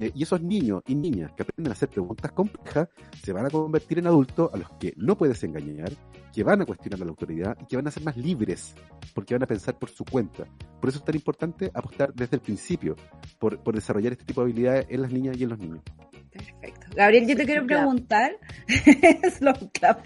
Eh, 0.00 0.12
y 0.14 0.22
esos 0.22 0.42
niños 0.42 0.82
y 0.86 0.94
niñas 0.94 1.32
que 1.32 1.42
aprenden 1.42 1.70
a 1.70 1.72
hacer 1.72 1.88
preguntas 1.88 2.32
complejas 2.32 2.88
se 3.22 3.32
van 3.32 3.46
a 3.46 3.50
convertir 3.50 3.98
en 3.98 4.06
adultos 4.06 4.50
a 4.52 4.56
los 4.56 4.70
que 4.78 4.92
no 4.96 5.16
puedes 5.16 5.42
engañar, 5.44 5.92
que 6.32 6.44
van 6.44 6.60
a 6.60 6.66
cuestionar 6.66 7.00
a 7.00 7.04
la 7.04 7.10
autoridad 7.10 7.56
y 7.60 7.66
que 7.66 7.76
van 7.76 7.86
a 7.86 7.90
ser 7.90 8.02
más 8.02 8.16
libres, 8.16 8.74
porque 9.14 9.34
van 9.34 9.42
a 9.42 9.46
pensar 9.46 9.78
por 9.78 9.90
su 9.90 10.04
cuenta. 10.04 10.44
Por 10.80 10.90
eso 10.90 10.98
es 10.98 11.04
tan 11.04 11.14
importante 11.14 11.70
apostar 11.72 12.12
desde 12.14 12.36
el 12.36 12.42
principio 12.42 12.96
por, 13.38 13.62
por 13.62 13.74
desarrollar 13.74 14.12
este 14.12 14.24
tipo 14.24 14.42
de 14.42 14.50
habilidades 14.50 14.86
en 14.90 15.02
las 15.02 15.10
niñas 15.10 15.36
y 15.38 15.44
en 15.44 15.48
los 15.48 15.58
niños. 15.58 15.80
Perfecto. 16.30 16.86
Gabriel, 16.94 17.26
yo 17.26 17.36
te 17.36 17.46
quiero 17.46 17.66
preguntar. 17.66 18.36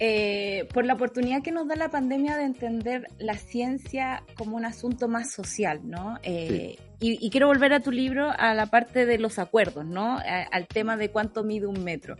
Eh, 0.00 0.68
por 0.72 0.84
la 0.84 0.94
oportunidad 0.94 1.42
que 1.42 1.50
nos 1.50 1.66
da 1.66 1.74
la 1.74 1.90
pandemia 1.90 2.36
de 2.36 2.44
entender 2.44 3.08
la 3.18 3.34
ciencia 3.34 4.22
como 4.36 4.56
un 4.56 4.64
asunto 4.64 5.08
más 5.08 5.32
social, 5.32 5.80
¿no? 5.82 6.18
Eh, 6.22 6.78
y, 7.00 7.24
y 7.24 7.30
quiero 7.30 7.46
volver 7.46 7.72
a 7.72 7.80
tu 7.80 7.90
libro 7.92 8.30
a 8.36 8.54
la 8.54 8.66
parte 8.66 9.06
de 9.06 9.18
los 9.18 9.38
acuerdos, 9.38 9.84
¿no? 9.84 10.18
A- 10.18 10.46
al 10.50 10.66
tema 10.66 10.96
de 10.96 11.10
cuánto 11.10 11.44
mide 11.44 11.66
un 11.66 11.84
metro. 11.84 12.16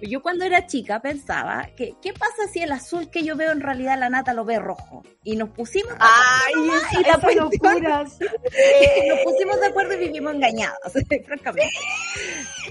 Yo 0.00 0.22
cuando 0.22 0.44
era 0.44 0.66
chica 0.66 1.00
pensaba 1.00 1.68
que, 1.76 1.94
¿qué 2.02 2.12
pasa 2.12 2.46
si 2.52 2.60
el 2.60 2.72
azul 2.72 3.10
que 3.10 3.24
yo 3.24 3.36
veo 3.36 3.52
en 3.52 3.60
realidad 3.60 3.98
la 3.98 4.10
nata 4.10 4.32
lo 4.34 4.44
ve 4.44 4.58
rojo? 4.58 5.02
Y 5.24 5.36
nos 5.36 5.48
pusimos 5.50 5.92
¡Ay, 5.98 6.52
esa- 6.68 7.00
esa 7.00 7.28
esa 7.30 7.42
locuras! 7.42 8.18
nos 9.08 9.18
pusimos 9.24 9.60
de 9.60 9.66
acuerdo 9.66 9.94
y 9.94 9.98
vivimos 9.98 10.34
engañados, 10.34 10.92
francamente. 11.26 11.70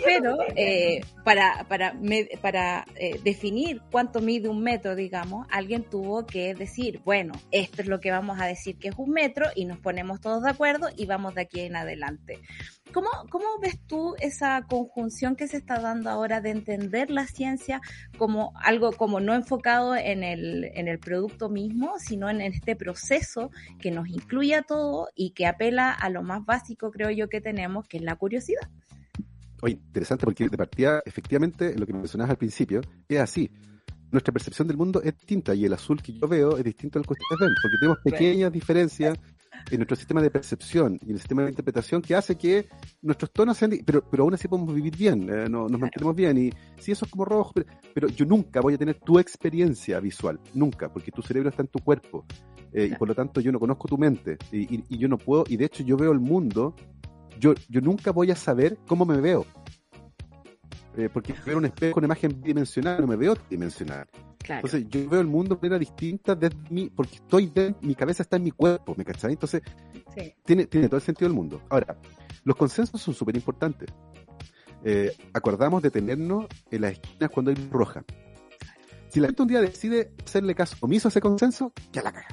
Pero 0.06 0.38
eh, 0.56 1.02
para, 1.24 1.66
para, 1.68 1.94
me- 1.94 2.30
para 2.42 2.86
eh, 2.96 3.20
definir 3.24 3.82
cuánto 3.92 4.22
mide 4.22 4.50
un 4.50 4.62
metro, 4.62 4.96
digamos, 4.96 5.48
alguien 5.52 5.84
tuvo 5.84 6.26
que 6.26 6.54
decir, 6.56 7.02
bueno, 7.06 7.34
esto 7.52 7.82
es 7.82 7.88
lo 7.88 8.00
que 8.00 8.12
vamos 8.12 8.40
a 8.40 8.46
decir 8.46 8.78
que 8.78 8.90
es 8.90 8.96
un 8.98 9.12
metro 9.12 9.48
y 9.56 9.66
nos 9.66 9.78
ponemos 9.80 10.20
todos 10.22 10.44
de 10.44 10.50
acuerdo 10.50 10.88
y 10.96 11.06
vamos 11.06 11.36
de 11.36 11.42
aquí 11.42 11.62
en 11.62 11.76
adelante. 11.76 12.40
¿Cómo, 12.94 13.08
¿Cómo 13.30 13.46
ves 13.62 13.80
tú 13.88 14.16
esa 14.20 14.64
conjunción 14.68 15.36
que 15.38 15.48
se 15.48 15.58
está 15.58 15.80
dando 15.80 16.10
ahora 16.10 16.42
de 16.42 16.50
entender 16.50 17.10
la 17.10 17.26
ciencia 17.26 17.80
como 18.18 18.52
algo 18.56 18.92
como 18.92 19.20
no 19.22 19.34
enfocado 19.34 19.96
en 19.96 20.24
el, 20.24 20.66
en 20.74 20.88
el 20.90 21.00
producto 21.00 21.48
mismo, 21.50 21.94
sino 22.00 22.30
en 22.30 22.42
este 22.42 22.76
proceso 22.76 23.50
que 23.80 23.92
nos 23.92 24.10
incluye 24.10 24.56
a 24.56 24.64
todo 24.64 25.08
y 25.16 25.32
que 25.32 25.46
apela 25.48 25.92
a 25.92 26.10
lo 26.10 26.22
más 26.24 26.44
básico, 26.46 26.92
creo 26.92 27.12
yo, 27.12 27.30
que 27.30 27.40
tenemos, 27.40 27.88
que 27.88 27.98
es 27.98 28.04
la 28.04 28.16
curiosidad? 28.18 28.68
Oye, 29.62 29.74
interesante 29.74 30.26
porque 30.26 30.50
de 30.50 30.58
partida, 30.58 31.02
efectivamente, 31.06 31.78
lo 31.78 31.86
que 31.86 31.94
mencionabas 31.94 32.32
al 32.32 32.38
principio, 32.38 32.82
es 33.08 33.20
así. 33.20 33.50
Nuestra 34.12 34.34
percepción 34.34 34.68
del 34.68 34.76
mundo 34.78 35.02
es 35.02 35.14
distinta 35.16 35.56
y 35.56 35.64
el 35.66 35.74
azul 35.74 36.02
que 36.02 36.12
yo 36.14 36.28
veo 36.28 36.58
es 36.58 36.64
distinto 36.64 37.00
al 37.00 37.06
que 37.06 37.14
ustedes 37.14 37.40
ven, 37.40 37.56
porque 37.62 37.78
tenemos 37.78 37.98
pequeñas 38.04 38.52
diferencias 38.52 39.18
en 39.70 39.78
nuestro 39.78 39.96
sistema 39.96 40.22
de 40.22 40.30
percepción 40.30 41.00
y 41.02 41.06
en 41.06 41.12
el 41.14 41.20
sistema 41.20 41.44
de 41.44 41.50
interpretación 41.52 42.02
que 42.02 42.16
hace 42.16 42.36
que 42.36 42.68
nuestros 43.04 43.32
tonos 43.32 43.56
sean, 43.58 43.72
pero, 43.86 44.04
pero 44.10 44.24
aún 44.24 44.34
así 44.34 44.48
podemos 44.50 44.74
vivir 44.76 44.98
bien, 44.98 45.30
eh, 45.30 45.48
no- 45.48 45.70
nos 45.70 45.80
mantenemos 45.80 46.14
bien 46.16 46.38
y 46.38 46.50
sí, 46.78 46.92
eso 46.92 47.06
es 47.06 47.12
como 47.12 47.24
rojo, 47.24 47.52
pero, 47.54 47.68
pero 47.94 48.08
yo 48.10 48.26
nunca 48.26 48.60
voy 48.60 48.74
a 48.74 48.78
tener 48.78 48.96
tu 49.00 49.18
experiencia 49.20 50.00
visual, 50.02 50.40
nunca, 50.56 50.92
porque 50.92 51.12
tu 51.12 51.22
cerebro 51.22 51.50
está 51.50 51.62
en 51.62 51.68
tu 51.70 51.80
cuerpo 51.80 52.26
eh, 52.74 52.90
y 52.92 52.96
por 52.96 53.08
lo 53.08 53.16
tanto 53.16 53.40
yo 53.40 53.52
no 53.54 53.60
conozco 53.60 53.88
tu 53.88 53.98
mente 53.98 54.38
y, 54.52 54.76
y- 54.76 54.84
y 54.90 54.98
yo 54.98 55.08
no 55.08 55.18
puedo, 55.18 55.46
y 55.48 55.56
de 55.56 55.66
hecho 55.66 55.84
yo 55.84 55.96
veo 55.96 56.12
el 56.12 56.20
mundo, 56.20 56.76
yo, 57.42 57.56
yo 57.68 57.82
nunca 57.82 58.12
voy 58.12 58.30
a 58.32 58.36
saber 58.36 58.78
cómo 58.88 59.04
me 59.04 59.20
veo. 59.20 59.46
Eh, 60.96 61.10
porque 61.12 61.34
veo 61.46 61.58
un 61.58 61.66
espejo 61.66 61.94
con 61.96 62.04
imagen 62.04 62.40
bidimensional, 62.42 63.02
no 63.02 63.08
me 63.08 63.16
veo 63.16 63.36
tridimensional. 63.36 64.08
Claro. 64.38 64.66
Entonces 64.66 64.90
yo 64.90 65.10
veo 65.10 65.22
el 65.22 65.28
mundo 65.28 65.56
de 65.56 65.62
manera 65.62 65.80
distinta 65.80 66.36
desde 66.36 66.56
mi, 66.70 66.90
porque 66.90 67.16
estoy 67.16 67.48
de, 67.48 67.76
mi 67.82 67.96
cabeza 67.96 68.24
está 68.24 68.38
en 68.38 68.44
mi 68.44 68.52
cuerpo, 68.52 68.94
¿me 68.96 69.04
cachai? 69.04 69.32
Entonces 69.32 69.62
Sí. 70.16 70.34
tiene, 70.46 70.66
tiene 70.68 70.88
todo 70.88 70.98
el 70.98 71.04
sentido 71.04 71.30
del 71.30 71.36
mundo. 71.36 71.62
Ahora, 71.70 71.98
los 72.44 72.56
consensos 72.56 73.02
son 73.02 73.14
súper 73.14 73.36
importantes. 73.36 73.90
Eh, 74.84 75.16
acordamos 75.34 75.82
detenernos 75.82 76.48
en 76.70 76.82
las 76.82 76.94
esquinas 76.94 77.30
cuando 77.30 77.52
hay 77.52 77.58
luz 77.58 77.70
roja. 77.70 78.04
Si 79.10 79.20
la 79.20 79.28
gente 79.28 79.42
un 79.44 79.48
día 79.48 79.62
decide 79.62 80.14
hacerle 80.26 80.54
caso 80.56 80.76
omiso 80.82 81.08
a 81.08 81.10
ese 81.10 81.22
consenso, 81.22 81.72
ya 81.94 82.02
la 82.02 82.12
caga. 82.12 82.28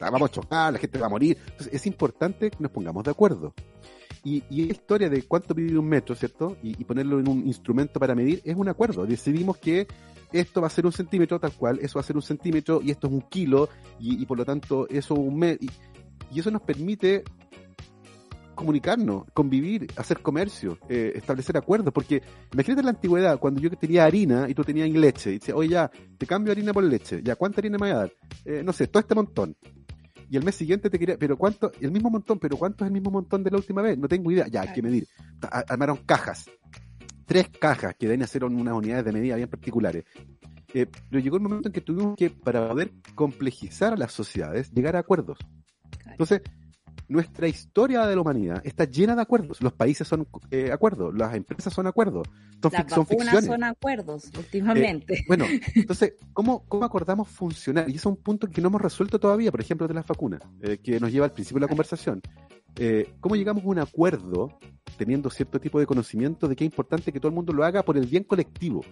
Vamos 0.00 0.30
a 0.30 0.32
chocar, 0.32 0.72
la 0.72 0.78
gente 0.78 0.98
va 0.98 1.06
a 1.06 1.10
morir. 1.10 1.36
Entonces 1.40 1.72
es 1.72 1.86
importante 1.86 2.50
que 2.50 2.56
nos 2.60 2.70
pongamos 2.70 3.04
de 3.04 3.10
acuerdo. 3.10 3.54
Y, 4.24 4.42
y 4.50 4.66
la 4.66 4.72
historia 4.72 5.08
de 5.08 5.22
cuánto 5.22 5.54
mide 5.54 5.78
un 5.78 5.88
metro, 5.88 6.14
¿cierto? 6.14 6.56
Y, 6.62 6.80
y 6.80 6.84
ponerlo 6.84 7.20
en 7.20 7.28
un 7.28 7.46
instrumento 7.46 8.00
para 8.00 8.14
medir 8.14 8.40
es 8.44 8.56
un 8.56 8.68
acuerdo. 8.68 9.06
Decidimos 9.06 9.58
que 9.58 9.86
esto 10.32 10.60
va 10.60 10.66
a 10.66 10.70
ser 10.70 10.86
un 10.86 10.92
centímetro 10.92 11.40
tal 11.40 11.52
cual, 11.52 11.78
eso 11.80 11.98
va 11.98 12.00
a 12.00 12.04
ser 12.04 12.16
un 12.16 12.22
centímetro 12.22 12.80
y 12.82 12.90
esto 12.90 13.06
es 13.06 13.12
un 13.12 13.22
kilo 13.22 13.68
y, 13.98 14.22
y 14.22 14.26
por 14.26 14.38
lo 14.38 14.44
tanto 14.44 14.88
eso 14.88 15.14
un 15.14 15.38
metro. 15.38 15.66
Y, 16.30 16.38
eso 16.38 16.50
nos 16.50 16.60
permite 16.60 17.24
comunicarnos, 18.54 19.24
convivir, 19.32 19.86
hacer 19.96 20.20
comercio, 20.20 20.78
eh, 20.88 21.12
establecer 21.14 21.56
acuerdos, 21.56 21.94
porque 21.94 22.22
imagínate 22.52 22.82
la 22.82 22.90
antigüedad, 22.90 23.38
cuando 23.38 23.60
yo 23.60 23.70
tenía 23.70 24.04
harina 24.04 24.46
y 24.48 24.54
tú 24.54 24.62
tenías 24.64 24.90
leche, 24.90 25.30
y 25.30 25.38
decía, 25.38 25.54
oye 25.54 25.70
ya, 25.70 25.90
te 26.18 26.26
cambio 26.26 26.52
harina 26.52 26.72
por 26.72 26.84
leche, 26.84 27.22
ya, 27.22 27.36
¿cuánta 27.36 27.60
harina 27.60 27.78
me 27.78 27.92
vas 27.92 27.96
a 27.96 27.98
dar? 28.00 28.12
Eh, 28.44 28.62
no 28.64 28.72
sé, 28.72 28.88
todo 28.88 29.00
este 29.00 29.14
montón. 29.14 29.56
Y 30.30 30.36
el 30.36 30.44
mes 30.44 30.54
siguiente 30.54 30.90
te 30.90 30.98
quería, 30.98 31.16
pero 31.18 31.36
¿cuánto? 31.36 31.72
El 31.80 31.90
mismo 31.90 32.10
montón, 32.10 32.38
pero 32.38 32.56
¿cuánto 32.56 32.84
es 32.84 32.88
el 32.88 32.92
mismo 32.92 33.10
montón 33.10 33.42
de 33.42 33.50
la 33.50 33.56
última 33.56 33.82
vez? 33.82 33.96
No 33.98 34.08
tengo 34.08 34.30
idea, 34.30 34.46
ya, 34.48 34.62
hay 34.62 34.72
que 34.72 34.82
medir. 34.82 35.06
Armaron 35.68 35.98
cajas, 36.04 36.50
tres 37.24 37.48
cajas 37.48 37.94
que 37.98 38.06
deben 38.06 38.22
hacer 38.22 38.44
unas 38.44 38.74
unidades 38.74 39.04
de 39.04 39.12
medida 39.12 39.36
bien 39.36 39.48
particulares. 39.48 40.04
Eh, 40.74 40.86
pero 41.08 41.22
llegó 41.22 41.36
el 41.36 41.42
momento 41.42 41.68
en 41.68 41.72
que 41.72 41.80
tuvimos 41.80 42.16
que, 42.16 42.28
para 42.28 42.68
poder 42.68 42.92
complejizar 43.14 43.94
a 43.94 43.96
las 43.96 44.12
sociedades, 44.12 44.70
llegar 44.70 44.96
a 44.96 45.00
acuerdos. 45.00 45.38
Entonces, 46.06 46.42
nuestra 47.08 47.48
historia 47.48 48.06
de 48.06 48.14
la 48.14 48.20
humanidad 48.20 48.60
está 48.64 48.84
llena 48.84 49.16
de 49.16 49.22
acuerdos. 49.22 49.60
Los 49.62 49.72
países 49.72 50.06
son 50.06 50.28
eh, 50.50 50.70
acuerdos, 50.72 51.14
las 51.14 51.34
empresas 51.34 51.72
son 51.72 51.86
acuerdos, 51.86 52.28
son, 52.62 52.72
Las 52.72 52.90
son 52.90 53.04
vacunas 53.04 53.08
ficciones. 53.08 53.44
son 53.46 53.64
acuerdos 53.64 54.30
últimamente. 54.36 55.24
Bueno, 55.26 55.46
entonces, 55.74 56.14
¿cómo, 56.32 56.64
¿cómo 56.68 56.84
acordamos 56.84 57.28
funcionar? 57.28 57.88
Y 57.88 57.96
es 57.96 58.06
un 58.06 58.16
punto 58.16 58.48
que 58.48 58.60
no 58.60 58.68
hemos 58.68 58.82
resuelto 58.82 59.18
todavía, 59.18 59.50
por 59.50 59.60
ejemplo, 59.60 59.88
de 59.88 59.94
las 59.94 60.06
vacunas, 60.06 60.40
eh, 60.62 60.78
que 60.78 61.00
nos 61.00 61.10
lleva 61.10 61.26
al 61.26 61.32
principio 61.32 61.56
de 61.60 61.62
la 61.62 61.68
conversación. 61.68 62.20
Eh, 62.76 63.14
¿Cómo 63.20 63.36
llegamos 63.36 63.64
a 63.64 63.68
un 63.68 63.78
acuerdo 63.78 64.58
teniendo 64.96 65.30
cierto 65.30 65.60
tipo 65.60 65.80
de 65.80 65.86
conocimiento 65.86 66.46
de 66.46 66.56
que 66.56 66.64
es 66.64 66.66
importante 66.66 67.12
que 67.12 67.20
todo 67.20 67.30
el 67.30 67.34
mundo 67.34 67.52
lo 67.52 67.64
haga 67.64 67.82
por 67.82 67.96
el 67.96 68.06
bien 68.06 68.24
colectivo? 68.24 68.84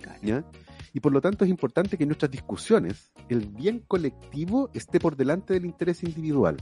Claro. 0.00 0.20
¿ya? 0.22 0.44
Y 0.92 1.00
por 1.00 1.12
lo 1.12 1.20
tanto 1.20 1.44
es 1.44 1.50
importante 1.50 1.96
que 1.96 2.04
en 2.04 2.08
nuestras 2.08 2.30
discusiones 2.30 3.10
el 3.28 3.46
bien 3.48 3.80
colectivo 3.80 4.70
esté 4.74 5.00
por 5.00 5.16
delante 5.16 5.52
del 5.52 5.66
interés 5.66 6.04
individual. 6.04 6.56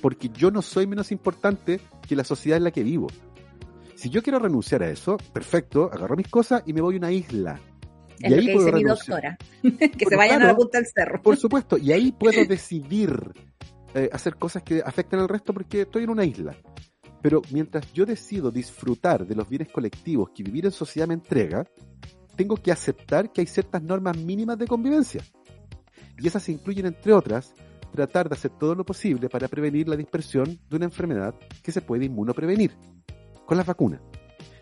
Porque 0.00 0.28
yo 0.28 0.50
no 0.50 0.62
soy 0.62 0.86
menos 0.86 1.12
importante 1.12 1.80
que 2.06 2.16
la 2.16 2.24
sociedad 2.24 2.56
en 2.56 2.64
la 2.64 2.70
que 2.70 2.82
vivo. 2.82 3.08
Si 3.94 4.10
yo 4.10 4.22
quiero 4.22 4.38
renunciar 4.38 4.82
a 4.82 4.90
eso, 4.90 5.16
perfecto, 5.32 5.90
agarro 5.92 6.16
mis 6.16 6.28
cosas 6.28 6.62
y 6.66 6.72
me 6.72 6.82
voy 6.82 6.96
a 6.96 6.98
una 6.98 7.12
isla. 7.12 7.60
es 8.20 8.30
lo 8.30 8.36
que 8.36 8.52
dice 8.52 8.72
mi 8.72 8.84
doctora. 8.84 9.38
que 9.62 10.06
se 10.06 10.16
vayan 10.16 10.42
a 10.42 10.46
la 10.48 10.56
punta 10.56 10.78
del 10.78 10.86
cerro. 10.86 11.22
Por 11.22 11.36
supuesto, 11.36 11.78
y 11.78 11.92
ahí 11.92 12.12
puedo 12.18 12.44
decidir 12.44 13.32
eh, 13.94 14.10
hacer 14.12 14.36
cosas 14.36 14.62
que 14.62 14.82
afecten 14.84 15.20
al 15.20 15.28
resto 15.28 15.54
porque 15.54 15.82
estoy 15.82 16.04
en 16.04 16.10
una 16.10 16.24
isla. 16.24 16.54
Pero 17.22 17.40
mientras 17.50 17.90
yo 17.92 18.04
decido 18.04 18.50
disfrutar 18.50 19.26
de 19.26 19.34
los 19.34 19.48
bienes 19.48 19.68
colectivos 19.72 20.30
que 20.34 20.42
vivir 20.42 20.66
en 20.66 20.72
sociedad 20.72 21.08
me 21.08 21.14
entrega, 21.14 21.66
tengo 22.36 22.56
que 22.56 22.70
aceptar 22.70 23.32
que 23.32 23.40
hay 23.40 23.46
ciertas 23.46 23.82
normas 23.82 24.16
mínimas 24.18 24.58
de 24.58 24.66
convivencia. 24.66 25.22
Y 26.18 26.26
esas 26.26 26.48
incluyen, 26.48 26.86
entre 26.86 27.14
otras, 27.14 27.54
tratar 27.96 28.28
de 28.28 28.34
hacer 28.34 28.52
todo 28.52 28.74
lo 28.74 28.84
posible 28.84 29.28
para 29.28 29.48
prevenir 29.48 29.88
la 29.88 29.96
dispersión 29.96 30.58
de 30.68 30.76
una 30.76 30.84
enfermedad 30.84 31.34
que 31.62 31.72
se 31.72 31.80
puede 31.80 32.04
inmunoprevenir 32.04 32.76
con 33.44 33.56
las 33.56 33.66
vacunas. 33.66 34.00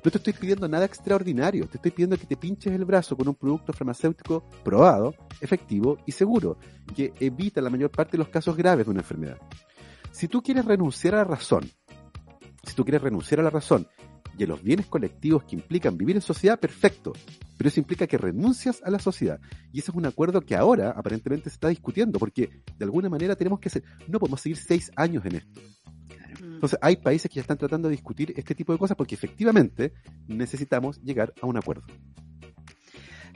No 0.04 0.10
te 0.10 0.18
estoy 0.18 0.34
pidiendo 0.34 0.68
nada 0.68 0.84
extraordinario, 0.84 1.66
te 1.66 1.78
estoy 1.78 1.90
pidiendo 1.90 2.18
que 2.18 2.26
te 2.26 2.36
pinches 2.36 2.74
el 2.74 2.84
brazo 2.84 3.16
con 3.16 3.26
un 3.26 3.34
producto 3.34 3.72
farmacéutico 3.72 4.44
probado, 4.62 5.14
efectivo 5.40 5.96
y 6.04 6.12
seguro, 6.12 6.58
que 6.94 7.12
evita 7.20 7.62
la 7.62 7.70
mayor 7.70 7.90
parte 7.90 8.12
de 8.12 8.18
los 8.18 8.28
casos 8.28 8.54
graves 8.54 8.84
de 8.84 8.90
una 8.90 9.00
enfermedad. 9.00 9.38
Si 10.10 10.28
tú 10.28 10.42
quieres 10.42 10.66
renunciar 10.66 11.14
a 11.14 11.18
la 11.18 11.24
razón, 11.24 11.70
si 12.62 12.74
tú 12.74 12.84
quieres 12.84 13.00
renunciar 13.00 13.40
a 13.40 13.44
la 13.44 13.50
razón 13.50 13.88
y 14.38 14.44
a 14.44 14.46
los 14.46 14.62
bienes 14.62 14.86
colectivos 14.86 15.44
que 15.44 15.56
implican 15.56 15.96
vivir 15.96 16.16
en 16.16 16.22
sociedad, 16.22 16.58
perfecto. 16.58 17.12
Pero 17.56 17.68
eso 17.68 17.80
implica 17.80 18.06
que 18.06 18.18
renuncias 18.18 18.82
a 18.82 18.90
la 18.90 18.98
sociedad. 18.98 19.40
Y 19.72 19.78
ese 19.78 19.90
es 19.90 19.96
un 19.96 20.06
acuerdo 20.06 20.40
que 20.40 20.56
ahora 20.56 20.90
aparentemente 20.90 21.50
se 21.50 21.54
está 21.54 21.68
discutiendo, 21.68 22.18
porque 22.18 22.50
de 22.76 22.84
alguna 22.84 23.08
manera 23.08 23.36
tenemos 23.36 23.60
que 23.60 23.70
ser, 23.70 23.84
no 24.08 24.18
podemos 24.18 24.40
seguir 24.40 24.56
seis 24.56 24.90
años 24.96 25.24
en 25.24 25.36
esto. 25.36 25.60
Entonces 26.40 26.78
hay 26.82 26.96
países 26.96 27.30
que 27.30 27.36
ya 27.36 27.42
están 27.42 27.58
tratando 27.58 27.88
de 27.88 27.92
discutir 27.92 28.32
este 28.36 28.54
tipo 28.54 28.72
de 28.72 28.78
cosas 28.78 28.96
porque 28.96 29.14
efectivamente 29.14 29.92
necesitamos 30.26 31.00
llegar 31.02 31.32
a 31.40 31.46
un 31.46 31.56
acuerdo. 31.56 31.84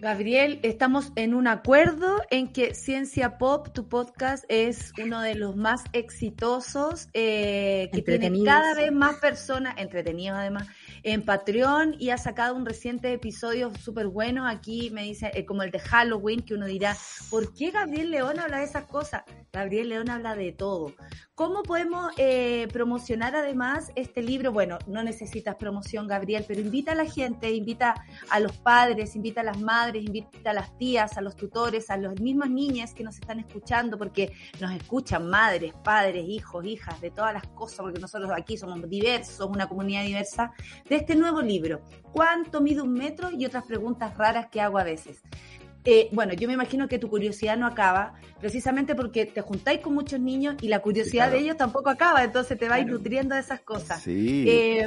Gabriel, 0.01 0.61
estamos 0.63 1.13
en 1.17 1.35
un 1.35 1.49
acuerdo 1.49 2.23
en 2.31 2.53
que 2.53 2.73
Ciencia 2.75 3.37
Pop, 3.37 3.73
tu 3.73 3.89
podcast, 3.89 4.45
es 4.49 4.93
uno 5.03 5.21
de 5.21 5.35
los 5.35 5.57
más 5.57 5.83
exitosos, 5.93 7.09
eh, 7.15 7.91
que 7.93 8.03
tiene 8.03 8.45
cada 8.45 8.75
vez 8.75 8.93
más 8.93 9.17
personas, 9.17 9.75
entretenidos 9.77 10.39
además, 10.39 10.69
en 11.03 11.25
Patreon 11.25 11.97
y 11.99 12.11
ha 12.11 12.19
sacado 12.19 12.55
un 12.55 12.67
reciente 12.67 13.13
episodio 13.13 13.73
súper 13.77 14.09
bueno. 14.09 14.47
Aquí 14.47 14.91
me 14.91 15.03
dice, 15.03 15.31
eh, 15.35 15.45
como 15.45 15.63
el 15.63 15.71
de 15.71 15.79
Halloween, 15.79 16.43
que 16.43 16.55
uno 16.55 16.67
dirá, 16.67 16.97
¿por 17.31 17.55
qué 17.55 17.71
Gabriel 17.71 18.11
León 18.11 18.39
habla 18.39 18.59
de 18.59 18.65
esas 18.65 18.85
cosas? 18.85 19.23
Gabriel 19.53 19.89
León 19.89 20.11
habla 20.11 20.35
de 20.35 20.53
todo. 20.53 20.95
¿Cómo 21.35 21.63
podemos 21.63 22.13
eh, 22.17 22.67
promocionar 22.73 23.37
además 23.37 23.93
este 23.95 24.23
libro? 24.23 24.53
Bueno, 24.53 24.79
no 24.87 25.03
necesitas 25.03 25.55
promoción, 25.55 26.09
Gabriel, 26.09 26.45
pero 26.47 26.61
invita 26.61 26.93
a 26.93 26.95
la 26.97 27.07
gente, 27.07 27.53
invita 27.53 27.95
a 28.29 28.41
los 28.41 28.57
padres, 28.57 29.15
invita 29.15 29.43
a 29.43 29.45
las 29.45 29.61
madres, 29.61 30.05
invita 30.05 30.51
a 30.51 30.53
las 30.53 30.77
tías, 30.77 31.17
a 31.17 31.21
los 31.21 31.37
tutores, 31.37 31.91
a 31.91 31.97
las 31.97 32.21
mismas 32.21 32.51
niñas 32.51 32.93
que 32.93 33.05
nos 33.05 33.15
están 33.15 33.39
escuchando, 33.39 33.97
porque 33.97 34.33
nos 34.61 34.73
escuchan 34.73 35.31
madres, 35.31 35.75
padres, 35.85 36.25
hijos, 36.29 36.65
hijas, 36.65 37.01
de 37.01 37.11
todas 37.11 37.33
las 37.33 37.47
cosas, 37.49 37.79
porque 37.79 38.01
nosotros 38.01 38.31
aquí 38.35 38.57
somos 38.57 38.89
diversos, 38.89 39.49
una 39.49 39.69
comunidad 39.69 40.03
diversa, 40.03 40.53
de 40.89 40.97
este 40.97 41.15
nuevo 41.15 41.41
libro. 41.41 41.81
¿Cuánto 42.13 42.61
mide 42.61 42.83
un 42.83 42.93
metro? 42.93 43.31
Y 43.31 43.47
otras 43.47 43.65
preguntas 43.65 44.17
raras 44.17 44.49
que 44.51 44.61
hago 44.61 44.79
a 44.79 44.85
veces. 44.85 45.23
Eh, 45.91 46.09
bueno, 46.13 46.35
yo 46.35 46.47
me 46.49 46.53
imagino 46.53 46.87
que 46.87 46.99
tu 46.99 47.09
curiosidad 47.09 47.57
no 47.57 47.67
acaba, 47.67 48.13
precisamente 48.41 48.95
porque 48.95 49.25
te 49.25 49.41
juntáis 49.41 49.81
con 49.81 49.95
muchos 49.95 50.21
niños 50.21 50.57
y 50.61 50.69
la 50.69 50.81
curiosidad 50.81 51.25
claro. 51.29 51.39
de 51.39 51.45
ellos 51.45 51.57
tampoco 51.57 51.89
acaba, 51.89 52.23
entonces 52.25 52.59
te 52.59 52.69
vais 52.69 52.85
Claro. 52.85 52.99
nutriendo 52.99 53.35
de 53.35 53.41
esas 53.41 53.61
cosas. 53.61 54.03
Sí. 54.03 54.45
Eh, 54.47 54.87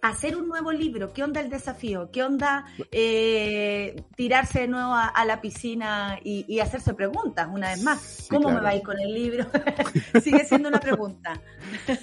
hacer 0.00 0.36
un 0.36 0.48
nuevo 0.48 0.72
libro, 0.72 1.12
¿qué 1.12 1.22
onda 1.22 1.40
el 1.40 1.50
desafío? 1.50 2.10
¿Qué 2.10 2.22
onda 2.24 2.64
eh, 2.90 3.94
tirarse 4.16 4.60
de 4.60 4.68
nuevo 4.68 4.94
a, 4.94 5.06
a 5.06 5.24
la 5.26 5.40
piscina 5.42 6.18
y, 6.24 6.44
y 6.48 6.60
hacerse 6.60 6.94
preguntas 6.94 7.46
una 7.52 7.68
vez 7.68 7.82
más? 7.82 8.00
Sí, 8.00 8.28
¿Cómo 8.30 8.50
me 8.50 8.60
va 8.60 8.70
a 8.70 8.74
ir 8.76 8.82
con 8.82 8.98
el 8.98 9.12
libro? 9.12 9.46
Sigue 10.22 10.44
siendo 10.46 10.68
una 10.70 10.80
pregunta. 10.80 11.40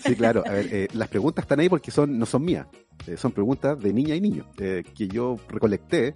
Sí, 0.06 0.16
claro. 0.16 0.44
A 0.46 0.52
ver, 0.52 0.68
eh, 0.72 0.88
las 0.94 1.10
preguntas 1.10 1.44
están 1.44 1.60
ahí 1.62 1.68
porque 1.68 1.90
son 1.92 2.18
no 2.18 2.26
son 2.28 2.46
mías. 2.46 2.68
Eh, 3.08 3.18
son 3.18 3.32
preguntas 3.32 3.78
de 3.80 3.92
niña 3.92 4.14
y 4.16 4.22
niño 4.22 4.46
eh, 4.60 4.84
que 4.96 5.08
yo 5.08 5.36
recolecté 5.50 6.14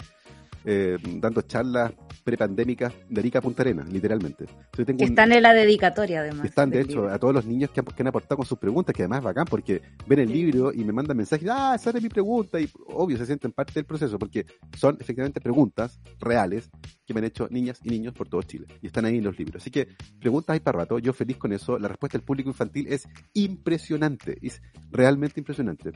dando 1.19 1.41
charlas 1.41 1.91
prepandémicas 2.23 2.93
de 3.09 3.19
Arica 3.21 3.39
a 3.39 3.41
Punta 3.41 3.63
Arenas, 3.63 3.87
literalmente. 3.91 4.45
Entonces 4.45 4.85
tengo 4.85 4.97
Que 4.99 5.03
un- 5.05 5.09
están 5.11 5.31
en 5.31 5.43
la 5.43 5.53
dedicatoria, 5.53 6.21
además. 6.21 6.45
están, 6.45 6.69
de 6.69 6.81
hecho, 6.81 7.01
libro. 7.01 7.13
a 7.13 7.19
todos 7.19 7.33
los 7.33 7.45
niños 7.45 7.69
que 7.71 7.79
han, 7.79 7.85
que 7.85 8.01
han 8.01 8.07
aportado 8.07 8.37
con 8.37 8.45
sus 8.45 8.57
preguntas, 8.57 8.93
que 8.95 9.01
además 9.03 9.19
es 9.19 9.23
bacán 9.25 9.45
porque 9.49 9.81
ven 10.07 10.19
el 10.19 10.31
libro 10.31 10.71
y 10.73 10.83
me 10.83 10.93
mandan 10.93 11.17
mensajes, 11.17 11.47
ah, 11.51 11.73
esa 11.75 11.89
era 11.91 11.99
mi 11.99 12.09
pregunta, 12.09 12.59
y 12.59 12.69
obvio 12.87 13.17
se 13.17 13.25
sienten 13.25 13.51
parte 13.51 13.73
del 13.75 13.85
proceso 13.85 14.17
porque 14.19 14.45
son 14.77 14.97
efectivamente 14.99 15.39
preguntas 15.41 15.99
reales 16.19 16.69
que 17.05 17.13
me 17.13 17.19
han 17.19 17.25
hecho 17.25 17.47
niñas 17.51 17.79
y 17.83 17.89
niños 17.89 18.13
por 18.13 18.29
todo 18.29 18.41
Chile 18.43 18.65
y 18.81 18.87
están 18.87 19.05
ahí 19.05 19.17
en 19.17 19.23
los 19.25 19.37
libros. 19.37 19.61
Así 19.61 19.69
que 19.71 19.87
preguntas 20.19 20.53
hay 20.53 20.59
para 20.61 20.79
rato, 20.79 20.99
yo 20.99 21.11
feliz 21.13 21.37
con 21.37 21.51
eso, 21.53 21.77
la 21.77 21.87
respuesta 21.89 22.17
del 22.17 22.25
público 22.25 22.49
infantil 22.49 22.87
es 22.89 23.07
impresionante, 23.33 24.37
es 24.41 24.61
realmente 24.91 25.39
impresionante. 25.39 25.91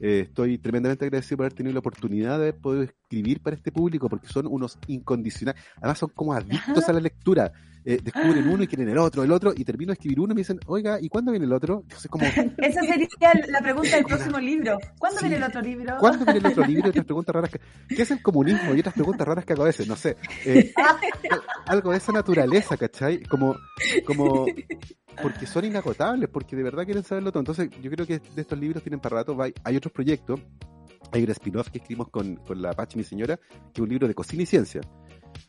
Eh, 0.00 0.20
estoy 0.26 0.58
tremendamente 0.58 1.04
agradecido 1.04 1.38
por 1.38 1.46
haber 1.46 1.54
tenido 1.54 1.72
la 1.74 1.78
oportunidad 1.80 2.40
de 2.40 2.52
poder 2.52 2.90
escribir 3.02 3.40
para 3.40 3.56
este 3.56 3.72
público 3.72 4.08
porque 4.08 4.28
son 4.28 4.46
unos 4.46 4.78
incondicionales. 4.86 5.55
Además 5.76 5.98
son 5.98 6.10
como 6.14 6.32
adictos 6.32 6.88
a 6.88 6.92
la 6.92 7.00
lectura. 7.00 7.52
Eh, 7.88 8.00
descubren 8.02 8.48
uno 8.48 8.64
y 8.64 8.66
quieren 8.66 8.88
el 8.88 8.98
otro, 8.98 9.22
el 9.22 9.30
otro, 9.30 9.52
y 9.56 9.64
termino 9.64 9.90
de 9.90 9.92
escribir 9.92 10.18
uno 10.18 10.32
y 10.32 10.34
me 10.34 10.40
dicen, 10.40 10.58
oiga, 10.66 10.98
¿y 11.00 11.08
cuándo 11.08 11.30
viene 11.30 11.46
el 11.46 11.52
otro? 11.52 11.82
Entonces, 11.82 12.10
como, 12.10 12.24
Esa 12.58 12.80
sería 12.82 13.06
la 13.48 13.60
pregunta 13.60 13.94
del 13.94 14.04
próximo 14.04 14.40
libro. 14.40 14.76
¿Cuándo 14.98 15.20
Sí. 15.20 15.26
viene 15.28 15.36
el 15.36 15.48
otro 15.48 15.60
libro? 15.62 15.96
¿cuándo 16.00 16.24
viene 16.24 16.40
el 16.40 16.46
otro 16.46 16.64
libro? 16.66 16.86
Y 16.86 16.90
otras 16.90 17.04
preguntas 17.04 17.32
raras. 17.32 17.50
Que, 17.50 17.60
¿Qué 17.94 18.02
es 18.02 18.10
el 18.10 18.20
comunismo? 18.22 18.74
Y 18.74 18.80
otras 18.80 18.92
preguntas 18.92 19.24
raras 19.24 19.44
que 19.44 19.52
hago 19.52 19.62
a 19.62 19.66
veces, 19.66 19.86
no 19.86 19.94
sé. 19.94 20.16
Eh, 20.44 20.72
al- 21.30 21.40
algo 21.66 21.92
de 21.92 21.98
esa 21.98 22.10
naturaleza, 22.10 22.76
¿cachai? 22.76 23.22
Como, 23.22 23.54
como, 24.04 24.46
porque 25.22 25.46
son 25.46 25.64
inagotables, 25.64 26.28
porque 26.28 26.56
de 26.56 26.64
verdad 26.64 26.84
quieren 26.86 27.04
saberlo 27.04 27.30
todo. 27.30 27.42
Entonces, 27.42 27.70
yo 27.80 27.88
creo 27.88 28.04
que 28.04 28.18
de 28.18 28.40
estos 28.42 28.58
libros 28.58 28.82
tienen 28.82 28.98
para 28.98 29.18
rato. 29.18 29.38
Hay 29.62 29.76
otros 29.76 29.92
proyectos. 29.92 30.40
Hay 31.12 31.22
un 31.22 31.30
spin-off 31.30 31.70
que 31.70 31.78
escribimos 31.78 32.08
con, 32.08 32.34
con 32.34 32.60
la 32.60 32.70
Apache, 32.70 32.98
mi 32.98 33.04
señora, 33.04 33.36
que 33.36 33.74
es 33.74 33.78
un 33.80 33.88
libro 33.88 34.08
de 34.08 34.14
cocina 34.14 34.42
y 34.42 34.46
ciencia. 34.46 34.80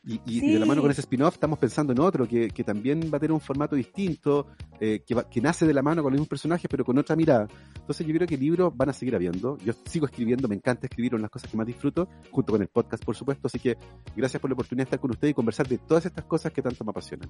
Y, 0.06 0.16
y- 0.26 0.46
y 0.50 0.54
de 0.54 0.60
la 0.60 0.66
Sí. 0.66 0.70
mano 0.70 0.82
con 0.82 0.92
ese 0.92 1.02
spin-off 1.02 1.34
estamos 1.36 1.60
pensando 1.60 1.92
en 1.94 2.00
otro 2.00 2.28
que, 2.28 2.48
que 2.50 2.64
también 2.64 3.02
va 3.14 3.18
a 3.18 3.20
tener 3.20 3.32
un 3.34 3.42
formato 3.42 3.76
distinto, 3.76 4.48
eh, 4.80 5.04
que, 5.06 5.16
va- 5.16 5.30
que 5.30 5.42
nace 5.42 5.66
de 5.66 5.74
la 5.74 5.82
mano 5.82 6.02
con 6.02 6.12
los 6.12 6.18
mismos 6.20 6.30
personajes, 6.30 6.68
pero 6.70 6.86
con 6.86 6.98
otra 6.98 7.16
mirada. 7.16 7.48
Entonces 7.76 8.06
yo 8.08 8.14
creo 8.14 8.28
que 8.28 8.38
libros 8.38 8.72
van 8.76 8.90
a 8.90 8.94
seguir 8.94 9.16
habiendo. 9.16 9.58
Yo 9.60 9.74
sigo 9.86 10.06
escribiendo, 10.06 10.48
me 10.48 10.56
encanta 10.56 10.88
escribir, 10.88 11.14
una 11.14 11.20
de 11.20 11.24
las 11.24 11.32
cosas 11.32 11.50
que 11.52 11.58
más 11.58 11.68
disfruto, 11.68 12.08
junto 12.32 12.54
con 12.54 12.62
el 12.62 12.68
podcast, 12.70 13.04
por 13.04 13.16
supuesto. 13.16 13.48
Así 13.48 13.60
que 13.60 13.78
gracias 14.16 14.40
por 14.42 14.50
la 14.50 14.54
oportunidad 14.54 14.86
de 14.86 14.88
estar 14.90 15.00
con 15.00 15.12
usted 15.12 15.28
y 15.28 15.34
conversar 15.34 15.68
de 15.68 15.78
todas 15.78 16.06
estas 16.06 16.26
cosas 16.26 16.52
que 16.54 16.62
tanto 16.62 16.84
me 16.86 16.92
apasionan. 16.92 17.30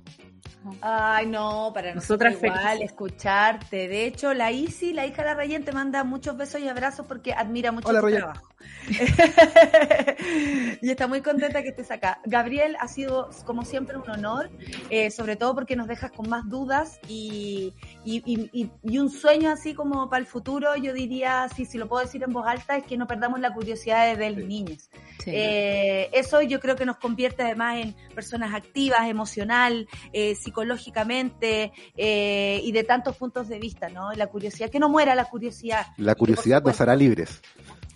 Ay, 0.82 1.26
no, 1.28 1.72
para 1.74 1.94
nosotros 1.96 2.32
Nosotras 2.34 2.44
igual 2.44 2.64
felices. 2.78 2.92
escucharte. 2.92 3.88
De 3.88 4.06
hecho, 4.06 4.34
la 4.34 4.52
Isi, 4.52 4.94
la 4.94 5.06
hija 5.06 5.22
de 5.24 5.30
la 5.30 5.34
Rayen, 5.36 5.64
te 5.64 5.72
manda 5.72 6.04
muchos 6.04 6.38
besos 6.38 6.62
y 6.62 6.68
abrazos 6.68 7.06
porque 7.08 7.34
admira 7.34 7.72
mucho 7.72 7.88
Hola, 7.90 8.00
tu 8.00 8.06
Rayen. 8.06 8.20
trabajo. 8.22 8.48
y 10.82 10.90
está 10.90 11.08
muy 11.08 11.22
contenta 11.22 11.62
que 11.62 11.70
estés 11.70 11.92
acá. 11.92 12.20
Gabriel, 12.26 12.47
ha 12.80 12.88
sido 12.88 13.30
como 13.46 13.64
siempre 13.66 13.98
un 13.98 14.10
honor, 14.10 14.50
eh, 14.90 15.12
sobre 15.12 15.36
todo 15.36 15.54
porque 15.56 15.76
nos 15.76 15.88
dejas 15.88 16.12
con 16.12 16.30
más 16.30 16.48
dudas 16.50 17.00
y, 17.08 17.74
y, 18.06 18.22
y- 18.26 18.50
y- 18.54 18.72
y 18.84 18.98
un 19.00 19.10
sueño 19.10 19.50
así 19.52 19.74
como 19.74 20.10
para 20.10 20.20
el 20.22 20.26
futuro, 20.28 20.76
yo 20.76 20.94
diría, 20.94 21.48
si, 21.56 21.66
si 21.66 21.78
lo 21.78 21.88
puedo 21.88 22.04
decir 22.04 22.24
en 22.24 22.32
voz 22.34 22.48
alta, 22.48 22.78
es 22.78 22.84
que 22.86 22.98
no 22.98 23.08
perdamos 23.08 23.40
la 23.40 23.54
curiosidad 23.54 24.16
de, 24.18 24.30
los 24.32 24.42
Sí. 24.42 24.48
niños. 24.48 24.90
Sí. 25.24 25.32
Eh, 25.34 26.10
eso 26.14 26.42
yo 26.42 26.60
creo 26.60 26.76
que 26.76 26.86
nos 26.86 26.98
convierte 26.98 27.44
además 27.44 27.78
en 27.84 27.96
personas 28.16 28.54
activas, 28.54 29.08
emocional, 29.10 29.88
eh, 30.14 30.36
psicológicamente 30.36 31.72
eh, 31.96 32.62
y 32.64 32.72
de 32.72 32.84
tantos 32.84 33.18
puntos 33.18 33.48
de 33.48 33.60
vista, 33.60 33.90
¿no? 33.90 34.12
La 34.14 34.28
curiosidad, 34.28 34.70
que 34.70 34.80
no 34.80 34.90
muera 34.90 35.16
la 35.16 35.26
curiosidad. 35.26 35.88
La 35.98 36.16
curiosidad 36.16 36.58
nos 36.58 36.62
supuesto, 36.76 36.84
hará 36.84 36.96
libres. 36.96 37.42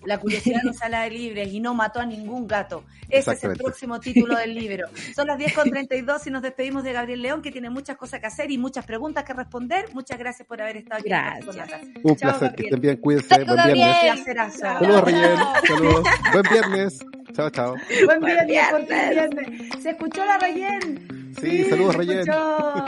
La 0.05 0.17
curiosidad 0.19 0.61
no 0.63 0.73
sale 0.73 0.97
de 0.97 1.09
libres 1.11 1.53
y 1.53 1.59
no 1.59 1.73
mató 1.73 1.99
a 1.99 2.05
ningún 2.05 2.47
gato. 2.47 2.83
Ese 3.09 3.33
es 3.33 3.43
el 3.43 3.57
próximo 3.57 3.99
título 3.99 4.35
del 4.37 4.55
libro. 4.59 4.87
Son 5.15 5.27
las 5.27 5.37
10 5.37 5.53
con 5.53 5.69
32 5.69 6.27
y 6.27 6.31
nos 6.31 6.41
despedimos 6.41 6.83
de 6.83 6.93
Gabriel 6.93 7.21
León, 7.21 7.41
que 7.41 7.51
tiene 7.51 7.69
muchas 7.69 7.97
cosas 7.97 8.19
que 8.19 8.27
hacer 8.27 8.49
y 8.51 8.57
muchas 8.57 8.85
pregunas 8.85 9.23
que 9.23 9.33
responder. 9.33 9.85
Muchas 9.93 10.17
gracias 10.17 10.47
por 10.47 10.61
haber 10.61 10.77
estado 10.77 10.99
aquí. 11.01 11.09
Gracias. 11.09 11.81
Un 12.03 12.15
Chao, 12.15 12.31
placer, 12.31 12.55
que 12.55 12.63
Gabriel. 12.63 12.65
estén 12.65 12.81
bien, 12.81 12.97
cuídense, 12.97 13.35
buen 13.43 13.55
Gabriel. 13.57 13.75
viernes. 13.75 14.13
Placerazo. 14.15 14.57
Saludos, 14.59 15.03
saludos. 15.67 16.07
Buen 16.31 16.43
viernes. 16.51 16.99
Chao, 17.33 17.49
chao. 17.49 17.75
Buen 18.05 18.19
viernes. 18.47 19.81
¿Se 19.81 19.89
escuchó 19.91 20.25
la 20.25 20.37
Rayen? 20.37 21.20
Sí, 21.39 21.65
saludos, 21.69 21.95
Reyén. 21.95 22.19
escuchó. 22.19 22.83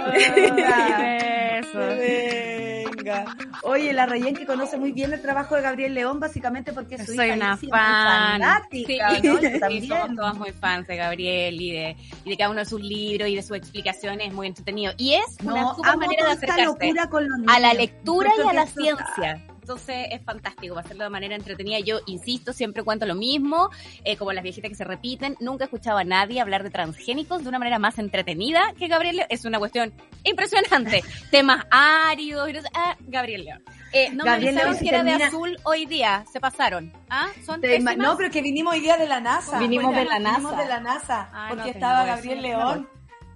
Venga. 1.74 3.26
Oye, 3.64 3.94
la 3.94 4.06
Rayen 4.06 4.36
que 4.36 4.46
conoce 4.46 4.78
muy 4.78 4.92
bien 4.92 5.12
el 5.14 5.22
trabajo 5.22 5.56
de 5.56 5.62
Gabriel 5.62 5.94
León, 5.94 6.20
básicamente 6.20 6.74
porque 6.74 6.96
es 6.96 7.06
su 7.06 7.14
Soy 7.16 7.28
hija 7.28 7.36
una 7.36 7.58
fan. 7.58 7.70
fanática, 7.70 9.10
Sí, 9.16 9.28
¿no? 9.28 9.38
Sí, 9.40 9.60
también. 9.60 9.88
somos 9.88 10.16
todas 10.16 10.36
muy 10.36 10.52
fans 10.52 10.88
de 10.88 10.96
Gabriel 10.98 11.62
y 11.62 11.72
de, 11.72 11.96
y 12.26 12.30
de 12.30 12.38
cada 12.38 12.50
uno 12.50 12.60
de 12.60 12.66
sus 12.66 12.82
libros 12.82 13.30
y 13.30 13.36
de 13.36 13.42
sus 13.42 13.58
explicaciones, 13.58 14.28
es 14.28 14.34
muy 14.34 14.48
entretenido. 14.48 14.94
Y 14.98 15.14
es 15.16 15.24
una 15.44 15.62
No, 15.62 15.76
super 15.76 15.98
manera 15.98 16.26
de 16.28 16.32
acercarse 16.34 16.66
locura 16.66 17.10
con 17.10 17.28
los 17.28 17.38
niños. 17.40 17.54
a 17.56 17.60
la 17.60 17.74
lectura 17.74 18.32
y 18.44 18.48
a 18.48 18.54
la 18.54 18.66
ciencia. 18.68 19.42
Entonces 19.64 20.08
es 20.12 20.22
fantástico 20.24 20.78
hacerlo 20.78 21.06
de 21.06 21.10
manera 21.10 21.36
entretenida. 21.36 21.80
Yo 21.80 22.02
insisto, 22.06 22.52
siempre 22.52 22.84
cuento 22.84 23.06
lo 23.06 23.16
mismo, 23.16 23.70
eh, 24.04 24.18
como 24.18 24.34
las 24.34 24.44
viejitas 24.44 24.68
que 24.68 24.76
se 24.76 24.84
repiten. 24.84 25.38
Nunca 25.40 25.64
he 25.64 25.68
escuchado 25.68 25.98
a 26.00 26.04
nadie 26.04 26.42
hablar 26.42 26.64
de 26.64 26.70
transgénicos 26.70 27.44
de 27.44 27.50
una 27.50 27.60
manera 27.60 27.80
más 27.80 27.98
entretenida 27.98 28.62
que 28.78 28.90
Gabriel 28.90 29.16
León. 29.16 29.28
Es 29.30 29.46
una 29.46 29.60
cuestión 29.60 29.94
impresionante. 30.26 31.02
Temas 31.32 31.66
áridos. 31.72 32.50
y 32.50 32.54
no 32.54 32.62
sé- 32.62 32.68
Ah, 32.76 32.98
Gabriel 33.08 33.46
León. 33.46 33.64
Eh, 33.94 34.10
no 34.12 34.26
Gabriel 34.26 34.56
me 34.56 34.62
León 34.64 34.68
avisaron 34.72 34.76
se 34.76 34.84
que 34.84 34.90
era 34.90 35.04
de 35.18 35.24
azul 35.24 35.58
hoy 35.64 35.86
día. 35.86 36.26
Se 36.32 36.42
pasaron. 36.42 36.92
¿Ah? 37.10 37.28
Son. 37.46 37.62
No, 37.98 38.18
pero 38.18 38.30
que 38.32 38.42
vinimos 38.42 38.74
hoy 38.74 38.82
día 38.82 38.98
de 38.98 39.08
la 39.08 39.22
NASA. 39.22 39.60
Vinimos 39.60 39.96
de 39.96 40.04
la 40.04 40.18
Vinimos 40.20 40.52
NASA. 40.52 40.62
de 40.64 40.68
la 40.68 40.80
NASA. 40.82 41.30
Ay, 41.32 41.50
porque 41.50 41.64
no 41.64 41.70
estaba 41.72 42.04
Gabriel 42.06 42.40
eso. 42.40 42.48
León. 42.48 42.90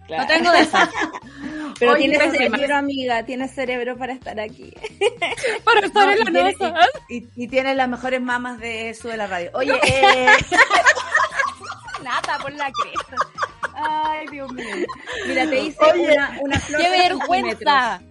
No 0.10 0.28
tengo 0.28 0.52
de 0.52 0.60
esas. 0.62 0.90
Pero 1.80 1.92
Oye, 1.94 2.10
tienes 2.10 2.32
cerebro, 2.32 2.76
amiga, 2.76 3.24
tienes 3.24 3.52
cerebro 3.54 3.98
para 3.98 4.14
estar 4.14 4.40
aquí. 4.40 4.74
Para 5.64 5.82
estar 5.86 6.06
No, 6.08 6.12
en 6.28 6.34
la 6.34 6.44
NASA. 6.44 6.74
y, 7.10 7.18
y- 7.18 7.28
y 7.36 7.48
tiene 7.48 7.76
las 7.76 7.88
mejores 7.88 8.20
mamas 8.22 8.58
de 8.60 8.90
eso 8.90 9.10
de 9.10 9.18
la 9.18 9.28
radio. 9.28 9.52
Oye, 9.54 9.80
eh, 9.84 10.26
Nata 12.04 12.38
por 12.40 12.52
la 12.54 12.72
cresta. 12.72 13.16
ay, 13.76 14.26
Dios 14.32 14.52
mío. 14.54 14.66
Mira, 15.28 15.48
te 15.50 15.60
hice 15.60 15.78
Oye, 15.94 16.14
una, 16.14 16.38
una 16.42 16.60
flor 16.60 16.82
¡Qué 16.82 16.90
vergüenza! 16.90 18.02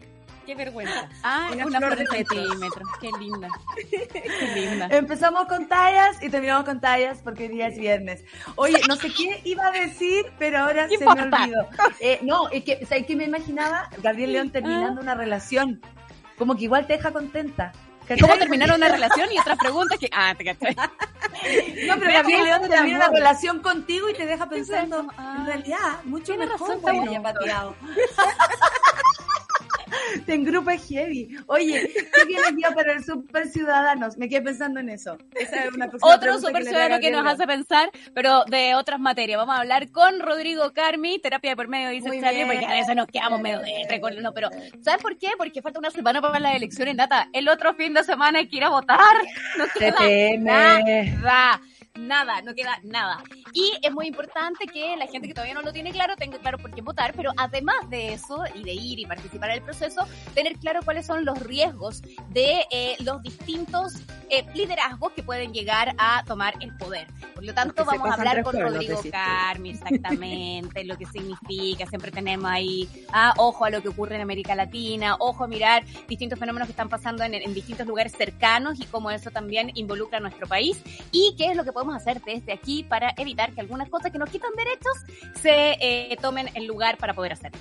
¡Qué 0.47 0.55
vergüenza! 0.55 1.09
Ah, 1.25 1.51
Una 1.53 1.67
una, 1.67 1.79
flor 1.79 1.97
flor 1.97 1.99
de 1.99 2.05
de 2.05 2.19
metros. 2.19 2.41
centímetros. 2.47 2.89
¡Qué 3.01 3.11
linda! 3.19 3.49
¡Qué 3.91 4.53
linda! 4.55 4.89
Empezamos 4.93 5.47
con 5.47 5.67
tallas 5.67 6.23
y 6.23 6.31
terminamos 6.31 6.65
con 6.65 6.81
tallas 6.81 7.19
porque 7.23 7.45
hoy 7.45 7.49
día 7.49 7.67
es 7.67 7.77
viernes. 7.79 8.25
Oye, 8.55 8.81
no 8.89 8.95
sé 8.95 9.13
qué 9.13 9.41
iba 9.45 9.67
a 9.67 9.73
decir, 9.73 10.27
pero 10.39 10.59
ahora 10.61 10.87
¿Qué 10.87 10.99
se 10.99 11.05
me 11.05 11.11
olvidó. 11.23 11.69
Eh, 11.99 12.21
no, 12.23 12.49
es 12.51 12.63
que, 12.63 12.87
¿sabes 12.87 13.07
qué 13.07 13.17
me 13.17 13.25
imaginaba? 13.25 13.91
Gabriel 14.03 14.33
León 14.33 14.51
terminando 14.51 15.01
una 15.01 15.17
relación. 15.17 15.83
Como 16.39 16.55
que 16.55 16.65
igual 16.65 16.87
te 16.87 16.93
deja 16.93 17.13
contenta. 17.13 17.73
¿Cómo 18.21 18.39
terminar 18.39 18.73
una 18.73 18.89
relación? 18.89 19.33
Y 19.33 19.39
otras 19.39 19.59
preguntas 19.59 19.99
que... 19.99 20.09
Ah, 20.13 20.33
te 20.37 20.45
cachai. 20.45 20.77
No, 20.77 21.95
pero 21.99 22.13
Gabriel 22.13 22.45
León 22.45 22.63
termina 22.69 22.97
una 22.99 23.09
relación 23.09 23.61
contigo 23.61 24.09
y 24.09 24.15
te 24.15 24.27
deja 24.27 24.49
pensando. 24.49 25.09
Ah. 25.17 25.39
en 25.41 25.47
realidad, 25.47 26.05
mucho 26.05 26.37
mejor 26.37 26.61
razón, 26.61 26.81
que 26.81 26.87
Te 30.27 30.35
engrupa 30.35 30.77
heavy. 30.77 31.37
Oye, 31.47 31.91
¿qué 31.95 32.27
tienes 32.27 32.57
día 32.57 32.71
para 32.75 32.93
el 32.93 33.05
Super 33.05 33.49
Ciudadanos? 33.49 34.17
Me 34.17 34.29
quedé 34.29 34.43
pensando 34.43 34.81
en 34.81 34.89
eso. 34.89 35.17
Esa 35.35 35.65
es 35.65 35.75
una 35.75 35.91
Otro 36.03 36.39
super 36.39 36.65
ciudadano 36.65 37.01
que 37.01 37.11
nos 37.11 37.27
hace 37.27 37.47
pensar, 37.47 37.91
pero 38.15 38.45
de 38.45 38.75
otras 38.75 39.01
materias. 39.01 39.39
Vamos 39.39 39.57
a 39.57 39.61
hablar 39.61 39.91
con 39.91 40.21
Rodrigo 40.21 40.73
Carmi, 40.73 41.19
terapia 41.19 41.51
de 41.51 41.57
por 41.57 41.69
medio, 41.69 41.91
dice 41.91 42.09
Muy 42.09 42.21
Charlie, 42.21 42.45
bien. 42.45 42.49
porque 42.49 42.67
a 42.67 42.75
veces 42.75 42.97
nos 42.97 43.07
quedamos 43.07 43.41
medio 43.41 43.61
de 43.61 44.01
con 44.01 44.17
no, 44.23 44.33
pero 44.33 44.49
¿sabes 44.81 45.03
por 45.03 45.17
qué? 45.19 45.31
Porque 45.37 45.63
falta 45.63 45.79
una 45.79 45.91
semana 45.91 46.21
para 46.21 46.39
las 46.39 46.55
elecciones, 46.57 46.97
Nata. 46.97 47.29
El 47.33 47.49
otro 47.49 47.75
fin 47.75 47.95
de 47.95 48.05
semana 48.05 48.39
hay 48.39 48.49
que 48.49 48.57
ir 48.57 48.65
a 48.65 48.71
votar. 48.71 48.97
No 49.57 49.65
queda 49.79 50.37
nada, 50.39 51.61
nada, 51.97 52.43
no 52.43 52.55
queda 52.55 52.79
nada. 52.83 53.23
Y 53.53 53.73
es 53.83 53.93
muy 53.93 54.07
importante 54.07 54.67
que 54.67 54.97
la 54.97 55.07
gente 55.07 55.29
que 55.29 55.35
todavía 55.35 55.55
no 55.55 55.63
lo 55.63 55.73
tiene 55.73 55.93
claro 55.93 56.17
tenga 56.17 56.39
claro 56.39 56.59
por 56.59 56.73
qué 56.73 56.83
votar, 56.83 57.15
pero 57.15 57.33
además 57.37 57.77
de 57.89 58.15
eso 58.15 58.45
y 58.55 58.63
de 58.63 58.73
ir 58.73 58.99
y 58.99 59.07
participar 59.07 59.51
en 59.51 59.57
el 59.57 59.63
proceso, 59.63 60.07
tener 60.35 60.57
claro 60.59 60.81
cuáles 60.85 61.07
son 61.07 61.25
los 61.25 61.39
riesgos 61.41 62.03
de 62.31 62.65
eh, 62.71 62.97
los 63.01 63.23
distintos 63.23 63.95
eh, 64.31 64.45
liderazgos 64.55 65.13
que 65.13 65.23
pueden 65.23 65.53
llegar 65.53 65.95
a 65.99 66.25
tomar 66.25 66.55
el 66.61 66.77
poder. 66.77 67.07
Por 67.35 67.45
lo 67.45 67.55
tanto, 67.55 67.85
vamos 67.85 68.11
a 68.11 68.15
hablar 68.15 68.43
con 68.43 68.59
Rodrigo. 68.59 69.01
Carmi, 69.11 69.71
exactamente, 69.71 70.85
lo 70.85 70.97
que 70.97 71.07
significa. 71.07 71.87
Siempre 71.87 72.11
tenemos 72.11 72.51
ahí, 72.51 72.89
ah, 73.13 73.35
ojo 73.37 73.65
a 73.65 73.71
lo 73.71 73.83
que 73.83 73.89
ocurre 73.89 74.17
en 74.17 74.23
América 74.23 74.55
Latina, 74.55 75.17
ojo 75.19 75.45
a 75.45 75.49
mirar 75.49 75.85
distintos 76.09 76.39
fenómenos 76.39 76.67
que 76.67 76.73
están 76.73 76.89
pasando 76.89 77.25
en, 77.25 77.35
en 77.35 77.55
distintos 77.55 77.87
lugares 77.87 78.13
cercanos 78.17 78.81
y 78.81 78.87
cómo 78.87 79.11
eso 79.11 79.31
también 79.31 79.71
involucra 79.75 80.19
a 80.19 80.21
nuestro 80.21 80.47
país 80.47 80.83
y 81.13 81.35
qué 81.37 81.51
es 81.51 81.57
lo 81.57 81.65
que 81.65 81.73
podemos 81.73 81.86
hacer 81.95 82.21
desde 82.23 82.53
aquí 82.53 82.83
para 82.83 83.15
evitar 83.17 83.53
que 83.53 83.61
algunas 83.61 83.89
cosas 83.89 84.11
que 84.11 84.19
nos 84.19 84.31
quitan 84.31 84.51
derechos 84.57 84.97
se 85.41 85.77
eh, 85.81 86.17
tomen 86.21 86.49
el 86.55 86.67
lugar 86.67 86.97
para 86.99 87.15
poder 87.15 87.33
hacerlo. 87.33 87.59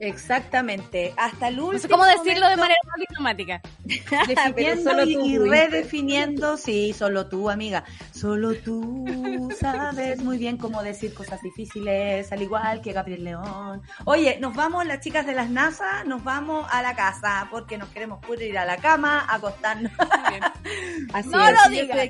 Exactamente. 0.00 1.12
Hasta 1.16 1.48
el 1.48 1.60
último 1.60 1.72
No 1.74 1.78
sé 1.78 1.88
cómo 1.88 2.04
decirlo 2.04 2.48
de 2.48 2.56
manera 2.56 2.80
más 2.86 2.96
diplomática. 2.98 3.60
definiendo 4.26 4.90
solo 4.90 5.04
y, 5.04 5.14
tú 5.14 5.26
y 5.26 5.36
pudiste. 5.36 5.66
redefiniendo, 5.66 6.56
sí, 6.56 6.94
solo 6.94 7.26
tú, 7.26 7.50
amiga. 7.50 7.84
Solo 8.12 8.54
tú 8.54 9.50
sabes 9.60 10.22
muy 10.22 10.38
bien 10.38 10.56
cómo 10.56 10.82
decir 10.82 11.12
cosas 11.12 11.42
difíciles, 11.42 12.32
al 12.32 12.40
igual 12.40 12.80
que 12.80 12.94
Gabriel 12.94 13.24
León. 13.24 13.82
Oye, 14.06 14.38
nos 14.40 14.54
vamos 14.54 14.86
las 14.86 15.00
chicas 15.00 15.26
de 15.26 15.34
las 15.34 15.50
NASA, 15.50 16.02
nos 16.04 16.24
vamos 16.24 16.66
a 16.70 16.80
la 16.80 16.96
casa 16.96 17.46
porque 17.50 17.76
nos 17.76 17.90
queremos 17.90 18.20
ir 18.40 18.56
a 18.56 18.64
la 18.64 18.78
cama, 18.78 19.26
acostarnos. 19.28 19.92
Así 21.12 21.28
No 21.28 21.46
es. 21.46 21.54
lo 21.62 21.70
digas. 21.70 22.08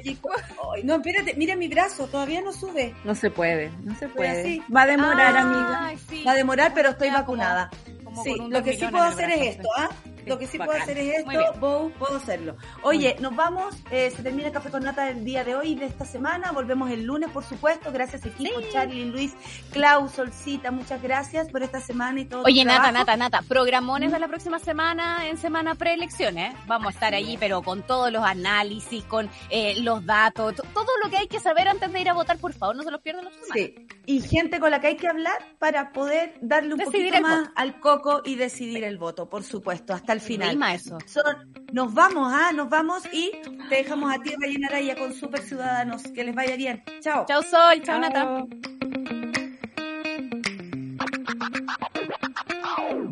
no, 0.84 0.94
espérate, 0.94 1.34
mira 1.34 1.56
mi 1.56 1.66
brazo, 1.66 2.06
todavía 2.06 2.40
no 2.40 2.52
sube. 2.52 2.94
No 3.04 3.16
se 3.16 3.30
puede, 3.30 3.70
no 3.82 3.96
se 3.96 4.08
puede. 4.08 4.62
Va 4.74 4.82
a 4.82 4.86
demorar, 4.86 5.36
amiga. 5.36 5.92
sí. 6.08 6.22
Va 6.24 6.32
a 6.32 6.34
demorar, 6.36 6.72
pero 6.72 6.90
estoy 6.90 7.10
vacunada. 7.10 7.68
Como- 8.10 8.22
sí, 8.24 8.36
con 8.36 8.46
un 8.46 8.52
lo 8.52 8.62
que 8.62 8.72
sí 8.76 8.86
puedo 8.86 9.04
hacer 9.04 9.30
es 9.30 9.56
esto, 9.56 9.68
¿ah? 9.78 9.88
Lo 10.26 10.38
que 10.38 10.46
sí 10.46 10.58
Bacán. 10.58 10.72
puedo 10.72 10.82
hacer 10.82 10.98
es 10.98 11.18
esto, 11.18 11.60
puedo, 11.60 11.90
puedo 11.98 12.16
hacerlo. 12.16 12.56
Oye, 12.82 13.16
nos 13.20 13.34
vamos, 13.36 13.74
eh, 13.90 14.10
se 14.14 14.22
termina 14.22 14.48
el 14.48 14.52
Café 14.52 14.70
con 14.70 14.82
Nata 14.82 15.04
del 15.06 15.24
día 15.24 15.44
de 15.44 15.54
hoy, 15.56 15.74
de 15.74 15.86
esta 15.86 16.04
semana, 16.04 16.52
volvemos 16.52 16.90
el 16.90 17.04
lunes, 17.04 17.30
por 17.30 17.44
supuesto, 17.44 17.90
gracias 17.92 18.24
equipo, 18.26 18.60
Charlie, 18.72 19.04
Luis, 19.06 19.32
Clau, 19.72 20.08
Solcita, 20.08 20.70
muchas 20.70 21.02
gracias 21.02 21.48
por 21.50 21.62
esta 21.62 21.80
semana 21.80 22.20
y 22.20 22.24
todo 22.24 22.42
Oye, 22.44 22.64
Nata. 22.64 22.92
Nata, 22.92 23.16
Nata, 23.16 23.42
programones 23.48 24.12
de 24.12 24.18
la 24.18 24.28
próxima 24.28 24.58
semana 24.58 25.26
en 25.28 25.36
semana 25.38 25.74
preelecciones. 25.74 26.54
¿eh? 26.54 26.56
Vamos 26.66 26.88
a 26.88 26.90
estar 26.90 27.14
allí, 27.14 27.36
pero 27.38 27.62
con 27.62 27.82
todos 27.82 28.10
los 28.12 28.22
análisis, 28.24 29.04
con 29.04 29.28
eh, 29.50 29.80
los 29.80 30.04
datos, 30.04 30.54
to- 30.56 30.62
todo 30.74 30.86
lo 31.02 31.10
que 31.10 31.16
hay 31.18 31.28
que 31.28 31.40
saber 31.40 31.68
antes 31.68 31.92
de 31.92 32.00
ir 32.00 32.08
a 32.08 32.14
votar, 32.14 32.38
por 32.38 32.52
favor, 32.52 32.76
no 32.76 32.82
se 32.82 32.90
los 32.90 33.00
pierdan 33.00 33.24
los. 33.24 33.34
Sí, 33.52 33.74
y 34.06 34.20
gente 34.20 34.58
con 34.60 34.70
la 34.70 34.80
que 34.80 34.88
hay 34.88 34.96
que 34.96 35.08
hablar 35.08 35.36
para 35.58 35.92
poder 35.92 36.34
darle 36.40 36.74
un 36.74 36.78
Decidir 36.78 37.10
poquito 37.12 37.22
más 37.28 37.50
al 37.56 37.78
coco 37.80 38.22
y 38.24 38.34
decidir 38.36 38.84
el 38.84 38.98
voto, 38.98 39.28
por 39.28 39.42
supuesto, 39.44 39.92
hasta 40.10 40.12
el 40.14 40.20
final. 40.20 40.50
Rima 40.50 40.74
eso. 40.74 40.98
Son- 41.06 41.52
nos 41.72 41.94
vamos, 41.94 42.32
ah, 42.34 42.52
nos 42.52 42.68
vamos 42.68 43.02
y 43.12 43.30
te 43.68 43.76
dejamos 43.76 44.12
a 44.12 44.18
ti, 44.20 44.32
Rayena 44.40 44.66
Araya, 44.68 44.96
con 44.96 45.12
Super 45.14 45.40
Ciudadanos. 45.40 46.02
Que 46.02 46.24
les 46.24 46.34
vaya 46.34 46.56
bien. 46.56 46.82
Chao. 47.00 47.24
Chao, 47.26 47.42
Sol. 47.42 47.80
Chao, 47.82 48.00
Nata. 48.00 48.44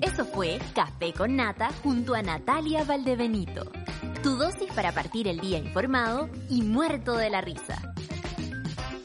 Eso 0.01 0.25
fue 0.25 0.59
Café 0.75 1.13
con 1.13 1.37
Nata 1.37 1.71
junto 1.83 2.15
a 2.15 2.23
Natalia 2.23 2.85
Valdebenito. 2.85 3.71
Tu 4.23 4.37
dosis 4.37 4.71
para 4.73 4.93
partir 4.93 5.29
el 5.29 5.39
día 5.41 5.59
informado 5.59 6.29
y 6.51 6.63
muerto 6.63 7.17
de 7.17 7.31
la 7.31 7.41
risa. 7.41 7.95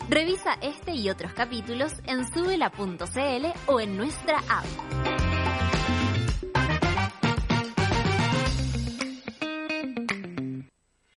Revisa 0.09 0.55
este 0.61 0.93
y 0.93 1.09
otros 1.09 1.33
capítulos 1.33 1.93
en 2.05 2.31
subela.cl 2.33 3.45
o 3.67 3.79
en 3.79 3.97
nuestra 3.97 4.37
app. 4.49 5.32